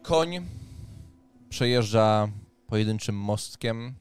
Koń 0.03 0.47
przejeżdża 1.49 2.27
pojedynczym 2.67 3.15
mostkiem. 3.15 3.93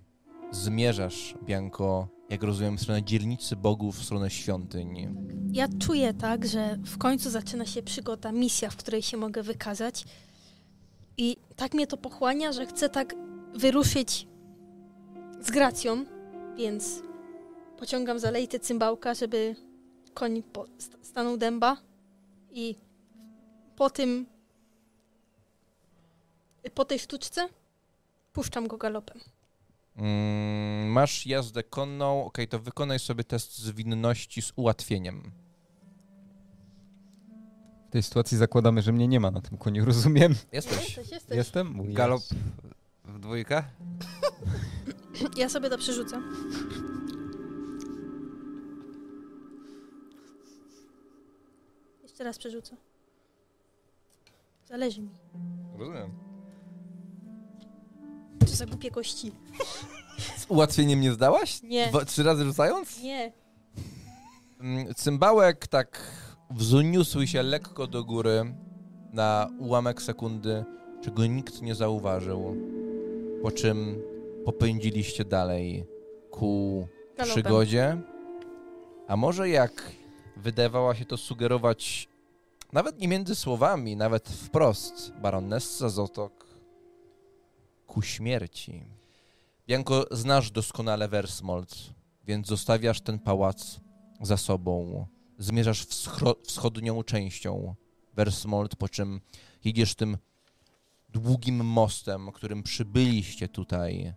Zmierzasz, 0.50 1.34
Bianko, 1.46 2.08
jak 2.32 2.42
rozumiem, 2.42 2.78
w 2.78 2.80
stronę 2.80 3.02
dzielnicy 3.02 3.56
bogów, 3.56 3.98
w 3.98 4.04
stronę 4.04 4.30
świątyń. 4.30 5.16
Ja 5.52 5.68
czuję 5.80 6.14
tak, 6.14 6.46
że 6.46 6.76
w 6.76 6.98
końcu 6.98 7.30
zaczyna 7.30 7.66
się 7.66 7.82
przygoda, 7.82 8.32
misja, 8.32 8.70
w 8.70 8.76
której 8.76 9.02
się 9.02 9.16
mogę 9.16 9.42
wykazać. 9.42 10.04
I 11.16 11.36
tak 11.56 11.74
mnie 11.74 11.86
to 11.86 11.96
pochłania, 11.96 12.52
że 12.52 12.66
chcę 12.66 12.88
tak 12.88 13.14
wyruszyć 13.54 14.26
z 15.40 15.50
gracją, 15.50 16.04
więc 16.56 17.02
pociągam 17.78 18.18
za 18.18 18.30
lejty 18.30 18.58
cymbałka, 18.58 19.14
żeby 19.14 19.56
koń 20.14 20.42
stanął 21.02 21.36
dęba 21.36 21.76
i 22.50 22.76
po 23.76 23.90
tym 23.90 24.26
po 26.74 26.84
tej 26.84 26.98
sztuczce 26.98 27.48
puszczam 28.32 28.68
go 28.68 28.76
galopem. 28.76 29.20
Mm, 29.96 30.88
masz 30.88 31.26
jazdę 31.26 31.62
konną, 31.62 32.24
okej, 32.24 32.48
to 32.48 32.58
wykonaj 32.58 32.98
sobie 32.98 33.24
test 33.24 33.58
zwinności 33.58 34.42
z 34.42 34.52
ułatwieniem. 34.56 35.32
W 37.88 37.92
tej 37.92 38.02
sytuacji 38.02 38.38
zakładamy, 38.38 38.82
że 38.82 38.92
mnie 38.92 39.08
nie 39.08 39.20
ma 39.20 39.30
na 39.30 39.40
tym 39.40 39.58
koniu, 39.58 39.84
rozumiem? 39.90 40.34
Jesteś. 40.52 40.76
Jesteś, 40.78 41.10
jesteś. 41.10 41.36
Jestem? 41.36 41.66
Mój 41.66 41.94
Galop 41.94 42.22
w 43.04 43.18
dwójkę? 43.18 43.62
Ja 45.36 45.48
sobie 45.48 45.70
to 45.70 45.78
przerzucę. 45.78 46.22
Jeszcze 52.02 52.24
raz 52.24 52.38
przerzucę. 52.38 52.76
Zależy 54.68 55.02
mi. 55.02 55.10
Rozumiem. 55.78 56.31
To 58.46 58.56
za 58.56 58.66
głupie 58.66 58.90
kości. 58.90 59.32
Z 60.38 60.46
ułatwieniem 60.48 61.00
nie 61.00 61.12
zdałaś? 61.12 61.62
Nie. 61.62 61.88
Dwa, 61.88 62.04
trzy 62.04 62.22
razy 62.22 62.44
rzucając? 62.44 63.02
Nie. 63.02 63.32
Mm, 64.60 64.94
Cymbałek 64.94 65.66
tak 65.66 66.00
wzniósł 66.50 67.26
się 67.26 67.42
lekko 67.42 67.86
do 67.86 68.04
góry 68.04 68.54
na 69.12 69.48
ułamek 69.58 70.02
sekundy, 70.02 70.64
czego 71.02 71.26
nikt 71.26 71.62
nie 71.62 71.74
zauważył. 71.74 72.56
Po 73.42 73.50
czym 73.50 74.02
popędziliście 74.44 75.24
dalej 75.24 75.84
ku 76.30 76.86
Galopem. 77.16 77.34
przygodzie. 77.42 78.00
A 79.08 79.16
może 79.16 79.48
jak 79.48 79.92
wydawała 80.36 80.94
się 80.94 81.04
to 81.04 81.16
sugerować, 81.16 82.08
nawet 82.72 82.98
nie 82.98 83.08
między 83.08 83.34
słowami, 83.34 83.96
nawet 83.96 84.28
wprost, 84.28 85.12
baronessa 85.22 85.88
Zotok, 85.88 86.46
ku 87.92 88.02
śmierci. 88.02 88.84
Bianko, 89.66 90.06
znasz 90.10 90.50
doskonale 90.50 91.08
Versmold, 91.08 91.94
więc 92.24 92.46
zostawiasz 92.46 93.00
ten 93.00 93.18
pałac 93.18 93.80
za 94.20 94.36
sobą. 94.36 95.06
Zmierzasz 95.38 95.86
wschodnią 96.46 97.02
częścią 97.02 97.74
Versmold, 98.14 98.76
po 98.76 98.88
czym 98.88 99.20
jedziesz 99.64 99.94
tym 99.94 100.18
długim 101.08 101.64
mostem, 101.64 102.32
którym 102.32 102.62
przybyliście 102.62 103.48
tutaj. 103.48 104.14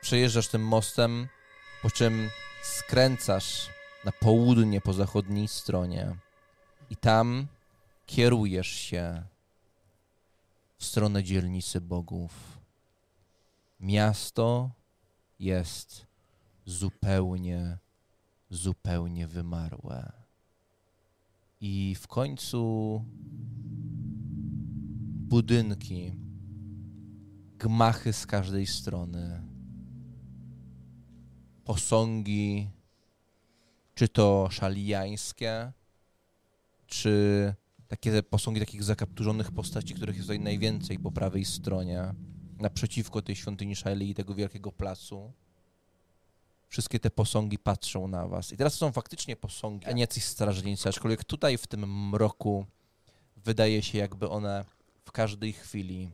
Przejeżdżasz 0.00 0.48
tym 0.48 0.62
mostem, 0.62 1.28
po 1.82 1.90
czym 1.90 2.30
skręcasz 2.62 3.68
na 4.04 4.12
południe 4.12 4.80
po 4.80 4.92
zachodniej 4.92 5.48
stronie 5.48 6.16
i 6.90 6.96
tam 6.96 7.46
kierujesz 8.06 8.68
się 8.68 9.22
w 10.78 10.84
stronę 10.84 11.24
dzielnicy 11.24 11.80
bogów. 11.80 12.58
Miasto 13.80 14.70
jest 15.38 16.06
zupełnie, 16.64 17.78
zupełnie 18.50 19.26
wymarłe. 19.26 20.12
I 21.60 21.94
w 22.00 22.08
końcu 22.08 23.04
budynki, 25.28 26.14
gmachy 27.58 28.12
z 28.12 28.26
każdej 28.26 28.66
strony, 28.66 29.42
posągi, 31.64 32.70
czy 33.94 34.08
to 34.08 34.48
szalijańskie, 34.50 35.72
czy 36.86 37.54
takie 37.88 38.22
posągi 38.22 38.60
takich 38.60 38.84
zakapturzonych 38.84 39.52
postaci, 39.52 39.94
których 39.94 40.16
jest 40.16 40.28
tutaj 40.28 40.40
najwięcej 40.40 40.98
po 40.98 41.12
prawej 41.12 41.44
stronie, 41.44 42.14
naprzeciwko 42.58 43.22
tej 43.22 43.36
świątyni 43.36 43.76
Szali 43.76 44.10
i 44.10 44.14
tego 44.14 44.34
wielkiego 44.34 44.72
placu. 44.72 45.32
Wszystkie 46.68 47.00
te 47.00 47.10
posągi 47.10 47.58
patrzą 47.58 48.08
na 48.08 48.28
was. 48.28 48.52
I 48.52 48.56
teraz 48.56 48.74
są 48.74 48.92
faktycznie 48.92 49.36
posągi, 49.36 49.86
a 49.86 49.92
nie 49.92 50.00
jacyś 50.00 50.24
strażnicy, 50.24 50.88
aczkolwiek 50.88 51.24
tutaj 51.24 51.58
w 51.58 51.66
tym 51.66 52.08
mroku 52.08 52.66
wydaje 53.36 53.82
się, 53.82 53.98
jakby 53.98 54.28
one 54.28 54.64
w 55.04 55.12
każdej 55.12 55.52
chwili 55.52 56.10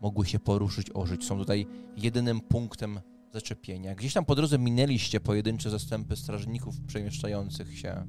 mogły 0.00 0.26
się 0.26 0.38
poruszyć, 0.38 0.90
ożyć. 0.94 1.24
Są 1.24 1.38
tutaj 1.38 1.66
jedynym 1.96 2.40
punktem 2.40 3.00
zaczepienia. 3.32 3.94
Gdzieś 3.94 4.12
tam 4.12 4.24
po 4.24 4.34
drodze 4.34 4.58
minęliście 4.58 5.20
pojedyncze 5.20 5.70
zastępy 5.70 6.16
strażników 6.16 6.80
przemieszczających 6.80 7.78
się, 7.78 8.06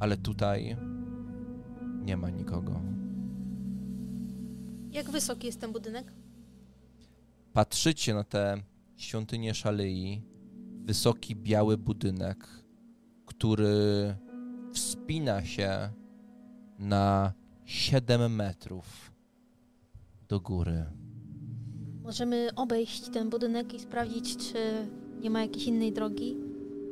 ale 0.00 0.16
tutaj 0.16 0.76
nie 2.04 2.16
ma 2.16 2.30
nikogo. 2.30 2.80
Jak 4.90 5.10
wysoki 5.10 5.46
jest 5.46 5.60
ten 5.60 5.72
budynek? 5.72 6.12
Patrzycie 7.52 8.14
na 8.14 8.24
tę 8.24 8.62
świątynię 8.96 9.54
Szalei, 9.54 10.22
wysoki 10.84 11.36
biały 11.36 11.76
budynek, 11.76 12.48
który 13.26 14.14
wspina 14.72 15.44
się 15.44 15.90
na 16.78 17.32
7 17.64 18.34
metrów 18.34 19.12
do 20.28 20.40
góry. 20.40 20.84
Możemy 22.02 22.48
obejść 22.56 23.08
ten 23.08 23.30
budynek 23.30 23.74
i 23.74 23.80
sprawdzić, 23.80 24.36
czy 24.36 24.58
nie 25.20 25.30
ma 25.30 25.42
jakiejś 25.42 25.66
innej 25.66 25.92
drogi, 25.92 26.36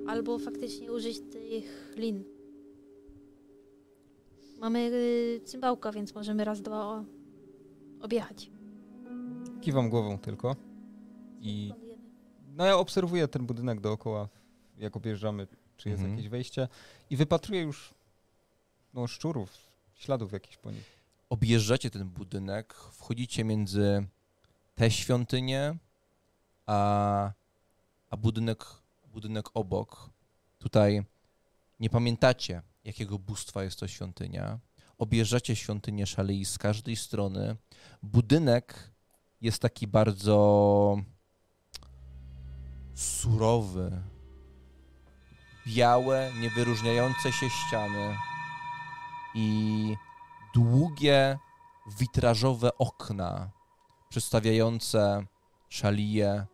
albo 0.07 0.39
faktycznie 0.39 0.93
użyć 0.93 1.21
tych 1.21 1.95
lin. 1.97 2.32
Mamy 4.63 4.79
y, 4.79 5.41
cymbałka, 5.45 5.93
więc 5.93 6.15
możemy 6.15 6.45
raz, 6.45 6.63
dwa 6.63 7.05
objechać. 8.01 8.51
Kiwam 9.61 9.91
głową 9.91 10.19
tylko. 10.19 10.57
I 11.41 11.73
no 12.57 12.67
ja 12.67 12.77
obserwuję 12.77 13.29
ten 13.29 13.47
budynek 13.47 13.81
dookoła, 13.81 14.29
jak 14.79 14.97
objeżdżamy, 14.97 15.47
czy 15.77 15.89
jest 15.89 16.01
Mhm. 16.01 16.17
jakieś 16.17 16.31
wejście 16.31 16.69
i 17.11 17.17
wypatruję 17.17 17.63
już 17.63 17.95
no, 18.95 19.07
szczurów, 19.07 19.51
śladów 19.95 20.33
jakichś 20.33 20.57
po 20.57 20.71
nich. 20.71 20.99
Objeżdżacie 21.31 21.91
ten 21.91 22.09
budynek, 22.09 22.75
wchodzicie 22.75 23.45
między 23.45 24.07
tę 24.75 24.91
świątynię, 24.91 25.77
a, 26.67 27.33
a 28.11 28.17
budynek, 28.17 28.65
budynek 29.13 29.47
obok. 29.55 30.11
Tutaj 30.59 31.03
nie 31.81 31.91
pamiętacie, 31.91 32.63
jakiego 32.85 33.19
bóstwa 33.19 33.65
jest 33.65 33.81
to 33.81 33.89
świątynia. 33.89 34.59
Objeżdżacie 34.99 35.57
świątynię 35.57 36.07
Szalei 36.07 36.45
z 36.45 36.59
każdej 36.59 36.97
strony. 36.97 37.57
Budynek 38.03 38.93
jest 39.41 39.63
taki 39.63 39.87
bardzo 39.87 40.97
surowy. 42.95 44.03
Białe, 45.67 46.33
niewyróżniające 46.41 47.33
się 47.33 47.51
ściany 47.51 48.17
i 49.35 49.95
długie, 50.55 51.39
witrażowe 51.99 52.79
okna 52.79 53.51
przedstawiające 54.13 55.27
szalije, 55.69 56.47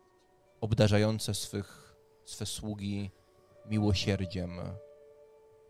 obdarzające 0.61 1.33
swych, 1.33 1.95
swe 2.25 2.45
sługi 2.45 3.11
miłosierdziem. 3.65 4.51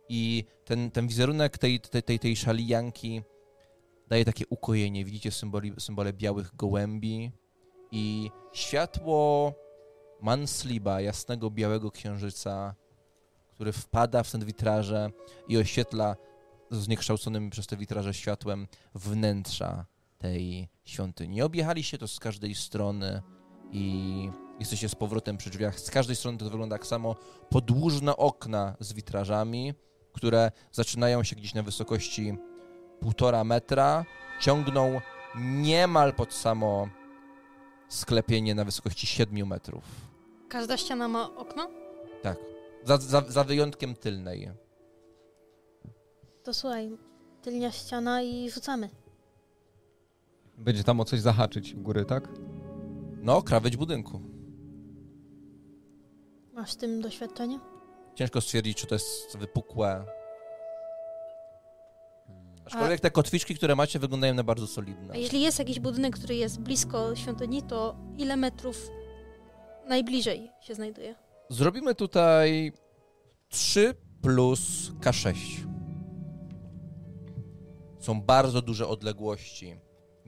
I 0.09 0.43
ten, 0.65 0.91
ten 0.91 1.07
wizerunek 1.07 1.57
tej, 1.57 1.79
tej, 1.79 2.03
tej, 2.03 2.19
tej 2.19 2.35
szalijanki 2.35 3.21
daje 4.07 4.25
takie 4.25 4.45
ukojenie. 4.49 5.05
Widzicie 5.05 5.31
symboli, 5.31 5.73
symbole 5.79 6.13
białych 6.13 6.55
gołębi 6.55 7.31
i 7.91 8.31
światło 8.53 9.53
Mansliba, 10.21 11.01
jasnego 11.01 11.51
białego 11.51 11.91
księżyca, 11.91 12.75
który 13.51 13.71
wpada 13.71 14.23
w 14.23 14.31
ten 14.31 14.45
witraże 14.45 15.09
i 15.47 15.57
oświetla 15.57 16.15
zniekształconym 16.71 17.49
przez 17.49 17.67
te 17.67 17.77
witraże 17.77 18.13
światłem 18.13 18.67
wnętrza 18.95 19.85
tej 20.17 20.69
świątyni. 20.85 21.41
Objechaliście 21.41 21.97
to 21.97 22.07
z 22.07 22.19
każdej 22.19 22.55
strony 22.55 23.21
i 23.71 24.29
jesteście 24.59 24.89
z 24.89 24.95
powrotem 24.95 25.37
przy 25.37 25.49
drzwiach. 25.49 25.79
Z 25.79 25.91
każdej 25.91 26.15
strony 26.15 26.37
to 26.37 26.45
wygląda 26.49 26.75
tak 26.75 26.87
samo. 26.87 27.15
Podłużne 27.49 28.17
okna 28.17 28.75
z 28.79 28.93
witrażami, 28.93 29.73
które 30.13 30.51
zaczynają 30.71 31.23
się 31.23 31.35
gdzieś 31.35 31.53
na 31.53 31.63
wysokości 31.63 32.37
półtora 32.99 33.43
metra, 33.43 34.05
ciągną 34.41 35.01
niemal 35.61 36.13
pod 36.13 36.33
samo 36.33 36.89
sklepienie 37.89 38.55
na 38.55 38.65
wysokości 38.65 39.07
7 39.07 39.47
metrów. 39.47 39.83
Każda 40.49 40.77
ściana 40.77 41.07
ma 41.07 41.35
okno? 41.35 41.69
Tak. 42.21 42.37
Za, 42.83 42.97
za, 42.97 43.21
za 43.27 43.43
wyjątkiem 43.43 43.95
tylnej. 43.95 44.49
To 46.43 46.53
słuchaj, 46.53 46.97
tylnia 47.41 47.71
ściana 47.71 48.21
i 48.21 48.49
rzucamy. 48.49 48.89
Będzie 50.57 50.83
tam 50.83 50.99
o 50.99 51.05
coś 51.05 51.19
zahaczyć 51.19 51.73
u 51.73 51.81
góry, 51.81 52.05
tak? 52.05 52.27
No, 53.21 53.41
krawędź 53.41 53.77
budynku. 53.77 54.21
Masz 56.53 56.71
z 56.71 56.77
tym 56.77 57.01
doświadczenie? 57.01 57.59
Ciężko 58.19 58.41
stwierdzić, 58.41 58.77
czy 58.77 58.87
to 58.87 58.95
jest 58.95 59.37
wypukłe. 59.37 60.05
Aczkolwiek 62.65 62.99
te 62.99 63.11
kotwiczki, 63.11 63.55
które 63.55 63.75
macie, 63.75 63.99
wyglądają 63.99 64.33
na 64.33 64.43
bardzo 64.43 64.67
solidne. 64.67 65.13
A 65.13 65.17
jeśli 65.17 65.41
jest 65.41 65.59
jakiś 65.59 65.79
budynek, 65.79 66.15
który 66.15 66.35
jest 66.35 66.59
blisko 66.59 67.15
świątyni, 67.15 67.63
to 67.63 67.95
ile 68.17 68.37
metrów 68.37 68.89
najbliżej 69.87 70.51
się 70.61 70.75
znajduje? 70.75 71.15
Zrobimy 71.49 71.95
tutaj 71.95 72.71
3 73.49 73.95
plus 74.21 74.91
K6. 75.01 75.35
Są 77.99 78.21
bardzo 78.21 78.61
duże 78.61 78.87
odległości 78.87 79.79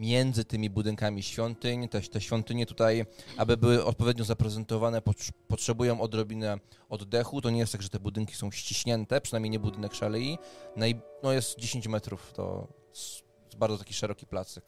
między 0.01 0.45
tymi 0.45 0.69
budynkami 0.69 1.23
świątyń. 1.23 1.87
Te, 1.89 2.01
te 2.01 2.21
świątynie 2.21 2.65
tutaj, 2.65 3.05
aby 3.37 3.57
były 3.57 3.85
odpowiednio 3.85 4.23
zaprezentowane, 4.25 5.01
pot- 5.01 5.31
potrzebują 5.47 6.01
odrobinę 6.01 6.57
oddechu. 6.89 7.41
To 7.41 7.49
nie 7.49 7.59
jest 7.59 7.71
tak, 7.71 7.81
że 7.81 7.89
te 7.89 7.99
budynki 7.99 8.35
są 8.35 8.51
ściśnięte, 8.51 9.21
przynajmniej 9.21 9.49
nie 9.51 9.59
budynek 9.59 9.93
szalei. 9.93 10.37
No 11.23 11.31
jest 11.31 11.59
10 11.59 11.87
metrów, 11.87 12.33
to 12.33 12.67
jest 12.89 13.23
bardzo 13.57 13.77
taki 13.77 13.93
szeroki 13.93 14.25
placyk. 14.25 14.63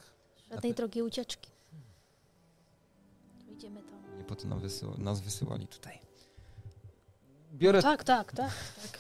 Żadnej 0.51 0.73
drogi 0.73 1.01
ucieczki. 1.03 1.49
Idziemy 3.57 3.81
tam. 3.81 4.18
Nie 4.18 4.23
po 4.23 4.35
to 4.35 4.47
nam 4.47 4.60
wysyła, 4.60 4.95
nas 4.97 5.22
wysyłali 5.22 5.68
tutaj. 5.68 5.99
Biorę, 7.53 7.81
Tak, 7.81 8.03
tak, 8.03 8.34
tak. 8.34 8.51
tak. 8.81 8.99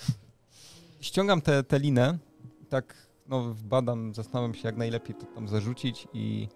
ściągam 1.01 1.41
tę 1.41 1.63
tę 1.63 1.79
linę, 1.79 2.17
tak 2.69 2.95
no 3.27 3.55
badam, 3.63 4.13
zastanawiam 4.13 4.53
się 4.53 4.67
jak 4.67 4.77
najlepiej 4.77 5.15
to 5.15 5.25
tam 5.25 5.47
zarzucić 5.47 6.07
i 6.13 6.47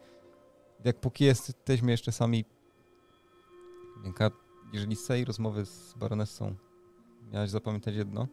jak 0.86 1.00
póki 1.00 1.24
jesteśmy 1.26 1.92
jeszcze 1.92 2.12
sami 2.12 2.46
jeżeli 4.74 4.96
z 4.96 5.04
całej 5.06 5.26
rozmowy 5.26 5.66
z 5.66 5.94
baronessą 5.94 6.56
miałaś 7.32 7.50
zapamiętać 7.50 7.96
jedno, 7.96 8.28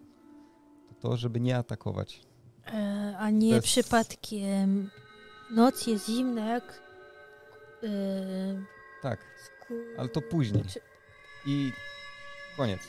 to 0.89 0.95
to, 1.09 1.17
żeby 1.17 1.41
nie 1.41 1.57
atakować. 1.59 2.21
E, 2.67 3.15
a 3.19 3.31
nie 3.31 3.49
jest- 3.49 3.65
przypadkiem 3.67 4.91
noc 5.51 5.87
jest 5.87 6.07
zimna 6.07 6.45
jak... 6.49 6.83
E, 7.83 7.89
Tak, 9.03 9.21
ale 9.99 10.09
to 10.09 10.23
później. 10.23 10.65
I 11.47 11.73
koniec. 12.57 12.81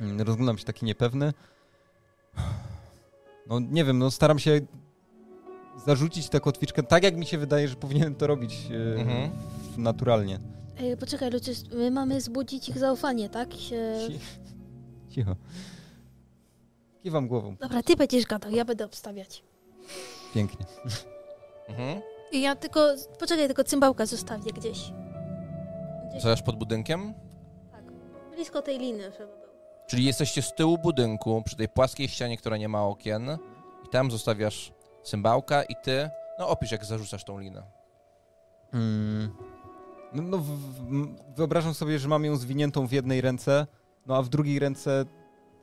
Mm, 0.00 0.20
Rozglądam 0.20 0.58
się 0.58 0.64
taki 0.64 0.84
niepewny. 0.84 1.32
No 3.46 3.60
nie 3.60 3.84
wiem, 3.84 3.98
no 3.98 4.10
staram 4.10 4.38
się 4.38 4.60
zarzucić 5.86 6.28
tę 6.28 6.40
kotwiczkę 6.40 6.82
tak, 6.82 7.02
jak 7.04 7.16
mi 7.16 7.26
się 7.26 7.38
wydaje, 7.38 7.68
że 7.68 7.76
powinienem 7.76 8.14
to 8.14 8.26
robić 8.26 8.54
e, 8.96 9.00
Mhm. 9.00 9.30
naturalnie. 9.78 10.38
E, 10.76 10.96
poczekaj, 10.96 11.30
Lucius, 11.30 11.64
my 11.72 11.90
mamy 11.90 12.20
zbudzić 12.20 12.68
ich 12.68 12.78
zaufanie, 12.78 13.28
tak? 13.28 13.54
Się... 13.54 13.98
Ci- 14.08 14.18
Cicho. 15.14 15.36
Kiwam 17.02 17.28
głową. 17.28 17.56
Dobra, 17.60 17.82
ty 17.82 17.96
będziesz 17.96 18.26
gadał, 18.26 18.50
ja 18.50 18.64
będę 18.64 18.84
obstawiać. 18.84 19.44
Pięknie. 20.34 20.66
Mhm. 21.68 22.00
I 22.32 22.40
ja 22.40 22.56
tylko... 22.56 22.94
Poczekaj, 23.18 23.46
tylko 23.46 23.64
cymbałka 23.64 24.06
zostawię 24.06 24.52
gdzieś. 24.52 24.92
Gdzieś 26.10 26.20
Stojasz 26.20 26.42
pod 26.42 26.56
budynkiem? 26.58 27.14
tak. 27.72 27.84
Blisko 28.34 28.62
tej 28.62 28.78
liny, 28.78 29.02
żeby. 29.18 29.43
Czyli 29.86 30.04
jesteście 30.04 30.42
z 30.42 30.54
tyłu 30.54 30.78
budynku, 30.78 31.42
przy 31.42 31.56
tej 31.56 31.68
płaskiej 31.68 32.08
ścianie, 32.08 32.36
która 32.36 32.56
nie 32.56 32.68
ma 32.68 32.82
okien 32.82 33.38
i 33.84 33.88
tam 33.88 34.10
zostawiasz 34.10 34.72
cymbałka 35.02 35.62
i 35.62 35.74
ty, 35.82 36.10
no 36.38 36.48
opisz 36.48 36.72
jak 36.72 36.84
zarzucasz 36.84 37.24
tą 37.24 37.38
linę. 37.38 37.62
Mm. 38.72 39.36
No, 40.12 40.22
no 40.22 40.44
wyobrażam 41.36 41.74
sobie, 41.74 41.98
że 41.98 42.08
mam 42.08 42.24
ją 42.24 42.36
zwiniętą 42.36 42.86
w 42.86 42.92
jednej 42.92 43.20
ręce, 43.20 43.66
no 44.06 44.16
a 44.16 44.22
w 44.22 44.28
drugiej 44.28 44.58
ręce 44.58 45.04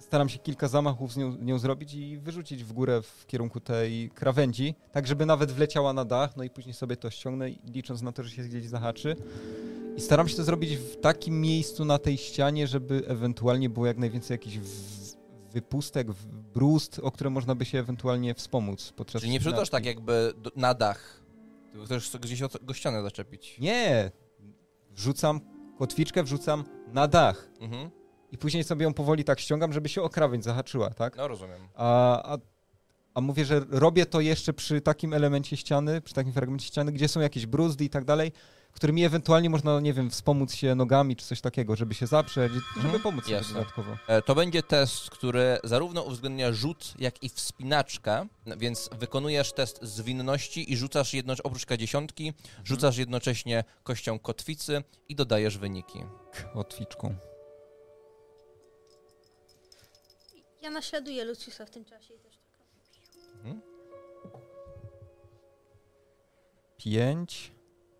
staram 0.02 0.30
się 0.30 0.40
kilka 0.40 0.68
zamachów 0.68 1.14
z 1.14 1.18
nią, 1.18 1.38
nią 1.41 1.60
zrobić 1.60 1.94
i 1.94 2.18
wyrzucić 2.18 2.64
w 2.64 2.73
górę 2.73 3.02
w 3.02 3.26
kierunku 3.28 3.60
tej 3.60 4.10
krawędzi, 4.10 4.76
tak 4.91 5.07
żeby 5.07 5.26
nawet 5.26 5.52
wleciała 5.52 5.94
na 5.94 6.06
dach, 6.06 6.38
no 6.38 6.44
i 6.44 6.49
później 6.49 6.73
sobie 6.73 6.95
to 6.98 7.10
ściągnę, 7.10 7.49
licząc 7.49 8.02
na 8.02 8.11
to, 8.11 8.23
że 8.23 8.30
się 8.30 8.44
gdzieś 8.44 8.68
zahaczy. 8.68 9.15
I 9.98 10.02
staram 10.02 10.28
się 10.28 10.36
to 10.36 10.44
zrobić 10.44 10.78
w 10.78 10.95
takim 10.95 11.41
miejscu 11.41 11.86
na 11.86 11.98
tej 11.98 12.18
ścianie, 12.18 12.68
żeby 12.68 13.03
ewentualnie 13.07 13.69
było 13.69 13.86
jak 13.86 13.98
najwięcej 13.98 14.36
jakichś 14.36 14.57
wypustek, 15.52 16.07
brust, 16.53 16.99
o 17.03 17.11
które 17.11 17.30
można 17.30 17.56
by 17.56 17.65
się 17.65 17.80
ewentualnie 17.80 18.34
wspomóc 18.34 18.94
podczas 18.95 19.22
Czyli 19.22 19.34
nie 19.34 19.40
przerzucasz 19.40 19.69
tak 19.69 19.86
jakby 19.86 20.34
na 20.56 20.73
dach 20.73 21.22
Ty 21.73 21.86
chcesz 21.86 22.18
gdzieś 22.18 22.41
go 22.61 22.73
ścianę 22.73 23.03
zaczepić. 23.03 23.60
Nie! 23.60 24.11
Wrzucam 24.90 25.41
kotwiczkę, 25.78 26.23
wrzucam 26.23 26.64
na 26.88 27.07
dach. 27.07 27.49
Mhm. 27.60 28.01
I 28.32 28.38
później 28.38 28.64
sobie 28.64 28.84
ją 28.84 28.94
powoli 28.94 29.24
tak 29.24 29.40
ściągam, 29.40 29.74
żeby 29.74 29.90
się 29.90 30.02
o 30.02 30.10
krawędź 30.10 30.44
zahaczyła, 30.44 30.90
tak? 30.90 31.16
No 31.18 31.28
rozumiem. 31.28 31.68
A, 31.76 32.24
a, 32.34 32.38
a 33.14 33.22
mówię, 33.22 33.45
że 33.45 33.62
robię 33.70 34.06
to 34.06 34.22
jeszcze 34.22 34.53
przy 34.53 34.82
takim 34.82 35.14
elemencie 35.14 35.58
ściany, 35.58 36.02
przy 36.02 36.14
takim 36.14 36.34
fragmencie 36.34 36.68
ściany, 36.68 36.91
gdzie 36.91 37.08
są 37.08 37.20
jakieś 37.20 37.45
bruzdy 37.45 37.84
i 37.86 37.90
tak 37.90 38.06
dalej, 38.06 38.32
którymi 38.72 39.06
ewentualnie 39.06 39.49
można, 39.49 39.80
nie 39.80 39.94
wiem, 39.94 40.10
wspomóc 40.10 40.53
się 40.53 40.76
nogami 40.76 41.16
czy 41.16 41.26
coś 41.26 41.41
takiego, 41.41 41.76
żeby 41.76 41.94
się 41.94 42.08
zaprzeć, 42.08 42.52
żeby 42.53 42.86
Mhm, 42.86 42.99
pomóc 43.03 43.24
sobie 43.24 43.36
jasne. 43.36 43.53
dodatkowo. 43.53 43.98
E, 44.08 44.22
To 44.22 44.36
będzie 44.36 44.64
test, 44.64 45.10
który 45.10 45.58
zarówno 45.64 46.02
uwzględnia 46.02 46.52
rzut, 46.53 46.94
jak 46.99 47.24
i 47.24 47.30
wspinaczkę, 47.30 48.28
więc 48.58 48.90
wykonujesz 48.99 49.53
test 49.53 49.80
zwinności 49.82 50.72
i 50.74 50.78
rzucasz 50.78 51.14
jednocześnie, 51.14 51.44
oprócz 51.44 51.66
dziesiątki, 51.80 52.34
rzucasz 52.64 52.98
jednocześnie 52.98 53.64
kością 53.84 54.20
kotwicy 54.20 54.84
i 55.10 55.16
dodajesz 55.16 55.58
wyniki. 55.58 55.99
Kotwiczką. 56.53 57.16
Ja 60.62 60.70
naśladuję 60.70 61.26
Luciusa 61.26 61.66
w 61.66 61.70
tym 61.70 61.86
czasie. 61.86 62.14
i 62.14 62.20
też 62.20 62.38
tak 62.38 62.52
robię. 62.58 63.38
Mhm. 63.38 63.62
5, 66.78 67.52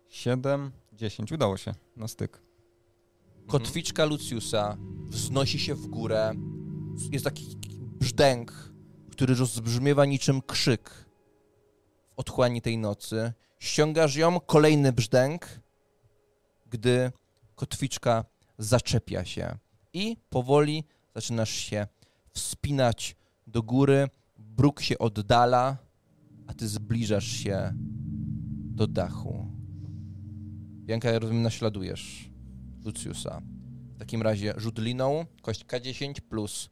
7, 0.08 0.72
10. 0.92 1.32
Udało 1.32 1.56
się 1.56 1.74
na 1.96 2.08
styk. 2.08 2.42
Kotwiczka 3.46 4.04
Luciusa 4.04 4.76
wznosi 5.08 5.58
się 5.58 5.74
w 5.74 5.86
górę. 5.86 6.34
Jest 7.10 7.24
taki 7.24 7.56
brzdęk, 8.00 8.52
który 9.10 9.34
rozbrzmiewa 9.34 10.04
niczym 10.04 10.42
krzyk 10.42 10.90
w 12.10 12.12
otchłani 12.16 12.62
tej 12.62 12.78
nocy. 12.78 13.32
Ściągasz 13.58 14.16
ją, 14.16 14.40
kolejny 14.40 14.92
brzdęk, 14.92 15.46
gdy 16.66 17.12
kotwiczka 17.54 18.24
zaczepia 18.58 19.24
się. 19.24 19.58
I 19.92 20.16
powoli 20.30 20.84
zaczynasz 21.14 21.50
się 21.50 21.86
wspinać 22.32 23.16
do 23.46 23.62
góry. 23.62 24.08
Bruk 24.38 24.80
się 24.80 24.98
oddala, 24.98 25.76
a 26.46 26.54
ty 26.54 26.68
zbliżasz 26.68 27.26
się 27.26 27.72
do 28.74 28.86
dachu. 28.86 29.46
Bianka, 30.84 31.10
ja 31.10 31.18
rozumiem, 31.18 31.42
naśladujesz 31.42 32.30
Luciusa. 32.84 33.42
W 33.94 33.98
takim 33.98 34.22
razie 34.22 34.54
rzut 34.56 34.78
liną, 34.78 35.26
kość 35.42 35.64
K10 35.64 36.20
plus 36.20 36.70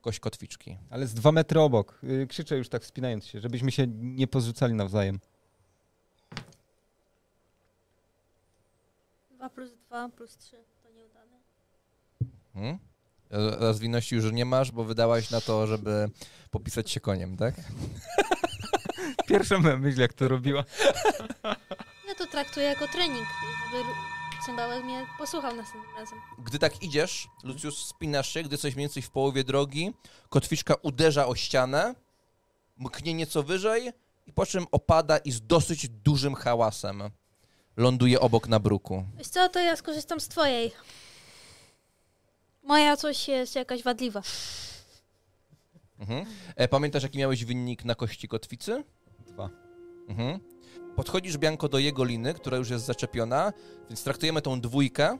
kość 0.00 0.20
kotwiczki. 0.20 0.76
Ale 0.90 1.06
z 1.06 1.14
dwa 1.14 1.32
metry 1.32 1.60
obok. 1.60 1.98
Yy, 2.02 2.26
Krzyczę 2.26 2.56
już 2.56 2.68
tak 2.68 2.82
wspinając 2.82 3.26
się, 3.26 3.40
żebyśmy 3.40 3.72
się 3.72 3.86
nie 3.86 4.26
pozrzucali 4.26 4.74
nawzajem. 4.74 5.20
2 9.30 9.50
plus 9.50 9.70
2 9.86 10.08
plus 10.08 10.36
3 10.36 10.56
to 10.82 10.90
nieudane. 10.90 11.36
Hmm? 12.54 12.78
A- 13.32 13.68
A 13.68 13.72
zwinności 13.72 14.14
już 14.14 14.32
nie 14.32 14.44
masz, 14.44 14.70
bo 14.70 14.84
wydałaś 14.84 15.30
na 15.30 15.40
to, 15.40 15.66
żeby 15.66 16.10
popisać 16.50 16.90
się 16.90 17.00
koniem, 17.00 17.36
tak? 17.36 17.54
Pierwsza 19.28 19.58
moja 19.58 19.76
myśl, 19.76 20.00
jak 20.00 20.12
to 20.12 20.28
robiła. 20.28 20.64
Ja 22.08 22.14
to 22.18 22.26
traktuję 22.26 22.66
jako 22.66 22.88
trening, 22.88 23.26
żeby 23.72 23.84
cymbałek 24.46 24.84
mnie 24.84 25.06
posłuchał 25.18 25.56
następnym 25.56 25.96
razem. 25.98 26.18
Gdy 26.38 26.58
tak 26.58 26.82
idziesz, 26.82 27.28
Lucius, 27.44 27.86
spinasz 27.86 28.32
się, 28.34 28.42
gdy 28.42 28.54
jesteś 28.54 28.74
mniej 28.74 28.84
więcej 28.88 29.02
w 29.02 29.10
połowie 29.10 29.44
drogi, 29.44 29.92
kotwiczka 30.28 30.74
uderza 30.82 31.26
o 31.26 31.34
ścianę, 31.34 31.94
mknie 32.76 33.14
nieco 33.14 33.42
wyżej 33.42 33.90
i 34.26 34.32
po 34.32 34.46
czym 34.46 34.66
opada 34.72 35.18
i 35.18 35.32
z 35.32 35.40
dosyć 35.46 35.88
dużym 35.88 36.34
hałasem 36.34 37.02
ląduje 37.76 38.20
obok 38.20 38.48
na 38.48 38.58
bruku. 38.60 39.04
Wiesz 39.18 39.28
co, 39.28 39.48
to 39.48 39.60
ja 39.60 39.76
skorzystam 39.76 40.20
z 40.20 40.28
twojej. 40.28 40.72
Moja 42.68 42.96
coś 42.96 43.28
jest 43.28 43.54
jakaś 43.54 43.82
wadliwa. 43.82 44.22
Mhm. 45.98 46.24
E, 46.56 46.68
pamiętasz, 46.68 47.02
jaki 47.02 47.18
miałeś 47.18 47.44
wynik 47.44 47.84
na 47.84 47.94
kości 47.94 48.28
kotwicy? 48.28 48.84
Dwa. 49.26 49.50
Mhm. 50.08 50.40
Podchodzisz, 50.96 51.38
Bianko, 51.38 51.68
do 51.68 51.78
jego 51.78 52.04
liny, 52.04 52.34
która 52.34 52.56
już 52.56 52.70
jest 52.70 52.84
zaczepiona, 52.84 53.52
więc 53.88 54.02
traktujemy 54.02 54.42
tą 54.42 54.60
dwójkę 54.60 55.18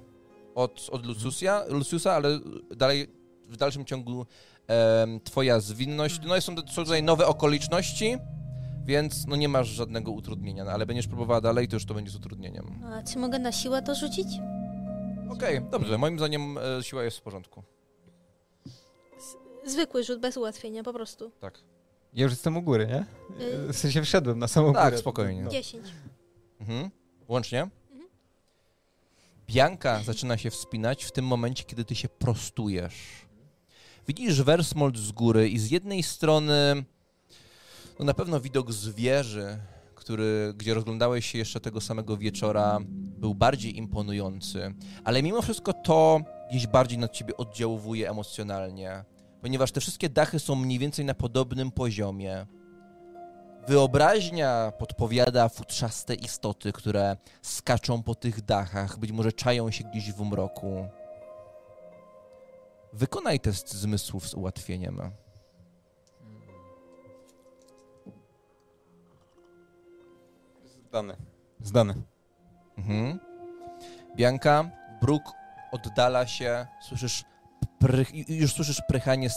od, 0.55 0.89
od 0.93 1.07
Luciusia, 1.07 1.65
Luciusa, 1.69 2.12
ale 2.12 2.41
dalej, 2.77 3.07
w 3.49 3.57
dalszym 3.57 3.85
ciągu 3.85 4.27
em, 4.66 5.20
twoja 5.20 5.61
zwinność, 5.61 6.20
no 6.27 6.37
i 6.37 6.43
są, 6.43 6.57
są 6.57 6.85
tutaj 6.85 7.03
nowe 7.03 7.27
okoliczności, 7.27 8.16
więc 8.85 9.27
no 9.27 9.37
nie 9.37 9.49
masz 9.49 9.69
żadnego 9.69 10.12
utrudnienia, 10.12 10.65
no, 10.65 10.70
ale 10.70 10.87
będziesz 10.87 11.07
próbowała 11.07 11.41
dalej, 11.41 11.69
to 11.69 11.77
już 11.77 11.85
to 11.85 11.95
będzie 11.95 12.11
z 12.11 12.16
utrudnieniem. 12.16 12.85
A 12.85 13.03
czy 13.03 13.19
mogę 13.19 13.39
na 13.39 13.53
siłę 13.53 13.83
to 13.83 13.95
rzucić? 13.95 14.27
Okej, 15.30 15.60
dobrze, 15.70 15.98
moim 15.98 16.18
zdaniem 16.18 16.59
e, 16.59 16.82
siła 16.82 17.05
jest 17.05 17.18
w 17.18 17.22
porządku. 17.22 17.62
Zwykły 19.64 20.05
rzut, 20.05 20.20
bez 20.20 20.36
ułatwienia, 20.36 20.82
po 20.82 20.92
prostu. 20.92 21.30
Tak. 21.40 21.59
Ja 22.14 22.22
już 22.22 22.32
jestem 22.32 22.56
u 22.56 22.62
góry, 22.62 22.86
nie? 22.86 23.06
Y, 23.46 23.72
W 23.72 23.76
sensie 23.76 24.02
wszedłem 24.02 24.38
na 24.38 24.48
samą 24.48 24.72
Tak, 24.72 24.84
górę. 24.84 24.98
spokojnie. 24.98 25.48
10. 25.48 25.86
Mhm. 26.60 26.90
Łącznie? 27.28 27.62
Mhm. 27.62 28.09
Bianka 29.46 30.02
zaczyna 30.02 30.36
się 30.38 30.50
wspinać 30.50 31.05
w 31.05 31.12
tym 31.12 31.24
momencie, 31.24 31.64
kiedy 31.64 31.84
ty 31.84 31.94
się 31.94 32.09
prostujesz. 32.09 32.94
Widzisz 34.09 34.42
Wersmold 34.42 34.96
z 34.98 35.12
góry 35.12 35.48
i 35.48 35.59
z 35.59 35.70
jednej 35.70 36.02
strony 36.02 36.84
no 37.98 38.05
na 38.05 38.14
pewno 38.14 38.40
widok 38.40 38.72
z 38.72 38.88
wieży, 38.88 39.59
który, 40.09 40.52
gdzie 40.56 40.74
rozglądałeś 40.74 41.26
się 41.26 41.39
jeszcze 41.39 41.60
tego 41.60 41.80
samego 41.80 42.16
wieczora, 42.16 42.78
był 43.18 43.35
bardziej 43.35 43.76
imponujący, 43.78 44.74
ale 45.05 45.22
mimo 45.22 45.43
wszystko 45.43 45.72
to 45.72 46.20
gdzieś 46.51 46.66
bardziej 46.66 46.98
na 46.98 47.09
ciebie 47.09 47.36
oddziałuje 47.36 48.10
emocjonalnie, 48.10 49.05
ponieważ 49.40 49.72
te 49.72 49.80
wszystkie 49.80 50.09
dachy 50.09 50.39
są 50.39 50.55
mniej 50.55 50.78
więcej 50.78 51.05
na 51.05 51.14
podobnym 51.14 51.70
poziomie. 51.70 52.47
Wyobraźnia 53.66 54.72
podpowiada 54.78 55.48
futrzaste 55.48 56.14
istoty, 56.14 56.72
które 56.72 57.16
skaczą 57.43 58.02
po 58.02 58.14
tych 58.14 58.44
dachach, 58.44 58.98
być 58.98 59.12
może 59.12 59.32
czają 59.32 59.70
się 59.70 59.85
gdzieś 59.85 60.12
w 60.12 60.20
mroku. 60.20 60.89
Wykonaj 62.93 63.40
test 63.40 63.74
zmysłów 63.74 64.28
z 64.28 64.35
ułatwieniem. 64.35 65.01
Zdane. 70.89 71.16
Zdane. 71.62 71.94
Mhm. 72.78 73.19
Bianka, 74.16 74.70
bruk 75.01 75.23
oddala 75.73 76.27
się, 76.27 76.66
słyszysz 76.89 77.24
prych, 77.78 78.28
już 78.28 78.52
słyszysz 78.52 78.82
prychanie 78.89 79.28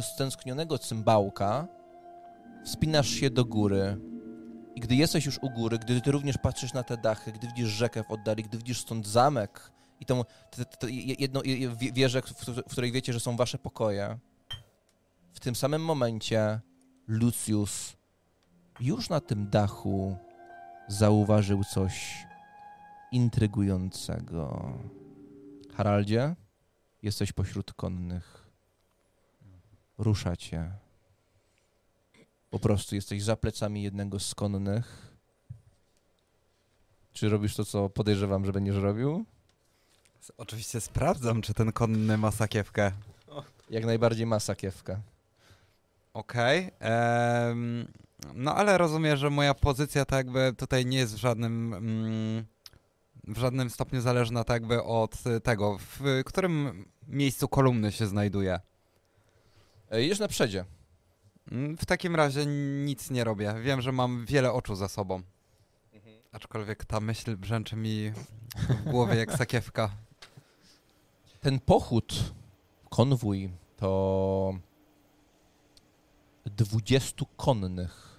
stęsknionego 0.00 0.78
cymbałka, 0.78 1.66
wspinasz 2.64 3.08
się 3.08 3.30
do 3.30 3.44
góry 3.44 3.96
i 4.74 4.80
gdy 4.80 4.94
jesteś 4.94 5.26
już 5.26 5.38
u 5.42 5.50
góry, 5.50 5.78
gdy 5.78 6.00
ty 6.00 6.10
również 6.10 6.38
patrzysz 6.38 6.72
na 6.72 6.82
te 6.82 6.96
dachy, 6.96 7.32
gdy 7.32 7.46
widzisz 7.46 7.68
rzekę 7.68 8.02
w 8.04 8.10
oddali, 8.10 8.42
gdy 8.42 8.58
widzisz 8.58 8.80
stąd 8.80 9.06
zamek 9.06 9.70
i 10.00 10.06
tą 10.06 10.20
tę- 10.22 10.64
tę- 10.64 10.76
tę 10.78 10.90
jedną 10.90 11.42
je- 11.42 11.76
wie- 11.76 11.92
wieżę, 11.92 12.22
w 12.66 12.70
której 12.70 12.92
wiecie, 12.92 13.12
że 13.12 13.20
są 13.20 13.36
wasze 13.36 13.58
pokoje, 13.58 14.18
w 15.34 15.40
tym 15.40 15.54
samym 15.54 15.84
momencie 15.84 16.60
Lucius 17.08 17.96
już 18.80 19.08
na 19.08 19.20
tym 19.20 19.50
dachu 19.50 20.16
zauważył 20.88 21.64
coś 21.64 22.26
intrygującego. 23.12 24.72
Haraldzie, 25.74 26.34
jesteś 27.02 27.32
pośród 27.32 27.72
konnych. 27.72 28.46
Ruszacie. 29.98 30.70
Po 32.50 32.58
prostu 32.58 32.94
jesteś 32.94 33.22
za 33.22 33.36
plecami 33.36 33.82
jednego 33.82 34.20
z 34.20 34.34
konnych. 34.34 35.16
Czy 37.12 37.28
robisz 37.28 37.56
to, 37.56 37.64
co 37.64 37.88
podejrzewam, 37.88 38.44
że 38.44 38.52
będziesz 38.52 38.76
robił? 38.76 39.24
Oczywiście 40.36 40.80
sprawdzam, 40.80 41.42
czy 41.42 41.54
ten 41.54 41.72
konny 41.72 42.18
ma 42.18 42.30
sakiewkę. 42.30 42.92
Jak 43.70 43.84
najbardziej 43.84 44.26
ma 44.26 44.40
sakiewkę. 44.40 45.00
Okej. 46.14 46.70
em, 46.78 47.86
no 48.34 48.54
ale 48.54 48.78
rozumiem, 48.78 49.16
że 49.16 49.30
moja 49.30 49.54
pozycja 49.54 50.04
tak 50.04 50.16
jakby 50.16 50.52
tutaj 50.58 50.86
nie 50.86 50.98
jest 50.98 51.14
w 51.14 51.18
żadnym, 51.18 51.74
mm, 51.74 52.44
w 53.28 53.38
żadnym 53.38 53.70
stopniu 53.70 54.00
zależna 54.00 54.44
tak 54.44 54.54
jakby 54.62 54.82
od 54.82 55.16
tego, 55.42 55.78
w 55.78 56.22
którym 56.24 56.84
miejscu 57.08 57.48
kolumny 57.48 57.92
się 57.92 58.06
znajduje. 58.06 58.60
Jedziesz 59.90 60.18
na 60.18 60.28
przedzie. 60.28 60.64
Mm, 61.52 61.76
W 61.76 61.86
takim 61.86 62.16
razie 62.16 62.46
nic 62.84 63.10
nie 63.10 63.24
robię. 63.24 63.54
Wiem, 63.62 63.80
że 63.80 63.92
mam 63.92 64.26
wiele 64.26 64.52
oczu 64.52 64.74
za 64.74 64.88
sobą. 64.88 65.22
Aczkolwiek 66.32 66.84
ta 66.84 67.00
myśl 67.00 67.36
brzęczy 67.36 67.76
mi 67.76 68.12
w 68.68 68.82
głowie 68.90 69.14
jak 69.14 69.32
sakiewka. 69.38 69.90
Ten 71.40 71.60
pochód, 71.60 72.34
konwój, 72.90 73.50
to 73.76 74.54
20 76.46 77.24
konnych. 77.36 78.13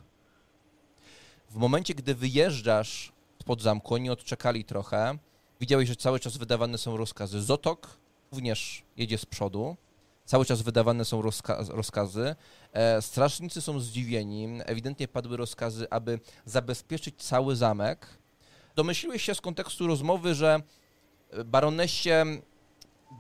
W 1.56 1.58
momencie, 1.58 1.94
gdy 1.96 2.16
wyjeżdżasz 2.16 3.12
spod 3.42 3.62
zamku, 3.62 3.94
oni 3.94 4.10
odczekali 4.10 4.66
trochę, 4.66 5.18
widziałeś, 5.60 5.90
że 5.90 5.96
cały 5.96 6.20
czas 6.20 6.38
wydawane 6.38 6.78
są 6.78 6.98
rozkazy. 6.98 7.42
Zotok 7.42 7.98
również 8.32 8.84
jedzie 8.98 9.18
z 9.18 9.26
przodu, 9.26 9.78
cały 10.26 10.46
czas 10.46 10.62
wydawane 10.62 11.06
są 11.06 11.22
rozka 11.22 11.64
rozkazy. 11.70 12.36
E, 12.74 13.02
strażnicy 13.02 13.62
są 13.62 13.80
zdziwieni, 13.80 14.48
ewidentnie 14.66 15.08
padły 15.08 15.38
rozkazy, 15.38 15.88
aby 15.90 16.20
zabezpieczyć 16.46 17.16
cały 17.24 17.56
zamek. 17.56 18.08
Domyśliłeś 18.76 19.24
się 19.24 19.36
z 19.36 19.42
kontekstu 19.42 19.88
rozmowy, 19.88 20.36
że 20.36 20.62
baronesie, 21.46 22.26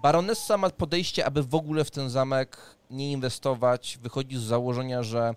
baronessa 0.03 0.57
ma 0.57 0.69
podejście, 0.69 1.25
aby 1.25 1.43
w 1.43 1.55
ogóle 1.55 1.85
w 1.85 1.91
ten 1.91 2.09
zamek 2.09 2.57
nie 2.89 3.11
inwestować, 3.11 3.99
wychodzi 4.01 4.37
z 4.37 4.41
założenia, 4.41 5.03
że 5.03 5.35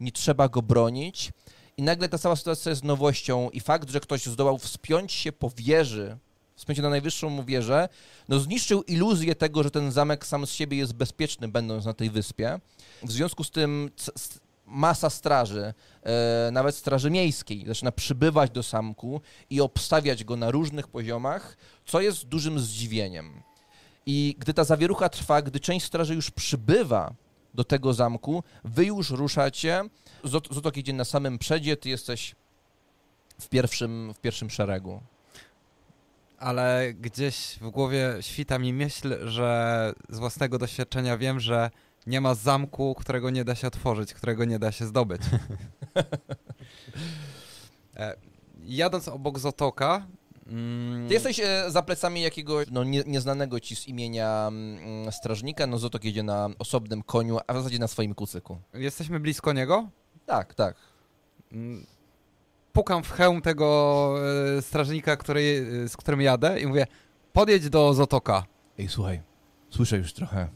nie 0.00 0.12
trzeba 0.12 0.48
go 0.48 0.62
bronić. 0.62 1.32
I 1.78 1.82
nagle 1.82 2.08
ta 2.08 2.18
cała 2.18 2.36
sytuacja 2.36 2.70
jest 2.70 2.84
nowością 2.84 3.50
i 3.50 3.60
fakt, 3.60 3.90
że 3.90 4.00
ktoś 4.00 4.26
zdołał 4.26 4.58
wspiąć 4.58 5.12
się 5.12 5.32
po 5.32 5.50
wieży, 5.56 6.16
wspiąć 6.56 6.76
się 6.76 6.82
na 6.82 6.90
najwyższą 6.90 7.44
wieżę, 7.44 7.88
no 8.28 8.38
zniszczył 8.38 8.82
iluzję 8.82 9.34
tego, 9.34 9.62
że 9.62 9.70
ten 9.70 9.92
zamek 9.92 10.26
sam 10.26 10.46
z 10.46 10.50
siebie 10.50 10.76
jest 10.76 10.92
bezpieczny, 10.92 11.48
będąc 11.48 11.84
na 11.84 11.94
tej 11.94 12.10
wyspie. 12.10 12.60
W 13.02 13.12
związku 13.12 13.44
z 13.44 13.50
tym 13.50 13.90
masa 14.66 15.10
straży, 15.10 15.74
e, 16.02 16.50
nawet 16.52 16.76
straży 16.76 17.10
miejskiej, 17.10 17.64
zaczyna 17.66 17.92
przybywać 17.92 18.50
do 18.50 18.62
zamku 18.62 19.20
i 19.50 19.60
obstawiać 19.60 20.24
go 20.24 20.36
na 20.36 20.50
różnych 20.50 20.88
poziomach, 20.88 21.56
co 21.86 22.00
jest 22.00 22.24
dużym 22.24 22.60
zdziwieniem. 22.60 23.42
I 24.06 24.36
gdy 24.38 24.54
ta 24.54 24.64
zawierucha 24.64 25.08
trwa, 25.08 25.42
gdy 25.42 25.60
część 25.60 25.86
straży 25.86 26.14
już 26.14 26.30
przybywa 26.30 27.14
do 27.58 27.64
tego 27.64 27.94
zamku, 27.94 28.42
wy 28.64 28.86
już 28.86 29.10
ruszacie. 29.10 29.84
Zot- 30.24 30.54
Zotok 30.54 30.76
idzie 30.76 30.92
na 30.92 31.04
samym 31.04 31.38
przedzie, 31.38 31.76
ty 31.76 31.88
jesteś 31.88 32.34
w 33.40 33.48
pierwszym, 33.48 34.14
w 34.14 34.20
pierwszym 34.20 34.50
szeregu. 34.50 35.00
Ale 36.38 36.94
gdzieś 36.94 37.58
w 37.60 37.70
głowie 37.70 38.14
świta 38.20 38.58
mi 38.58 38.72
myśl, 38.72 39.28
że 39.28 39.92
z 40.08 40.18
własnego 40.18 40.58
doświadczenia 40.58 41.18
wiem, 41.18 41.40
że 41.40 41.70
nie 42.06 42.20
ma 42.20 42.34
zamku, 42.34 42.94
którego 42.94 43.30
nie 43.30 43.44
da 43.44 43.54
się 43.54 43.66
otworzyć, 43.66 44.14
którego 44.14 44.44
nie 44.44 44.58
da 44.58 44.72
się 44.72 44.86
zdobyć. 44.86 45.22
e, 47.96 48.16
jadąc 48.64 49.08
obok 49.08 49.38
Zotoka... 49.38 50.06
Mm, 50.48 51.08
Ty 51.08 51.14
jesteś 51.14 51.40
e, 51.40 51.64
za 51.70 51.82
plecami 51.82 52.22
jakiegoś 52.22 52.66
no, 52.70 52.84
nie, 52.84 53.02
nieznanego 53.06 53.60
ci 53.60 53.76
z 53.76 53.88
imienia 53.88 54.48
mm, 54.48 55.12
strażnika, 55.12 55.66
no 55.66 55.78
Zotok 55.78 56.04
jedzie 56.04 56.22
na 56.22 56.48
osobnym 56.58 57.02
koniu, 57.02 57.38
a 57.46 57.52
w 57.52 57.56
zasadzie 57.56 57.78
na 57.78 57.88
swoim 57.88 58.14
kucyku. 58.14 58.58
Jesteśmy 58.74 59.20
blisko 59.20 59.52
niego? 59.52 59.88
Tak, 60.26 60.54
tak. 60.54 60.76
Mm, 61.52 61.86
Pukam 62.72 63.02
w 63.02 63.10
hełm 63.10 63.42
tego 63.42 64.14
e, 64.58 64.62
strażnika, 64.62 65.16
który, 65.16 65.66
e, 65.84 65.88
z 65.88 65.96
którym 65.96 66.20
jadę 66.20 66.60
i 66.60 66.66
mówię, 66.66 66.86
podjedź 67.32 67.68
do 67.70 67.94
Zotoka. 67.94 68.46
Ej, 68.78 68.88
słuchaj, 68.88 69.22
słyszę 69.70 69.96
już 69.98 70.12
trochę 70.12 70.48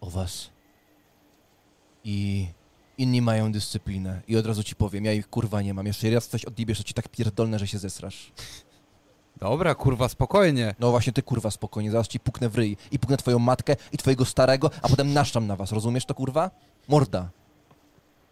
o 0.00 0.10
was. 0.10 0.50
I 2.04 2.46
inni 2.98 3.22
mają 3.22 3.52
dyscyplinę. 3.52 4.22
I 4.28 4.36
od 4.36 4.46
razu 4.46 4.64
ci 4.64 4.76
powiem, 4.76 5.04
ja 5.04 5.12
ich 5.12 5.28
kurwa 5.28 5.62
nie 5.62 5.74
mam. 5.74 5.86
Jeszcze 5.86 6.10
raz 6.10 6.28
coś 6.28 6.44
odjebiesz, 6.44 6.78
to 6.78 6.84
ci 6.84 6.94
tak 6.94 7.08
pierdolne, 7.08 7.58
że 7.58 7.66
się 7.66 7.78
zesrasz. 7.78 8.32
Dobra, 9.36 9.74
kurwa, 9.74 10.08
spokojnie. 10.08 10.74
No 10.78 10.90
właśnie, 10.90 11.12
ty 11.12 11.22
kurwa 11.22 11.50
spokojnie, 11.50 11.90
zaraz 11.90 12.08
ci 12.08 12.20
puknę 12.20 12.48
w 12.48 12.54
ryj. 12.54 12.76
I 12.90 12.98
puknę 12.98 13.16
twoją 13.16 13.38
matkę 13.38 13.76
i 13.92 13.98
twojego 13.98 14.24
starego, 14.24 14.70
a 14.82 14.88
potem 14.88 15.12
naszczam 15.12 15.46
na 15.46 15.56
was, 15.56 15.72
rozumiesz 15.72 16.04
to 16.06 16.14
kurwa? 16.14 16.50
Morda. 16.88 17.30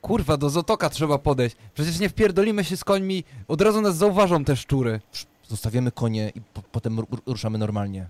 Kurwa, 0.00 0.36
do 0.36 0.50
Zotoka 0.50 0.90
trzeba 0.90 1.18
podejść. 1.18 1.56
Przecież 1.74 1.98
nie 1.98 2.08
wpierdolimy 2.08 2.64
się 2.64 2.76
z 2.76 2.84
końmi, 2.84 3.24
od 3.48 3.60
razu 3.60 3.80
nas 3.80 3.96
zauważą 3.96 4.44
te 4.44 4.56
szczury. 4.56 5.00
Zostawiamy 5.48 5.92
konie 5.92 6.32
i 6.34 6.40
po, 6.40 6.62
potem 6.62 7.00
ru- 7.00 7.06
ruszamy 7.26 7.58
normalnie. 7.58 8.08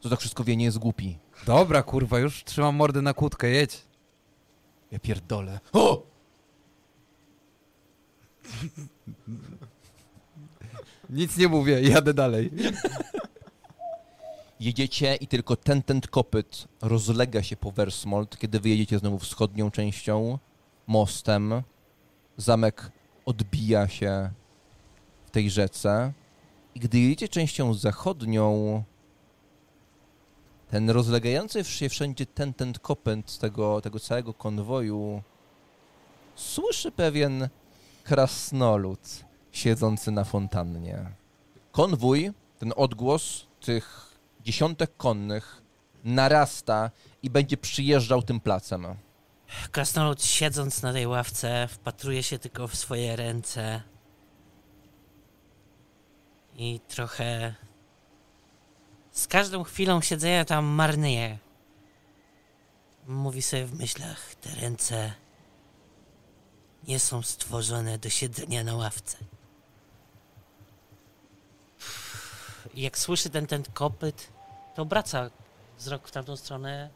To 0.00 0.08
tak 0.10 0.20
wszystko 0.20 0.44
wie, 0.44 0.56
nie 0.56 0.64
jest 0.64 0.78
głupi. 0.78 1.18
Dobra, 1.46 1.82
kurwa, 1.82 2.18
już 2.18 2.44
trzymam 2.44 2.76
mordę 2.76 3.02
na 3.02 3.14
kłódkę, 3.14 3.48
jedź. 3.50 3.82
Ja 4.90 4.98
pierdolę. 4.98 5.60
O! 5.72 6.02
Nic 11.14 11.36
nie 11.36 11.48
mówię, 11.48 11.80
jadę 11.82 12.14
dalej. 12.14 12.50
Jedziecie 14.60 15.16
i 15.16 15.26
tylko 15.26 15.56
ten, 15.56 15.82
ten 15.82 16.00
kopyt 16.00 16.68
rozlega 16.82 17.42
się 17.42 17.56
po 17.56 17.70
Versmold, 17.70 18.38
kiedy 18.38 18.60
wyjedziecie 18.60 18.98
znowu 18.98 19.18
wschodnią 19.18 19.70
częścią, 19.70 20.38
mostem. 20.86 21.62
Zamek 22.36 22.90
odbija 23.26 23.88
się 23.88 24.30
w 25.26 25.30
tej 25.30 25.50
rzece. 25.50 26.12
I 26.74 26.80
gdy 26.80 26.98
jedziecie 26.98 27.28
częścią 27.28 27.74
zachodnią, 27.74 28.82
ten 30.68 30.90
rozlegający 30.90 31.64
się 31.64 31.88
wszędzie 31.88 32.26
ten, 32.26 32.54
ten 32.54 32.72
kopyt 32.72 33.38
tego, 33.38 33.80
tego 33.80 34.00
całego 34.00 34.34
konwoju 34.34 35.22
słyszy 36.34 36.92
pewien 36.92 37.48
krasnolud 38.04 39.24
siedzący 39.54 40.10
na 40.10 40.24
fontannie. 40.24 41.06
Konwój, 41.72 42.32
ten 42.58 42.72
odgłos 42.76 43.46
tych 43.60 44.16
dziesiątek 44.40 44.96
konnych 44.96 45.62
narasta 46.04 46.90
i 47.22 47.30
będzie 47.30 47.56
przyjeżdżał 47.56 48.22
tym 48.22 48.40
placem. 48.40 48.86
Krasnolud 49.70 50.24
siedząc 50.24 50.82
na 50.82 50.92
tej 50.92 51.06
ławce 51.06 51.68
wpatruje 51.70 52.22
się 52.22 52.38
tylko 52.38 52.68
w 52.68 52.74
swoje 52.74 53.16
ręce 53.16 53.82
i 56.56 56.80
trochę 56.88 57.54
z 59.12 59.26
każdą 59.26 59.64
chwilą 59.64 60.00
siedzenia 60.00 60.44
tam 60.44 60.64
marnieje. 60.64 61.38
Mówi 63.06 63.42
sobie 63.42 63.66
w 63.66 63.78
myślach, 63.78 64.34
te 64.34 64.54
ręce 64.54 65.12
nie 66.88 66.98
są 66.98 67.22
stworzone 67.22 67.98
do 67.98 68.08
siedzenia 68.10 68.64
na 68.64 68.76
ławce. 68.76 69.18
I 72.74 72.82
jak 72.82 72.98
słyszy 72.98 73.30
ten, 73.30 73.46
ten 73.46 73.62
kopyt, 73.74 74.32
to 74.74 74.82
obraca 74.82 75.30
wzrok 75.78 76.08
w 76.08 76.10
tamtą 76.10 76.36
stronę, 76.36 76.90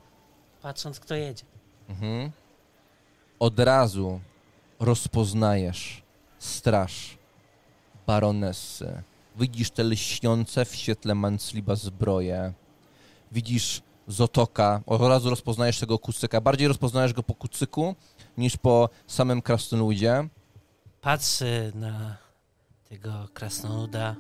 patrząc 0.63 1.01
kto 1.01 1.15
jedzie. 1.15 1.45
Mhm. 1.89 2.31
Od 3.39 3.59
razu 3.61 4.21
rozpoznajesz 4.81 6.03
straż 6.39 7.19
baronessy. 8.07 9.03
Widzisz 9.37 9.71
te 9.71 9.85
lśniące 9.85 10.65
w 10.65 10.75
świetle 10.75 11.15
mancliba 11.15 11.75
zbroje. 11.75 12.53
Widzisz 13.33 13.83
Zotoka. 14.09 14.81
Od 14.87 15.01
razu 15.01 15.31
rozpoznajesz 15.31 15.79
tego 15.81 15.99
kucyka. 15.99 16.41
Bardziej 16.41 16.69
rozpoznajesz 16.69 17.13
go 17.13 17.23
po 17.23 17.35
kucyku 17.35 17.95
niż 18.39 18.57
po 18.57 18.89
samym 19.07 19.43
krasnoludzie. 19.43 20.29
patrzy 21.01 21.73
na 21.75 22.17
tego 22.89 23.29
krasnoluda 23.35 24.17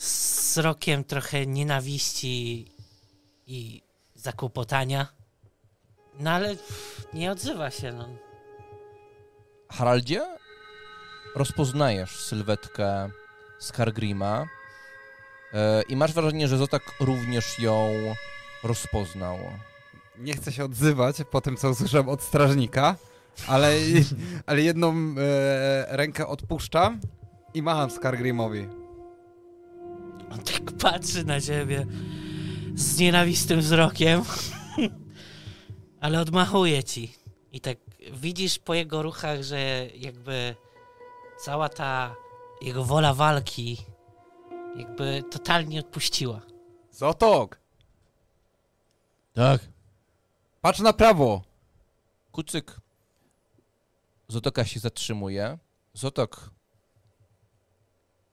z 0.00 0.50
wzrokiem 0.50 1.04
trochę 1.04 1.46
nienawiści 1.46 2.66
i 3.46 3.82
zakłopotania. 4.14 5.06
No 6.20 6.30
ale 6.30 6.56
nie 7.12 7.32
odzywa 7.32 7.70
się. 7.70 7.92
No. 7.92 8.08
Haraldzie, 9.70 10.36
rozpoznajesz 11.36 12.20
sylwetkę 12.20 13.10
Skargrima 13.58 14.46
e, 15.52 15.82
i 15.82 15.96
masz 15.96 16.12
wrażenie, 16.12 16.48
że 16.48 16.58
Zotak 16.58 16.82
również 17.00 17.58
ją 17.58 17.90
rozpoznał. 18.64 19.38
Nie 20.18 20.34
chcę 20.34 20.52
się 20.52 20.64
odzywać 20.64 21.16
po 21.30 21.40
tym, 21.40 21.56
co 21.56 21.70
usłyszałem 21.70 22.08
od 22.08 22.22
strażnika, 22.22 22.96
ale, 23.46 23.74
ale 24.46 24.62
jedną 24.62 24.94
e, 24.94 25.96
rękę 25.96 26.26
odpuszczam 26.26 27.00
i 27.54 27.62
macham 27.62 27.90
Skargrimowi. 27.90 28.79
On 30.30 30.38
tak 30.38 30.72
patrzy 30.72 31.24
na 31.24 31.40
ciebie 31.40 31.86
z 32.74 32.98
nienawistnym 32.98 33.60
wzrokiem, 33.60 34.22
ale 36.00 36.20
odmachuje 36.20 36.84
ci. 36.84 37.14
I 37.52 37.60
tak 37.60 37.78
widzisz 38.12 38.58
po 38.58 38.74
jego 38.74 39.02
ruchach, 39.02 39.42
że 39.42 39.86
jakby 39.94 40.54
cała 41.44 41.68
ta 41.68 42.14
jego 42.62 42.84
wola 42.84 43.14
walki 43.14 43.76
jakby 44.76 45.22
totalnie 45.30 45.80
odpuściła. 45.80 46.40
Zotok, 46.92 47.60
Tak. 49.32 49.60
patrz 50.60 50.80
na 50.80 50.92
prawo. 50.92 51.42
Kucyk 52.32 52.80
Zotoka 54.28 54.64
się 54.64 54.80
zatrzymuje. 54.80 55.58
Zotok 55.94 56.50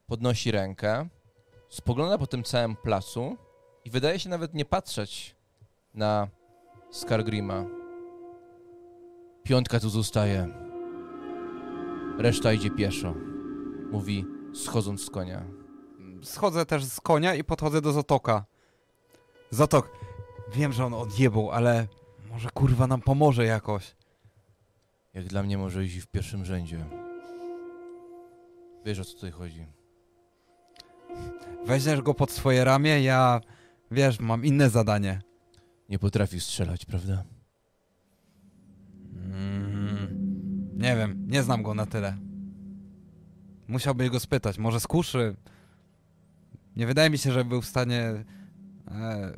podnosi 0.08 0.52
rękę, 0.52 1.08
spogląda 1.70 2.18
po 2.18 2.28
tym 2.28 2.44
całym 2.44 2.76
placu 2.76 3.38
i 3.86 3.90
wydaje 3.90 4.20
się 4.20 4.30
nawet 4.30 4.54
nie 4.54 4.66
patrzeć 4.66 5.36
na 5.94 6.28
Skargrima. 6.92 7.66
Piątka 9.44 9.80
tu 9.80 9.90
zostaje. 9.90 10.48
Reszta 12.18 12.54
idzie 12.54 12.70
pieszo. 12.70 13.14
Mówi, 13.92 14.26
schodząc 14.54 15.06
z 15.06 15.10
konia. 15.10 15.44
Schodzę 16.24 16.66
też 16.66 16.86
z 16.86 17.02
konia 17.02 17.36
i 17.36 17.44
podchodzę 17.44 17.82
do 17.82 17.92
Zatoka. 17.92 18.46
Zatok, 19.50 19.92
wiem, 20.54 20.74
że 20.74 20.86
on 20.86 20.94
odjebał, 20.94 21.52
ale 21.52 21.88
może 22.32 22.50
kurwa 22.50 22.88
nam 22.88 23.02
pomoże 23.02 23.46
jakoś. 23.46 23.96
Jak 25.14 25.26
dla 25.26 25.44
mnie 25.44 25.58
może 25.58 25.84
iść 25.86 25.98
w 25.98 26.08
pierwszym 26.08 26.46
rzędzie. 26.46 26.86
Wiesz 28.86 29.00
o 29.00 29.06
co 29.06 29.14
tutaj 29.14 29.32
chodzi. 29.32 29.77
Weźmiesz 31.68 32.02
go 32.02 32.14
pod 32.14 32.32
swoje 32.32 32.64
ramię, 32.64 33.02
ja, 33.02 33.42
wiesz, 33.92 34.20
mam 34.20 34.46
inne 34.46 34.70
zadanie. 34.70 35.22
Nie 35.90 36.00
potrafi 36.00 36.40
strzelać, 36.40 36.86
prawda? 36.86 37.24
Mm, 39.16 40.70
nie 40.78 40.96
wiem, 40.96 41.26
nie 41.28 41.44
znam 41.44 41.64
go 41.64 41.74
na 41.74 41.86
tyle. 41.86 42.18
Musiałbyś 43.68 44.10
go 44.10 44.20
spytać, 44.20 44.58
może 44.58 44.80
z 44.80 44.88
kuszy. 44.88 45.36
Nie 46.76 46.88
wydaje 46.88 47.10
mi 47.10 47.18
się, 47.18 47.32
że 47.32 47.46
był 47.46 47.62
w 47.62 47.66
stanie. 47.66 48.24
E, 48.92 49.34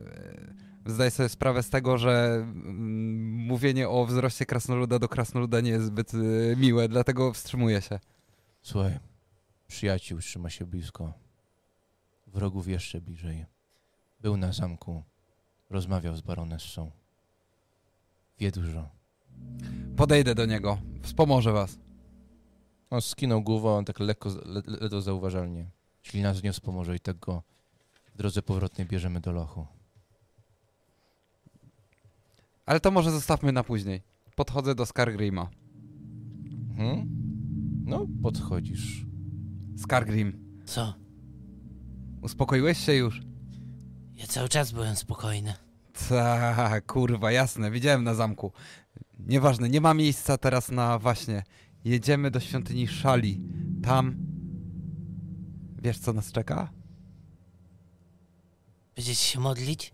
zdaję 0.85 1.11
sobie 1.11 1.29
sprawę 1.29 1.63
z 1.63 1.69
tego, 1.69 1.97
że 1.97 2.35
mm, 2.35 3.33
mówienie 3.33 3.89
o 3.89 4.05
wzroście 4.05 4.45
krasnoluda 4.45 4.99
do 4.99 5.07
krasnoluda 5.07 5.61
nie 5.61 5.71
jest 5.71 5.85
zbyt 5.85 6.13
e, 6.13 6.17
miłe, 6.55 6.89
dlatego 6.89 7.33
wstrzymuję 7.33 7.81
się. 7.81 7.99
Słuchaj, 8.61 8.99
przyjaciół 9.67 10.19
trzyma 10.19 10.49
się 10.49 10.65
blisko. 10.65 11.28
Wrogów 12.33 12.67
jeszcze 12.67 13.01
bliżej. 13.01 13.45
Był 14.21 14.37
na 14.37 14.51
zamku. 14.51 15.03
Rozmawiał 15.69 16.15
z 16.15 16.21
baronessą. 16.21 16.91
Wie 18.39 18.51
dużo. 18.51 18.89
Podejdę 19.97 20.35
do 20.35 20.45
niego, 20.45 20.77
wspomoże 21.01 21.51
was. 21.51 21.79
On 22.89 23.01
skinął 23.01 23.41
głową, 23.41 23.85
tak 23.85 23.99
lekko, 23.99 24.29
le, 24.45 24.61
ledwo 24.65 25.01
zauważalnie. 25.01 25.65
Jeśli 26.03 26.21
nas 26.21 26.43
nie 26.43 26.51
wspomoże 26.51 26.95
i 26.95 26.99
tak 26.99 27.19
go 27.19 27.43
w 28.13 28.17
drodze 28.17 28.41
powrotnej 28.41 28.87
bierzemy 28.87 29.19
do 29.19 29.31
lochu. 29.31 29.67
Ale 32.65 32.79
to 32.79 32.91
może 32.91 33.11
zostawmy 33.11 33.51
na 33.51 33.63
później. 33.63 34.01
Podchodzę 34.35 34.75
do 34.75 34.85
Skargrima. 34.85 35.49
Mhm. 36.69 37.09
No, 37.85 38.07
podchodzisz. 38.21 39.05
Skargrim, 39.77 40.61
Co? 40.65 40.93
Uspokoiłeś 42.21 42.77
się 42.85 42.93
już? 42.93 43.21
Ja 44.15 44.27
cały 44.27 44.49
czas 44.49 44.71
byłem 44.71 44.95
spokojny. 44.95 45.53
Tak, 46.09 46.85
kurwa, 46.85 47.31
jasne, 47.31 47.71
widziałem 47.71 48.03
na 48.03 48.13
zamku. 48.13 48.51
Nieważne, 49.19 49.69
nie 49.69 49.81
ma 49.81 49.93
miejsca 49.93 50.37
teraz 50.37 50.71
na 50.71 50.99
właśnie. 50.99 51.43
Jedziemy 51.85 52.31
do 52.31 52.39
świątyni 52.39 52.87
Szali. 52.87 53.41
Tam. 53.83 54.15
Wiesz, 55.81 55.99
co 55.99 56.13
nas 56.13 56.31
czeka? 56.31 56.69
Będziecie 58.95 59.23
się 59.23 59.39
modlić? 59.39 59.93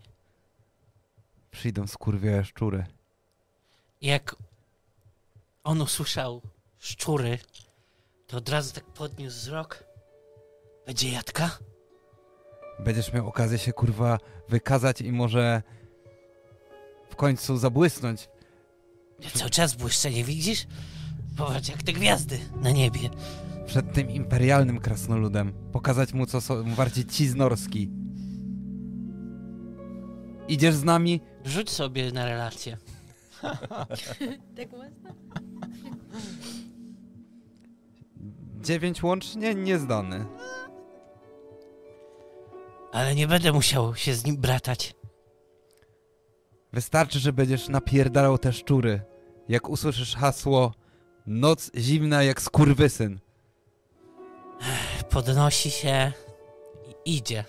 Przyjdą 1.52 1.88
skurwiałe 1.88 2.46
szczury. 2.46 2.86
Jak 4.02 4.36
on 5.64 5.82
usłyszał 5.82 6.42
szczury, 6.78 7.40
to 8.28 8.38
od 8.38 8.50
razu 8.50 8.74
tak 8.74 8.86
podniósł 8.86 9.38
wzrok. 9.38 9.84
Będzie 10.86 11.12
jadka? 11.12 11.58
Będziesz 12.80 13.14
miał 13.14 13.28
okazję 13.28 13.58
się, 13.58 13.74
kurwa, 13.74 14.18
wykazać 14.50 15.02
i 15.02 15.12
może 15.12 15.62
w 17.10 17.16
końcu 17.16 17.58
zabłysnąć. 17.58 18.30
Ja 19.20 19.30
cały 19.30 19.50
czas 19.50 19.76
błyszczę, 19.76 20.12
nie 20.12 20.24
widzisz? 20.24 20.68
Popatrz 21.38 21.70
jak 21.70 21.84
te 21.84 21.94
gwiazdy 21.94 22.40
na 22.62 22.72
niebie. 22.72 23.10
Przed 23.66 23.94
tym 23.94 24.10
imperialnym 24.10 24.80
krasnoludem. 24.80 25.54
Pokazać 25.72 26.14
mu, 26.14 26.26
co 26.26 26.42
są 26.42 26.76
warci 26.76 27.06
ci 27.06 27.28
z 27.28 27.36
Norski. 27.36 27.90
Idziesz 30.48 30.76
z 30.76 30.84
nami? 30.84 31.22
Rzuć 31.46 31.70
sobie 31.70 32.12
na 32.12 32.26
relację. 32.26 32.78
Tak 34.56 34.72
można? 34.72 35.14
Dziewięć 38.62 39.04
łącznie? 39.04 39.56
Niezdany. 39.56 40.26
Ale 42.96 43.16
nie 43.16 43.28
będę 43.28 43.52
musiał 43.54 43.96
się 43.96 44.14
z 44.14 44.26
nim 44.26 44.38
bratać. 44.38 44.96
Wystarczy, 46.74 47.20
że 47.20 47.34
będziesz 47.34 47.70
napierdalał 47.70 48.38
te 48.38 48.54
szczury. 48.54 49.02
Jak 49.50 49.70
usłyszysz 49.70 50.16
hasło 50.16 50.74
Noc 51.28 51.72
zimna 51.78 52.24
jak 52.24 52.42
skurwysyn. 52.42 53.20
Podnosi 55.10 55.72
się 55.72 56.12
i 57.06 57.18
idzie. 57.18 57.44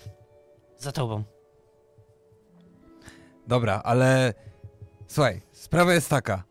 Za 0.77 0.91
tobą. 0.91 1.23
Dobra, 3.47 3.81
ale 3.83 4.33
słuchaj, 5.07 5.41
sprawa 5.51 5.93
jest 5.93 6.09
taka. 6.09 6.43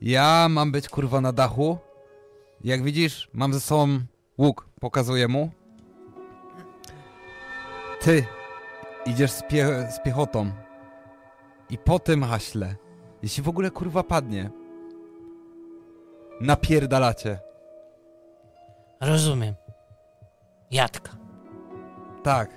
Ja 0.00 0.46
mam 0.50 0.72
być 0.72 0.88
kurwa 0.88 1.20
na 1.20 1.32
dachu. 1.32 1.78
Jak 2.64 2.82
widzisz, 2.82 3.30
mam 3.32 3.54
ze 3.54 3.60
sobą 3.60 4.00
łuk. 4.38 4.68
Pokazuję 4.80 5.28
mu. 5.28 5.50
Ty 8.00 8.37
idziesz 9.08 9.30
z, 9.30 9.42
pie 9.42 9.88
z 9.90 10.00
piechotą. 10.00 10.52
I 11.70 11.78
po 11.78 11.98
tym 11.98 12.24
haśle, 12.24 12.76
jeśli 13.22 13.42
w 13.42 13.48
ogóle 13.48 13.70
kurwa 13.70 14.02
padnie, 14.02 14.50
napierdalacie. 16.40 17.38
Rozumiem. 19.00 19.54
Jadka. 20.70 21.12
Tak. 22.22 22.50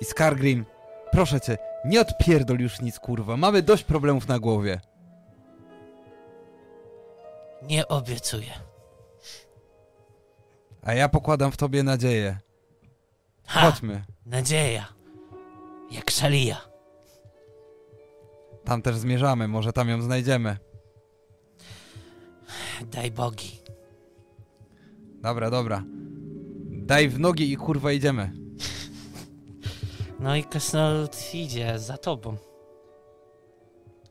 I 0.00 0.04
Skargrim, 0.04 0.64
proszę 1.12 1.40
cię, 1.40 1.58
nie 1.84 2.00
odpierdol 2.00 2.58
już 2.58 2.80
nic, 2.80 2.98
kurwa. 2.98 3.36
Mamy 3.36 3.62
dość 3.62 3.84
problemów 3.84 4.28
na 4.28 4.38
głowie. 4.38 4.80
Nie 7.62 7.88
obiecuję. 7.88 8.52
A 10.82 10.94
ja 10.94 11.08
pokładam 11.08 11.52
w 11.52 11.56
tobie 11.56 11.82
nadzieję. 11.82 12.38
Ha! 13.46 13.60
Chodźmy. 13.60 14.04
Nadzieja. 14.26 14.95
Jak 15.90 16.10
szalija. 16.10 16.60
Tam 18.64 18.82
też 18.82 18.96
zmierzamy, 18.96 19.48
może 19.48 19.72
tam 19.72 19.88
ją 19.88 20.02
znajdziemy. 20.02 20.56
Daj 22.92 23.10
bogi. 23.10 23.58
Dobra, 25.22 25.50
dobra. 25.50 25.84
Daj 26.70 27.08
w 27.08 27.18
nogi 27.18 27.52
i 27.52 27.56
kurwa 27.56 27.92
idziemy. 27.92 28.32
No 30.20 30.36
i 30.36 30.44
Krasnolud 30.44 31.34
idzie 31.34 31.78
za 31.78 31.98
tobą. 31.98 32.36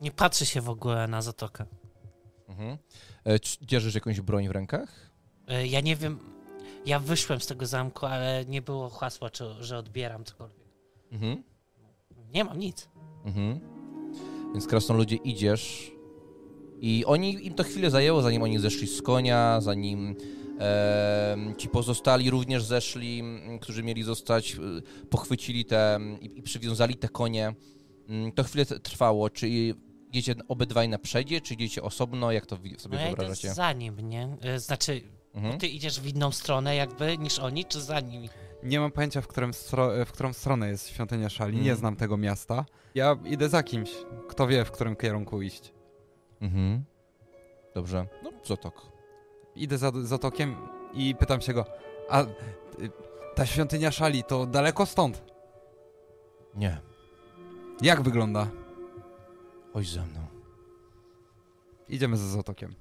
Nie 0.00 0.10
patrzy 0.10 0.46
się 0.46 0.60
w 0.60 0.68
ogóle 0.68 1.08
na 1.08 1.22
zatokę. 1.22 1.64
Mhm. 2.48 2.78
E, 3.24 3.38
czy 3.38 3.56
dzierżysz 3.66 3.94
jakąś 3.94 4.20
broń 4.20 4.48
w 4.48 4.50
rękach? 4.50 5.10
E, 5.48 5.66
Ja 5.66 5.80
nie 5.80 5.96
wiem, 5.96 6.18
ja 6.86 7.00
wyszłem 7.00 7.40
z 7.40 7.46
tego 7.46 7.66
zamku, 7.66 8.06
ale 8.06 8.44
nie 8.44 8.62
było 8.62 8.88
hasła, 8.90 9.30
czy, 9.30 9.44
że 9.60 9.78
odbieram 9.78 10.24
cokolwiek. 10.24 10.66
Mhm. 11.12 11.42
Nie 12.36 12.44
mam 12.44 12.58
nic. 12.58 12.88
Mhm. 13.24 13.60
Więc 14.52 14.66
krasnoludzie 14.66 15.16
idziesz 15.16 15.92
i 16.80 17.04
oni, 17.04 17.46
im 17.46 17.54
to 17.54 17.62
chwilę 17.64 17.90
zajęło, 17.90 18.22
zanim 18.22 18.42
oni 18.42 18.58
zeszli 18.58 18.86
z 18.86 19.02
konia, 19.02 19.60
zanim 19.60 20.16
em, 20.58 21.54
ci 21.56 21.68
pozostali 21.68 22.30
również 22.30 22.64
zeszli, 22.64 23.22
którzy 23.60 23.82
mieli 23.82 24.02
zostać, 24.02 24.54
y, 25.02 25.06
pochwycili 25.10 25.64
te 25.64 25.98
i, 26.20 26.38
i 26.38 26.42
przywiązali 26.42 26.94
te 26.94 27.08
konie. 27.08 27.54
To 28.34 28.44
chwilę 28.44 28.64
trwało. 28.66 29.30
Czy 29.30 29.48
idziecie 30.12 30.34
obydwaj 30.48 30.88
na 30.88 30.98
przedzie, 30.98 31.40
czy 31.40 31.54
idziecie 31.54 31.82
osobno? 31.82 32.32
Jak 32.32 32.46
to 32.46 32.56
wi- 32.56 32.72
No 32.72 32.78
sobie 32.78 32.96
ja 32.96 33.02
idę 33.02 33.16
wyobrażacie? 33.16 33.54
za 33.54 33.72
nim, 33.72 34.00
nie? 34.00 34.36
E, 34.42 34.60
Znaczy, 34.60 35.00
Mhm. 35.34 35.58
ty 35.58 35.66
idziesz 35.66 36.00
w 36.00 36.06
inną 36.06 36.32
stronę 36.32 36.74
jakby 36.76 37.18
niż 37.18 37.38
oni, 37.38 37.64
czy 37.64 37.80
za 37.80 38.00
nimi? 38.00 38.28
Nie 38.66 38.80
mam 38.80 38.92
pojęcia, 38.92 39.20
w, 39.20 39.26
którym 39.26 39.52
w 40.06 40.12
którą 40.12 40.32
stronę 40.32 40.68
jest 40.68 40.88
świątynia 40.88 41.28
Szali. 41.28 41.52
Nie 41.54 41.58
Mhm. 41.60 41.78
znam 41.78 41.96
tego 41.96 42.16
miasta. 42.16 42.64
Ja 42.94 43.16
idę 43.24 43.48
za 43.48 43.62
kimś. 43.62 43.90
Kto 44.28 44.46
wie, 44.46 44.64
w 44.64 44.70
którym 44.70 44.96
kierunku 44.96 45.42
iść. 45.42 45.72
Mhm. 46.40 46.84
Dobrze. 47.74 48.06
No, 48.22 48.30
Zotok. 48.44 48.82
Idę 49.54 49.78
za 49.78 49.92
Zatokiem 50.02 50.56
i 50.94 51.14
pytam 51.14 51.40
się 51.40 51.52
go, 51.54 51.64
a 52.08 52.22
y, 52.22 52.26
ta 53.34 53.46
świątynia 53.46 53.90
Szali 53.90 54.24
to 54.24 54.46
daleko 54.46 54.86
stąd? 54.86 55.22
Nie, 56.54 56.80
Jak 57.82 58.02
wygląda? 58.02 58.46
chodź 59.72 59.88
za 59.92 60.02
mną. 60.02 60.20
Idziemy 61.88 62.16
za 62.16 62.26
Zatokiem. 62.28 62.74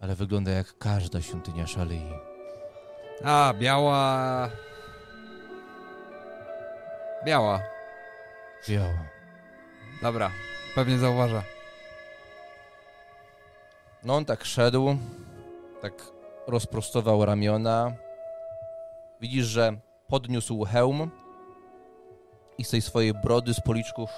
Ale 0.00 0.14
wygląda 0.14 0.50
jak 0.50 0.78
każda 0.78 1.20
świątynia 1.22 1.66
szalei. 1.66 2.02
A, 3.24 3.54
biała... 3.60 4.50
Biała. 7.24 7.60
Biała. 8.68 9.04
Dobra, 10.02 10.30
pewnie 10.74 10.98
zauważa. 10.98 11.42
No 14.02 14.16
on 14.16 14.24
tak 14.24 14.44
szedł, 14.44 14.96
tak 15.82 15.92
rozprostował 16.46 17.24
ramiona. 17.24 17.92
Widzisz, 19.20 19.46
że 19.46 19.76
podniósł 20.08 20.64
hełm 20.64 21.10
i 22.58 22.64
z 22.64 22.70
tej 22.70 22.82
swojej 22.82 23.14
brody 23.14 23.54
z 23.54 23.60
policzków 23.60 24.10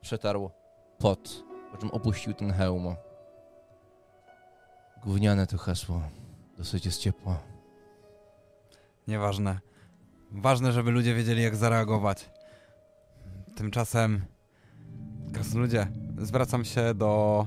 przetarł 0.00 0.50
pot, 0.98 1.44
po 1.70 1.76
czym 1.76 1.90
opuścił 1.90 2.34
ten 2.34 2.52
hełm. 2.52 2.96
Gówniane 5.04 5.46
to 5.46 5.58
hasło. 5.58 6.02
Dosyć 6.58 6.86
jest 6.86 7.00
ciepło. 7.00 7.36
Nieważne. 9.08 9.60
Ważne, 10.34 10.72
żeby 10.72 10.90
ludzie 10.90 11.14
wiedzieli, 11.14 11.42
jak 11.42 11.56
zareagować. 11.56 12.30
Tymczasem, 13.56 14.24
krasnoludzie, 15.32 15.86
zwracam 16.18 16.64
się 16.64 16.94
do 16.94 17.46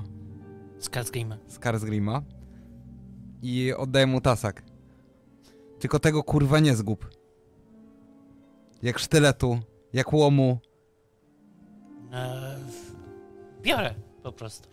Skarsgrim. 0.80 1.34
Skarsgrima 1.48 2.22
i 3.42 3.72
oddaję 3.72 4.06
mu 4.06 4.20
tasak. 4.20 4.62
Tylko 5.78 5.98
tego 5.98 6.22
kurwa 6.22 6.60
nie 6.60 6.76
zgub. 6.76 7.10
Jak 8.82 8.98
sztyletu, 8.98 9.60
jak 9.92 10.12
łomu. 10.12 10.58
E, 12.12 12.58
biorę 13.62 13.94
po 14.22 14.32
prostu. 14.32 14.68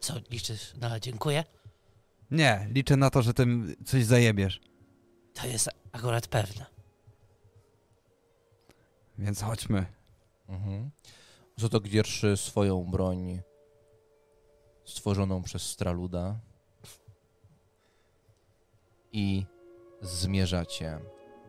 Co, 0.00 0.14
liczysz 0.30 0.74
na 0.80 1.00
dziękuję? 1.00 1.44
Nie, 2.30 2.68
liczę 2.70 2.96
na 2.96 3.10
to, 3.10 3.22
że 3.22 3.34
tym 3.34 3.74
coś 3.84 4.04
zajebiesz. 4.04 4.60
To 5.34 5.46
jest 5.46 5.70
akurat 5.92 6.26
pewne. 6.26 6.66
Więc 9.18 9.42
chodźmy. 9.42 9.86
Mhm. 10.48 10.90
Zotok 11.56 11.88
dzierży 11.88 12.36
swoją 12.36 12.84
broń 12.84 13.40
stworzoną 14.84 15.42
przez 15.42 15.62
Straluda 15.62 16.40
i 19.12 19.46
zmierzacie. 20.02 20.98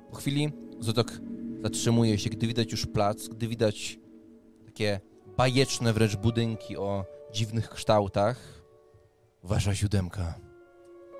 Po 0.09 0.15
chwili 0.15 0.53
Zotok 0.79 1.11
zatrzymuje 1.63 2.17
się, 2.17 2.29
gdy 2.29 2.47
widać 2.47 2.71
już 2.71 2.85
plac, 2.85 3.27
gdy 3.27 3.47
widać 3.47 3.99
takie 4.65 4.99
bajeczne 5.37 5.93
wręcz 5.93 6.15
budynki 6.15 6.77
o 6.77 7.05
dziwnych 7.31 7.69
kształtach. 7.69 8.63
Wasza 9.43 9.75
siódemka. 9.75 10.33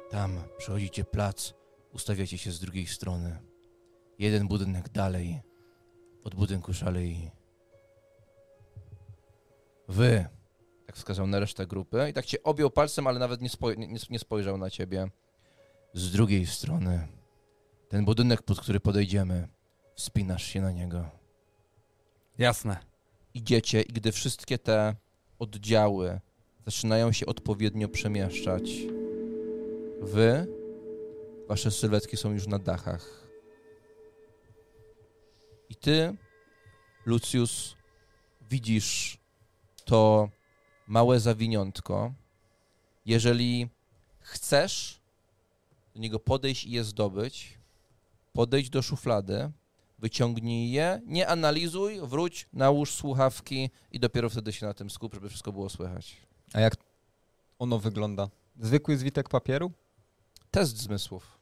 Tam 0.10 0.44
przechodzicie 0.58 1.04
plac, 1.04 1.54
ustawiacie 1.94 2.38
się 2.38 2.52
z 2.52 2.60
drugiej 2.60 2.88
strony. 2.88 3.40
Jeden 4.20 4.48
budynek 4.48 4.90
dalej, 4.90 5.42
od 6.24 6.36
budynku 6.36 6.74
szalei. 6.74 7.32
Wy, 9.88 10.26
tak 10.86 10.96
wskazał 10.96 11.28
na 11.28 11.40
resztę 11.40 11.68
grupy 11.68 12.08
i 12.10 12.14
tak 12.14 12.26
cię 12.26 12.44
objął 12.44 12.70
palcem, 12.70 13.08
ale 13.08 13.20
nawet 13.20 13.42
nie, 13.42 13.50
spoj- 13.50 13.78
nie, 13.78 14.00
nie 14.10 14.20
spojrzał 14.20 14.58
na 14.58 14.70
ciebie. 14.70 15.08
Z 15.94 16.12
drugiej 16.12 16.46
strony, 16.46 17.08
ten 17.90 18.06
budynek, 18.06 18.42
pod 18.42 18.60
który 18.60 18.80
podejdziemy, 18.80 19.48
wspinasz 19.96 20.44
się 20.44 20.62
na 20.62 20.72
niego. 20.72 21.10
Jasne. 22.38 22.78
Idziecie 23.34 23.82
i 23.82 23.94
gdy 23.94 24.12
wszystkie 24.12 24.58
te 24.58 24.96
oddziały 25.40 26.20
zaczynają 26.66 27.12
się 27.12 27.26
odpowiednio 27.26 27.88
przemieszczać, 27.88 28.72
wy, 30.02 30.48
wasze 31.48 31.72
sylwetki 31.72 32.18
są 32.18 32.32
już 32.34 32.48
na 32.48 32.60
dachach. 32.60 33.28
I 35.70 35.76
ty, 35.76 36.16
Lucius, 37.06 37.76
widzisz 38.50 39.18
to 39.86 40.30
małe 40.88 41.20
zawiniątko. 41.20 42.14
Jeżeli 43.06 43.70
chcesz 44.20 45.02
do 45.94 46.00
niego 46.00 46.20
podejść 46.20 46.66
i 46.66 46.72
je 46.72 46.84
zdobyć, 46.84 47.58
podejdź 48.34 48.70
do 48.70 48.82
szuflady, 48.82 49.52
wyciągnij 50.00 50.72
je, 50.72 51.02
nie 51.06 51.28
analizuj, 51.28 52.00
wróć, 52.02 52.48
nałóż 52.54 52.92
słuchawki 52.92 53.70
i 53.92 54.00
dopiero 54.00 54.30
wtedy 54.30 54.54
się 54.54 54.66
na 54.66 54.74
tym 54.74 54.90
skup, 54.90 55.14
żeby 55.14 55.30
wszystko 55.30 55.52
było 55.52 55.70
słychać. 55.70 56.18
A 56.54 56.60
jak 56.60 56.76
ono 57.60 57.80
wygląda? 57.80 58.30
Zwykły 58.60 58.98
zwitek 58.98 59.30
papieru? 59.30 59.72
Test 60.52 60.78
zmysłów. 60.78 61.38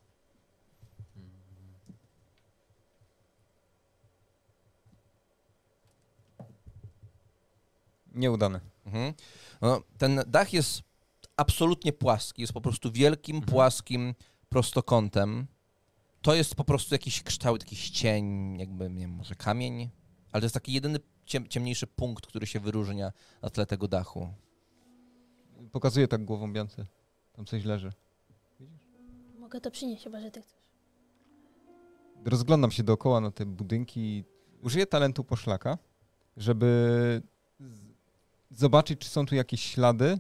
Nieudany. 8.16 8.60
Mhm. 8.86 9.14
No, 9.62 9.82
ten 9.98 10.24
dach 10.28 10.54
jest 10.54 10.82
absolutnie 11.38 11.94
płaski, 11.94 12.42
jest 12.42 12.54
po 12.54 12.62
prostu 12.62 12.92
wielkim, 12.92 13.36
Mhm. 13.36 13.52
płaskim 13.54 14.16
prostokątem. 14.50 15.48
To 16.22 16.34
jest 16.36 16.56
po 16.56 16.64
prostu 16.64 16.96
jakiś 16.96 17.24
kształt, 17.24 17.62
jakiś 17.64 17.90
cień, 17.90 18.58
jakby, 18.60 18.90
nie 18.90 19.00
wiem, 19.02 19.12
może 19.12 19.36
kamień, 19.36 19.90
ale 20.32 20.42
to 20.42 20.46
jest 20.46 20.54
taki 20.54 20.74
jedyny 20.74 21.00
ciem, 21.26 21.48
ciemniejszy 21.48 21.88
punkt, 21.88 22.28
który 22.28 22.48
się 22.48 22.60
wyróżnia 22.60 23.12
na 23.42 23.50
tle 23.50 23.66
tego 23.66 23.88
dachu. 23.88 24.34
Pokazuje 25.72 26.08
tak 26.08 26.26
głową 26.26 26.54
Biance. 26.54 26.86
Tam 27.34 27.46
coś 27.46 27.64
leży. 27.66 27.94
Mogę 29.50 29.62
to 29.62 29.72
przynieść, 29.72 30.04
chyba 30.04 30.22
że 30.22 30.32
ty 30.32 30.42
chcesz. 30.42 30.60
Rozglądam 32.26 32.72
się 32.72 32.84
dookoła 32.84 33.22
na 33.22 33.32
te 33.32 33.46
budynki. 33.46 34.24
Użyję 34.62 34.86
talentu 34.86 35.24
poszlaka, 35.24 35.78
żeby 36.38 37.22
zobaczyć, 38.52 39.00
czy 39.00 39.10
są 39.10 39.26
tu 39.26 39.36
jakieś 39.36 39.62
ślady. 39.64 40.20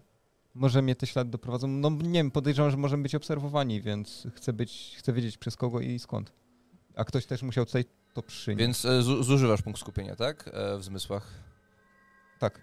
Może 0.53 0.81
mnie 0.81 0.95
te 0.95 1.07
ślady 1.07 1.31
doprowadzą. 1.31 1.67
No 1.67 1.89
nie 1.89 2.19
wiem, 2.19 2.31
podejrzewam, 2.31 2.71
że 2.71 2.77
możemy 2.77 3.03
być 3.03 3.15
obserwowani, 3.15 3.81
więc 3.81 4.27
chcę 4.35 4.53
być, 4.53 4.95
chcę 4.97 5.13
wiedzieć 5.13 5.37
przez 5.37 5.55
kogo 5.55 5.79
i 5.79 5.99
skąd. 5.99 6.31
A 6.95 7.05
ktoś 7.05 7.25
też 7.25 7.41
musiał 7.43 7.65
tutaj 7.65 7.85
to 8.13 8.23
przynieść. 8.23 8.59
Więc 8.59 8.85
e, 8.85 9.01
zu- 9.01 9.23
zużywasz 9.23 9.61
punkt 9.61 9.79
skupienia, 9.79 10.15
tak? 10.15 10.49
E, 10.53 10.77
w 10.77 10.83
zmysłach. 10.83 11.31
Tak. 12.39 12.61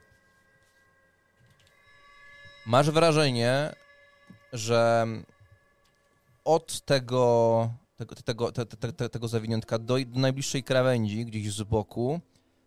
Masz 2.66 2.90
wrażenie, 2.90 3.74
że 4.52 5.06
od 6.46 6.80
tego, 6.80 7.70
tego, 7.96 8.14
tego, 8.14 8.52
te, 8.52 8.66
te, 8.66 8.92
te, 8.92 9.08
tego 9.08 9.28
zawiniątka 9.28 9.78
do, 9.78 9.96
do 10.06 10.20
najbliższej 10.20 10.62
krawędzi, 10.64 11.26
gdzieś 11.26 11.52
z 11.52 11.62
boku, 11.62 12.20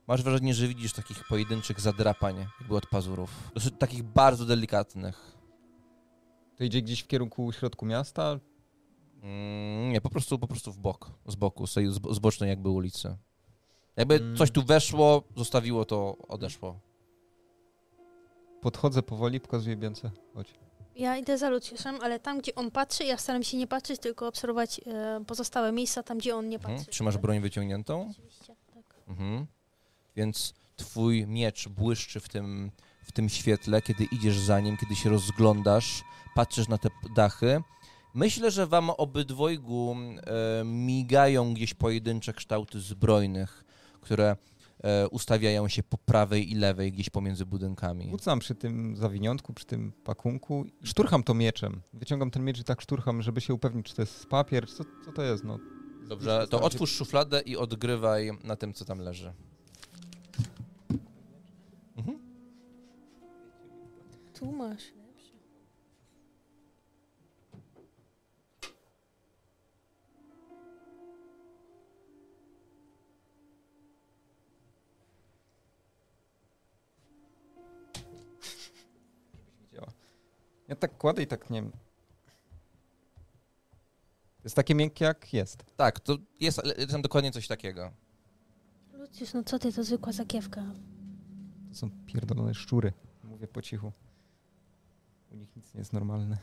masz 0.08 0.24
wrażenie, 0.24 0.54
że 0.54 0.68
widzisz 0.68 0.94
takich 0.94 1.24
pojedynczych 1.30 1.80
zadrapań, 1.82 2.46
jakby 2.60 2.76
od 2.76 2.88
pazurów. 2.88 3.52
Dosyć 3.54 3.74
takich 3.80 4.04
bardzo 4.04 4.46
delikatnych. 4.46 5.38
To 6.58 6.64
idzie 6.64 6.82
gdzieś 6.82 7.02
w 7.04 7.08
kierunku 7.08 7.52
środku 7.52 7.86
miasta. 7.86 8.40
Mm, 9.22 9.92
nie, 9.92 10.02
po 10.02 10.10
prostu, 10.10 10.40
po 10.40 10.48
prostu 10.48 10.72
w 10.72 10.78
bok, 10.80 11.12
z 11.28 11.36
boku, 11.36 11.68
z 11.68 11.74
tej 11.74 11.88
zbo- 11.90 12.14
zbocznej 12.14 12.50
jakby 12.50 12.70
ulicy. 12.70 13.18
Jakby 13.98 14.16
Mm. 14.16 14.36
coś 14.38 14.52
tu 14.52 14.64
weszło, 14.64 15.24
zostawiło 15.36 15.86
to, 15.86 16.18
odeszło. 16.28 16.80
Podchodzę 18.62 19.04
powoli, 19.04 19.40
pokazuję 19.40 19.78
Biance. 19.78 20.12
Chodź. 20.34 20.54
Ja 21.00 21.18
idę 21.18 21.38
za 21.38 21.50
Lucjuszem, 21.50 21.98
ale 22.02 22.20
tam, 22.20 22.40
gdzie 22.40 22.56
on 22.56 22.72
patrzy, 22.72 23.04
ja 23.04 23.18
staram 23.18 23.44
się 23.44 23.58
nie 23.58 23.68
patrzeć, 23.68 24.02
tylko 24.02 24.28
obserwować 24.28 24.82
e, 24.88 25.26
pozostałe 25.28 25.72
miejsca 25.72 26.04
tam, 26.04 26.18
gdzie 26.18 26.36
on 26.36 26.50
nie 26.50 26.60
patrzy. 26.60 26.74
Mhm. 26.74 26.92
Trzymasz 26.92 27.18
broń 27.18 27.40
wyciągniętą? 27.40 28.08
Oczywiście, 28.12 28.56
tak. 28.74 28.84
Mhm. 29.08 29.46
Więc 30.16 30.54
twój 30.76 31.28
miecz 31.28 31.68
błyszczy 31.68 32.20
w 32.20 32.30
tym, 32.30 32.72
w 33.04 33.12
tym 33.12 33.30
świetle, 33.30 33.82
kiedy 33.82 34.04
idziesz 34.04 34.40
za 34.40 34.60
nim, 34.60 34.78
kiedy 34.78 34.96
się 34.96 35.10
rozglądasz, 35.10 36.04
patrzysz 36.36 36.68
na 36.68 36.78
te 36.78 36.90
dachy. 37.16 37.62
Myślę, 38.14 38.52
że 38.52 38.68
wam 38.68 38.90
obydwojgu 38.90 39.96
e, 39.96 40.64
migają 40.66 41.54
gdzieś 41.54 41.74
pojedyncze 41.74 42.34
kształty 42.34 42.80
zbrojnych, 42.80 43.64
które 44.02 44.36
ustawiają 45.12 45.68
się 45.68 45.84
po 45.84 45.98
prawej 45.98 46.52
i 46.52 46.56
lewej, 46.56 46.92
gdzieś 46.92 47.10
pomiędzy 47.10 47.46
budynkami. 47.46 48.10
Rzucam 48.10 48.40
przy 48.40 48.56
tym 48.56 48.96
zawiniątku, 48.96 49.54
przy 49.54 49.66
tym 49.66 49.92
pakunku. 50.04 50.66
i 50.82 50.88
Szturcham 50.88 51.24
to 51.24 51.34
mieczem. 51.34 51.82
Wyciągam 51.94 52.32
ten 52.32 52.44
miecz 52.44 52.60
i 52.60 52.64
tak 52.64 52.82
szturcham, 52.82 53.22
żeby 53.22 53.42
się 53.42 53.54
upewnić, 53.54 53.86
czy 53.86 53.96
to 53.96 54.02
jest 54.02 54.26
papier, 54.26 54.70
co, 54.70 54.84
co 55.06 55.12
to 55.12 55.24
jest. 55.24 55.44
No. 55.44 55.60
Dobrze, 56.08 56.48
to 56.50 56.62
otwórz 56.62 56.92
szufladę 56.92 57.42
i 57.42 57.58
odgrywaj 57.58 58.32
na 58.44 58.56
tym, 58.56 58.74
co 58.74 58.86
tam 58.86 59.00
leży. 59.00 59.34
Mhm. 61.98 62.20
Tu 64.34 64.52
masz 64.52 64.84
Ja 80.70 80.76
tak 80.76 80.98
kładę 80.98 81.24
i 81.24 81.28
tak 81.28 81.50
nie 81.50 81.62
wiem. 81.62 81.72
Jest 84.44 84.56
takie 84.56 84.76
miękkie 84.76 85.06
jak 85.06 85.34
jest. 85.34 85.64
Tak, 85.78 86.00
to 86.00 86.18
jest, 86.40 86.62
jest 86.78 86.92
tam 86.92 87.02
dokładnie 87.02 87.32
coś 87.32 87.48
takiego. 87.48 87.92
Lucjusz, 88.94 89.34
no 89.34 89.44
co 89.44 89.60
ty, 89.60 89.74
to 89.74 89.84
zwykła 89.84 90.12
zakiewka. 90.12 90.64
To 91.70 91.76
są 91.76 91.90
pierdolone 92.06 92.54
szczury. 92.54 92.94
Mówię 93.24 93.48
po 93.48 93.62
cichu. 93.62 93.92
U 95.32 95.36
nich 95.36 95.56
nic 95.56 95.74
nie 95.74 95.80
jest 95.80 95.94
normalne. 95.94 96.38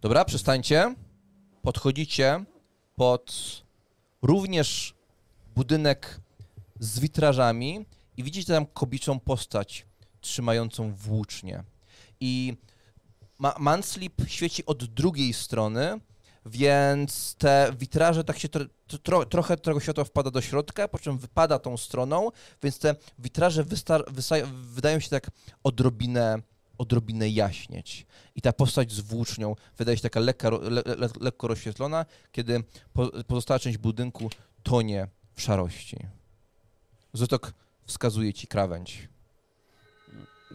Dobra, 0.00 0.24
przestańcie. 0.24 0.94
Podchodzicie 1.62 2.44
pod 2.96 3.32
również 4.22 4.94
budynek 5.54 6.20
z 6.80 7.00
witrażami 7.00 7.86
i 8.16 8.22
widzicie 8.22 8.52
tam 8.52 8.66
kobiczą 8.66 9.20
postać 9.20 9.86
trzymającą 10.20 10.94
włócznie. 10.94 11.64
I 12.22 12.56
ma 13.38 13.54
Manslip 13.58 14.22
świeci 14.26 14.66
od 14.66 14.84
drugiej 14.84 15.32
strony, 15.32 16.00
więc 16.46 17.34
te 17.34 17.72
witraże 17.78 18.24
tak 18.24 18.38
się 18.38 18.48
tro, 18.48 18.64
tro, 19.02 19.26
trochę 19.26 19.56
tego 19.56 19.80
światła 19.80 20.04
wpada 20.04 20.30
do 20.30 20.40
środka, 20.40 20.88
po 20.88 20.98
czym 20.98 21.18
wypada 21.18 21.58
tą 21.58 21.76
stroną, 21.76 22.30
więc 22.62 22.78
te 22.78 22.94
witraże 23.18 23.64
wydają 24.52 25.00
się 25.00 25.10
tak 25.10 25.30
odrobinę, 25.62 26.42
odrobinę 26.78 27.28
jaśnieć. 27.28 28.06
I 28.34 28.40
ta 28.40 28.52
postać 28.52 28.92
z 28.92 29.00
włócznią 29.00 29.56
wydaje 29.78 29.96
się 29.96 30.02
taka 30.02 30.20
lekka, 30.20 30.50
le, 30.50 30.82
le, 30.84 31.08
lekko 31.20 31.48
rozświetlona, 31.48 32.06
kiedy 32.32 32.64
po, 32.92 33.10
pozostała 33.26 33.58
część 33.58 33.78
budynku 33.78 34.30
tonie 34.62 35.08
w 35.34 35.42
szarości. 35.42 35.96
Zotok 37.12 37.54
wskazuje 37.86 38.32
ci 38.34 38.46
krawędź. 38.46 39.11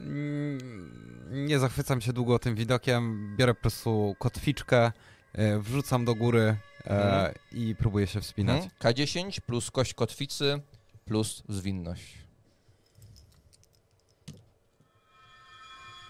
Mm, 0.02 1.45
Nie 1.48 1.60
zachwycam 1.60 2.02
się 2.02 2.14
długo 2.14 2.40
tym 2.40 2.56
widokiem. 2.56 3.36
Biorę 3.38 3.53
po 3.53 3.61
prostu 3.61 4.15
kotwiczkę, 4.19 4.91
e, 5.34 5.60
wrzucam 5.60 6.06
do 6.06 6.15
góry 6.15 6.57
e, 6.86 6.90
Mhm. 6.90 7.34
i 7.52 7.76
próbuję 7.80 8.07
się 8.07 8.22
wspinać. 8.22 8.64
Mhm. 8.64 8.72
K10 8.95 9.41
plus 9.41 9.72
kość 9.72 9.94
kotwicy 9.94 10.61
plus 11.06 11.44
zwinność. 11.49 12.18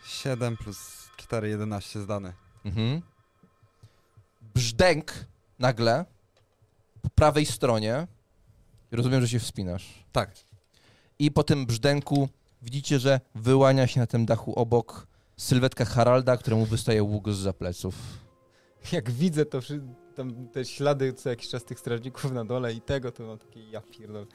7 0.05 0.57
plus 0.57 1.09
4, 1.17 1.49
11 1.49 1.99
zdany. 2.01 2.33
Mhm. 2.65 3.01
Brzdęk 4.53 5.13
nagle 5.59 6.05
po 7.01 7.09
prawej 7.09 7.45
stronie. 7.45 8.07
Rozumiem, 8.91 9.21
że 9.21 9.27
się 9.27 9.39
wspinasz. 9.39 10.03
Tak. 10.11 10.31
I 11.19 11.31
po 11.31 11.43
tym 11.43 11.65
brzdęku 11.65 12.29
widzicie, 12.67 12.99
że 12.99 13.19
wyłania 13.35 13.87
się 13.87 13.99
na 13.99 14.07
tym 14.07 14.25
dachu 14.25 14.53
obok 14.59 15.07
sylwetka 15.37 15.85
Haralda, 15.85 16.37
któremu 16.37 16.65
wystaje 16.65 17.03
łuk 17.03 17.29
z 17.31 17.55
pleców. 17.57 17.95
Jak 18.91 19.11
widzę 19.11 19.45
to, 19.45 19.59
tam 20.15 20.47
te 20.47 20.65
ślady 20.65 21.13
co 21.13 21.29
jakiś 21.29 21.49
czas 21.49 21.63
tych 21.63 21.79
strażników 21.79 22.31
na 22.31 22.45
dole 22.45 22.73
i 22.73 22.81
tego, 22.81 23.11
to 23.11 23.23
mam 23.23 23.37
takie 23.37 23.69
ja 23.69 23.81
pierdolę. 23.81 24.25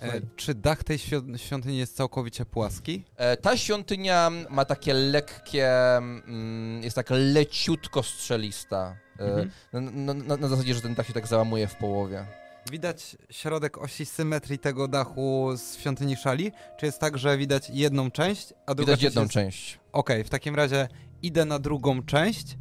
E, 0.00 0.20
czy 0.36 0.54
dach 0.54 0.84
tej 0.84 0.98
świąt- 0.98 1.36
świątyni 1.38 1.78
jest 1.78 1.96
całkowicie 1.96 2.44
płaski? 2.44 3.04
E, 3.16 3.36
Ta 3.36 3.56
świątynia 3.56 4.30
ma 4.50 4.64
takie 4.64 4.94
lekkie, 4.94 5.68
mm, 5.96 6.82
jest 6.82 6.96
taka 6.96 7.14
leciutko 7.14 8.02
strzelista. 8.02 8.96
E, 9.18 9.22
Mhm. 9.24 9.50
na, 9.72 9.80
na, 9.80 10.14
na, 10.14 10.36
na 10.36 10.48
zasadzie, 10.48 10.74
że 10.74 10.80
ten 10.80 10.94
dach 10.94 11.06
się 11.06 11.12
tak 11.12 11.26
załamuje 11.26 11.66
w 11.68 11.76
połowie. 11.76 12.26
Widać 12.70 13.16
środek 13.30 13.78
osi 13.78 14.06
symetrii 14.06 14.58
tego 14.58 14.88
dachu 14.88 15.50
z 15.56 15.76
świątyni 15.76 16.16
szali? 16.16 16.52
Czy 16.78 16.86
jest 16.86 16.98
tak, 16.98 17.18
że 17.18 17.38
widać 17.38 17.70
jedną 17.70 18.10
część, 18.10 18.54
a 18.66 18.74
druga 18.74 18.92
Widać 18.92 19.00
część 19.00 19.04
jedną 19.04 19.22
jest... 19.22 19.32
część. 19.32 19.80
Okej, 19.92 20.24
w 20.24 20.28
takim 20.30 20.54
razie 20.54 20.88
idę 21.22 21.44
na 21.44 21.58
drugą 21.58 22.02
część, 22.02 22.58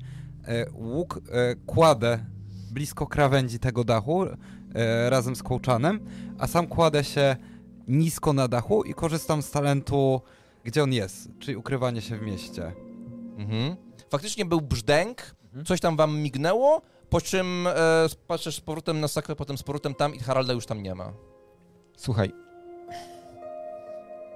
e, 0.48 0.66
łuk 0.72 1.20
e, 1.32 1.56
kładę 1.56 2.26
blisko 2.72 3.08
krawędzi 3.08 3.60
tego 3.60 3.84
dachu 3.84 4.24
e, 4.26 5.10
razem 5.10 5.36
z 5.36 5.44
kołczanem, 5.44 6.00
a 6.40 6.48
sam 6.48 6.68
kładę 6.68 7.04
się 7.04 7.36
nisko 7.88 8.34
na 8.34 8.48
dachu 8.48 8.84
i 8.84 8.94
korzystam 8.94 9.42
z 9.42 9.52
talentu, 9.52 10.22
gdzie 10.64 10.84
on 10.84 10.94
jest, 10.94 11.30
czyli 11.40 11.58
ukrywanie 11.58 12.02
się 12.02 12.18
w 12.18 12.22
mieście. 12.22 12.74
Mhm. 13.38 13.76
Faktycznie 14.10 14.46
był 14.46 14.62
brzdęk, 14.62 15.38
Mhm. 15.48 15.66
coś 15.66 15.80
tam 15.80 15.98
wam 15.98 16.20
mignęło, 16.20 16.82
po 17.10 17.22
czym 17.22 17.68
e, 17.68 17.74
patrzysz 18.28 18.56
z 18.56 18.62
powrotem 18.62 19.00
na 19.00 19.08
sakrę, 19.08 19.36
potem 19.36 19.58
z 19.58 19.64
powrotem 19.64 19.96
tam 19.96 20.16
i 20.16 20.20
Haralda 20.20 20.54
już 20.54 20.66
tam 20.66 20.84
nie 20.84 20.96
ma. 20.96 21.14
Słuchaj. 21.98 22.32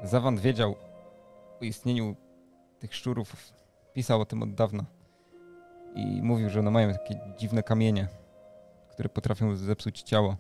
Zawand 0.04 0.40
wiedział 0.40 0.76
o 1.62 1.66
istnieniu 1.66 2.16
tych 2.80 2.96
szczurów. 2.96 3.36
Pisał 3.94 4.22
o 4.22 4.26
tym 4.26 4.44
od 4.44 4.54
dawna. 4.54 4.86
I 5.96 6.22
mówił, 6.24 6.50
że 6.50 6.60
one 6.60 6.72
mają 6.72 6.94
takie 6.94 7.20
dziwne 7.38 7.64
kamienie, 7.64 8.08
które 8.92 9.10
potrafią 9.10 9.56
zepsuć 9.56 10.02
ciało. 10.02 10.36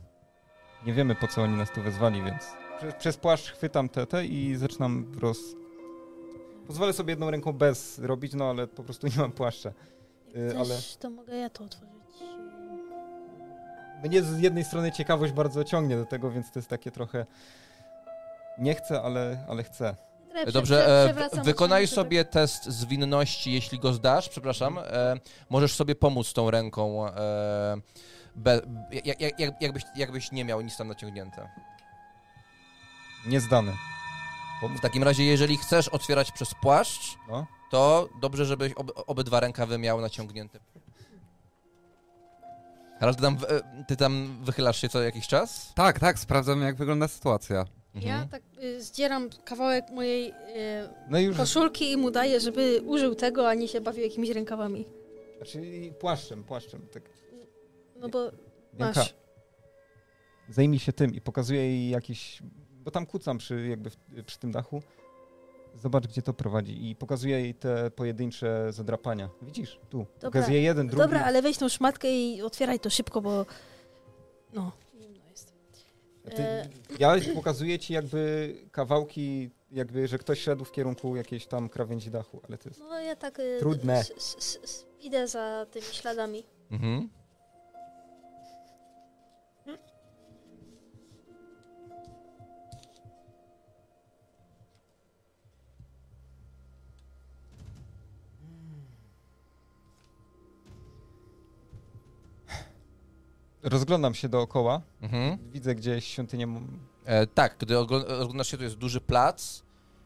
Nie 0.85 0.93
wiemy, 0.93 1.15
po 1.15 1.27
co 1.27 1.41
oni 1.41 1.57
nas 1.57 1.71
tu 1.71 1.81
wezwali, 1.81 2.23
więc 2.23 2.43
przez, 2.77 2.95
przez 2.95 3.17
płaszcz 3.17 3.51
chwytam 3.51 3.89
te, 3.89 4.07
te 4.07 4.25
i 4.25 4.55
zaczynam 4.55 5.11
roz... 5.19 5.37
Pozwolę 6.67 6.93
sobie 6.93 7.11
jedną 7.11 7.31
ręką 7.31 7.53
bez 7.53 7.99
robić, 7.99 8.33
no 8.33 8.49
ale 8.49 8.67
po 8.67 8.83
prostu 8.83 9.07
nie 9.07 9.17
mam 9.17 9.31
płaszcza. 9.31 9.69
Y, 10.35 10.53
ale- 10.57 10.65
chcesz, 10.65 10.97
to 10.97 11.09
mogę 11.09 11.37
ja 11.37 11.49
to 11.49 11.63
otworzyć. 11.63 12.00
Mnie 14.03 14.21
z 14.23 14.39
jednej 14.39 14.63
strony 14.63 14.91
ciekawość 14.91 15.33
bardzo 15.33 15.63
ciągnie 15.63 15.95
do 15.97 16.05
tego, 16.05 16.31
więc 16.31 16.51
to 16.51 16.59
jest 16.59 16.69
takie 16.69 16.91
trochę... 16.91 17.25
Nie 18.57 18.75
chcę, 18.75 19.01
ale, 19.01 19.45
ale 19.49 19.63
chcę. 19.63 19.95
Dobrze, 20.53 21.05
e, 21.09 21.13
w- 21.29 21.43
wykonaj 21.43 21.87
sobie 21.87 22.25
test 22.25 22.65
zwinności, 22.65 23.51
jeśli 23.53 23.79
go 23.79 23.93
zdasz, 23.93 24.29
przepraszam. 24.29 24.77
E, 24.77 25.15
możesz 25.49 25.73
sobie 25.75 25.95
pomóc 25.95 26.33
tą 26.33 26.51
ręką, 26.51 27.07
e, 27.07 27.11
be, 28.35 28.61
jak, 29.05 29.21
jak, 29.21 29.39
jak, 29.39 29.61
jakbyś, 29.61 29.83
jakbyś 29.95 30.31
nie 30.31 30.45
miał 30.45 30.61
nic 30.61 30.77
tam 30.77 30.87
naciągnięte. 30.87 31.49
Niezdany. 33.27 33.71
W 34.77 34.81
takim 34.81 35.03
razie, 35.03 35.23
jeżeli 35.23 35.57
chcesz 35.57 35.87
otwierać 35.87 36.31
przez 36.31 36.53
płaszcz, 36.61 37.17
No. 37.29 37.47
to 37.71 38.09
dobrze, 38.21 38.45
żebyś 38.45 38.73
ob, 38.73 38.91
obydwa 39.07 39.39
rękawy 39.39 39.77
miał 39.77 40.01
naciągnięte. 40.01 40.59
Harald, 43.01 43.17
ty 43.17 43.21
tam, 43.23 43.37
e, 43.49 43.83
ty 43.87 43.95
tam 43.95 44.37
wychylasz 44.43 44.81
się 44.81 44.89
co 44.89 45.01
jakiś 45.01 45.27
czas? 45.27 45.73
Tak, 45.75 45.99
tak, 45.99 46.19
sprawdzam 46.19 46.61
jak 46.61 46.75
wygląda 46.75 47.07
sytuacja. 47.07 47.65
Ja 47.95 48.01
Mhm. 48.13 48.29
tak 48.29 48.41
y, 48.63 48.83
zdzieram 48.83 49.29
kawałek 49.45 49.85
mojej 49.89 50.29
y, 50.29 50.33
No 51.09 51.19
już... 51.19 51.37
koszulki 51.37 51.91
i 51.91 51.97
mu 51.97 52.11
daję, 52.11 52.39
żeby 52.39 52.81
użył 52.85 53.15
tego, 53.15 53.49
a 53.49 53.53
nie 53.53 53.67
się 53.67 53.81
bawił 53.81 54.03
jakimiś 54.03 54.29
rękawami. 54.29 54.85
Znaczy 55.37 55.61
płaszczem, 55.99 56.43
płaszczem. 56.43 56.87
Tak. 56.93 57.03
No 57.95 58.09
bo 58.09 58.23
Janka, 58.79 58.99
masz. 58.99 59.13
zajmij 60.49 60.79
się 60.79 60.93
tym 60.93 61.15
i 61.15 61.21
pokazuję 61.21 61.61
jej 61.61 61.89
jakiś... 61.89 62.43
Bo 62.71 62.91
tam 62.91 63.05
kucam 63.05 63.37
przy, 63.37 63.67
jakby 63.67 63.89
w, 63.89 63.95
przy 64.25 64.39
tym 64.39 64.51
dachu. 64.51 64.81
Zobacz, 65.75 66.07
gdzie 66.07 66.21
to 66.21 66.33
prowadzi. 66.33 66.89
I 66.89 66.95
pokazuję 66.95 67.39
jej 67.41 67.55
te 67.55 67.91
pojedyncze 67.91 68.67
zadrapania. 68.73 69.29
Widzisz? 69.41 69.79
Tu. 69.89 70.05
Pokazuję 70.21 70.61
jeden, 70.61 70.87
drugi. 70.87 71.01
Dobra, 71.01 71.23
ale 71.23 71.41
weź 71.41 71.57
tą 71.57 71.69
szmatkę 71.69 72.11
i 72.11 72.41
otwieraj 72.41 72.79
to 72.79 72.89
szybko, 72.89 73.21
bo 73.21 73.45
no, 74.53 74.71
zimno 75.01 75.25
jest. 75.29 75.53
Ty, 76.35 76.43
ja 76.99 77.15
pokazuję 77.35 77.79
ci 77.79 77.93
jakby 77.93 78.55
kawałki, 78.71 79.49
jakby, 79.71 80.07
że 80.07 80.17
ktoś 80.17 80.39
szedł 80.41 80.65
w 80.65 80.71
kierunku 80.71 81.15
jakiejś 81.15 81.47
tam 81.47 81.69
krawędzi 81.69 82.11
dachu, 82.11 82.41
ale 82.47 82.57
to 82.57 82.69
jest... 82.69 82.79
No 82.79 82.99
ja 82.99 83.15
tak 83.15 83.39
y, 83.39 83.57
Trudne. 83.59 83.99
s- 83.99 84.13
s- 84.17 84.59
s- 84.63 84.85
idę 85.01 85.27
za 85.27 85.65
tymi 85.71 85.85
śladami. 85.85 86.43
Mhm. 86.71 87.09
Rozglądam 103.63 104.13
się 104.13 104.29
dookoła, 104.29 104.81
Mhm. 105.01 105.37
widzę 105.51 105.75
gdzieś 105.75 106.05
świątynię... 106.05 106.47
E, 107.05 107.27
tak, 107.27 107.55
gdy 107.59 107.75
ogl- 107.75 108.21
oglądasz 108.21 108.47
się, 108.47 108.57
to 108.57 108.63
jest 108.63 108.75
duży 108.75 109.01
plac 109.01 109.61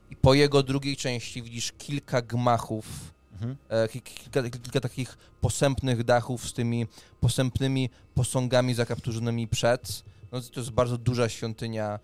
i 0.10 0.16
po 0.16 0.34
jego 0.34 0.64
drugiej 0.64 0.96
części 0.98 1.42
widzisz 1.42 1.72
kilka 1.78 2.22
gmachów, 2.22 3.14
Mhm. 3.34 3.58
e, 3.70 3.88
ki- 3.88 4.02
kilka, 4.02 4.50
kilka 4.50 4.80
takich 4.80 5.18
posępnych 5.42 6.04
dachów 6.04 6.48
z 6.50 6.54
tymi 6.54 6.88
posępnymi 7.20 7.90
posągami 8.16 8.74
zakapturzonymi 8.74 9.48
przed. 9.48 10.04
No, 10.32 10.42
to 10.42 10.60
jest 10.60 10.72
bardzo 10.72 10.98
duża 10.98 11.30
świątynia. 11.30 12.00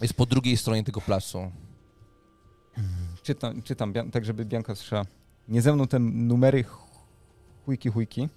Jest 0.00 0.14
po 0.14 0.26
drugiej 0.26 0.56
stronie 0.56 0.84
tego 0.84 1.00
placu. 1.00 1.50
Czytam, 3.22 3.62
czytam 3.62 3.92
Bian- 3.92 4.10
tak 4.10 4.24
żeby 4.24 4.44
Bianka 4.44 4.74
słyszała. 4.74 5.04
Nie 5.48 5.62
ze 5.62 5.72
mną 5.72 5.86
te 5.86 5.98
numery 5.98 6.62
ch- 6.64 6.78
chujki 7.64 7.88
chujki. 7.90 8.28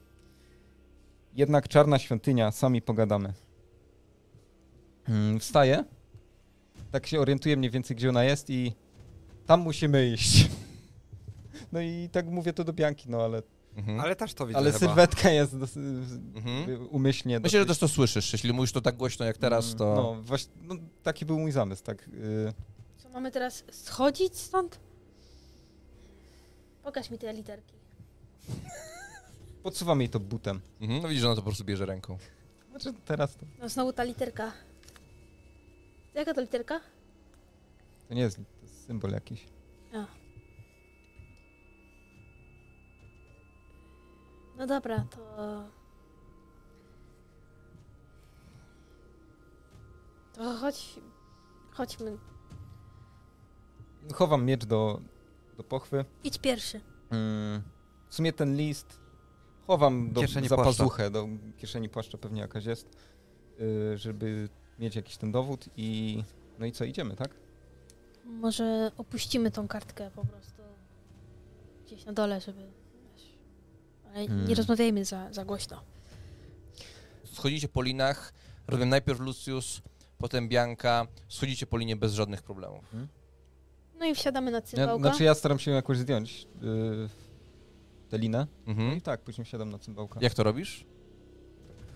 Jednak 1.33 1.67
czarna 1.67 1.99
świątynia, 1.99 2.51
sami 2.51 2.81
pogadamy. 2.81 3.33
Mm, 5.09 5.39
Wstaję. 5.39 5.83
Tak 6.91 7.07
się 7.07 7.19
orientuję 7.19 7.57
mniej 7.57 7.71
więcej, 7.71 7.95
gdzie 7.97 8.09
ona 8.09 8.23
jest 8.23 8.49
i 8.49 8.73
tam 9.45 9.61
musimy 9.61 10.07
iść. 10.09 10.47
No 11.71 11.81
i 11.81 12.09
tak 12.11 12.25
mówię 12.25 12.53
to 12.53 12.63
do 12.63 12.73
Bianki, 12.73 13.09
no 13.09 13.21
ale, 13.23 13.41
Mhm. 13.75 13.99
Ale 13.99 14.15
też 14.15 14.33
to 14.33 14.47
widzę 14.47 14.57
ale 14.59 14.71
chyba. 14.71 14.79
sylwetka 14.87 15.29
jest 15.29 15.57
dos- 15.57 15.77
Mhm. 16.35 16.87
umyślnie. 16.89 17.39
Myślę, 17.39 17.59
że 17.59 17.65
też 17.65 17.77
to 17.77 17.87
słyszysz. 17.87 18.33
Jeśli 18.33 18.53
mówisz 18.53 18.71
to 18.71 18.81
tak 18.81 18.97
głośno 18.97 19.25
jak 19.25 19.37
teraz, 19.37 19.75
to... 19.75 19.95
No, 19.95 20.21
właśnie, 20.23 20.51
no, 20.61 20.75
taki 21.03 21.25
był 21.25 21.39
mój 21.39 21.51
zamysł, 21.51 21.83
tak. 21.83 22.07
y, 22.07 22.53
Co, 22.97 23.09
mamy 23.09 23.31
teraz 23.31 23.63
schodzić 23.71 24.37
stąd? 24.37 24.79
Pokaż 26.83 27.09
mi 27.09 27.17
te 27.17 27.33
literki. 27.33 27.73
podsuwam 29.63 29.99
jej 29.99 30.09
to 30.09 30.19
butem. 30.19 30.61
Mhm. 30.81 31.01
No 31.01 31.07
widzisz, 31.07 31.21
że 31.21 31.27
ona 31.27 31.35
to 31.35 31.41
po 31.41 31.45
prostu 31.45 31.63
bierze 31.63 31.85
ręką. 31.85 32.17
Znaczy 32.69 32.93
teraz 33.05 33.35
to, 33.35 33.45
No 33.59 33.69
znowu 33.69 33.93
ta 33.93 34.03
literka. 34.03 34.51
Jaka 36.13 36.33
to 36.33 36.41
literka? 36.41 36.79
to 38.07 38.13
nie 38.13 38.21
jest, 38.21 38.35
to 38.37 38.41
jest 38.61 38.85
symbol 38.85 39.11
jakiś. 39.11 39.45
No 44.57 44.67
dobra, 44.67 45.05
to... 45.09 45.63
To 50.33 50.53
chodź... 50.57 50.99
Chodźmy. 51.71 52.17
Chowam 54.13 54.45
miecz 54.45 54.65
do, 54.65 55.01
do 55.57 55.63
pochwy. 55.63 56.05
Idź 56.23 56.37
pierwszy. 56.37 56.81
Mm, 57.09 57.61
w 58.09 58.15
sumie 58.15 58.33
ten 58.33 58.55
list 58.55 58.99
chowam 59.69 60.11
do, 60.13 60.21
Kieszeni 60.21 60.47
za 60.47 60.55
płaszcza. 60.55 60.83
pazuchę, 60.83 61.09
do 61.11 61.27
kieszeni 61.57 61.89
płaszcza 61.89 62.17
pewnie 62.17 62.41
jakaś 62.41 62.65
jest, 62.65 62.97
y, 63.93 63.97
żeby 63.97 64.49
mieć 64.79 64.95
jakiś 64.95 65.17
ten 65.17 65.31
dowód 65.31 65.65
i 65.77 66.23
no 66.59 66.65
i 66.65 66.71
co, 66.71 66.85
idziemy, 66.85 67.15
tak? 67.15 67.35
Może 68.25 68.91
opuścimy 68.97 69.51
tą 69.51 69.67
kartkę 69.67 70.11
po 70.11 70.25
prostu 70.25 70.61
gdzieś 71.85 72.05
na 72.05 72.13
dole, 72.13 72.41
żeby... 72.41 72.71
Ale 74.15 74.27
Hmm. 74.27 74.47
nie 74.47 74.55
rozmawiajmy 74.55 75.05
za, 75.05 75.33
za 75.33 75.45
głośno. 75.45 75.81
Schodzicie 77.23 77.67
po 77.67 77.81
linach, 77.81 78.33
robię 78.67 78.85
najpierw 78.85 79.19
Lucius, 79.19 79.81
potem 80.17 80.49
Bianka, 80.49 81.07
schodzicie 81.27 81.67
po 81.67 81.77
linie 81.77 81.95
bez 81.95 82.13
żadnych 82.13 82.41
problemów. 82.43 82.85
No 83.99 84.05
i 84.05 84.15
wsiadamy 84.15 84.51
na 84.51 84.57
Ja, 84.57 84.61
cymbałka. 84.61 84.97
znaczy 85.09 85.23
ja 85.23 85.33
staram 85.35 85.59
się 85.59 85.71
jakoś 85.71 85.97
zdjąć 85.97 86.47
y, 86.63 87.28
tę 88.09 88.17
linę. 88.17 88.47
No 88.67 88.71
Mhm. 88.71 88.97
i 88.97 89.01
tak, 89.01 89.21
później 89.21 89.45
wsiadam 89.45 89.69
na 89.69 89.79
cymbałka. 89.79 90.19
Jak 90.23 90.33
to 90.33 90.43
robisz? 90.43 90.85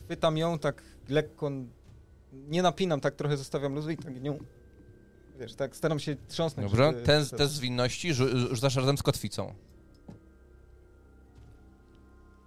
Chwytam 0.05 0.37
ją 0.37 0.59
tak 0.59 0.81
lekko, 1.09 1.51
nie 2.33 2.61
napinam, 2.61 3.01
tak 3.01 3.15
trochę 3.15 3.37
zostawiam 3.37 3.75
luzu 3.75 3.89
i 3.91 3.97
tak 3.97 4.21
nią, 4.21 4.37
wiesz, 5.39 5.55
tak 5.55 5.75
staram 5.75 5.99
się 5.99 6.15
trząsnąć. 6.27 6.69
Dobrze. 6.71 6.83
żeby- 6.91 7.01
Ten 7.05 7.25
test 7.37 7.53
zwinności 7.53 8.13
rzu- 8.13 8.55
rzucasz 8.55 8.75
razem 8.75 8.97
z 8.97 9.03
kotwicą. 9.03 9.53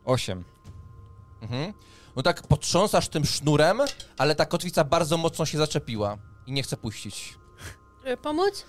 Osiem. 0.04 0.44
Mhm. 1.42 1.72
No 2.16 2.22
tak 2.22 2.42
potrząsasz 2.46 3.08
tym 3.08 3.24
sznurem, 3.24 3.80
ale 4.18 4.34
ta 4.34 4.46
kotwica 4.46 4.84
bardzo 4.84 5.16
mocno 5.16 5.46
się 5.46 5.58
zaczepiła 5.58 6.18
i 6.46 6.52
nie 6.52 6.62
chce 6.62 6.76
puścić. 6.76 7.34
Żeby 8.04 8.16
pomóc? 8.16 8.64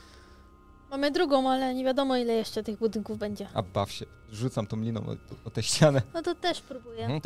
Mamy 0.89 1.11
drugą, 1.11 1.49
ale 1.49 1.73
nie 1.73 1.84
wiadomo 1.84 2.18
ile 2.18 2.34
jeszcze 2.34 2.64
tych 2.64 2.80
budynków 2.80 3.18
będzie. 3.18 3.47
A 3.53 3.61
baw 3.64 3.91
się. 3.91 4.05
Rzucam 4.31 4.68
tą 4.68 4.81
liną 4.81 5.01
o, 5.01 5.15
o 5.45 5.49
tę 5.49 5.64
ścianę. 5.64 6.01
No 6.14 6.22
to 6.22 6.35
też 6.35 6.61
próbuję. 6.61 7.05
Mhm. 7.05 7.22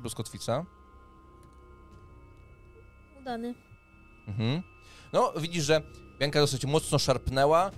Plus 0.00 0.14
kotwica. 0.14 0.66
Udany. 3.20 3.54
Mhm. 4.28 4.62
No, 5.12 5.32
widzisz, 5.40 5.64
że 5.64 5.82
Bianka 6.18 6.40
dosyć 6.40 6.64
mocno 6.64 6.98
szarpnęła, 6.98 7.70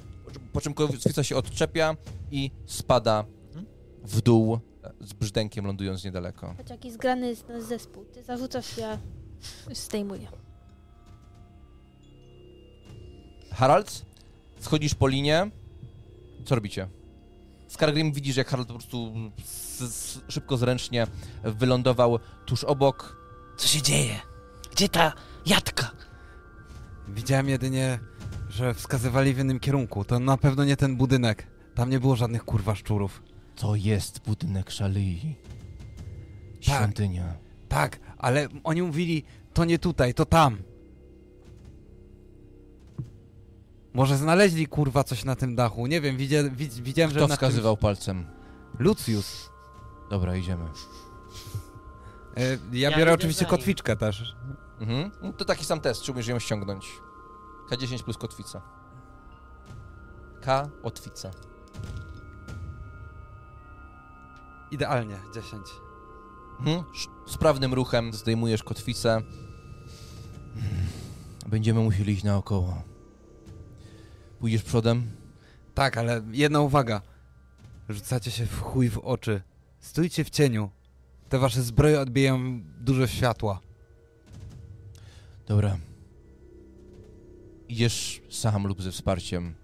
po 0.52 0.60
czym 0.60 0.74
kotwica 0.74 1.22
się 1.22 1.36
odczepia 1.36 1.96
i 2.30 2.50
spada 2.66 3.24
w 4.02 4.20
dół 4.20 4.54
e, 4.84 4.92
z 5.00 5.12
brzdękiem, 5.12 5.66
lądując 5.66 6.04
niedaleko. 6.04 6.54
Choć 6.56 6.70
jaki 6.70 6.90
zgrany 6.90 7.28
jest 7.28 7.48
nasz 7.48 7.62
zespół. 7.62 8.04
Ty 8.04 8.22
zarzucasz, 8.22 8.76
ja 8.76 8.98
zdejmuję. 9.72 10.28
Harald, 13.52 14.04
schodzisz 14.64 14.94
po 14.94 15.08
linie. 15.08 15.50
Co 16.44 16.54
robicie? 16.54 16.88
Skargrim 17.68 18.12
widzisz, 18.12 18.36
jak 18.36 18.48
Harald 18.48 18.68
po 18.68 18.74
prostu 18.74 19.12
s- 19.38 19.82
s- 19.82 20.20
szybko, 20.28 20.56
zręcznie 20.56 21.06
wylądował 21.44 22.18
tuż 22.46 22.64
obok. 22.64 23.16
Co 23.56 23.68
się 23.68 23.82
dzieje? 23.82 24.14
Gdzie 24.72 24.88
ta 24.88 25.12
jadka? 25.46 25.90
Widziałem 27.08 27.48
jedynie, 27.48 27.98
że 28.50 28.74
wskazywali 28.74 29.34
w 29.34 29.38
innym 29.38 29.60
kierunku. 29.60 30.04
To 30.04 30.18
na 30.18 30.36
pewno 30.36 30.64
nie 30.64 30.76
ten 30.76 30.96
budynek. 30.96 31.46
Tam 31.74 31.90
nie 31.90 32.00
było 32.00 32.16
żadnych 32.16 32.44
kurwa 32.44 32.74
szczurów. 32.74 33.22
To 33.56 33.74
jest 33.74 34.20
budynek 34.26 34.70
Szalei. 34.70 35.36
Tak. 36.66 36.76
Świątynia. 36.76 37.34
Tak, 37.68 38.00
ale 38.18 38.48
oni 38.64 38.82
mówili, 38.82 39.24
to 39.54 39.64
nie 39.64 39.78
tutaj, 39.78 40.14
to 40.14 40.26
tam. 40.26 40.58
Może 43.94 44.16
znaleźli 44.16 44.66
kurwa 44.66 45.04
coś 45.04 45.24
na 45.24 45.36
tym 45.36 45.54
dachu. 45.54 45.86
Nie 45.86 46.00
wiem, 46.00 46.16
widzia, 46.16 46.42
widz, 46.50 46.78
widziałem, 46.78 47.10
że 47.10 47.18
Kto 47.18 47.28
na 47.28 47.34
wskazywał 47.34 47.76
palcem? 47.76 48.24
Czymś... 48.24 48.80
Lucius. 48.80 49.50
Dobra, 50.10 50.36
idziemy. 50.36 50.64
E, 52.36 52.58
ja, 52.72 52.90
Ja 52.90 52.98
biorę 52.98 53.12
oczywiście 53.12 53.44
kotwiczkę 53.44 53.96
też. 53.96 54.36
Mhm. 54.80 55.10
No 55.22 55.32
to 55.32 55.44
taki 55.44 55.64
sam 55.64 55.80
test, 55.80 56.02
czy 56.02 56.12
umiesz 56.12 56.26
ją 56.26 56.38
ściągnąć. 56.38 56.88
K10 57.70 58.02
plus 58.02 58.18
kotwica. 58.18 58.62
K, 60.40 60.68
otwica. 60.82 61.30
Idealnie, 64.70 65.16
10. 65.34 65.66
Mhm. 66.58 66.84
Sprawnym 67.26 67.74
ruchem 67.74 68.12
zdejmujesz 68.12 68.62
kotwicę. 68.62 69.22
Będziemy 71.46 71.80
musieli 71.80 72.12
iść 72.12 72.24
naokoło. 72.24 72.91
Pójdziesz 74.42 74.62
przodem? 74.62 75.10
Tak, 75.74 75.96
ale 75.96 76.22
jedna 76.32 76.60
uwaga. 76.60 77.02
Rzucacie 77.88 78.30
się 78.30 78.46
w 78.46 78.60
chuj 78.60 78.88
w 78.88 78.98
oczy. 78.98 79.42
Stójcie 79.80 80.24
w 80.24 80.30
cieniu. 80.30 80.70
Te 81.28 81.38
wasze 81.38 81.62
zbroje 81.62 82.00
odbijają 82.00 82.62
dużo 82.80 83.06
światła. 83.06 83.60
Dobra. 85.46 85.76
Idziesz 87.68 88.22
sam 88.30 88.66
lub 88.66 88.82
ze 88.82 88.90
wsparciem. 88.90 89.54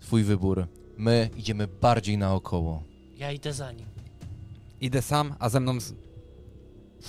Twój 0.00 0.24
wybór. 0.24 0.66
My 0.96 1.30
idziemy 1.36 1.66
bardziej 1.66 2.18
naokoło. 2.18 2.82
Ja 3.16 3.32
idę 3.32 3.52
za 3.52 3.72
nim. 3.72 3.86
Idę 4.80 5.02
sam, 5.02 5.34
a 5.38 5.48
ze 5.48 5.60
mną 5.60 5.80
z... 5.80 5.94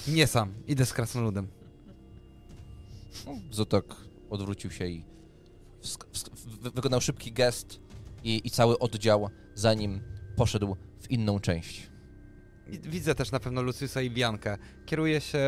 Nie 0.08 0.28
sam, 0.28 0.54
idę 0.68 0.86
z 0.86 0.94
krasnoludem. 0.94 1.48
Zotok 3.52 3.96
odwrócił 4.30 4.72
się 4.72 4.88
i 4.88 5.11
wykonał 6.76 7.02
szybki 7.02 7.32
gest 7.32 7.80
i, 8.24 8.42
i 8.44 8.50
cały 8.50 8.80
oddział 8.80 9.30
za 9.56 9.74
nim 9.74 10.02
poszedł 10.36 10.76
w 11.00 11.12
inną 11.12 11.40
część. 11.40 11.92
Widzę 12.68 13.16
też 13.16 13.32
na 13.32 13.40
pewno 13.40 13.62
Luciusa 13.62 14.02
i 14.02 14.10
Biankę. 14.12 14.58
Kieruję 14.86 15.22
się 15.22 15.40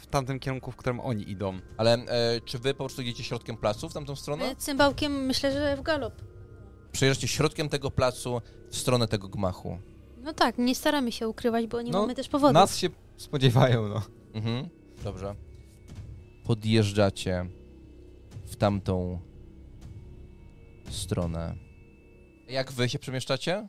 w 0.00 0.06
tamtym 0.06 0.38
kierunku, 0.38 0.72
w 0.72 0.76
którym 0.76 1.00
oni 1.00 1.30
idą. 1.30 1.58
Ale 1.76 1.94
e, 1.94 2.40
czy 2.44 2.58
wy 2.58 2.74
po 2.74 2.78
prostu 2.78 3.02
idziecie 3.02 3.24
środkiem 3.24 3.56
placu 3.56 3.88
w 3.88 3.94
tamtą 3.94 4.16
stronę? 4.16 4.48
My 4.48 4.56
cymbałkiem 4.56 5.12
myślę, 5.26 5.52
że 5.52 5.76
w 5.76 5.82
galop. 5.82 6.14
Przejeżdżacie 6.92 7.28
środkiem 7.28 7.68
tego 7.68 7.90
placu 7.90 8.40
w 8.70 8.76
stronę 8.76 9.08
tego 9.08 9.28
gmachu. 9.28 9.78
No 10.22 10.32
tak, 10.32 10.58
nie 10.58 10.74
staramy 10.74 11.12
się 11.12 11.28
ukrywać, 11.28 11.66
bo 11.66 11.82
nie 11.82 11.90
No, 11.92 12.00
mamy 12.00 12.14
też 12.14 12.28
powodów. 12.28 12.54
Nas 12.54 12.76
się 12.76 12.88
spodziewają, 13.16 13.88
no. 13.88 14.02
Mhm, 14.34 14.68
dobrze. 15.04 15.34
Podjeżdżacie 16.44 17.46
w 18.44 18.56
tamtą 18.56 19.20
stronę. 20.90 21.54
Jak 22.48 22.72
wy 22.72 22.88
się 22.88 22.98
przemieszczacie? 22.98 23.68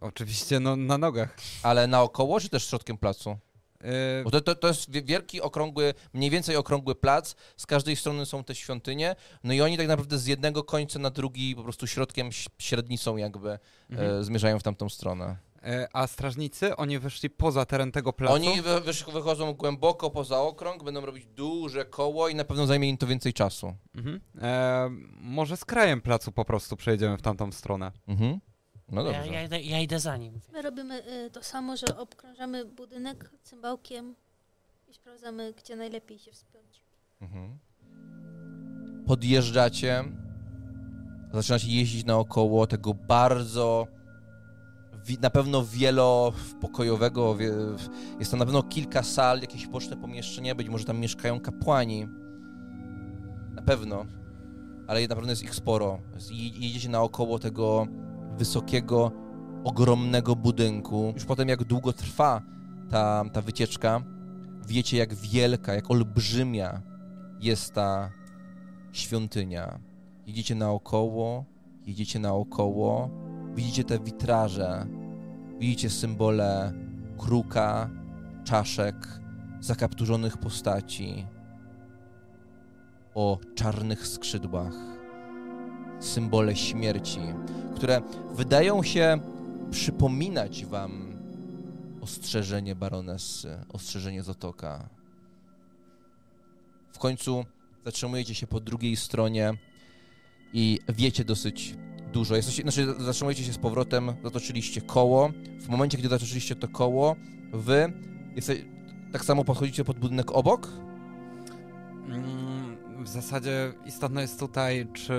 Oczywiście, 0.00 0.60
no 0.60 0.76
na 0.76 0.98
nogach. 0.98 1.36
Ale 1.62 1.86
naokoło, 1.86 2.40
czy 2.40 2.48
też 2.48 2.68
środkiem 2.68 2.98
placu? 2.98 3.38
Yy, 3.84 3.88
Bo 4.24 4.30
to, 4.30 4.40
to, 4.40 4.54
to 4.54 4.68
jest 4.68 4.90
wie- 4.90 5.02
wielki, 5.02 5.40
okrągły, 5.40 5.94
mniej 6.12 6.30
więcej 6.30 6.56
okrągły 6.56 6.94
plac. 6.94 7.34
Z 7.56 7.66
każdej 7.66 7.96
strony 7.96 8.26
są 8.26 8.44
te 8.44 8.54
świątynie. 8.54 9.16
No 9.44 9.52
i 9.52 9.60
oni 9.60 9.76
tak 9.76 9.88
naprawdę 9.88 10.18
z 10.18 10.26
jednego 10.26 10.64
końca 10.64 10.98
na 10.98 11.10
drugi, 11.10 11.56
po 11.56 11.62
prostu 11.62 11.86
środkiem, 11.86 12.30
średnicą 12.58 13.16
jakby 13.16 13.58
mhm. 13.90 14.20
e, 14.20 14.24
zmierzają 14.24 14.58
w 14.58 14.62
tamtą 14.62 14.88
stronę. 14.88 15.36
E, 15.64 15.88
a 15.92 16.06
strażnicy, 16.06 16.76
oni 16.76 16.98
wyszli 16.98 17.30
poza 17.30 17.64
teren 17.64 17.92
tego 17.92 18.12
placu. 18.12 18.34
Oni 18.34 18.62
wy, 18.62 18.80
wychodzą 19.12 19.52
głęboko 19.54 20.10
poza 20.10 20.40
okrąg, 20.40 20.84
będą 20.84 21.00
robić 21.06 21.26
duże 21.26 21.84
koło 21.84 22.28
i 22.28 22.34
na 22.34 22.44
pewno 22.44 22.66
zajmie 22.66 22.88
im 22.88 22.96
to 22.96 23.06
więcej 23.06 23.32
czasu. 23.32 23.74
Mhm. 23.94 24.20
E, 24.42 24.88
może 25.20 25.56
z 25.56 25.64
krajem 25.64 26.00
placu 26.00 26.32
po 26.32 26.44
prostu 26.44 26.76
przejdziemy 26.76 27.16
w 27.16 27.22
tamtą 27.22 27.52
stronę. 27.52 27.92
Mhm. 28.08 28.40
No 28.88 29.02
Ja, 29.02 29.12
dobrze. 29.12 29.32
ja, 29.32 29.42
idę, 29.42 29.60
ja 29.60 29.80
idę 29.80 30.00
za 30.00 30.16
nim. 30.16 30.40
My 30.52 30.62
robimy 30.62 31.02
y, 31.26 31.30
to 31.30 31.42
samo, 31.42 31.76
że 31.76 31.86
obkrążamy 31.98 32.64
budynek 32.64 33.30
cymbałkiem 33.42 34.14
i 34.88 34.94
sprawdzamy, 34.94 35.52
gdzie 35.52 35.76
najlepiej 35.76 36.18
się 36.18 36.32
wspiąć. 36.32 36.84
Mhm. 37.20 37.58
Podjeżdżacie, 39.06 40.04
zaczynacie 41.32 41.68
jeździć 41.68 42.04
naokoło 42.04 42.66
tego 42.66 42.94
bardzo 42.94 43.86
na 45.22 45.30
pewno 45.30 45.64
wielopokojowego, 45.64 47.36
wie, 47.36 47.50
jest 48.20 48.30
tam 48.30 48.38
na 48.40 48.44
pewno 48.46 48.62
kilka 48.62 49.02
sal, 49.02 49.40
jakieś 49.40 49.66
boczne 49.66 49.96
pomieszczenia, 49.96 50.54
być 50.54 50.68
może 50.68 50.84
tam 50.84 50.98
mieszkają 50.98 51.40
kapłani. 51.40 52.08
Na 53.54 53.62
pewno, 53.62 54.06
ale 54.86 55.08
na 55.08 55.14
pewno 55.14 55.30
jest 55.30 55.42
ich 55.42 55.54
sporo. 55.54 55.98
Je- 56.30 56.48
Jedziecie 56.66 56.88
naokoło 56.88 57.38
tego 57.38 57.86
wysokiego, 58.38 59.12
ogromnego 59.64 60.36
budynku. 60.36 61.12
Już 61.14 61.24
potem 61.24 61.48
jak 61.48 61.64
długo 61.64 61.92
trwa 61.92 62.42
ta, 62.90 63.24
ta 63.32 63.42
wycieczka, 63.42 64.02
wiecie 64.66 64.96
jak 64.96 65.14
wielka, 65.14 65.74
jak 65.74 65.90
olbrzymia 65.90 66.82
jest 67.40 67.72
ta 67.74 68.10
świątynia. 68.92 69.78
Jedziecie 70.26 70.54
naokoło, 70.54 71.44
jedziecie 71.86 72.18
naokoło, 72.18 73.10
widzicie 73.54 73.84
te 73.84 73.98
witraże, 73.98 74.86
widzicie 75.58 75.90
symbole 75.90 76.72
kruka, 77.18 77.90
czaszek, 78.44 78.96
zakapturzonych 79.60 80.38
postaci 80.38 81.26
o 83.14 83.38
czarnych 83.54 84.06
skrzydłach, 84.06 84.72
symbole 86.00 86.56
śmierci, 86.56 87.20
które 87.76 88.00
wydają 88.34 88.82
się 88.82 89.20
przypominać 89.70 90.64
wam 90.64 91.12
ostrzeżenie 92.00 92.74
baronessy, 92.74 93.58
ostrzeżenie 93.72 94.22
Zotoka. 94.22 94.88
W 96.92 96.98
końcu 96.98 97.44
zatrzymujecie 97.84 98.34
się 98.34 98.46
po 98.46 98.60
drugiej 98.60 98.96
stronie 98.96 99.54
i 100.52 100.78
wiecie 100.88 101.24
dosyć 101.24 101.74
dużo. 102.12 102.36
Jesteście, 102.36 102.62
znaczy 102.62 102.94
zatrzymujecie 102.98 103.44
się 103.44 103.52
z 103.52 103.58
powrotem, 103.58 104.12
zatoczyliście 104.24 104.80
koło. 104.80 105.30
W 105.60 105.68
momencie, 105.68 105.98
gdy 105.98 106.08
zatoczyliście 106.08 106.56
to 106.56 106.68
koło, 106.68 107.16
wy 107.52 107.92
tak 109.12 109.24
samo 109.24 109.44
podchodzicie 109.44 109.84
pod 109.84 109.98
budynek 109.98 110.32
obok? 110.32 110.68
Mm, 112.08 112.76
W 113.04 113.08
zasadzie 113.08 113.72
istotne 113.86 114.22
jest 114.22 114.40
tutaj, 114.40 114.86
czy 114.92 115.14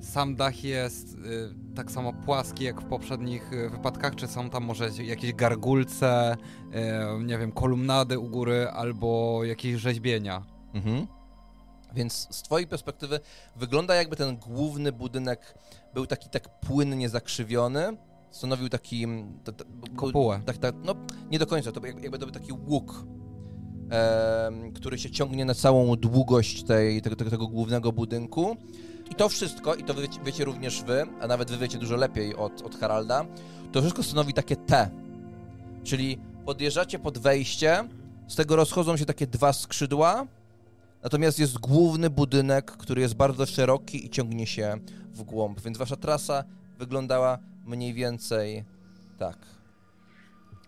sam 0.00 0.36
dach 0.36 0.64
jest 0.64 1.14
y, 1.14 1.74
tak 1.74 1.90
samo 1.90 2.12
płaski 2.12 2.64
jak 2.64 2.80
w 2.80 2.84
poprzednich 2.84 3.52
y, 3.52 3.70
wypadkach, 3.70 4.14
czy 4.14 4.28
są 4.28 4.50
tam 4.50 4.64
może 4.64 4.90
jakieś 5.04 5.32
gargulce, 5.32 6.36
y, 7.20 7.24
nie 7.24 7.38
wiem, 7.38 7.52
kolumnady 7.52 8.18
u 8.18 8.28
góry 8.28 8.68
albo 8.68 9.40
jakieś 9.44 9.80
rzeźbienia. 9.80 10.42
Mhm. 10.74 11.06
Więc 11.94 12.28
z 12.30 12.42
twojej 12.42 12.66
perspektywy 12.66 13.20
wygląda 13.56 13.94
jakby 13.94 14.16
ten 14.16 14.36
główny 14.36 14.92
budynek 14.92 15.54
był 15.94 16.06
taki 16.06 16.28
tak 16.28 16.60
płynnie 16.60 17.08
zakrzywiony, 17.08 17.96
stanowił 18.30 18.68
taki... 18.68 19.04
mm, 19.04 19.38
ta- 19.44 19.52
ta- 19.52 19.64
był- 19.64 19.94
Kopułę. 19.96 20.40
Tak, 20.46 20.58
tak, 20.58 20.74
no 20.84 20.94
nie 21.30 21.38
do 21.38 21.46
końca, 21.46 21.72
to 21.72 21.80
by- 21.80 21.88
jakby 21.88 22.18
to 22.18 22.26
był 22.26 22.34
taki 22.34 22.52
łuk, 22.52 23.04
em, 23.90 24.72
który 24.72 24.98
się 24.98 25.10
ciągnie 25.10 25.44
na 25.44 25.54
całą 25.54 25.96
długość 25.96 26.62
tej, 26.62 27.02
tego, 27.02 27.16
tego, 27.16 27.30
tego 27.30 27.46
głównego 27.46 27.92
budynku. 27.92 28.56
I 29.10 29.14
to 29.14 29.28
wszystko, 29.28 29.74
i 29.74 29.84
to 29.84 29.94
wiecie, 29.94 30.20
wiecie 30.24 30.44
również 30.44 30.82
wy, 30.82 31.06
a 31.20 31.26
nawet 31.26 31.50
wy 31.50 31.58
wiecie 31.58 31.78
dużo 31.78 31.96
lepiej 31.96 32.36
od, 32.36 32.62
od 32.62 32.76
Haralda, 32.80 33.24
to 33.72 33.80
wszystko 33.80 34.02
stanowi 34.02 34.32
takie 34.34 34.56
T. 34.56 34.90
Czyli 35.84 36.18
podjeżdżacie 36.44 36.98
pod 36.98 37.18
wejście, 37.18 37.88
z 38.28 38.36
tego 38.36 38.56
rozchodzą 38.56 38.96
się 38.96 39.04
takie 39.06 39.26
dwa 39.26 39.52
skrzydła, 39.52 40.26
natomiast 41.02 41.38
jest 41.38 41.58
główny 41.58 42.10
budynek, 42.10 42.70
który 42.70 43.00
jest 43.00 43.14
bardzo 43.14 43.46
szeroki 43.46 44.06
i 44.06 44.10
ciągnie 44.10 44.46
się 44.46 44.78
w 45.12 45.22
głąb, 45.22 45.60
więc 45.60 45.78
wasza 45.78 45.96
trasa 45.96 46.44
wyglądała 46.78 47.38
mniej 47.64 47.94
więcej 47.94 48.64
tak. 49.18 49.38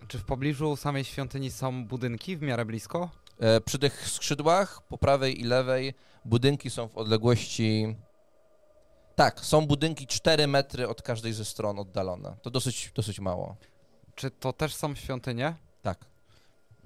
Czy 0.09 0.19
w 0.19 0.25
pobliżu 0.25 0.77
samej 0.77 1.05
świątyni 1.05 1.51
są 1.51 1.87
budynki 1.87 2.37
w 2.37 2.43
miarę 2.43 2.65
blisko? 2.65 3.11
E, 3.41 3.61
przy 3.61 3.79
tych 3.79 4.09
skrzydłach 4.09 4.83
po 4.89 4.99
prawej 4.99 5.41
i 5.41 5.45
lewej 5.45 5.95
budynki 6.25 6.71
są 6.71 6.89
w 6.89 6.97
odległości. 6.97 7.97
Tak, 9.15 9.41
są 9.41 9.67
budynki 9.67 10.07
4 10.07 10.47
metry 10.47 10.89
od 10.89 11.03
każdej 11.03 11.33
ze 11.33 11.45
stron 11.45 11.79
oddalone. 11.79 12.37
To 12.43 12.51
dosyć, 12.51 12.93
dosyć 12.95 13.21
mało. 13.21 13.57
Czy 14.15 14.31
to 14.31 14.53
też 14.53 14.75
są 14.75 14.95
świątynie? 14.95 15.55
Tak. 15.83 16.05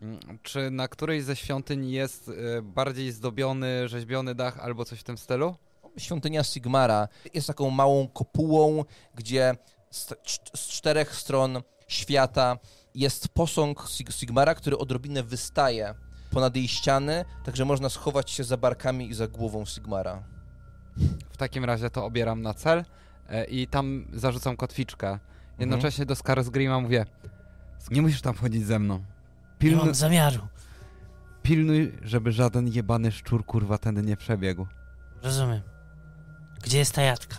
Mm, 0.03 0.19
Czy 0.43 0.71
na 0.71 0.89
którejś 0.89 1.25
ze 1.25 1.37
świątyń 1.37 1.91
jest 1.91 2.29
y, 2.29 2.63
bardziej 2.63 3.13
zdobiony, 3.13 3.89
rzeźbiony 3.89 4.35
dach 4.35 4.59
albo 4.59 4.85
coś 4.85 5.01
w 5.01 5.05
tym 5.05 5.19
stylu? 5.19 5.57
Świątynia 5.99 6.45
Sigmara 6.45 7.09
jest 7.35 7.47
taką 7.47 7.71
małą 7.71 8.09
kopułą, 8.09 8.85
gdzie 9.15 9.55
z, 9.91 10.07
cz- 10.11 10.57
z 10.59 10.69
czterech 10.69 11.15
stron 11.17 11.63
świata 11.89 12.59
jest 12.95 13.29
posąg 13.29 13.81
Sig- 13.83 14.13
Sigmara, 14.13 14.55
który 14.55 14.79
odrobinę 14.79 15.23
wystaje 15.23 15.95
ponad 16.31 16.57
jej 16.57 16.69
ściany, 16.69 17.25
także 17.45 17.65
można 17.65 17.89
schować 17.89 18.31
się 18.31 18.45
za 18.45 18.57
barkami 18.57 19.09
i 19.11 19.15
za 19.15 19.29
głową 19.29 19.65
Sigmara. 19.67 20.23
W 21.31 21.37
takim 21.37 21.65
razie 21.65 21.91
to 21.91 22.05
obieram 22.05 22.43
na 22.43 22.55
cel 22.55 22.85
e, 23.29 23.45
i 23.45 23.67
tam 23.67 24.07
zarzucam 24.13 24.57
kotwiczkę. 24.57 25.19
Jednocześnie 25.59 26.07
do 26.07 26.17
Skarsgrima 26.17 26.81
mówię, 26.81 27.07
nie 27.91 28.03
musisz 28.03 28.21
tam 28.23 28.35
chodzić 28.35 28.67
ze 28.67 28.79
mną. 28.79 29.05
Nie 29.59 29.69
Pilnuj, 29.69 29.85
mam 29.87 29.95
zamiaru. 29.95 30.49
pilnuj, 31.43 31.99
żeby 32.03 32.33
żaden 32.33 32.69
jebany 32.69 33.13
szczur 33.13 33.45
kurwa 33.45 33.79
tędy 33.79 34.03
nie 34.03 34.17
przebiegł. 34.17 34.67
Rozumiem. 35.23 35.61
Gdzie 36.63 36.79
jest 36.79 36.95
ta 36.95 37.03
jadka? 37.03 37.37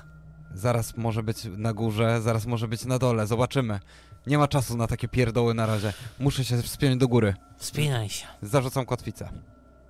Zaraz 0.54 0.98
może 0.98 1.24
być 1.24 1.38
na 1.58 1.74
górze, 1.74 2.22
zaraz 2.22 2.46
może 2.46 2.68
być 2.68 2.86
na 2.86 3.00
dole, 3.00 3.28
zobaczymy. 3.28 3.80
Nie 4.28 4.38
ma 4.38 4.48
czasu 4.48 4.78
na 4.78 4.88
takie 4.88 5.08
pierdoły 5.08 5.54
na 5.54 5.66
razie. 5.66 5.94
Muszę 6.20 6.46
się 6.46 6.62
wspiąć 6.62 6.98
do 6.98 7.08
góry. 7.08 7.34
Wspinaj 7.58 8.10
się. 8.10 8.28
Zarzucam 8.42 8.86
kotwicę. 8.86 9.30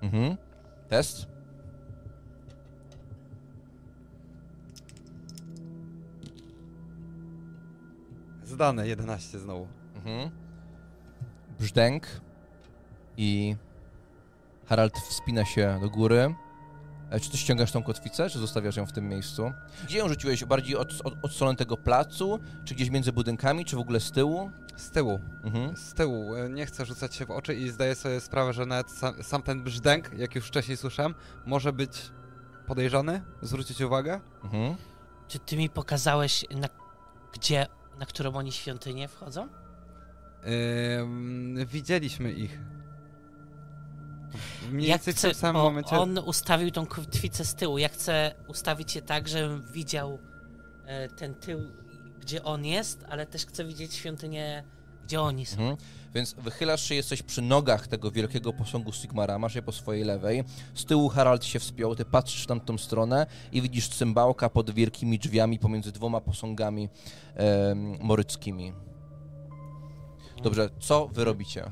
Mhm. 0.02 0.38
Test? 0.90 1.28
Zdane, 8.46 8.88
11 8.88 9.40
znowu. 9.40 9.68
Mhm. 9.96 10.32
Brzdęk 11.60 12.08
i 13.18 13.56
Harald 14.66 14.98
wspina 14.98 15.46
się 15.46 15.78
do 15.82 15.90
góry. 15.90 16.36
E, 17.12 17.20
Czy 17.20 17.30
ty 17.32 17.38
ściągasz 17.38 17.72
tą 17.72 17.84
kotwicę, 17.84 18.30
czy 18.30 18.40
zostawiasz 18.40 18.76
ją 18.76 18.86
w 18.86 18.92
tym 18.92 19.08
miejscu? 19.10 19.52
Gdzie 19.84 19.98
ją 19.98 20.08
rzuciłeś? 20.10 20.46
Bardziej 20.46 20.76
od, 20.76 21.02
od, 21.04 21.14
od 21.24 21.32
strony 21.32 21.56
tego 21.56 21.78
placu, 21.78 22.40
czy 22.66 22.76
gdzieś 22.76 22.90
między 22.90 23.12
budynkami, 23.12 23.66
czy 23.66 23.76
w 23.76 23.80
ogóle 23.80 24.00
z 24.00 24.12
tyłu? 24.12 24.52
Z 24.76 24.92
tyłu, 24.92 25.20
Mhm. 25.44 25.78
z 25.78 25.94
tyłu. 25.94 26.36
E, 26.36 26.50
Nie 26.50 26.66
chcę 26.66 26.86
rzucać 26.86 27.16
się 27.16 27.26
w 27.26 27.32
oczy 27.32 27.56
i 27.56 27.70
zdaję 27.70 27.96
sobie 27.96 28.22
sprawę, 28.22 28.54
że 28.54 28.66
nawet 28.66 28.92
sam, 28.92 29.24
sam 29.24 29.42
ten 29.42 29.64
brzdęk, 29.64 30.12
jak 30.18 30.36
już 30.36 30.48
wcześniej 30.48 30.78
słyszałem, 30.78 31.16
może 31.46 31.74
być 31.74 32.12
podejrzany. 32.68 33.22
Zwrócić 33.42 33.82
uwagę. 33.82 34.20
Mhm. 34.44 34.76
Czy 35.28 35.40
ty 35.40 35.58
mi 35.58 35.70
pokazałeś, 35.70 36.46
na, 36.56 36.68
gdzie, 37.34 37.68
na 38.00 38.06
którą 38.06 38.34
oni 38.34 38.52
świątynię 38.52 39.08
wchodzą? 39.08 39.48
Ym, 41.00 41.66
widzieliśmy 41.66 42.32
ich. 42.32 42.60
Mniej 44.72 44.90
Ja 44.90 44.98
w 44.98 45.02
chcę, 45.02 45.14
tym 45.14 45.34
samym 45.34 45.62
o, 45.62 45.64
momencie. 45.64 46.00
On 46.00 46.18
ustawił 46.18 46.72
tą 46.72 46.86
kotwicę 46.86 47.46
z 47.46 47.56
tyłu. 47.56 47.78
Ja 47.78 47.90
chcę 47.90 48.36
ustawić 48.48 48.92
się 48.92 49.02
tak, 49.02 49.28
żebym 49.28 49.72
widział 49.72 50.20
e, 50.86 51.08
ten 51.10 51.36
tył, 51.36 51.60
gdzie 52.22 52.44
on 52.44 52.66
jest, 52.66 53.06
ale 53.10 53.26
też 53.26 53.46
chcę 53.46 53.66
widzieć 53.66 53.94
świątynię, 53.94 54.64
gdzie 55.04 55.22
oni 55.22 55.46
są. 55.46 55.58
Mhm. 55.58 55.78
Więc 56.14 56.34
wychylasz 56.34 56.84
się, 56.84 56.96
jesteś 56.96 57.24
przy 57.24 57.42
nogach 57.42 57.88
tego 57.88 58.12
wielkiego 58.12 58.54
posągu 58.54 58.94
Sigmara, 58.94 59.40
masz 59.40 59.56
je 59.56 59.62
po 59.62 59.72
swojej 59.72 60.04
lewej. 60.04 60.44
Z 60.76 60.86
tyłu 60.86 61.10
Harald 61.10 61.46
się 61.46 61.60
wspiął, 61.60 61.96
ty 61.96 62.06
patrzysz 62.06 62.44
w 62.44 62.48
tamtą 62.48 62.78
stronę 62.78 63.26
i 63.52 63.62
widzisz 63.62 63.90
cymbałka 63.90 64.50
pod 64.50 64.72
wielkimi 64.72 65.20
drzwiami 65.20 65.60
pomiędzy 65.60 65.92
dwoma 65.92 66.22
posągami 66.22 66.90
em, 67.36 67.98
moryckimi. 68.02 68.74
Dobrze, 70.44 70.70
co 70.80 71.08
wy 71.08 71.24
robicie? 71.24 71.72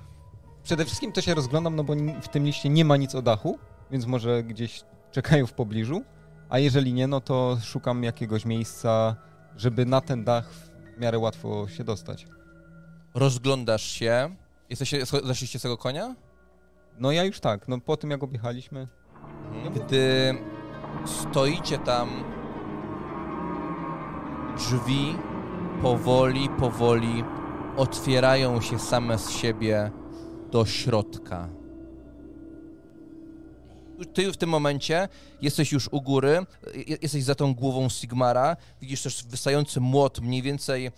Przede 0.64 0.86
wszystkim 0.86 1.12
to 1.12 1.22
się 1.22 1.34
rozglądam, 1.34 1.76
no 1.76 1.84
bo 1.84 1.94
w 2.22 2.28
tym 2.28 2.46
liście 2.46 2.70
nie 2.70 2.86
ma 2.86 2.98
nic 2.98 3.16
o 3.16 3.22
dachu, 3.22 3.60
więc 3.92 4.06
może 4.06 4.44
gdzieś 4.44 4.84
czekają 5.12 5.48
w 5.48 5.54
pobliżu, 5.54 6.02
a 6.50 6.60
jeżeli 6.60 6.94
nie, 6.94 7.08
no 7.08 7.22
to 7.22 7.58
szukam 7.64 8.04
jakiegoś 8.04 8.46
miejsca, 8.46 9.16
żeby 9.56 9.86
na 9.86 10.02
ten 10.02 10.24
dach 10.24 10.52
w 10.52 11.00
miarę 11.00 11.20
łatwo 11.20 11.68
się 11.68 11.84
dostać. 11.84 12.28
Rozglądasz 13.14 13.84
się. 13.84 14.36
Jesteście, 14.70 15.06
zeszliście 15.24 15.60
z 15.60 15.62
tego 15.62 15.78
konia? 15.78 16.16
No 17.00 17.12
ja 17.12 17.24
już 17.24 17.40
tak, 17.40 17.68
no 17.68 17.80
po 17.80 17.98
tym 17.98 18.12
jak 18.12 18.24
objechaliśmy, 18.24 18.88
Gdy 19.76 20.38
stoicie 21.06 21.78
tam, 21.78 22.10
drzwi 24.58 25.16
powoli, 25.82 26.50
powoli 26.50 27.24
otwierają 27.78 28.62
się 28.62 28.80
same 28.80 29.18
z 29.18 29.30
siebie 29.30 29.92
do 30.52 30.66
środka. 30.66 31.50
Ty 34.14 34.32
w 34.32 34.38
tym 34.38 34.50
momencie 34.50 35.08
jesteś 35.42 35.72
już 35.72 35.88
u 35.92 36.02
góry, 36.02 36.46
je- 36.74 36.98
jesteś 37.02 37.24
za 37.24 37.36
tą 37.36 37.56
głową 37.56 37.90
Sigmara, 37.90 38.56
widzisz 38.82 39.02
też 39.02 39.24
wystający 39.24 39.80
młot 39.80 40.20
mniej 40.20 40.42
więcej 40.42 40.92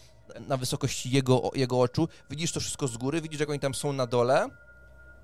na 0.47 0.57
wysokości 0.57 1.10
jego, 1.11 1.51
jego 1.56 1.80
oczu, 1.81 2.07
widzisz 2.30 2.51
to 2.51 2.60
wszystko 2.60 2.88
z 2.88 2.97
góry, 2.97 3.22
widzisz 3.22 3.39
jak 3.39 3.49
oni 3.49 3.60
tam 3.60 3.73
są 3.73 3.93
na 3.93 4.07
dole, 4.07 4.47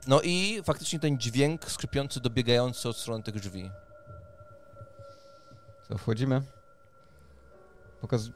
no 0.08 0.22
i 0.22 0.62
faktycznie 0.64 1.00
ten 1.00 1.18
dźwięk 1.20 1.72
skrzypiący, 1.72 2.20
dobiegający 2.20 2.90
od 2.90 2.98
strony 2.98 3.24
tych 3.24 3.36
drzwi. 3.36 3.72
co 5.88 5.98
wchodzimy. 5.98 6.42
Pokaz... 8.02 8.30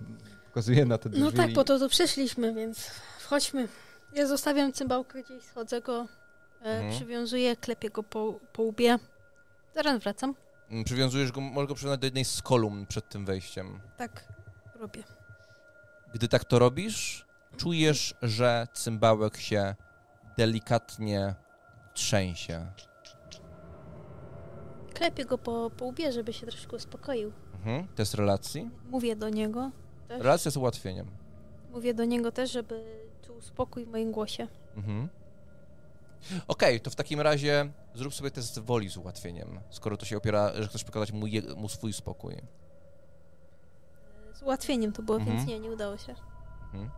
Pokazuję 0.45 0.85
na 0.85 0.97
te 0.97 1.09
drzwi. 1.09 1.23
No 1.23 1.31
tak, 1.31 1.53
po 1.53 1.63
to 1.63 1.79
tu 1.79 1.89
przyszliśmy, 1.89 2.53
więc 2.53 2.91
wchodźmy. 3.29 3.67
Ja 4.13 4.27
zostawiam 4.27 4.73
cymbałkę 4.73 5.23
gdzieś, 5.23 5.43
schodzę 5.43 5.81
go, 5.81 6.07
e, 6.61 6.65
Mhm. 6.65 6.91
przywiązuję, 6.91 7.55
klepię 7.55 7.89
go 7.89 8.03
po, 8.03 8.39
po 8.53 8.63
łbie. 8.63 8.97
Zaraz 9.75 9.99
wracam. 10.03 10.35
Mm, 10.69 10.83
Przywiązujesz 10.83 11.31
go, 11.31 11.41
możesz 11.41 11.67
go 11.69 11.75
przywiązać 11.75 11.99
do 11.99 12.07
jednej 12.07 12.25
z 12.25 12.41
kolumn 12.41 12.85
przed 12.85 13.09
tym 13.09 13.25
wejściem. 13.25 13.79
Tak, 13.97 14.23
robię. 14.75 15.03
Gdy 16.13 16.27
tak 16.27 16.45
to 16.45 16.59
robisz, 16.59 17.25
czujesz, 17.57 18.15
że 18.21 18.67
cymbałek 18.73 19.37
się 19.37 19.75
delikatnie 20.37 21.35
trzęsie. 21.93 22.65
Klepię 24.93 25.25
go 25.25 25.37
po, 25.37 25.69
po 25.77 25.85
łbie, 25.85 26.11
żeby 26.11 26.33
się 26.33 26.47
troszkę 26.47 26.75
uspokoił. 26.75 27.31
Mhm. 27.53 27.87
Test 27.95 28.13
relacji. 28.13 28.69
Mówię 28.89 29.15
do 29.15 29.29
niego 29.29 29.71
też. 30.07 30.17
Relacja 30.21 30.51
z 30.51 30.57
ułatwieniem. 30.57 31.07
Mówię 31.71 31.93
do 31.93 32.05
niego 32.05 32.31
też, 32.31 32.51
żeby 32.51 32.99
czuł 33.39 33.47
spokój 33.47 33.85
w 33.85 33.89
moim 33.89 34.11
głosie. 34.11 34.47
Mhm. 34.77 35.09
Okej, 36.47 36.81
to 36.81 36.89
w 36.89 36.95
takim 36.95 37.21
razie 37.21 37.71
zrób 37.93 38.13
sobie 38.13 38.31
test 38.31 38.59
woli 38.59 38.89
z 38.89 38.97
ułatwieniem, 38.97 39.59
skoro 39.69 39.97
to 39.97 40.05
się 40.05 40.17
opiera, 40.17 40.51
że 40.55 40.67
chcesz 40.67 40.83
pokazać 40.83 41.11
mu, 41.11 41.27
je, 41.27 41.41
mu 41.41 41.69
swój 41.69 41.93
spokój. 41.93 42.35
Z 44.33 44.41
ułatwieniem 44.43 44.91
to 44.93 45.01
było, 45.03 45.17
Mhm. 45.17 45.37
więc 45.37 45.49
nie, 45.49 45.59
nie 45.59 45.71
udało 45.71 45.97
się. 45.97 46.15
Mhm. 46.65 46.89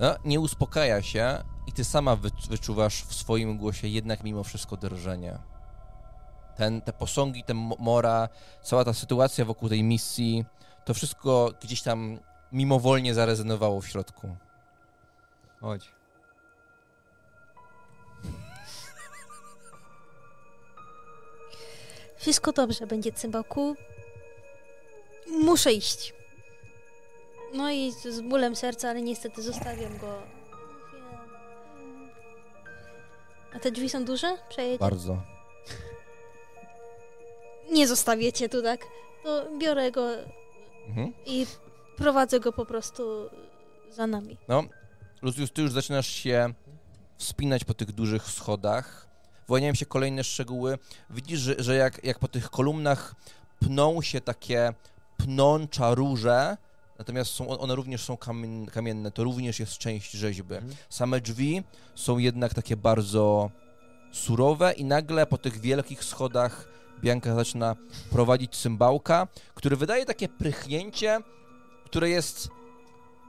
No, 0.00 0.14
nie 0.24 0.40
uspokaja 0.40 1.02
się 1.02 1.44
i 1.66 1.72
ty 1.72 1.84
sama 1.84 2.16
wy, 2.16 2.30
wyczuwasz 2.50 3.02
w 3.04 3.14
swoim 3.14 3.58
głosie 3.58 3.88
jednak 3.88 4.24
mimo 4.24 4.44
wszystko 4.44 4.76
drżenie. 4.76 5.38
Ten, 6.56 6.82
te 6.82 6.92
posągi, 6.92 7.44
ten 7.44 7.56
mo- 7.56 7.76
mora, 7.78 8.28
cała 8.62 8.84
ta 8.84 8.92
sytuacja 8.94 9.44
wokół 9.44 9.68
tej 9.68 9.82
misji, 9.82 10.44
to 10.84 10.94
wszystko 10.94 11.52
gdzieś 11.62 11.82
tam 11.82 12.18
mimowolnie 12.52 13.14
zarezonowało 13.14 13.80
w 13.80 13.88
środku. 13.88 14.36
Chodź. 15.60 15.90
Wszystko 22.16 22.52
dobrze 22.52 22.86
będzie, 22.86 23.12
cymbałku. 23.12 23.76
Muszę 25.30 25.72
iść. 25.72 26.14
No 27.54 27.70
i 27.70 27.92
z, 27.92 28.20
bólem 28.20 28.56
serca, 28.56 28.88
ale 28.90 29.02
niestety 29.02 29.42
zostawiam 29.42 29.98
go. 29.98 30.22
A 33.54 33.58
te 33.58 33.70
drzwi 33.70 33.88
są 33.88 34.04
duże? 34.04 34.36
Przejedzie? 34.48 34.78
Bardzo. 34.78 35.22
Nie 37.70 37.88
zostawię 37.88 38.32
cię 38.32 38.48
tu 38.48 38.62
tak. 38.62 38.80
To 39.24 39.44
biorę 39.58 39.90
go 39.92 40.08
Mhm. 40.88 41.12
i 41.26 41.46
prowadzę 41.96 42.40
go 42.40 42.52
po 42.52 42.66
prostu 42.66 43.30
za 43.90 44.06
nami. 44.06 44.36
No, 44.48 44.64
Lucius, 45.22 45.52
ty 45.52 45.62
już 45.62 45.72
zaczynasz 45.72 46.06
się 46.06 46.54
wspinać 47.16 47.64
po 47.64 47.74
tych 47.74 47.92
dużych 47.92 48.26
schodach. 48.26 49.08
Wyłaniają 49.46 49.74
się 49.74 49.86
kolejne 49.86 50.24
szczegóły. 50.24 50.78
Widzisz, 51.10 51.40
że, 51.40 51.54
że 51.58 51.74
jak, 51.74 52.04
jak 52.04 52.18
po 52.18 52.28
tych 52.28 52.50
kolumnach 52.50 53.14
pną 53.60 54.02
się 54.02 54.20
takie 54.20 54.72
pnącza 55.16 55.94
róże, 55.94 56.56
natomiast 56.98 57.30
są, 57.30 57.48
one 57.48 57.74
również 57.74 58.04
są 58.04 58.16
kamien, 58.16 58.66
kamienne, 58.66 59.10
to 59.10 59.24
również 59.24 59.60
jest 59.60 59.78
część 59.78 60.10
rzeźby. 60.10 60.54
Mhm. 60.54 60.74
Same 60.88 61.20
drzwi 61.20 61.62
są 61.94 62.18
jednak 62.18 62.54
takie 62.54 62.76
bardzo 62.76 63.50
surowe 64.12 64.72
i 64.72 64.84
nagle 64.84 65.26
po 65.26 65.38
tych 65.38 65.60
wielkich 65.60 66.04
schodach 66.04 66.68
Bianka 67.00 67.34
zaczyna 67.34 67.76
prowadzić 68.10 68.56
cymbałka, 68.56 69.28
który 69.54 69.76
wydaje 69.76 70.06
takie 70.06 70.28
prychnięcie, 70.28 71.20
które 71.84 72.10
jest 72.10 72.48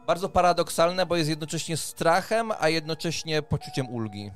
bardzo 0.10 0.30
paradoksalne, 0.30 1.06
bo 1.06 1.16
jest 1.16 1.30
jednocześnie 1.30 1.78
strachem, 1.78 2.52
a 2.60 2.70
jednocześnie 2.70 3.42
poczuciem 3.42 3.90
ulgi. 3.90 4.32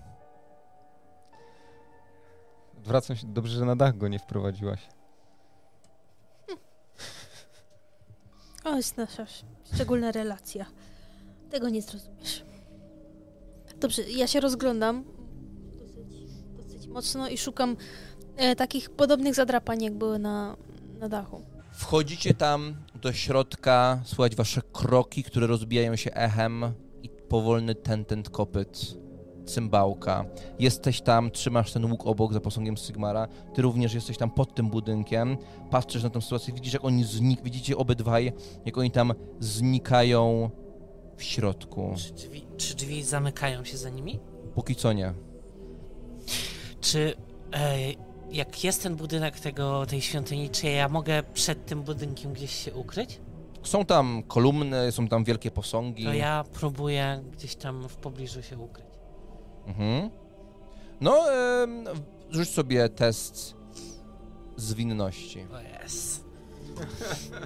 Wracam 2.83 3.15
się, 3.15 3.27
dobrze, 3.27 3.57
że 3.57 3.65
na 3.65 3.75
dach 3.75 3.97
go 3.97 4.07
nie 4.07 4.19
wprowadziłaś. 4.19 4.79
O, 8.63 8.75
jest 8.75 8.97
nasza 8.97 9.25
szczególna 9.73 10.11
relacja. 10.11 10.65
Tego 11.49 11.69
nie 11.69 11.81
zrozumiesz. 11.81 12.45
Dobrze, 13.77 14.01
ja 14.01 14.27
się 14.27 14.39
rozglądam 14.39 15.03
dosyć, 15.79 16.27
dosyć 16.57 16.87
mocno 16.87 17.29
i 17.29 17.37
szukam 17.37 17.77
e, 18.37 18.55
takich 18.55 18.89
podobnych 18.89 19.35
zadrapań, 19.35 19.83
jak 19.83 19.93
były 19.93 20.19
na, 20.19 20.57
na 20.99 21.09
dachu. 21.09 21.52
Wchodzicie 21.73 22.33
tam 22.33 22.75
do 23.01 23.13
środka, 23.13 24.01
słychać 24.03 24.35
wasze 24.35 24.61
kroki, 24.73 25.23
które 25.23 25.47
rozbijają 25.47 25.95
się 25.95 26.13
echem 26.13 26.73
i 27.03 27.09
powolny 27.09 27.75
tentent 27.75 28.29
kopyt 28.29 28.97
cymbałka. 29.45 30.25
Jesteś 30.59 31.01
tam, 31.01 31.31
trzymasz 31.31 31.73
ten 31.73 31.91
łuk 31.91 32.07
obok 32.07 32.33
za 32.33 32.39
posągiem 32.39 32.77
Sigmara. 32.77 33.27
Ty 33.53 33.61
również 33.61 33.93
jesteś 33.93 34.17
tam 34.17 34.31
pod 34.31 34.55
tym 34.55 34.69
budynkiem. 34.69 35.37
Patrzysz 35.69 36.03
na 36.03 36.09
tę 36.09 36.21
sytuację, 36.21 36.53
widzisz 36.53 36.73
jak 36.73 36.85
oni 36.85 37.03
znik, 37.03 37.43
widzicie 37.43 37.77
obydwaj, 37.77 38.33
jak 38.65 38.77
oni 38.77 38.91
tam 38.91 39.13
znikają 39.39 40.49
w 41.17 41.23
środku. 41.23 41.93
Czy 41.97 42.13
drzwi, 42.13 42.45
czy 42.57 42.75
drzwi 42.75 43.03
zamykają 43.03 43.63
się 43.63 43.77
za 43.77 43.89
nimi? 43.89 44.19
Póki 44.55 44.75
co 44.75 44.93
nie. 44.93 45.13
Czy 46.81 47.13
e, 47.53 47.77
jak 48.33 48.63
jest 48.63 48.83
ten 48.83 48.95
budynek 48.95 49.39
tego, 49.39 49.85
tej 49.85 50.01
świątyni, 50.01 50.49
czy 50.49 50.67
ja 50.67 50.89
mogę 50.89 51.23
przed 51.23 51.65
tym 51.65 51.83
budynkiem 51.83 52.33
gdzieś 52.33 52.51
się 52.65 52.73
ukryć? 52.73 53.19
Są 53.63 53.85
tam 53.85 54.23
kolumny, 54.23 54.91
są 54.91 55.07
tam 55.07 55.23
wielkie 55.23 55.51
posągi. 55.51 56.03
To 56.05 56.13
ja 56.13 56.43
próbuję 56.53 57.23
gdzieś 57.31 57.55
tam 57.55 57.87
w 57.89 57.95
pobliżu 57.95 58.43
się 58.43 58.57
ukryć. 58.57 58.87
Mhm. 59.65 60.09
No, 61.01 61.31
em, 61.31 61.85
rzuć 62.29 62.49
sobie 62.49 62.89
test 62.89 63.55
zwinności. 64.57 65.45
O 65.53 65.59
jest. 65.81 66.25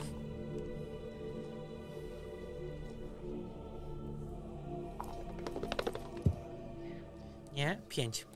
Nie? 7.56 7.82
Pięć. 7.90 8.28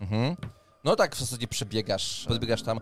Mhm. 0.00 0.36
No 0.84 0.96
tak 0.96 1.16
w 1.16 1.20
zasadzie 1.20 1.48
przebiegasz, 1.48 2.24
podbiegasz 2.28 2.62
tam, 2.62 2.80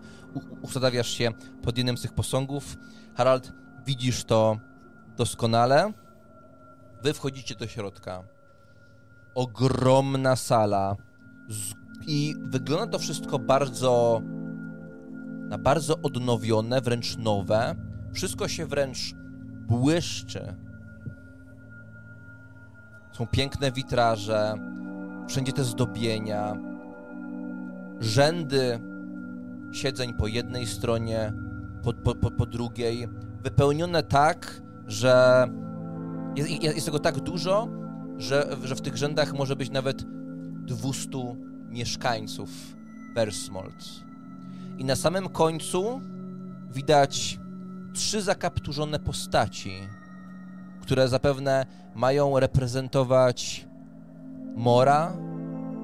ustawiasz 0.61 1.09
się 1.09 1.31
pod 1.61 1.77
jednym 1.77 1.97
z 1.97 2.01
tych 2.01 2.13
posągów. 2.13 2.77
Harald, 3.15 3.53
widzisz 3.85 4.23
to 4.23 4.57
doskonale. 5.17 5.93
Wy 7.03 7.13
wchodzicie 7.13 7.55
do 7.55 7.67
środka. 7.67 8.23
Ogromna 9.35 10.35
sala. 10.35 10.95
I 12.07 12.35
wygląda 12.41 12.87
to 12.87 12.99
wszystko 12.99 13.39
bardzo... 13.39 14.21
na 15.49 15.57
bardzo 15.57 15.97
odnowione, 16.01 16.81
wręcz 16.81 17.17
nowe. 17.17 17.75
Wszystko 18.13 18.47
się 18.47 18.65
wręcz 18.65 19.13
błyszczy. 19.67 20.55
Są 23.11 23.27
piękne 23.27 23.71
witraże, 23.71 24.55
wszędzie 25.27 25.53
te 25.53 25.63
zdobienia, 25.63 26.57
rzędy 28.03 28.79
siedzeń 29.71 30.13
po 30.13 30.27
jednej 30.27 30.67
stronie, 30.67 31.33
po, 31.83 31.93
po, 31.93 32.15
po, 32.15 32.31
po 32.31 32.45
drugiej, 32.45 33.07
wypełnione 33.43 34.03
tak, 34.03 34.61
że 34.87 35.47
jest, 36.35 36.63
jest 36.63 36.85
tego 36.85 36.99
tak 36.99 37.19
dużo, 37.19 37.67
że, 38.17 38.57
że 38.63 38.75
w 38.75 38.81
tych 38.81 38.97
rzędach 38.97 39.33
może 39.33 39.55
być 39.55 39.69
nawet 39.69 40.03
200 40.65 41.09
mieszkańców 41.69 42.49
Versmold. 43.15 43.85
I 44.77 44.85
na 44.85 44.95
samym 44.95 45.29
końcu 45.29 46.01
widać 46.71 47.39
trzy 47.93 48.21
zakapturzone 48.21 48.99
postaci, 48.99 49.73
które 50.81 51.07
zapewne 51.07 51.65
mają 51.95 52.39
reprezentować 52.39 53.67
Mora, 54.55 55.13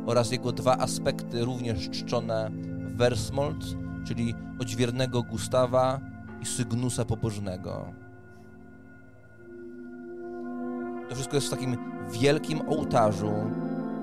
oraz 0.09 0.31
jego 0.31 0.51
dwa 0.51 0.77
aspekty 0.77 1.45
również 1.45 1.89
czczone 1.89 2.51
w 2.53 2.97
Versmold, 2.97 3.65
czyli 4.07 4.35
odźwiernego 4.59 5.23
Gustawa 5.23 5.99
i 6.41 6.45
Sygnusa 6.45 7.05
Pobożnego. 7.05 7.93
To 11.09 11.15
wszystko 11.15 11.35
jest 11.35 11.47
w 11.47 11.49
takim 11.49 11.77
wielkim 12.11 12.61
ołtarzu 12.69 13.31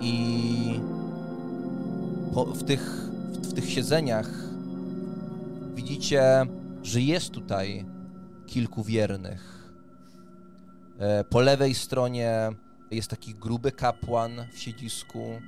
i 0.00 0.80
po, 2.34 2.44
w, 2.44 2.64
tych, 2.64 3.08
w, 3.32 3.50
w 3.50 3.54
tych 3.54 3.70
siedzeniach 3.70 4.30
widzicie, 5.74 6.46
że 6.82 7.00
jest 7.00 7.30
tutaj 7.30 7.84
kilku 8.46 8.82
wiernych. 8.82 9.72
E, 10.98 11.24
Po 11.24 11.40
lewej 11.40 11.74
stronie 11.74 12.48
jest 12.90 13.10
taki 13.10 13.34
gruby 13.34 13.72
kapłan 13.72 14.32
w 14.52 14.58
siedzisku. 14.58 15.40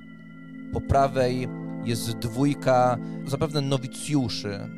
Po 0.73 0.81
prawej 0.81 1.47
jest 1.83 2.17
dwójka 2.17 2.97
zapewne 3.25 3.61
nowicjuszy. 3.61 4.69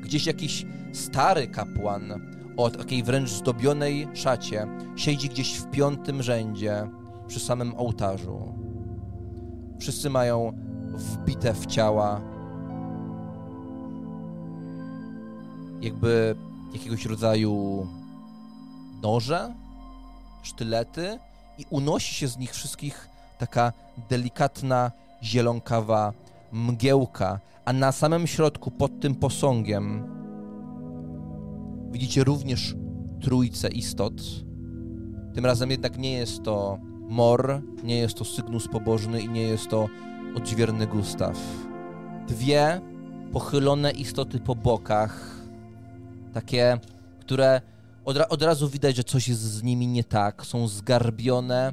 Gdzieś 0.00 0.26
jakiś 0.26 0.66
stary 0.92 1.48
kapłan 1.48 2.32
o 2.56 2.70
takiej 2.70 3.02
wręcz 3.02 3.30
zdobionej 3.30 4.08
szacie 4.14 4.66
siedzi 4.96 5.28
gdzieś 5.28 5.54
w 5.54 5.70
piątym 5.70 6.22
rzędzie. 6.22 6.88
przy 7.28 7.40
samym 7.40 7.74
ołtarzu. 7.76 8.54
Wszyscy 9.80 10.10
mają 10.10 10.52
wbite 10.94 11.54
w 11.54 11.66
ciała 11.66 12.20
jakby 15.82 16.36
jakiegoś 16.72 17.06
rodzaju 17.06 17.86
noże, 19.02 19.54
sztylety 20.42 21.18
i 21.58 21.66
unosi 21.70 22.14
się 22.14 22.28
z 22.28 22.38
nich 22.38 22.50
wszystkich 22.52 23.08
taka 23.38 23.72
delikatna, 24.08 24.90
zielonkawa 25.22 26.12
mgiełka, 26.52 27.40
a 27.64 27.72
na 27.72 27.92
samym 27.92 28.26
środku, 28.26 28.70
pod 28.70 29.00
tym 29.00 29.14
posągiem, 29.14 30.04
widzicie 31.90 32.24
również 32.24 32.74
trójce 33.20 33.68
istot. 33.68 34.22
Tym 35.34 35.46
razem 35.46 35.70
jednak 35.70 35.98
nie 35.98 36.12
jest 36.12 36.42
to 36.42 36.78
Mor, 37.08 37.62
nie 37.84 37.98
jest 37.98 38.14
to 38.14 38.24
Sygnus 38.24 38.68
Pobożny 38.68 39.20
i 39.20 39.28
nie 39.28 39.42
jest 39.42 39.68
to 39.68 39.88
odźwierny 40.36 40.86
Gustaw. 40.86 41.38
Dwie 42.28 42.80
pochylone 43.32 43.90
istoty 43.90 44.40
po 44.40 44.54
bokach, 44.54 45.36
takie, 46.32 46.78
które 47.20 47.60
od, 48.04 48.16
od 48.16 48.42
razu 48.42 48.68
widać, 48.68 48.96
że 48.96 49.04
coś 49.04 49.28
jest 49.28 49.40
z 49.40 49.62
nimi 49.62 49.86
nie 49.86 50.04
tak. 50.04 50.46
Są 50.46 50.68
zgarbione, 50.68 51.72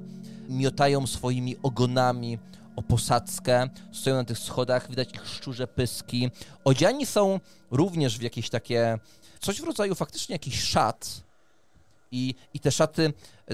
miotają 0.49 1.07
swoimi 1.07 1.55
ogonami 1.63 2.37
o 2.75 2.81
posadzkę, 2.81 3.69
stoją 3.93 4.15
na 4.15 4.23
tych 4.23 4.39
schodach, 4.39 4.89
widać 4.89 5.13
ich 5.13 5.27
szczurze 5.27 5.67
pyski. 5.67 6.31
Odziani 6.63 7.05
są 7.05 7.39
również 7.71 8.17
w 8.17 8.21
jakieś 8.21 8.49
takie, 8.49 8.99
coś 9.39 9.61
w 9.61 9.63
rodzaju 9.63 9.95
faktycznie 9.95 10.35
jakichś 10.35 10.63
szat. 10.63 11.23
I, 12.11 12.35
I 12.53 12.59
te 12.59 12.71
szaty, 12.71 13.13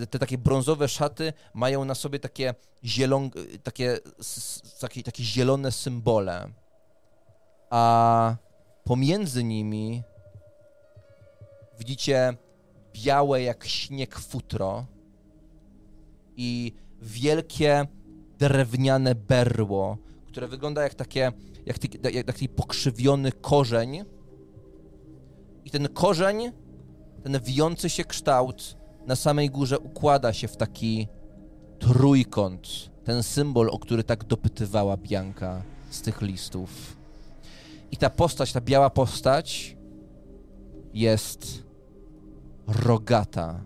te 0.10 0.20
takie 0.20 0.38
brązowe 0.38 0.88
szaty 0.88 1.34
mają 1.54 1.86
na 1.86 1.96
sobie 1.96 2.20
takie, 2.20 2.54
zielon, 2.84 3.30
takie, 3.64 4.00
takie, 4.80 5.04
takie 5.04 5.24
zielone 5.24 5.72
symbole. 5.72 6.50
A 7.70 8.36
pomiędzy 8.84 9.44
nimi 9.44 10.04
widzicie 11.80 12.38
białe 12.94 13.44
jak 13.44 13.66
śnieg 13.68 14.20
futro 14.20 14.86
i 16.36 16.74
wielkie 17.02 17.86
drewniane 18.40 19.16
berło, 19.16 19.98
które 20.28 20.48
wygląda 20.48 20.84
jak 20.84 20.94
takie, 20.94 21.32
jak, 21.66 21.80
taki- 21.80 22.00
jak 22.14 22.26
taki 22.26 22.50
pokrzywiony 22.50 23.32
korzeń. 23.32 24.04
I 25.66 25.70
ten 25.70 25.88
korzeń, 25.90 26.52
ten 27.24 27.40
wijący 27.40 27.90
się 27.90 28.04
kształt 28.04 28.78
na 29.08 29.16
samej 29.16 29.50
górze 29.50 29.80
układa 29.80 30.34
się 30.34 30.48
w 30.48 30.58
taki 30.58 31.08
trójkąt. 31.80 32.68
Ten 33.04 33.24
symbol, 33.24 33.70
o 33.70 33.80
który 33.80 34.04
tak 34.04 34.24
dopytywała 34.24 34.98
Bianka 34.98 35.62
z 35.90 36.02
tych 36.02 36.22
listów. 36.22 36.98
I 37.92 37.98
ta 37.98 38.10
postać, 38.10 38.54
ta 38.54 38.62
biała 38.62 38.90
postać 38.90 39.78
jest 40.94 41.64
rogata. 42.68 43.62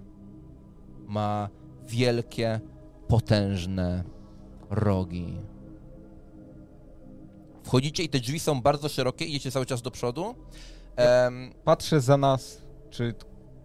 Ma 1.08 1.50
wielkie, 1.88 2.60
potężne 3.08 4.04
rogi. 4.70 5.38
Wchodzicie 7.64 8.04
i 8.04 8.10
te 8.10 8.20
drzwi 8.20 8.40
są 8.40 8.62
bardzo 8.62 8.90
szerokie, 8.90 9.26
idziecie 9.26 9.52
cały 9.52 9.66
czas 9.66 9.82
do 9.82 9.92
przodu. 9.92 10.36
Em, 10.96 11.52
Patrzę 11.64 12.02
za 12.02 12.18
nas, 12.18 12.62
czy 12.90 13.14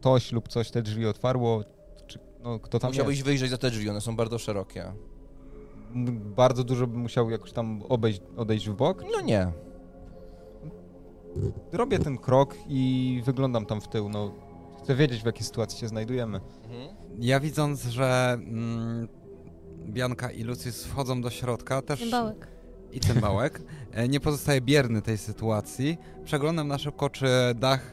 ktoś 0.00 0.32
lub 0.32 0.48
coś 0.48 0.70
te 0.70 0.82
drzwi 0.82 1.06
otwarło, 1.06 1.64
czy 2.06 2.18
no, 2.42 2.58
kto 2.58 2.78
tam 2.78 2.90
musiałbyś 2.90 3.16
jest. 3.16 3.26
wyjrzeć 3.26 3.50
za 3.50 3.58
te 3.58 3.70
drzwi, 3.70 3.90
one 3.90 4.00
są 4.00 4.16
bardzo 4.16 4.38
szerokie. 4.38 4.92
Bardzo 6.36 6.64
dużo 6.64 6.86
bym 6.86 7.00
musiał 7.00 7.30
jakoś 7.30 7.52
tam 7.52 7.82
obejść, 7.88 8.20
odejść 8.36 8.68
w 8.68 8.74
bok. 8.74 9.04
No 9.12 9.20
nie. 9.20 9.52
Robię 11.72 11.98
ten 11.98 12.18
krok 12.18 12.56
i 12.68 13.22
wyglądam 13.24 13.66
tam 13.66 13.80
w 13.80 13.88
tył, 13.88 14.08
no. 14.08 14.32
Chcę 14.82 14.94
wiedzieć, 14.94 15.22
w 15.22 15.26
jakiej 15.26 15.42
sytuacji 15.46 15.78
się 15.78 15.88
znajdujemy. 15.88 16.40
Ja 17.18 17.40
widząc, 17.40 17.82
że 17.84 18.32
mm, 18.32 19.08
Bianka 19.86 20.30
i 20.30 20.42
Lucius 20.42 20.84
wchodzą 20.84 21.22
do 21.22 21.30
środka, 21.30 21.82
też 21.82 22.00
Cymbałek. 22.00 22.48
i 22.92 23.00
cymbałek, 23.00 23.62
e, 23.92 24.08
nie 24.08 24.20
pozostaje 24.20 24.60
bierny 24.60 25.02
tej 25.02 25.18
sytuacji. 25.18 25.98
Przeglądam 26.24 26.68
na 26.68 26.78
szybko, 26.78 27.10
czy 27.10 27.26
dach, 27.54 27.92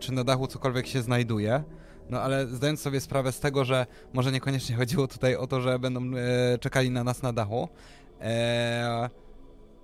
czy 0.00 0.12
na 0.12 0.24
dachu 0.24 0.46
cokolwiek 0.46 0.86
się 0.86 1.02
znajduje. 1.02 1.62
No 2.10 2.20
ale 2.20 2.46
zdając 2.46 2.80
sobie 2.80 3.00
sprawę 3.00 3.32
z 3.32 3.40
tego, 3.40 3.64
że 3.64 3.86
może 4.12 4.32
niekoniecznie 4.32 4.76
chodziło 4.80 5.06
tutaj 5.08 5.36
o 5.36 5.46
to, 5.46 5.60
że 5.60 5.78
będą 5.78 6.00
e, 6.16 6.58
czekali 6.58 6.90
na 6.90 7.04
nas 7.04 7.22
na 7.22 7.32
dachu. 7.32 7.68
E, 8.20 9.10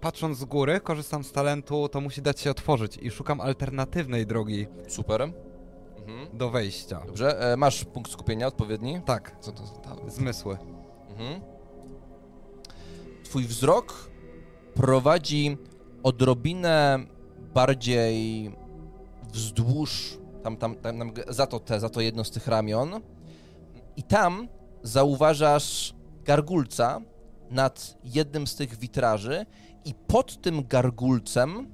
patrząc 0.00 0.38
z 0.38 0.44
góry, 0.44 0.80
korzystam 0.80 1.24
z 1.24 1.32
talentu, 1.32 1.88
to 1.88 2.00
musi 2.00 2.22
dać 2.22 2.40
się 2.40 2.50
otworzyć 2.50 2.96
i 3.02 3.10
szukam 3.10 3.40
alternatywnej 3.40 4.26
drogi 4.26 4.66
Super. 4.88 5.22
Mhm. 5.22 6.38
do 6.38 6.50
wejścia. 6.50 7.02
Dobrze, 7.06 7.52
e, 7.52 7.56
masz 7.56 7.84
punkt 7.84 8.10
skupienia 8.12 8.46
odpowiedni. 8.46 9.00
Tak, 9.04 9.36
Co 9.40 9.52
to 9.52 9.66
za 9.66 9.74
talent? 9.74 10.12
zmysły. 10.12 10.58
Mhm. 11.18 11.40
Twój 13.24 13.44
wzrok 13.44 14.10
prowadzi 14.74 15.56
odrobinę 16.02 16.98
bardziej 17.54 18.50
wzdłuż, 19.32 20.18
tam, 20.42 20.56
tam, 20.56 20.74
tam, 20.74 20.98
tam 20.98 21.12
za, 21.28 21.46
to 21.46 21.60
te, 21.60 21.80
za 21.80 21.88
to 21.88 22.00
jedno 22.00 22.24
z 22.24 22.30
tych 22.30 22.46
ramion 22.46 23.00
i 23.96 24.02
tam 24.02 24.48
zauważasz 24.82 25.94
gargulca 26.24 27.00
nad 27.50 27.98
jednym 28.04 28.46
z 28.46 28.56
tych 28.56 28.78
witraży 28.78 29.46
i 29.84 29.94
pod 29.94 30.42
tym 30.42 30.66
gargulcem 30.68 31.72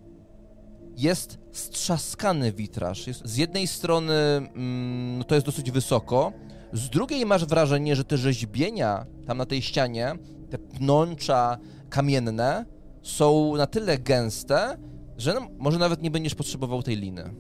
jest 0.97 1.39
strzaskany 1.53 2.53
witraż. 2.53 3.07
Jest, 3.07 3.27
z 3.27 3.37
jednej 3.37 3.67
strony 3.67 4.15
mm, 4.15 5.19
no 5.19 5.25
to 5.25 5.35
jest 5.35 5.47
dosyć 5.47 5.71
wysoko, 5.71 6.33
z 6.73 6.91
drugiej 6.91 7.27
masz 7.27 7.45
wrażenie, 7.47 7.97
że 7.97 8.05
te 8.05 8.17
rzeźbienia 8.17 9.07
tam 9.27 9.39
na 9.39 9.47
tej 9.47 9.63
ścianie, 9.63 10.15
te 10.51 10.59
pnącza 10.59 11.59
kamienne, 11.91 12.65
są 13.03 13.57
na 13.57 13.67
tyle 13.67 13.99
gęste, 13.99 14.79
że 15.19 15.35
no, 15.35 15.49
może 15.59 15.79
nawet 15.79 16.03
nie 16.03 16.11
będziesz 16.11 16.35
potrzebował 16.35 16.83
tej 16.83 16.97
liny. 16.97 17.35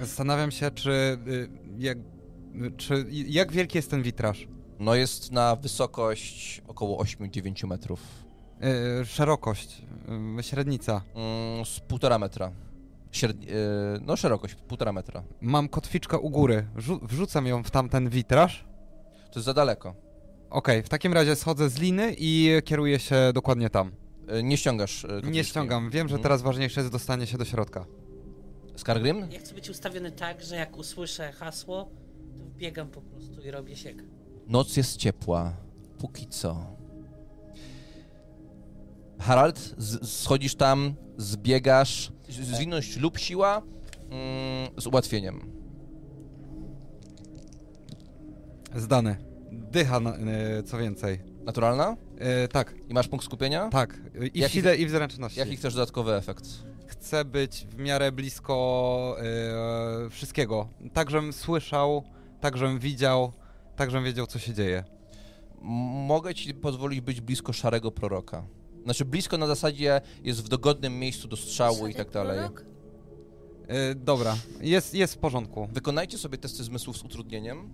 Zastanawiam 0.00 0.50
się, 0.50 0.70
czy 0.70 0.90
y, 0.90 1.48
jak, 1.78 1.98
y, 1.98 2.70
czy 2.76 3.06
jak 3.10 3.52
wielki 3.52 3.78
jest 3.78 3.90
ten 3.90 4.02
witraż? 4.02 4.48
No 4.78 4.94
jest 4.94 5.32
na 5.32 5.56
wysokość 5.56 6.62
około 6.68 7.04
8-9 7.04 7.66
metrów. 7.66 8.00
Y, 9.02 9.06
szerokość, 9.06 9.82
y, 10.38 10.42
średnica. 10.42 11.02
Mm, 11.14 11.64
z 11.64 11.80
półtora 11.80 12.18
metra. 12.18 12.52
Średni, 13.12 13.46
yy, 13.46 13.52
no 14.06 14.16
szerokość, 14.16 14.54
półtora 14.54 14.92
metra. 14.92 15.22
Mam 15.40 15.68
kotwiczkę 15.68 16.18
u 16.18 16.30
góry. 16.30 16.66
Wrzu- 16.76 17.00
wrzucam 17.02 17.46
ją 17.46 17.62
w 17.62 17.70
tamten 17.70 18.08
witraż. 18.08 18.64
To 19.30 19.38
jest 19.38 19.44
za 19.46 19.54
daleko. 19.54 19.94
Okej, 20.50 20.82
w 20.82 20.88
takim 20.88 21.12
razie 21.12 21.36
schodzę 21.36 21.68
z 21.70 21.78
liny 21.78 22.14
i 22.18 22.52
kieruję 22.64 22.98
się 22.98 23.16
dokładnie 23.34 23.70
tam. 23.70 23.92
Yy, 24.28 24.42
nie 24.42 24.56
ściągasz 24.56 25.02
yy, 25.02 25.08
Nie 25.08 25.20
kotwiczki. 25.20 25.44
ściągam. 25.50 25.90
Wiem, 25.90 26.08
że 26.08 26.14
Mhm. 26.14 26.22
teraz 26.22 26.42
ważniejsze 26.42 26.80
jest 26.80 26.92
dostanie 26.92 27.26
się 27.26 27.38
do 27.38 27.44
środka. 27.44 27.86
Skargrim? 28.76 29.26
Ja 29.30 29.38
chcę 29.38 29.54
być 29.54 29.70
ustawiony 29.70 30.12
tak, 30.12 30.42
że 30.42 30.56
jak 30.56 30.76
usłyszę 30.78 31.32
hasło, 31.32 31.90
to 32.38 32.44
biegam 32.58 32.88
po 32.88 33.00
prostu 33.00 33.42
i 33.42 33.50
robię 33.50 33.76
siek. 33.76 34.04
Noc 34.46 34.76
jest 34.76 34.96
ciepła. 34.96 35.52
Póki 35.98 36.26
co. 36.26 36.66
Harald, 39.20 39.74
z- 39.78 40.08
schodzisz 40.10 40.54
tam, 40.54 40.94
zbiegasz. 41.16 42.12
Z- 42.28 42.34
Zwinność 42.56 42.96
lub 42.96 43.18
siła 43.18 43.62
mm, 44.10 44.70
z 44.76 44.86
ułatwieniem. 44.86 45.57
Zdany. 48.74 49.16
Dycha, 49.52 50.00
na, 50.00 50.16
y, 50.58 50.62
co 50.62 50.78
więcej. 50.78 51.20
Naturalna? 51.44 51.96
Y, 52.44 52.48
tak, 52.48 52.74
I 52.88 52.94
masz 52.94 53.08
punkt 53.08 53.24
skupienia? 53.24 53.68
tak. 53.68 54.00
I 54.14 54.30
w 54.30 54.36
Jaki- 54.36 54.52
sile, 54.54 54.76
i 54.76 54.86
w 54.86 54.90
zręczności. 54.90 55.38
Jaki 55.40 55.56
chcesz 55.56 55.74
dodatkowy 55.74 56.14
efekt? 56.14 56.44
Chcę 56.86 57.24
być 57.24 57.66
w 57.70 57.78
miarę 57.78 58.12
blisko 58.12 59.16
y, 60.06 60.10
wszystkiego. 60.10 60.68
Tak, 60.92 61.10
żebym 61.10 61.32
słyszał, 61.32 62.02
tak, 62.40 62.56
żebym 62.56 62.78
widział, 62.78 63.32
tak, 63.76 63.90
żebym 63.90 64.04
wiedział, 64.04 64.26
co 64.26 64.38
się 64.38 64.54
dzieje. 64.54 64.84
M- 65.62 65.68
Mogę 66.06 66.34
ci 66.34 66.54
pozwolić 66.54 67.00
być 67.00 67.20
blisko 67.20 67.52
szarego 67.52 67.90
proroka. 67.90 68.44
Znaczy 68.84 69.04
blisko 69.04 69.38
na 69.38 69.46
zasadzie 69.46 70.00
jest 70.24 70.44
w 70.44 70.48
dogodnym 70.48 70.98
miejscu 70.98 71.28
do 71.28 71.36
strzału 71.36 71.86
i 71.86 71.94
tak 71.94 72.10
dalej. 72.10 72.36
Prorok? 72.38 72.64
Dobra, 73.96 74.36
jest, 74.60 74.94
jest 74.94 75.14
w 75.14 75.18
porządku. 75.18 75.68
Wykonajcie 75.72 76.18
sobie 76.18 76.38
testy 76.38 76.64
zmysłów 76.64 76.96
z 76.98 77.02
utrudnieniem. 77.04 77.70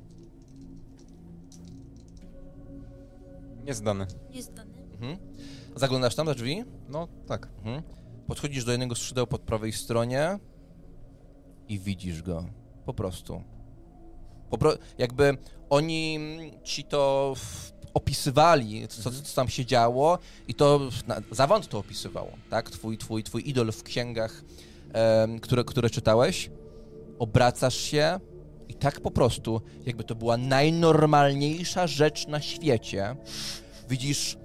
Niezdany. 3.64 4.06
Jest 4.30 4.52
dany. 4.52 4.82
Mhm. 4.92 5.16
Zaglądasz 5.76 6.14
tam 6.14 6.26
za 6.26 6.34
drzwi? 6.34 6.64
No 6.88 7.08
tak. 7.26 7.48
Mhm. 7.56 7.82
Podchodzisz 8.26 8.64
do 8.64 8.72
jednego 8.72 8.94
skrzydeł 8.94 9.26
pod 9.26 9.40
prawej 9.40 9.72
stronie 9.72 10.38
i 11.68 11.78
widzisz 11.78 12.22
go. 12.22 12.44
Po 12.86 12.94
prostu. 12.94 13.42
Po 14.50 14.58
pro... 14.58 14.72
Jakby 14.98 15.36
oni 15.70 16.18
ci 16.62 16.84
to 16.84 17.34
opisywali, 17.94 18.88
co, 18.88 19.10
co 19.10 19.34
tam 19.34 19.48
się 19.48 19.66
działo 19.66 20.18
i 20.48 20.54
to 20.54 20.80
na, 21.06 21.20
Zawąd 21.30 21.68
to 21.68 21.78
opisywał, 21.78 22.28
tak? 22.50 22.70
Twój, 22.70 22.98
twój, 22.98 23.22
twój 23.22 23.48
idol 23.48 23.72
w 23.72 23.82
księgach, 23.82 24.44
em, 24.92 25.40
które, 25.40 25.64
które 25.64 25.90
czytałeś. 25.90 26.50
Obracasz 27.18 27.76
się 27.76 28.20
tak 28.84 29.00
po 29.00 29.10
prostu, 29.10 29.60
jakby 29.86 30.04
to 30.04 30.14
była 30.14 30.36
najnormalniejsza 30.36 31.86
rzecz 31.86 32.26
na 32.26 32.40
świecie, 32.40 33.16
widzisz 33.88 34.36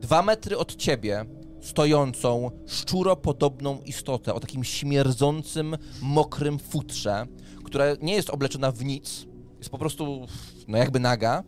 dwa 0.00 0.22
metry 0.22 0.58
od 0.58 0.76
ciebie 0.76 1.24
stojącą, 1.60 2.50
szczuropodobną 2.66 3.80
istotę 3.80 4.34
o 4.34 4.40
takim 4.40 4.64
śmierdzącym, 4.64 5.76
mokrym 6.02 6.58
futrze, 6.58 7.26
która 7.64 7.84
nie 8.02 8.14
jest 8.14 8.30
obleczona 8.30 8.72
w 8.72 8.84
nic, 8.84 9.26
jest 9.58 9.70
po 9.70 9.78
prostu, 9.78 10.26
no 10.68 10.78
jakby 10.78 11.00
naga, 11.00 11.42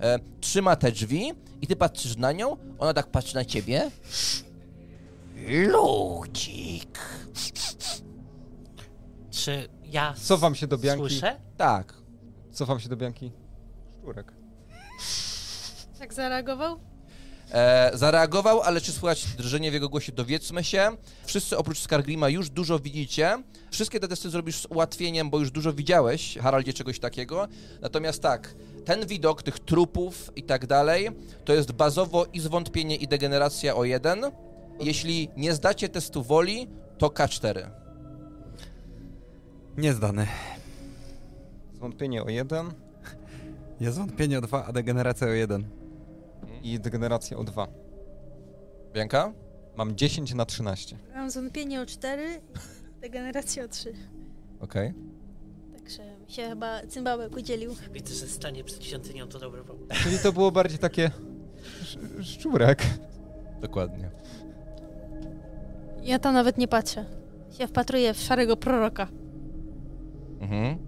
e, 0.00 0.18
trzyma 0.40 0.76
te 0.76 0.92
drzwi 0.92 1.32
i 1.60 1.66
ty 1.66 1.76
patrzysz 1.76 2.16
na 2.16 2.32
nią, 2.32 2.56
ona 2.78 2.94
tak 2.94 3.10
patrzy 3.10 3.34
na 3.34 3.44
ciebie. 3.44 3.90
Ludzik. 5.48 6.98
Czy 9.30 9.77
ja 9.88 10.14
Cofam 10.22 10.54
się 10.54 10.66
do 10.66 10.78
Bianki. 10.78 11.00
słyszę? 11.00 11.36
Tak. 11.56 11.94
Cofam 12.52 12.80
się 12.80 12.88
do 12.88 12.96
Bianki. 12.96 13.32
Szczurek. 14.02 14.32
Tak 15.98 16.14
zareagował? 16.14 16.80
E, 17.52 17.90
zareagował, 17.94 18.60
ale 18.60 18.80
czy 18.80 18.92
słychać 18.92 19.24
drżenie 19.24 19.70
w 19.70 19.74
jego 19.74 19.88
głosie? 19.88 20.12
Dowiedzmy 20.12 20.64
się. 20.64 20.90
Wszyscy 21.24 21.58
oprócz 21.58 21.78
Skargrima 21.78 22.28
już 22.28 22.50
dużo 22.50 22.78
widzicie. 22.78 23.42
Wszystkie 23.70 24.00
te 24.00 24.08
testy 24.08 24.30
zrobisz 24.30 24.56
z 24.56 24.66
ułatwieniem, 24.66 25.30
bo 25.30 25.38
już 25.38 25.50
dużo 25.50 25.72
widziałeś, 25.72 26.38
Haraldzie, 26.42 26.72
czegoś 26.72 27.00
takiego. 27.00 27.48
Natomiast 27.80 28.22
tak, 28.22 28.54
ten 28.84 29.06
widok 29.06 29.42
tych 29.42 29.58
trupów 29.58 30.30
i 30.36 30.42
tak 30.42 30.66
dalej, 30.66 31.08
to 31.44 31.52
jest 31.52 31.72
bazowo 31.72 32.26
i 32.32 32.40
zwątpienie 32.40 32.96
i 32.96 33.08
degeneracja 33.08 33.76
o 33.76 33.84
jeden. 33.84 34.24
Jeśli 34.80 35.28
nie 35.36 35.54
zdacie 35.54 35.88
testu 35.88 36.22
woli, 36.22 36.68
to 36.98 37.06
K4. 37.06 37.70
Niezdany. 39.78 40.26
Zwątpienie 41.74 42.22
o 42.24 42.28
jeden 42.28 42.72
Jest 43.80 43.98
wątpienie 43.98 44.38
o 44.38 44.40
2, 44.40 44.64
a 44.66 44.72
degeneracja 44.72 45.26
o 45.26 45.30
1. 45.30 45.64
i 46.62 46.80
degeneracja 46.80 47.36
o 47.36 47.44
dwa. 47.44 47.68
Bianka? 48.94 49.32
Mam 49.76 49.96
10 49.96 50.34
na 50.34 50.44
13. 50.44 50.96
Mam 51.14 51.30
zwątpienie 51.30 51.80
o 51.80 51.86
4, 51.86 52.40
degeneracja 53.00 53.64
o 53.64 53.68
3. 53.68 53.92
Okej. 54.60 54.94
Także 55.76 56.02
mi 56.26 56.30
się 56.32 56.48
chyba 56.48 56.86
cymbałek 56.86 57.36
udzielił. 57.36 57.74
Widzę, 57.92 58.14
że 58.14 58.26
stanie 58.26 58.64
przed 58.64 58.84
świątynią 58.84 59.26
to 59.28 59.38
dobry 59.38 59.64
pomysł. 59.64 59.86
Czyli 60.02 60.18
to 60.18 60.32
było 60.32 60.50
bardziej 60.52 60.78
takie... 60.78 61.10
sz- 61.82 62.26
Szczurek. 62.26 62.82
Dokładnie. 63.60 64.10
Ja 66.02 66.18
tam 66.18 66.34
nawet 66.34 66.58
nie 66.58 66.68
patrzę. 66.68 67.04
Się 67.58 67.66
wpatruję 67.66 68.14
w 68.14 68.18
szarego 68.20 68.56
proroka. 68.56 69.08
Mhm. 70.40 70.78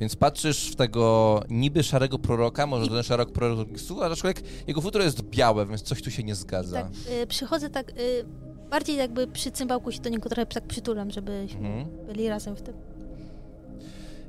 Więc 0.00 0.16
patrzysz 0.16 0.70
w 0.70 0.76
tego 0.76 1.42
niby 1.50 1.82
szarego 1.82 2.18
proroka, 2.18 2.66
może 2.66 2.88
ten 2.90 3.02
szarek 3.02 3.32
prorok, 3.32 3.68
a 4.02 4.16
człowiek, 4.16 4.42
jego 4.66 4.80
futro 4.80 5.02
jest 5.02 5.22
białe, 5.22 5.66
więc 5.66 5.82
coś 5.82 6.02
tu 6.02 6.10
się 6.10 6.22
nie 6.22 6.34
zgadza. 6.34 6.82
Tak, 6.82 6.92
y, 7.22 7.26
przychodzę 7.26 7.70
tak, 7.70 7.90
y, 7.90 8.24
bardziej 8.70 8.96
jakby 8.96 9.26
przy 9.26 9.50
cymbałku 9.50 9.92
się 9.92 10.00
do 10.00 10.08
niego 10.08 10.28
trochę 10.28 10.46
tak 10.46 10.66
przytulam, 10.66 11.10
żebyśmy 11.10 11.68
Mhm. 11.68 12.06
byli 12.06 12.28
razem 12.28 12.56
w 12.56 12.62
tym. 12.62 12.74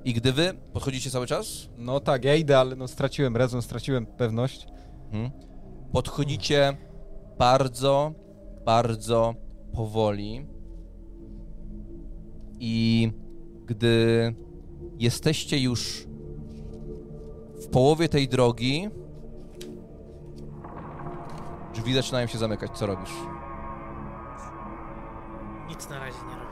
I 0.06 0.14
gdy 0.14 0.34
wy 0.34 0.54
podchodzicie 0.74 1.10
cały 1.10 1.28
czas, 1.28 1.70
No 1.78 2.00
tak, 2.00 2.26
ja 2.26 2.36
idę, 2.36 2.60
ale 2.60 2.76
no 2.76 2.88
straciłem 2.88 3.38
rezon, 3.38 3.62
straciłem 3.62 4.06
pewność. 4.06 4.68
mhm. 5.12 5.32
podchodzicie 5.92 6.78
bardzo, 7.40 8.14
bardzo 8.66 9.36
powoli 9.74 10.46
i 12.60 13.12
gdy 13.66 14.36
jesteście 15.00 15.60
już 15.60 16.08
w 17.62 17.68
połowie 17.68 18.10
tej 18.10 18.28
drogi, 18.28 18.90
drzwi 21.74 21.94
zaczynają 21.94 22.28
się 22.28 22.38
zamykać. 22.38 22.72
Co 22.78 22.86
robisz? 22.86 23.12
Nic 25.70 25.90
na 25.90 26.00
razie 26.00 26.18
nie 26.18 26.36
robię. 26.36 26.52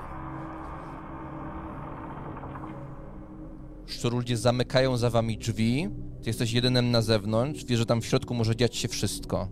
Szczur 3.86 4.14
ludzie 4.14 4.38
zamykają 4.38 4.98
za 4.98 5.10
wami 5.10 5.38
drzwi, 5.38 5.90
ty 6.24 6.30
jesteś 6.30 6.52
jedynym 6.52 6.92
na 6.92 7.02
zewnątrz, 7.02 7.66
wiesz, 7.66 7.80
że 7.80 7.86
tam 7.86 8.02
w 8.02 8.06
środku 8.06 8.34
może 8.34 8.56
dziać 8.56 8.76
się 8.76 8.88
wszystko. 8.88 9.48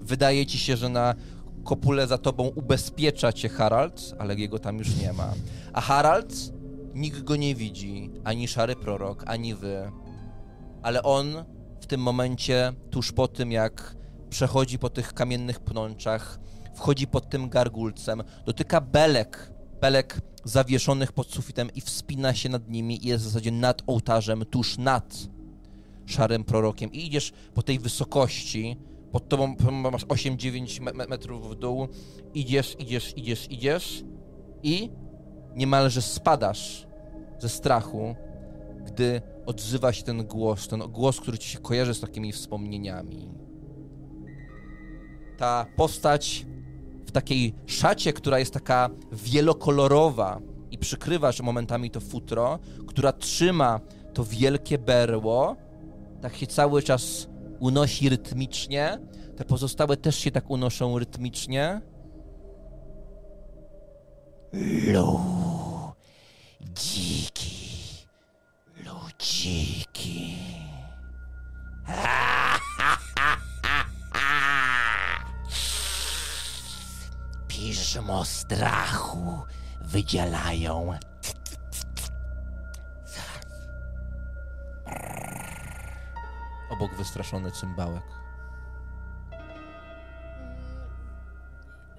Wydaje 0.00 0.46
ci 0.46 0.58
się, 0.58 0.76
że 0.76 0.88
na 0.88 1.14
kopule 1.64 2.06
za 2.06 2.18
tobą 2.18 2.44
ubezpiecza 2.54 3.32
cię 3.32 3.48
Harald, 3.48 4.14
ale 4.18 4.34
jego 4.34 4.58
tam 4.58 4.78
już 4.78 4.96
nie 4.96 5.12
ma. 5.12 5.32
A 5.72 5.80
Harald, 5.80 6.34
nikt 6.94 7.22
go 7.22 7.36
nie 7.36 7.54
widzi, 7.54 8.10
ani 8.24 8.48
szary 8.48 8.76
prorok, 8.76 9.24
ani 9.26 9.54
wy. 9.54 9.92
Ale 10.82 11.02
on 11.02 11.44
w 11.80 11.86
tym 11.86 12.00
momencie, 12.00 12.72
tuż 12.90 13.12
po 13.12 13.28
tym 13.28 13.52
jak 13.52 13.96
przechodzi 14.30 14.78
po 14.78 14.90
tych 14.90 15.14
kamiennych 15.14 15.60
pnączach, 15.60 16.40
wchodzi 16.74 17.06
pod 17.06 17.28
tym 17.30 17.48
gargulcem, 17.48 18.22
dotyka 18.46 18.80
belek, 18.80 19.52
belek 19.80 20.20
zawieszonych 20.44 21.12
pod 21.12 21.30
sufitem 21.30 21.68
i 21.74 21.80
wspina 21.80 22.34
się 22.34 22.48
nad 22.48 22.68
nimi 22.68 23.04
i 23.04 23.08
jest 23.08 23.24
w 23.24 23.26
zasadzie 23.26 23.52
nad 23.52 23.82
ołtarzem, 23.86 24.44
tuż 24.44 24.78
nad 24.78 25.14
szarym 26.06 26.44
prorokiem. 26.44 26.92
I 26.92 27.06
idziesz 27.06 27.32
po 27.54 27.62
tej 27.62 27.78
wysokości, 27.78 28.76
pod 29.12 29.28
tobą 29.28 29.56
masz 29.92 30.04
8-9 30.04 30.80
me- 30.80 30.92
me- 30.92 31.06
metrów 31.06 31.50
w 31.50 31.54
dół, 31.54 31.88
idziesz, 32.34 32.76
idziesz, 32.78 33.12
idziesz, 33.16 33.50
idziesz 33.50 34.04
i 34.62 34.90
niemalże 35.56 36.02
spadasz 36.02 36.86
ze 37.38 37.48
strachu, 37.48 38.14
gdy 38.84 39.22
odzywa 39.46 39.92
się 39.92 40.02
ten 40.02 40.26
głos, 40.26 40.68
ten 40.68 40.80
głos, 40.80 41.20
który 41.20 41.38
ci 41.38 41.48
się 41.48 41.58
kojarzy 41.58 41.94
z 41.94 42.00
takimi 42.00 42.32
wspomnieniami. 42.32 43.28
Ta 45.38 45.66
postać 45.76 46.46
w 47.06 47.12
takiej 47.12 47.54
szacie, 47.66 48.12
która 48.12 48.38
jest 48.38 48.54
taka 48.54 48.90
wielokolorowa 49.12 50.40
i 50.70 50.78
przykrywasz 50.78 51.40
momentami 51.40 51.90
to 51.90 52.00
futro, 52.00 52.58
która 52.86 53.12
trzyma 53.12 53.80
to 54.14 54.24
wielkie 54.24 54.78
berło, 54.78 55.56
tak 56.20 56.36
się 56.36 56.46
cały 56.46 56.82
czas 56.82 57.28
unosi 57.60 58.08
rytmicznie. 58.08 58.98
Te 59.36 59.44
pozostałe 59.44 59.96
też 59.96 60.16
się 60.16 60.30
tak 60.30 60.50
unoszą 60.50 60.98
rytmicznie. 60.98 61.80
Lu, 64.52 65.20
dziki, 66.74 68.06
ludziki. 68.84 70.36
Piżmo 77.48 78.24
strachu 78.24 79.42
wydzielają. 79.80 80.98
Obok 86.70 86.94
wystraszony 86.94 87.52
cymbałek. 87.52 88.02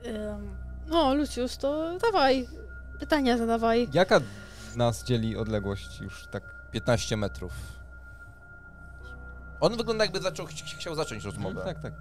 Ym, 0.06 0.71
no, 0.92 1.14
Lucius, 1.14 1.58
to 1.58 1.98
dawaj. 2.00 2.48
Pytania 3.00 3.38
zadawaj. 3.38 3.88
Jaka 3.94 4.20
nas 4.76 5.04
dzieli 5.04 5.38
odległość 5.38 6.00
już 6.00 6.28
tak? 6.28 6.44
15 6.72 7.18
metrów. 7.18 7.54
On 9.60 9.78
wygląda 9.78 10.04
jakby 10.04 10.22
zaczął, 10.22 10.46
ch- 10.46 10.76
chciał 10.78 10.96
zacząć 10.96 11.24
rozmowę. 11.24 11.62
Tak, 11.66 11.82
tak. 11.82 11.94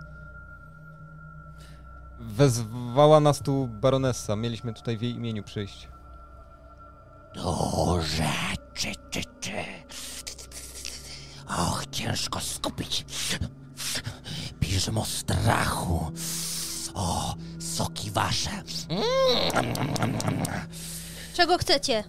Wezwała 2.21 3.21
nas 3.21 3.39
tu 3.43 3.67
baronessa. 3.69 4.37
Mieliśmy 4.37 4.75
tutaj 4.75 4.97
w 4.99 5.03
jej 5.03 5.13
imieniu 5.15 5.43
przyjść. 5.43 5.89
Duże, 7.35 8.29
czy, 8.75 8.89
czy, 9.11 9.21
czy. 9.41 9.53
Och, 11.49 11.85
ciężko 11.91 12.41
skupić. 12.41 13.05
Piżmo 14.61 15.05
strachu. 15.05 16.13
O, 16.95 17.35
soki 17.81 18.11
wasze. 18.11 18.51
Czego 21.35 21.59
chcecie? 21.59 22.05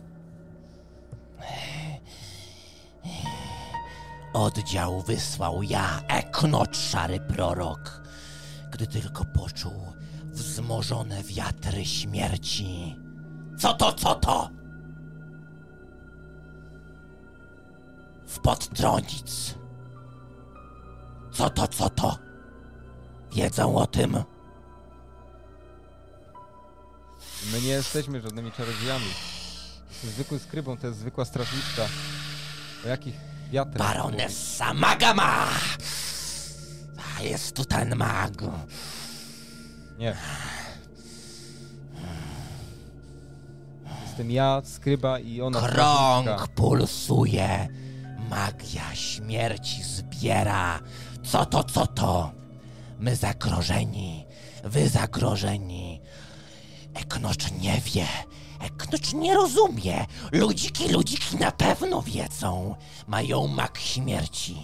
Oddział 4.34 5.02
wysłał 5.02 5.64
ja, 5.64 6.02
Eknot, 6.08 6.78
szary 6.78 7.20
prorok, 7.20 8.02
gdy 8.72 8.88
tylko 8.88 9.26
poczuł 9.26 9.94
wzmożone 10.24 11.24
wiatry 11.24 11.86
śmierci. 11.86 12.96
Co 13.58 13.74
to, 13.74 13.94
co 13.94 14.16
to? 14.16 14.50
W 18.28 18.40
podtronic. 18.40 19.56
Co 21.34 21.50
to, 21.50 21.68
co 21.68 21.90
to? 21.90 22.18
wiedzą 23.32 23.76
o 23.76 23.88
tym. 23.88 24.24
My 27.52 27.62
nie 27.62 27.68
jesteśmy 27.68 28.22
żadnymi 28.22 28.52
czarodziejami. 28.52 29.06
Jesteśmy 29.90 30.10
zwykłym 30.12 30.40
skrybą, 30.40 30.78
to 30.78 30.88
jest 30.88 31.00
zwykła 31.00 31.26
strażniczka. 31.26 31.86
O 32.86 32.88
jakich 32.88 33.16
wiatrach? 33.52 33.88
Baronessa 33.88 34.74
Magama! 34.74 35.48
A 37.18 37.22
jest 37.24 37.56
tu 37.56 37.66
ten 37.66 37.96
mag. 37.96 38.32
Nie. 39.98 40.16
Jestem 44.06 44.32
ja, 44.32 44.62
skryba 44.66 45.20
i 45.20 45.42
ona 45.42 45.60
Krąg 45.60 45.72
strażniczka. 46.28 46.48
pulsuje. 46.56 47.68
Magia 48.30 48.96
śmierci 48.96 49.84
zbiera. 49.84 50.80
Co 51.24 51.46
to, 51.46 51.64
co 51.64 51.88
to? 51.88 52.32
My 53.00 53.16
zagrożeni. 53.16 54.26
Wy 54.64 54.90
zagrożeni. 54.90 55.91
Eknocz 56.94 57.52
nie 57.52 57.82
wie. 57.86 58.08
Eknocz 58.62 59.14
nie 59.14 59.34
rozumie. 59.34 60.06
Ludziki, 60.32 60.90
ludziki 60.90 61.38
na 61.38 61.52
pewno 61.52 62.02
wiedzą. 62.02 62.76
Mają 63.08 63.48
mak 63.48 63.78
śmierci. 63.78 64.58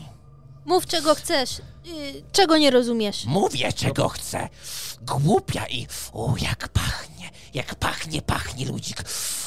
Mów 0.66 0.86
czego 0.86 1.16
chcesz. 1.16 1.62
Yy, 1.86 2.24
czego 2.32 2.58
nie 2.58 2.72
rozumiesz? 2.72 3.26
Mówię, 3.26 3.74
czego 3.74 4.10
chcę. 4.10 4.50
Głupia 5.02 5.68
i... 5.68 5.88
O, 6.14 6.36
jak 6.42 6.68
pachnie. 6.68 7.30
Jak 7.54 7.76
pachnie, 7.76 8.22
pachnie 8.22 8.66
ludzik. 8.66 9.04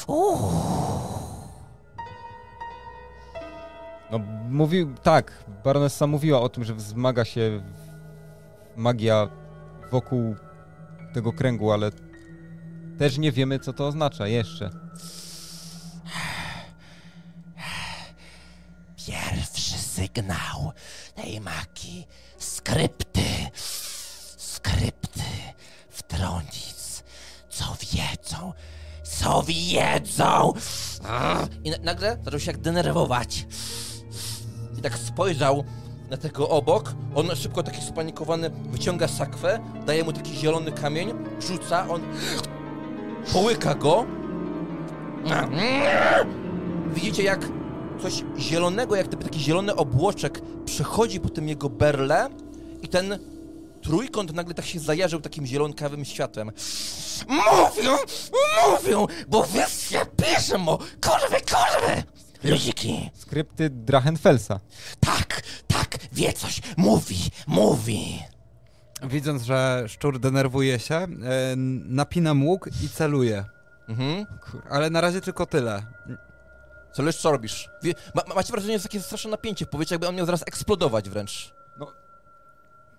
Uuu. 0.07 0.51
No, 4.11 4.19
mówił, 4.49 4.95
tak, 5.03 5.43
baronessa 5.63 6.07
mówiła 6.07 6.41
o 6.41 6.49
tym, 6.49 6.63
że 6.63 6.73
wzmaga 6.73 7.25
się 7.25 7.63
magia 8.75 9.29
wokół 9.91 10.35
tego 11.13 11.33
kręgu, 11.33 11.71
ale 11.71 11.91
też 13.01 13.17
nie 13.17 13.31
wiemy, 13.31 13.59
co 13.59 13.73
to 13.73 13.87
oznacza 13.87 14.27
jeszcze. 14.27 14.69
Pierwszy 19.07 19.77
sygnał 19.77 20.71
tej 21.15 21.41
magii. 21.41 22.07
Skrypty. 22.37 23.23
Skrypty 24.37 25.23
w 25.89 26.03
tronic. 26.03 27.03
Co 27.49 27.75
wiedzą? 27.79 28.53
Co 29.03 29.43
wiedzą? 29.43 30.53
I 31.63 31.69
na, 31.69 31.77
nagle 31.77 32.17
zaczął 32.23 32.39
się 32.39 32.51
jak 32.51 32.61
denerwować. 32.61 33.45
I 34.77 34.81
tak 34.81 34.97
spojrzał 34.97 35.63
na 36.09 36.17
tego 36.17 36.49
obok. 36.49 36.93
On 37.15 37.35
szybko 37.35 37.63
taki 37.63 37.81
spanikowany 37.81 38.49
wyciąga 38.49 39.07
sakwę, 39.07 39.59
daje 39.85 40.03
mu 40.03 40.13
taki 40.13 40.37
zielony 40.37 40.71
kamień, 40.71 41.13
rzuca, 41.39 41.89
on 41.89 42.01
połyka 43.33 43.75
go. 43.75 44.05
Widzicie 46.93 47.23
jak 47.23 47.45
coś 48.01 48.23
zielonego, 48.39 48.95
jak 48.95 49.07
taki 49.07 49.39
zielony 49.39 49.75
obłoczek 49.75 50.41
przechodzi 50.65 51.19
po 51.19 51.29
tym 51.29 51.49
jego 51.49 51.69
berle 51.69 52.29
i 52.81 52.87
ten 52.87 53.19
trójkąt 53.81 54.33
nagle 54.33 54.53
tak 54.53 54.65
się 54.65 54.79
zajarzył 54.79 55.21
takim 55.21 55.45
zielonkawym 55.45 56.05
światłem. 56.05 56.51
Mówią, 57.27 57.95
mówią, 58.71 59.07
bo 59.27 59.43
wy 59.43 59.59
się 59.89 59.99
piszą, 60.17 60.65
kurwy, 60.77 61.37
kurwy! 61.51 62.03
Ludziki, 62.43 63.09
Skrypty 63.13 63.69
Drachenfelsa. 63.69 64.59
tak, 64.99 65.41
tak, 65.67 65.97
wie 66.11 66.33
coś, 66.33 66.61
mówi, 66.77 67.17
mówi. 67.47 68.19
Widząc, 69.01 69.43
że 69.43 69.83
szczur 69.87 70.19
denerwuje 70.19 70.79
się, 70.79 70.95
e, 70.95 71.07
napinam 71.85 72.43
łuk 72.47 72.69
i 72.83 72.89
celuję. 72.89 73.45
Mhm. 73.89 74.25
Ale 74.69 74.89
na 74.89 75.01
razie 75.01 75.21
tylko 75.21 75.45
tyle. 75.45 75.83
Co 76.93 77.03
lecz 77.03 77.17
co 77.17 77.31
robisz? 77.31 77.69
Wie, 77.83 77.93
ma, 78.15 78.21
ma- 78.27 78.35
macie 78.35 78.51
wrażenie, 78.51 78.69
że 78.71 78.73
jest 78.73 78.85
takie 78.85 79.01
straszne 79.01 79.31
napięcie 79.31 79.65
w 79.65 79.69
powietrzu, 79.69 79.93
jakby 79.93 80.07
on 80.07 80.15
miał 80.15 80.25
zaraz 80.25 80.41
eksplodować 80.47 81.09
wręcz. 81.09 81.53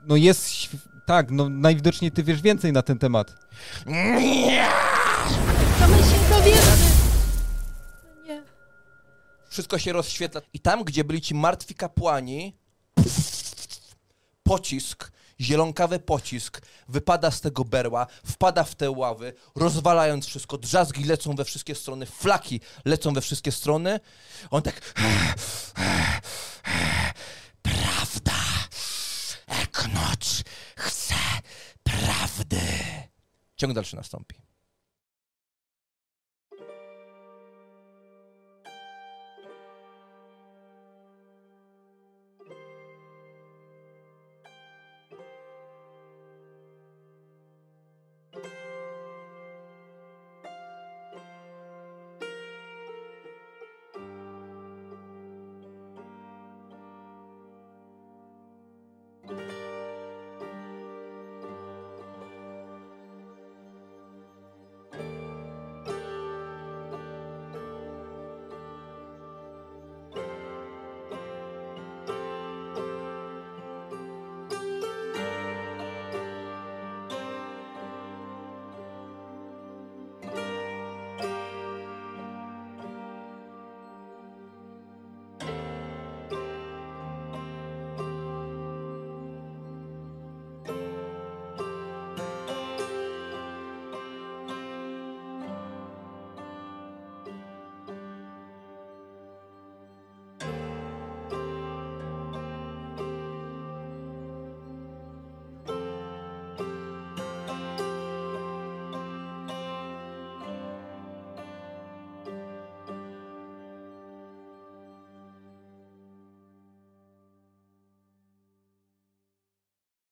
No 0.06 0.16
jest, 0.16 0.48
św- 0.48 0.76
tak, 1.06 1.30
no 1.30 1.48
najwidoczniej 1.48 2.10
ty 2.12 2.22
wiesz 2.22 2.42
więcej 2.42 2.72
na 2.72 2.82
ten 2.82 2.98
temat. 2.98 3.34
Nie! 3.86 4.68
To 5.80 5.88
my 5.88 5.96
się 5.96 6.28
dowiemy. 6.30 6.76
Nie. 8.24 8.42
Wszystko 9.48 9.78
się 9.78 9.92
rozświetla. 9.92 10.40
I 10.52 10.60
tam, 10.60 10.84
gdzie 10.84 11.04
byli 11.04 11.20
ci 11.20 11.34
martwi 11.34 11.74
kapłani, 11.74 12.56
pocisk, 14.42 15.12
zielonkawy 15.40 15.98
pocisk, 15.98 16.62
wypada 16.88 17.30
z 17.30 17.40
tego 17.40 17.64
berła, 17.64 18.06
wpada 18.26 18.64
w 18.64 18.74
te 18.74 18.90
ławy, 18.90 19.32
rozwalając 19.54 20.26
wszystko, 20.26 20.58
drzazgi 20.58 21.04
lecą 21.04 21.34
we 21.36 21.44
wszystkie 21.44 21.74
strony, 21.74 22.06
flaki 22.06 22.60
lecą 22.84 23.12
we 23.12 23.20
wszystkie 23.20 23.52
strony. 23.52 24.00
On 24.50 24.62
tak... 24.62 24.94
Prawda. 27.62 28.32
Eknocz 29.46 30.42
chce 30.76 31.14
prawdy. 31.82 32.60
Ciąg 33.56 33.72
dalszy 33.72 33.96
nastąpi. 33.96 34.51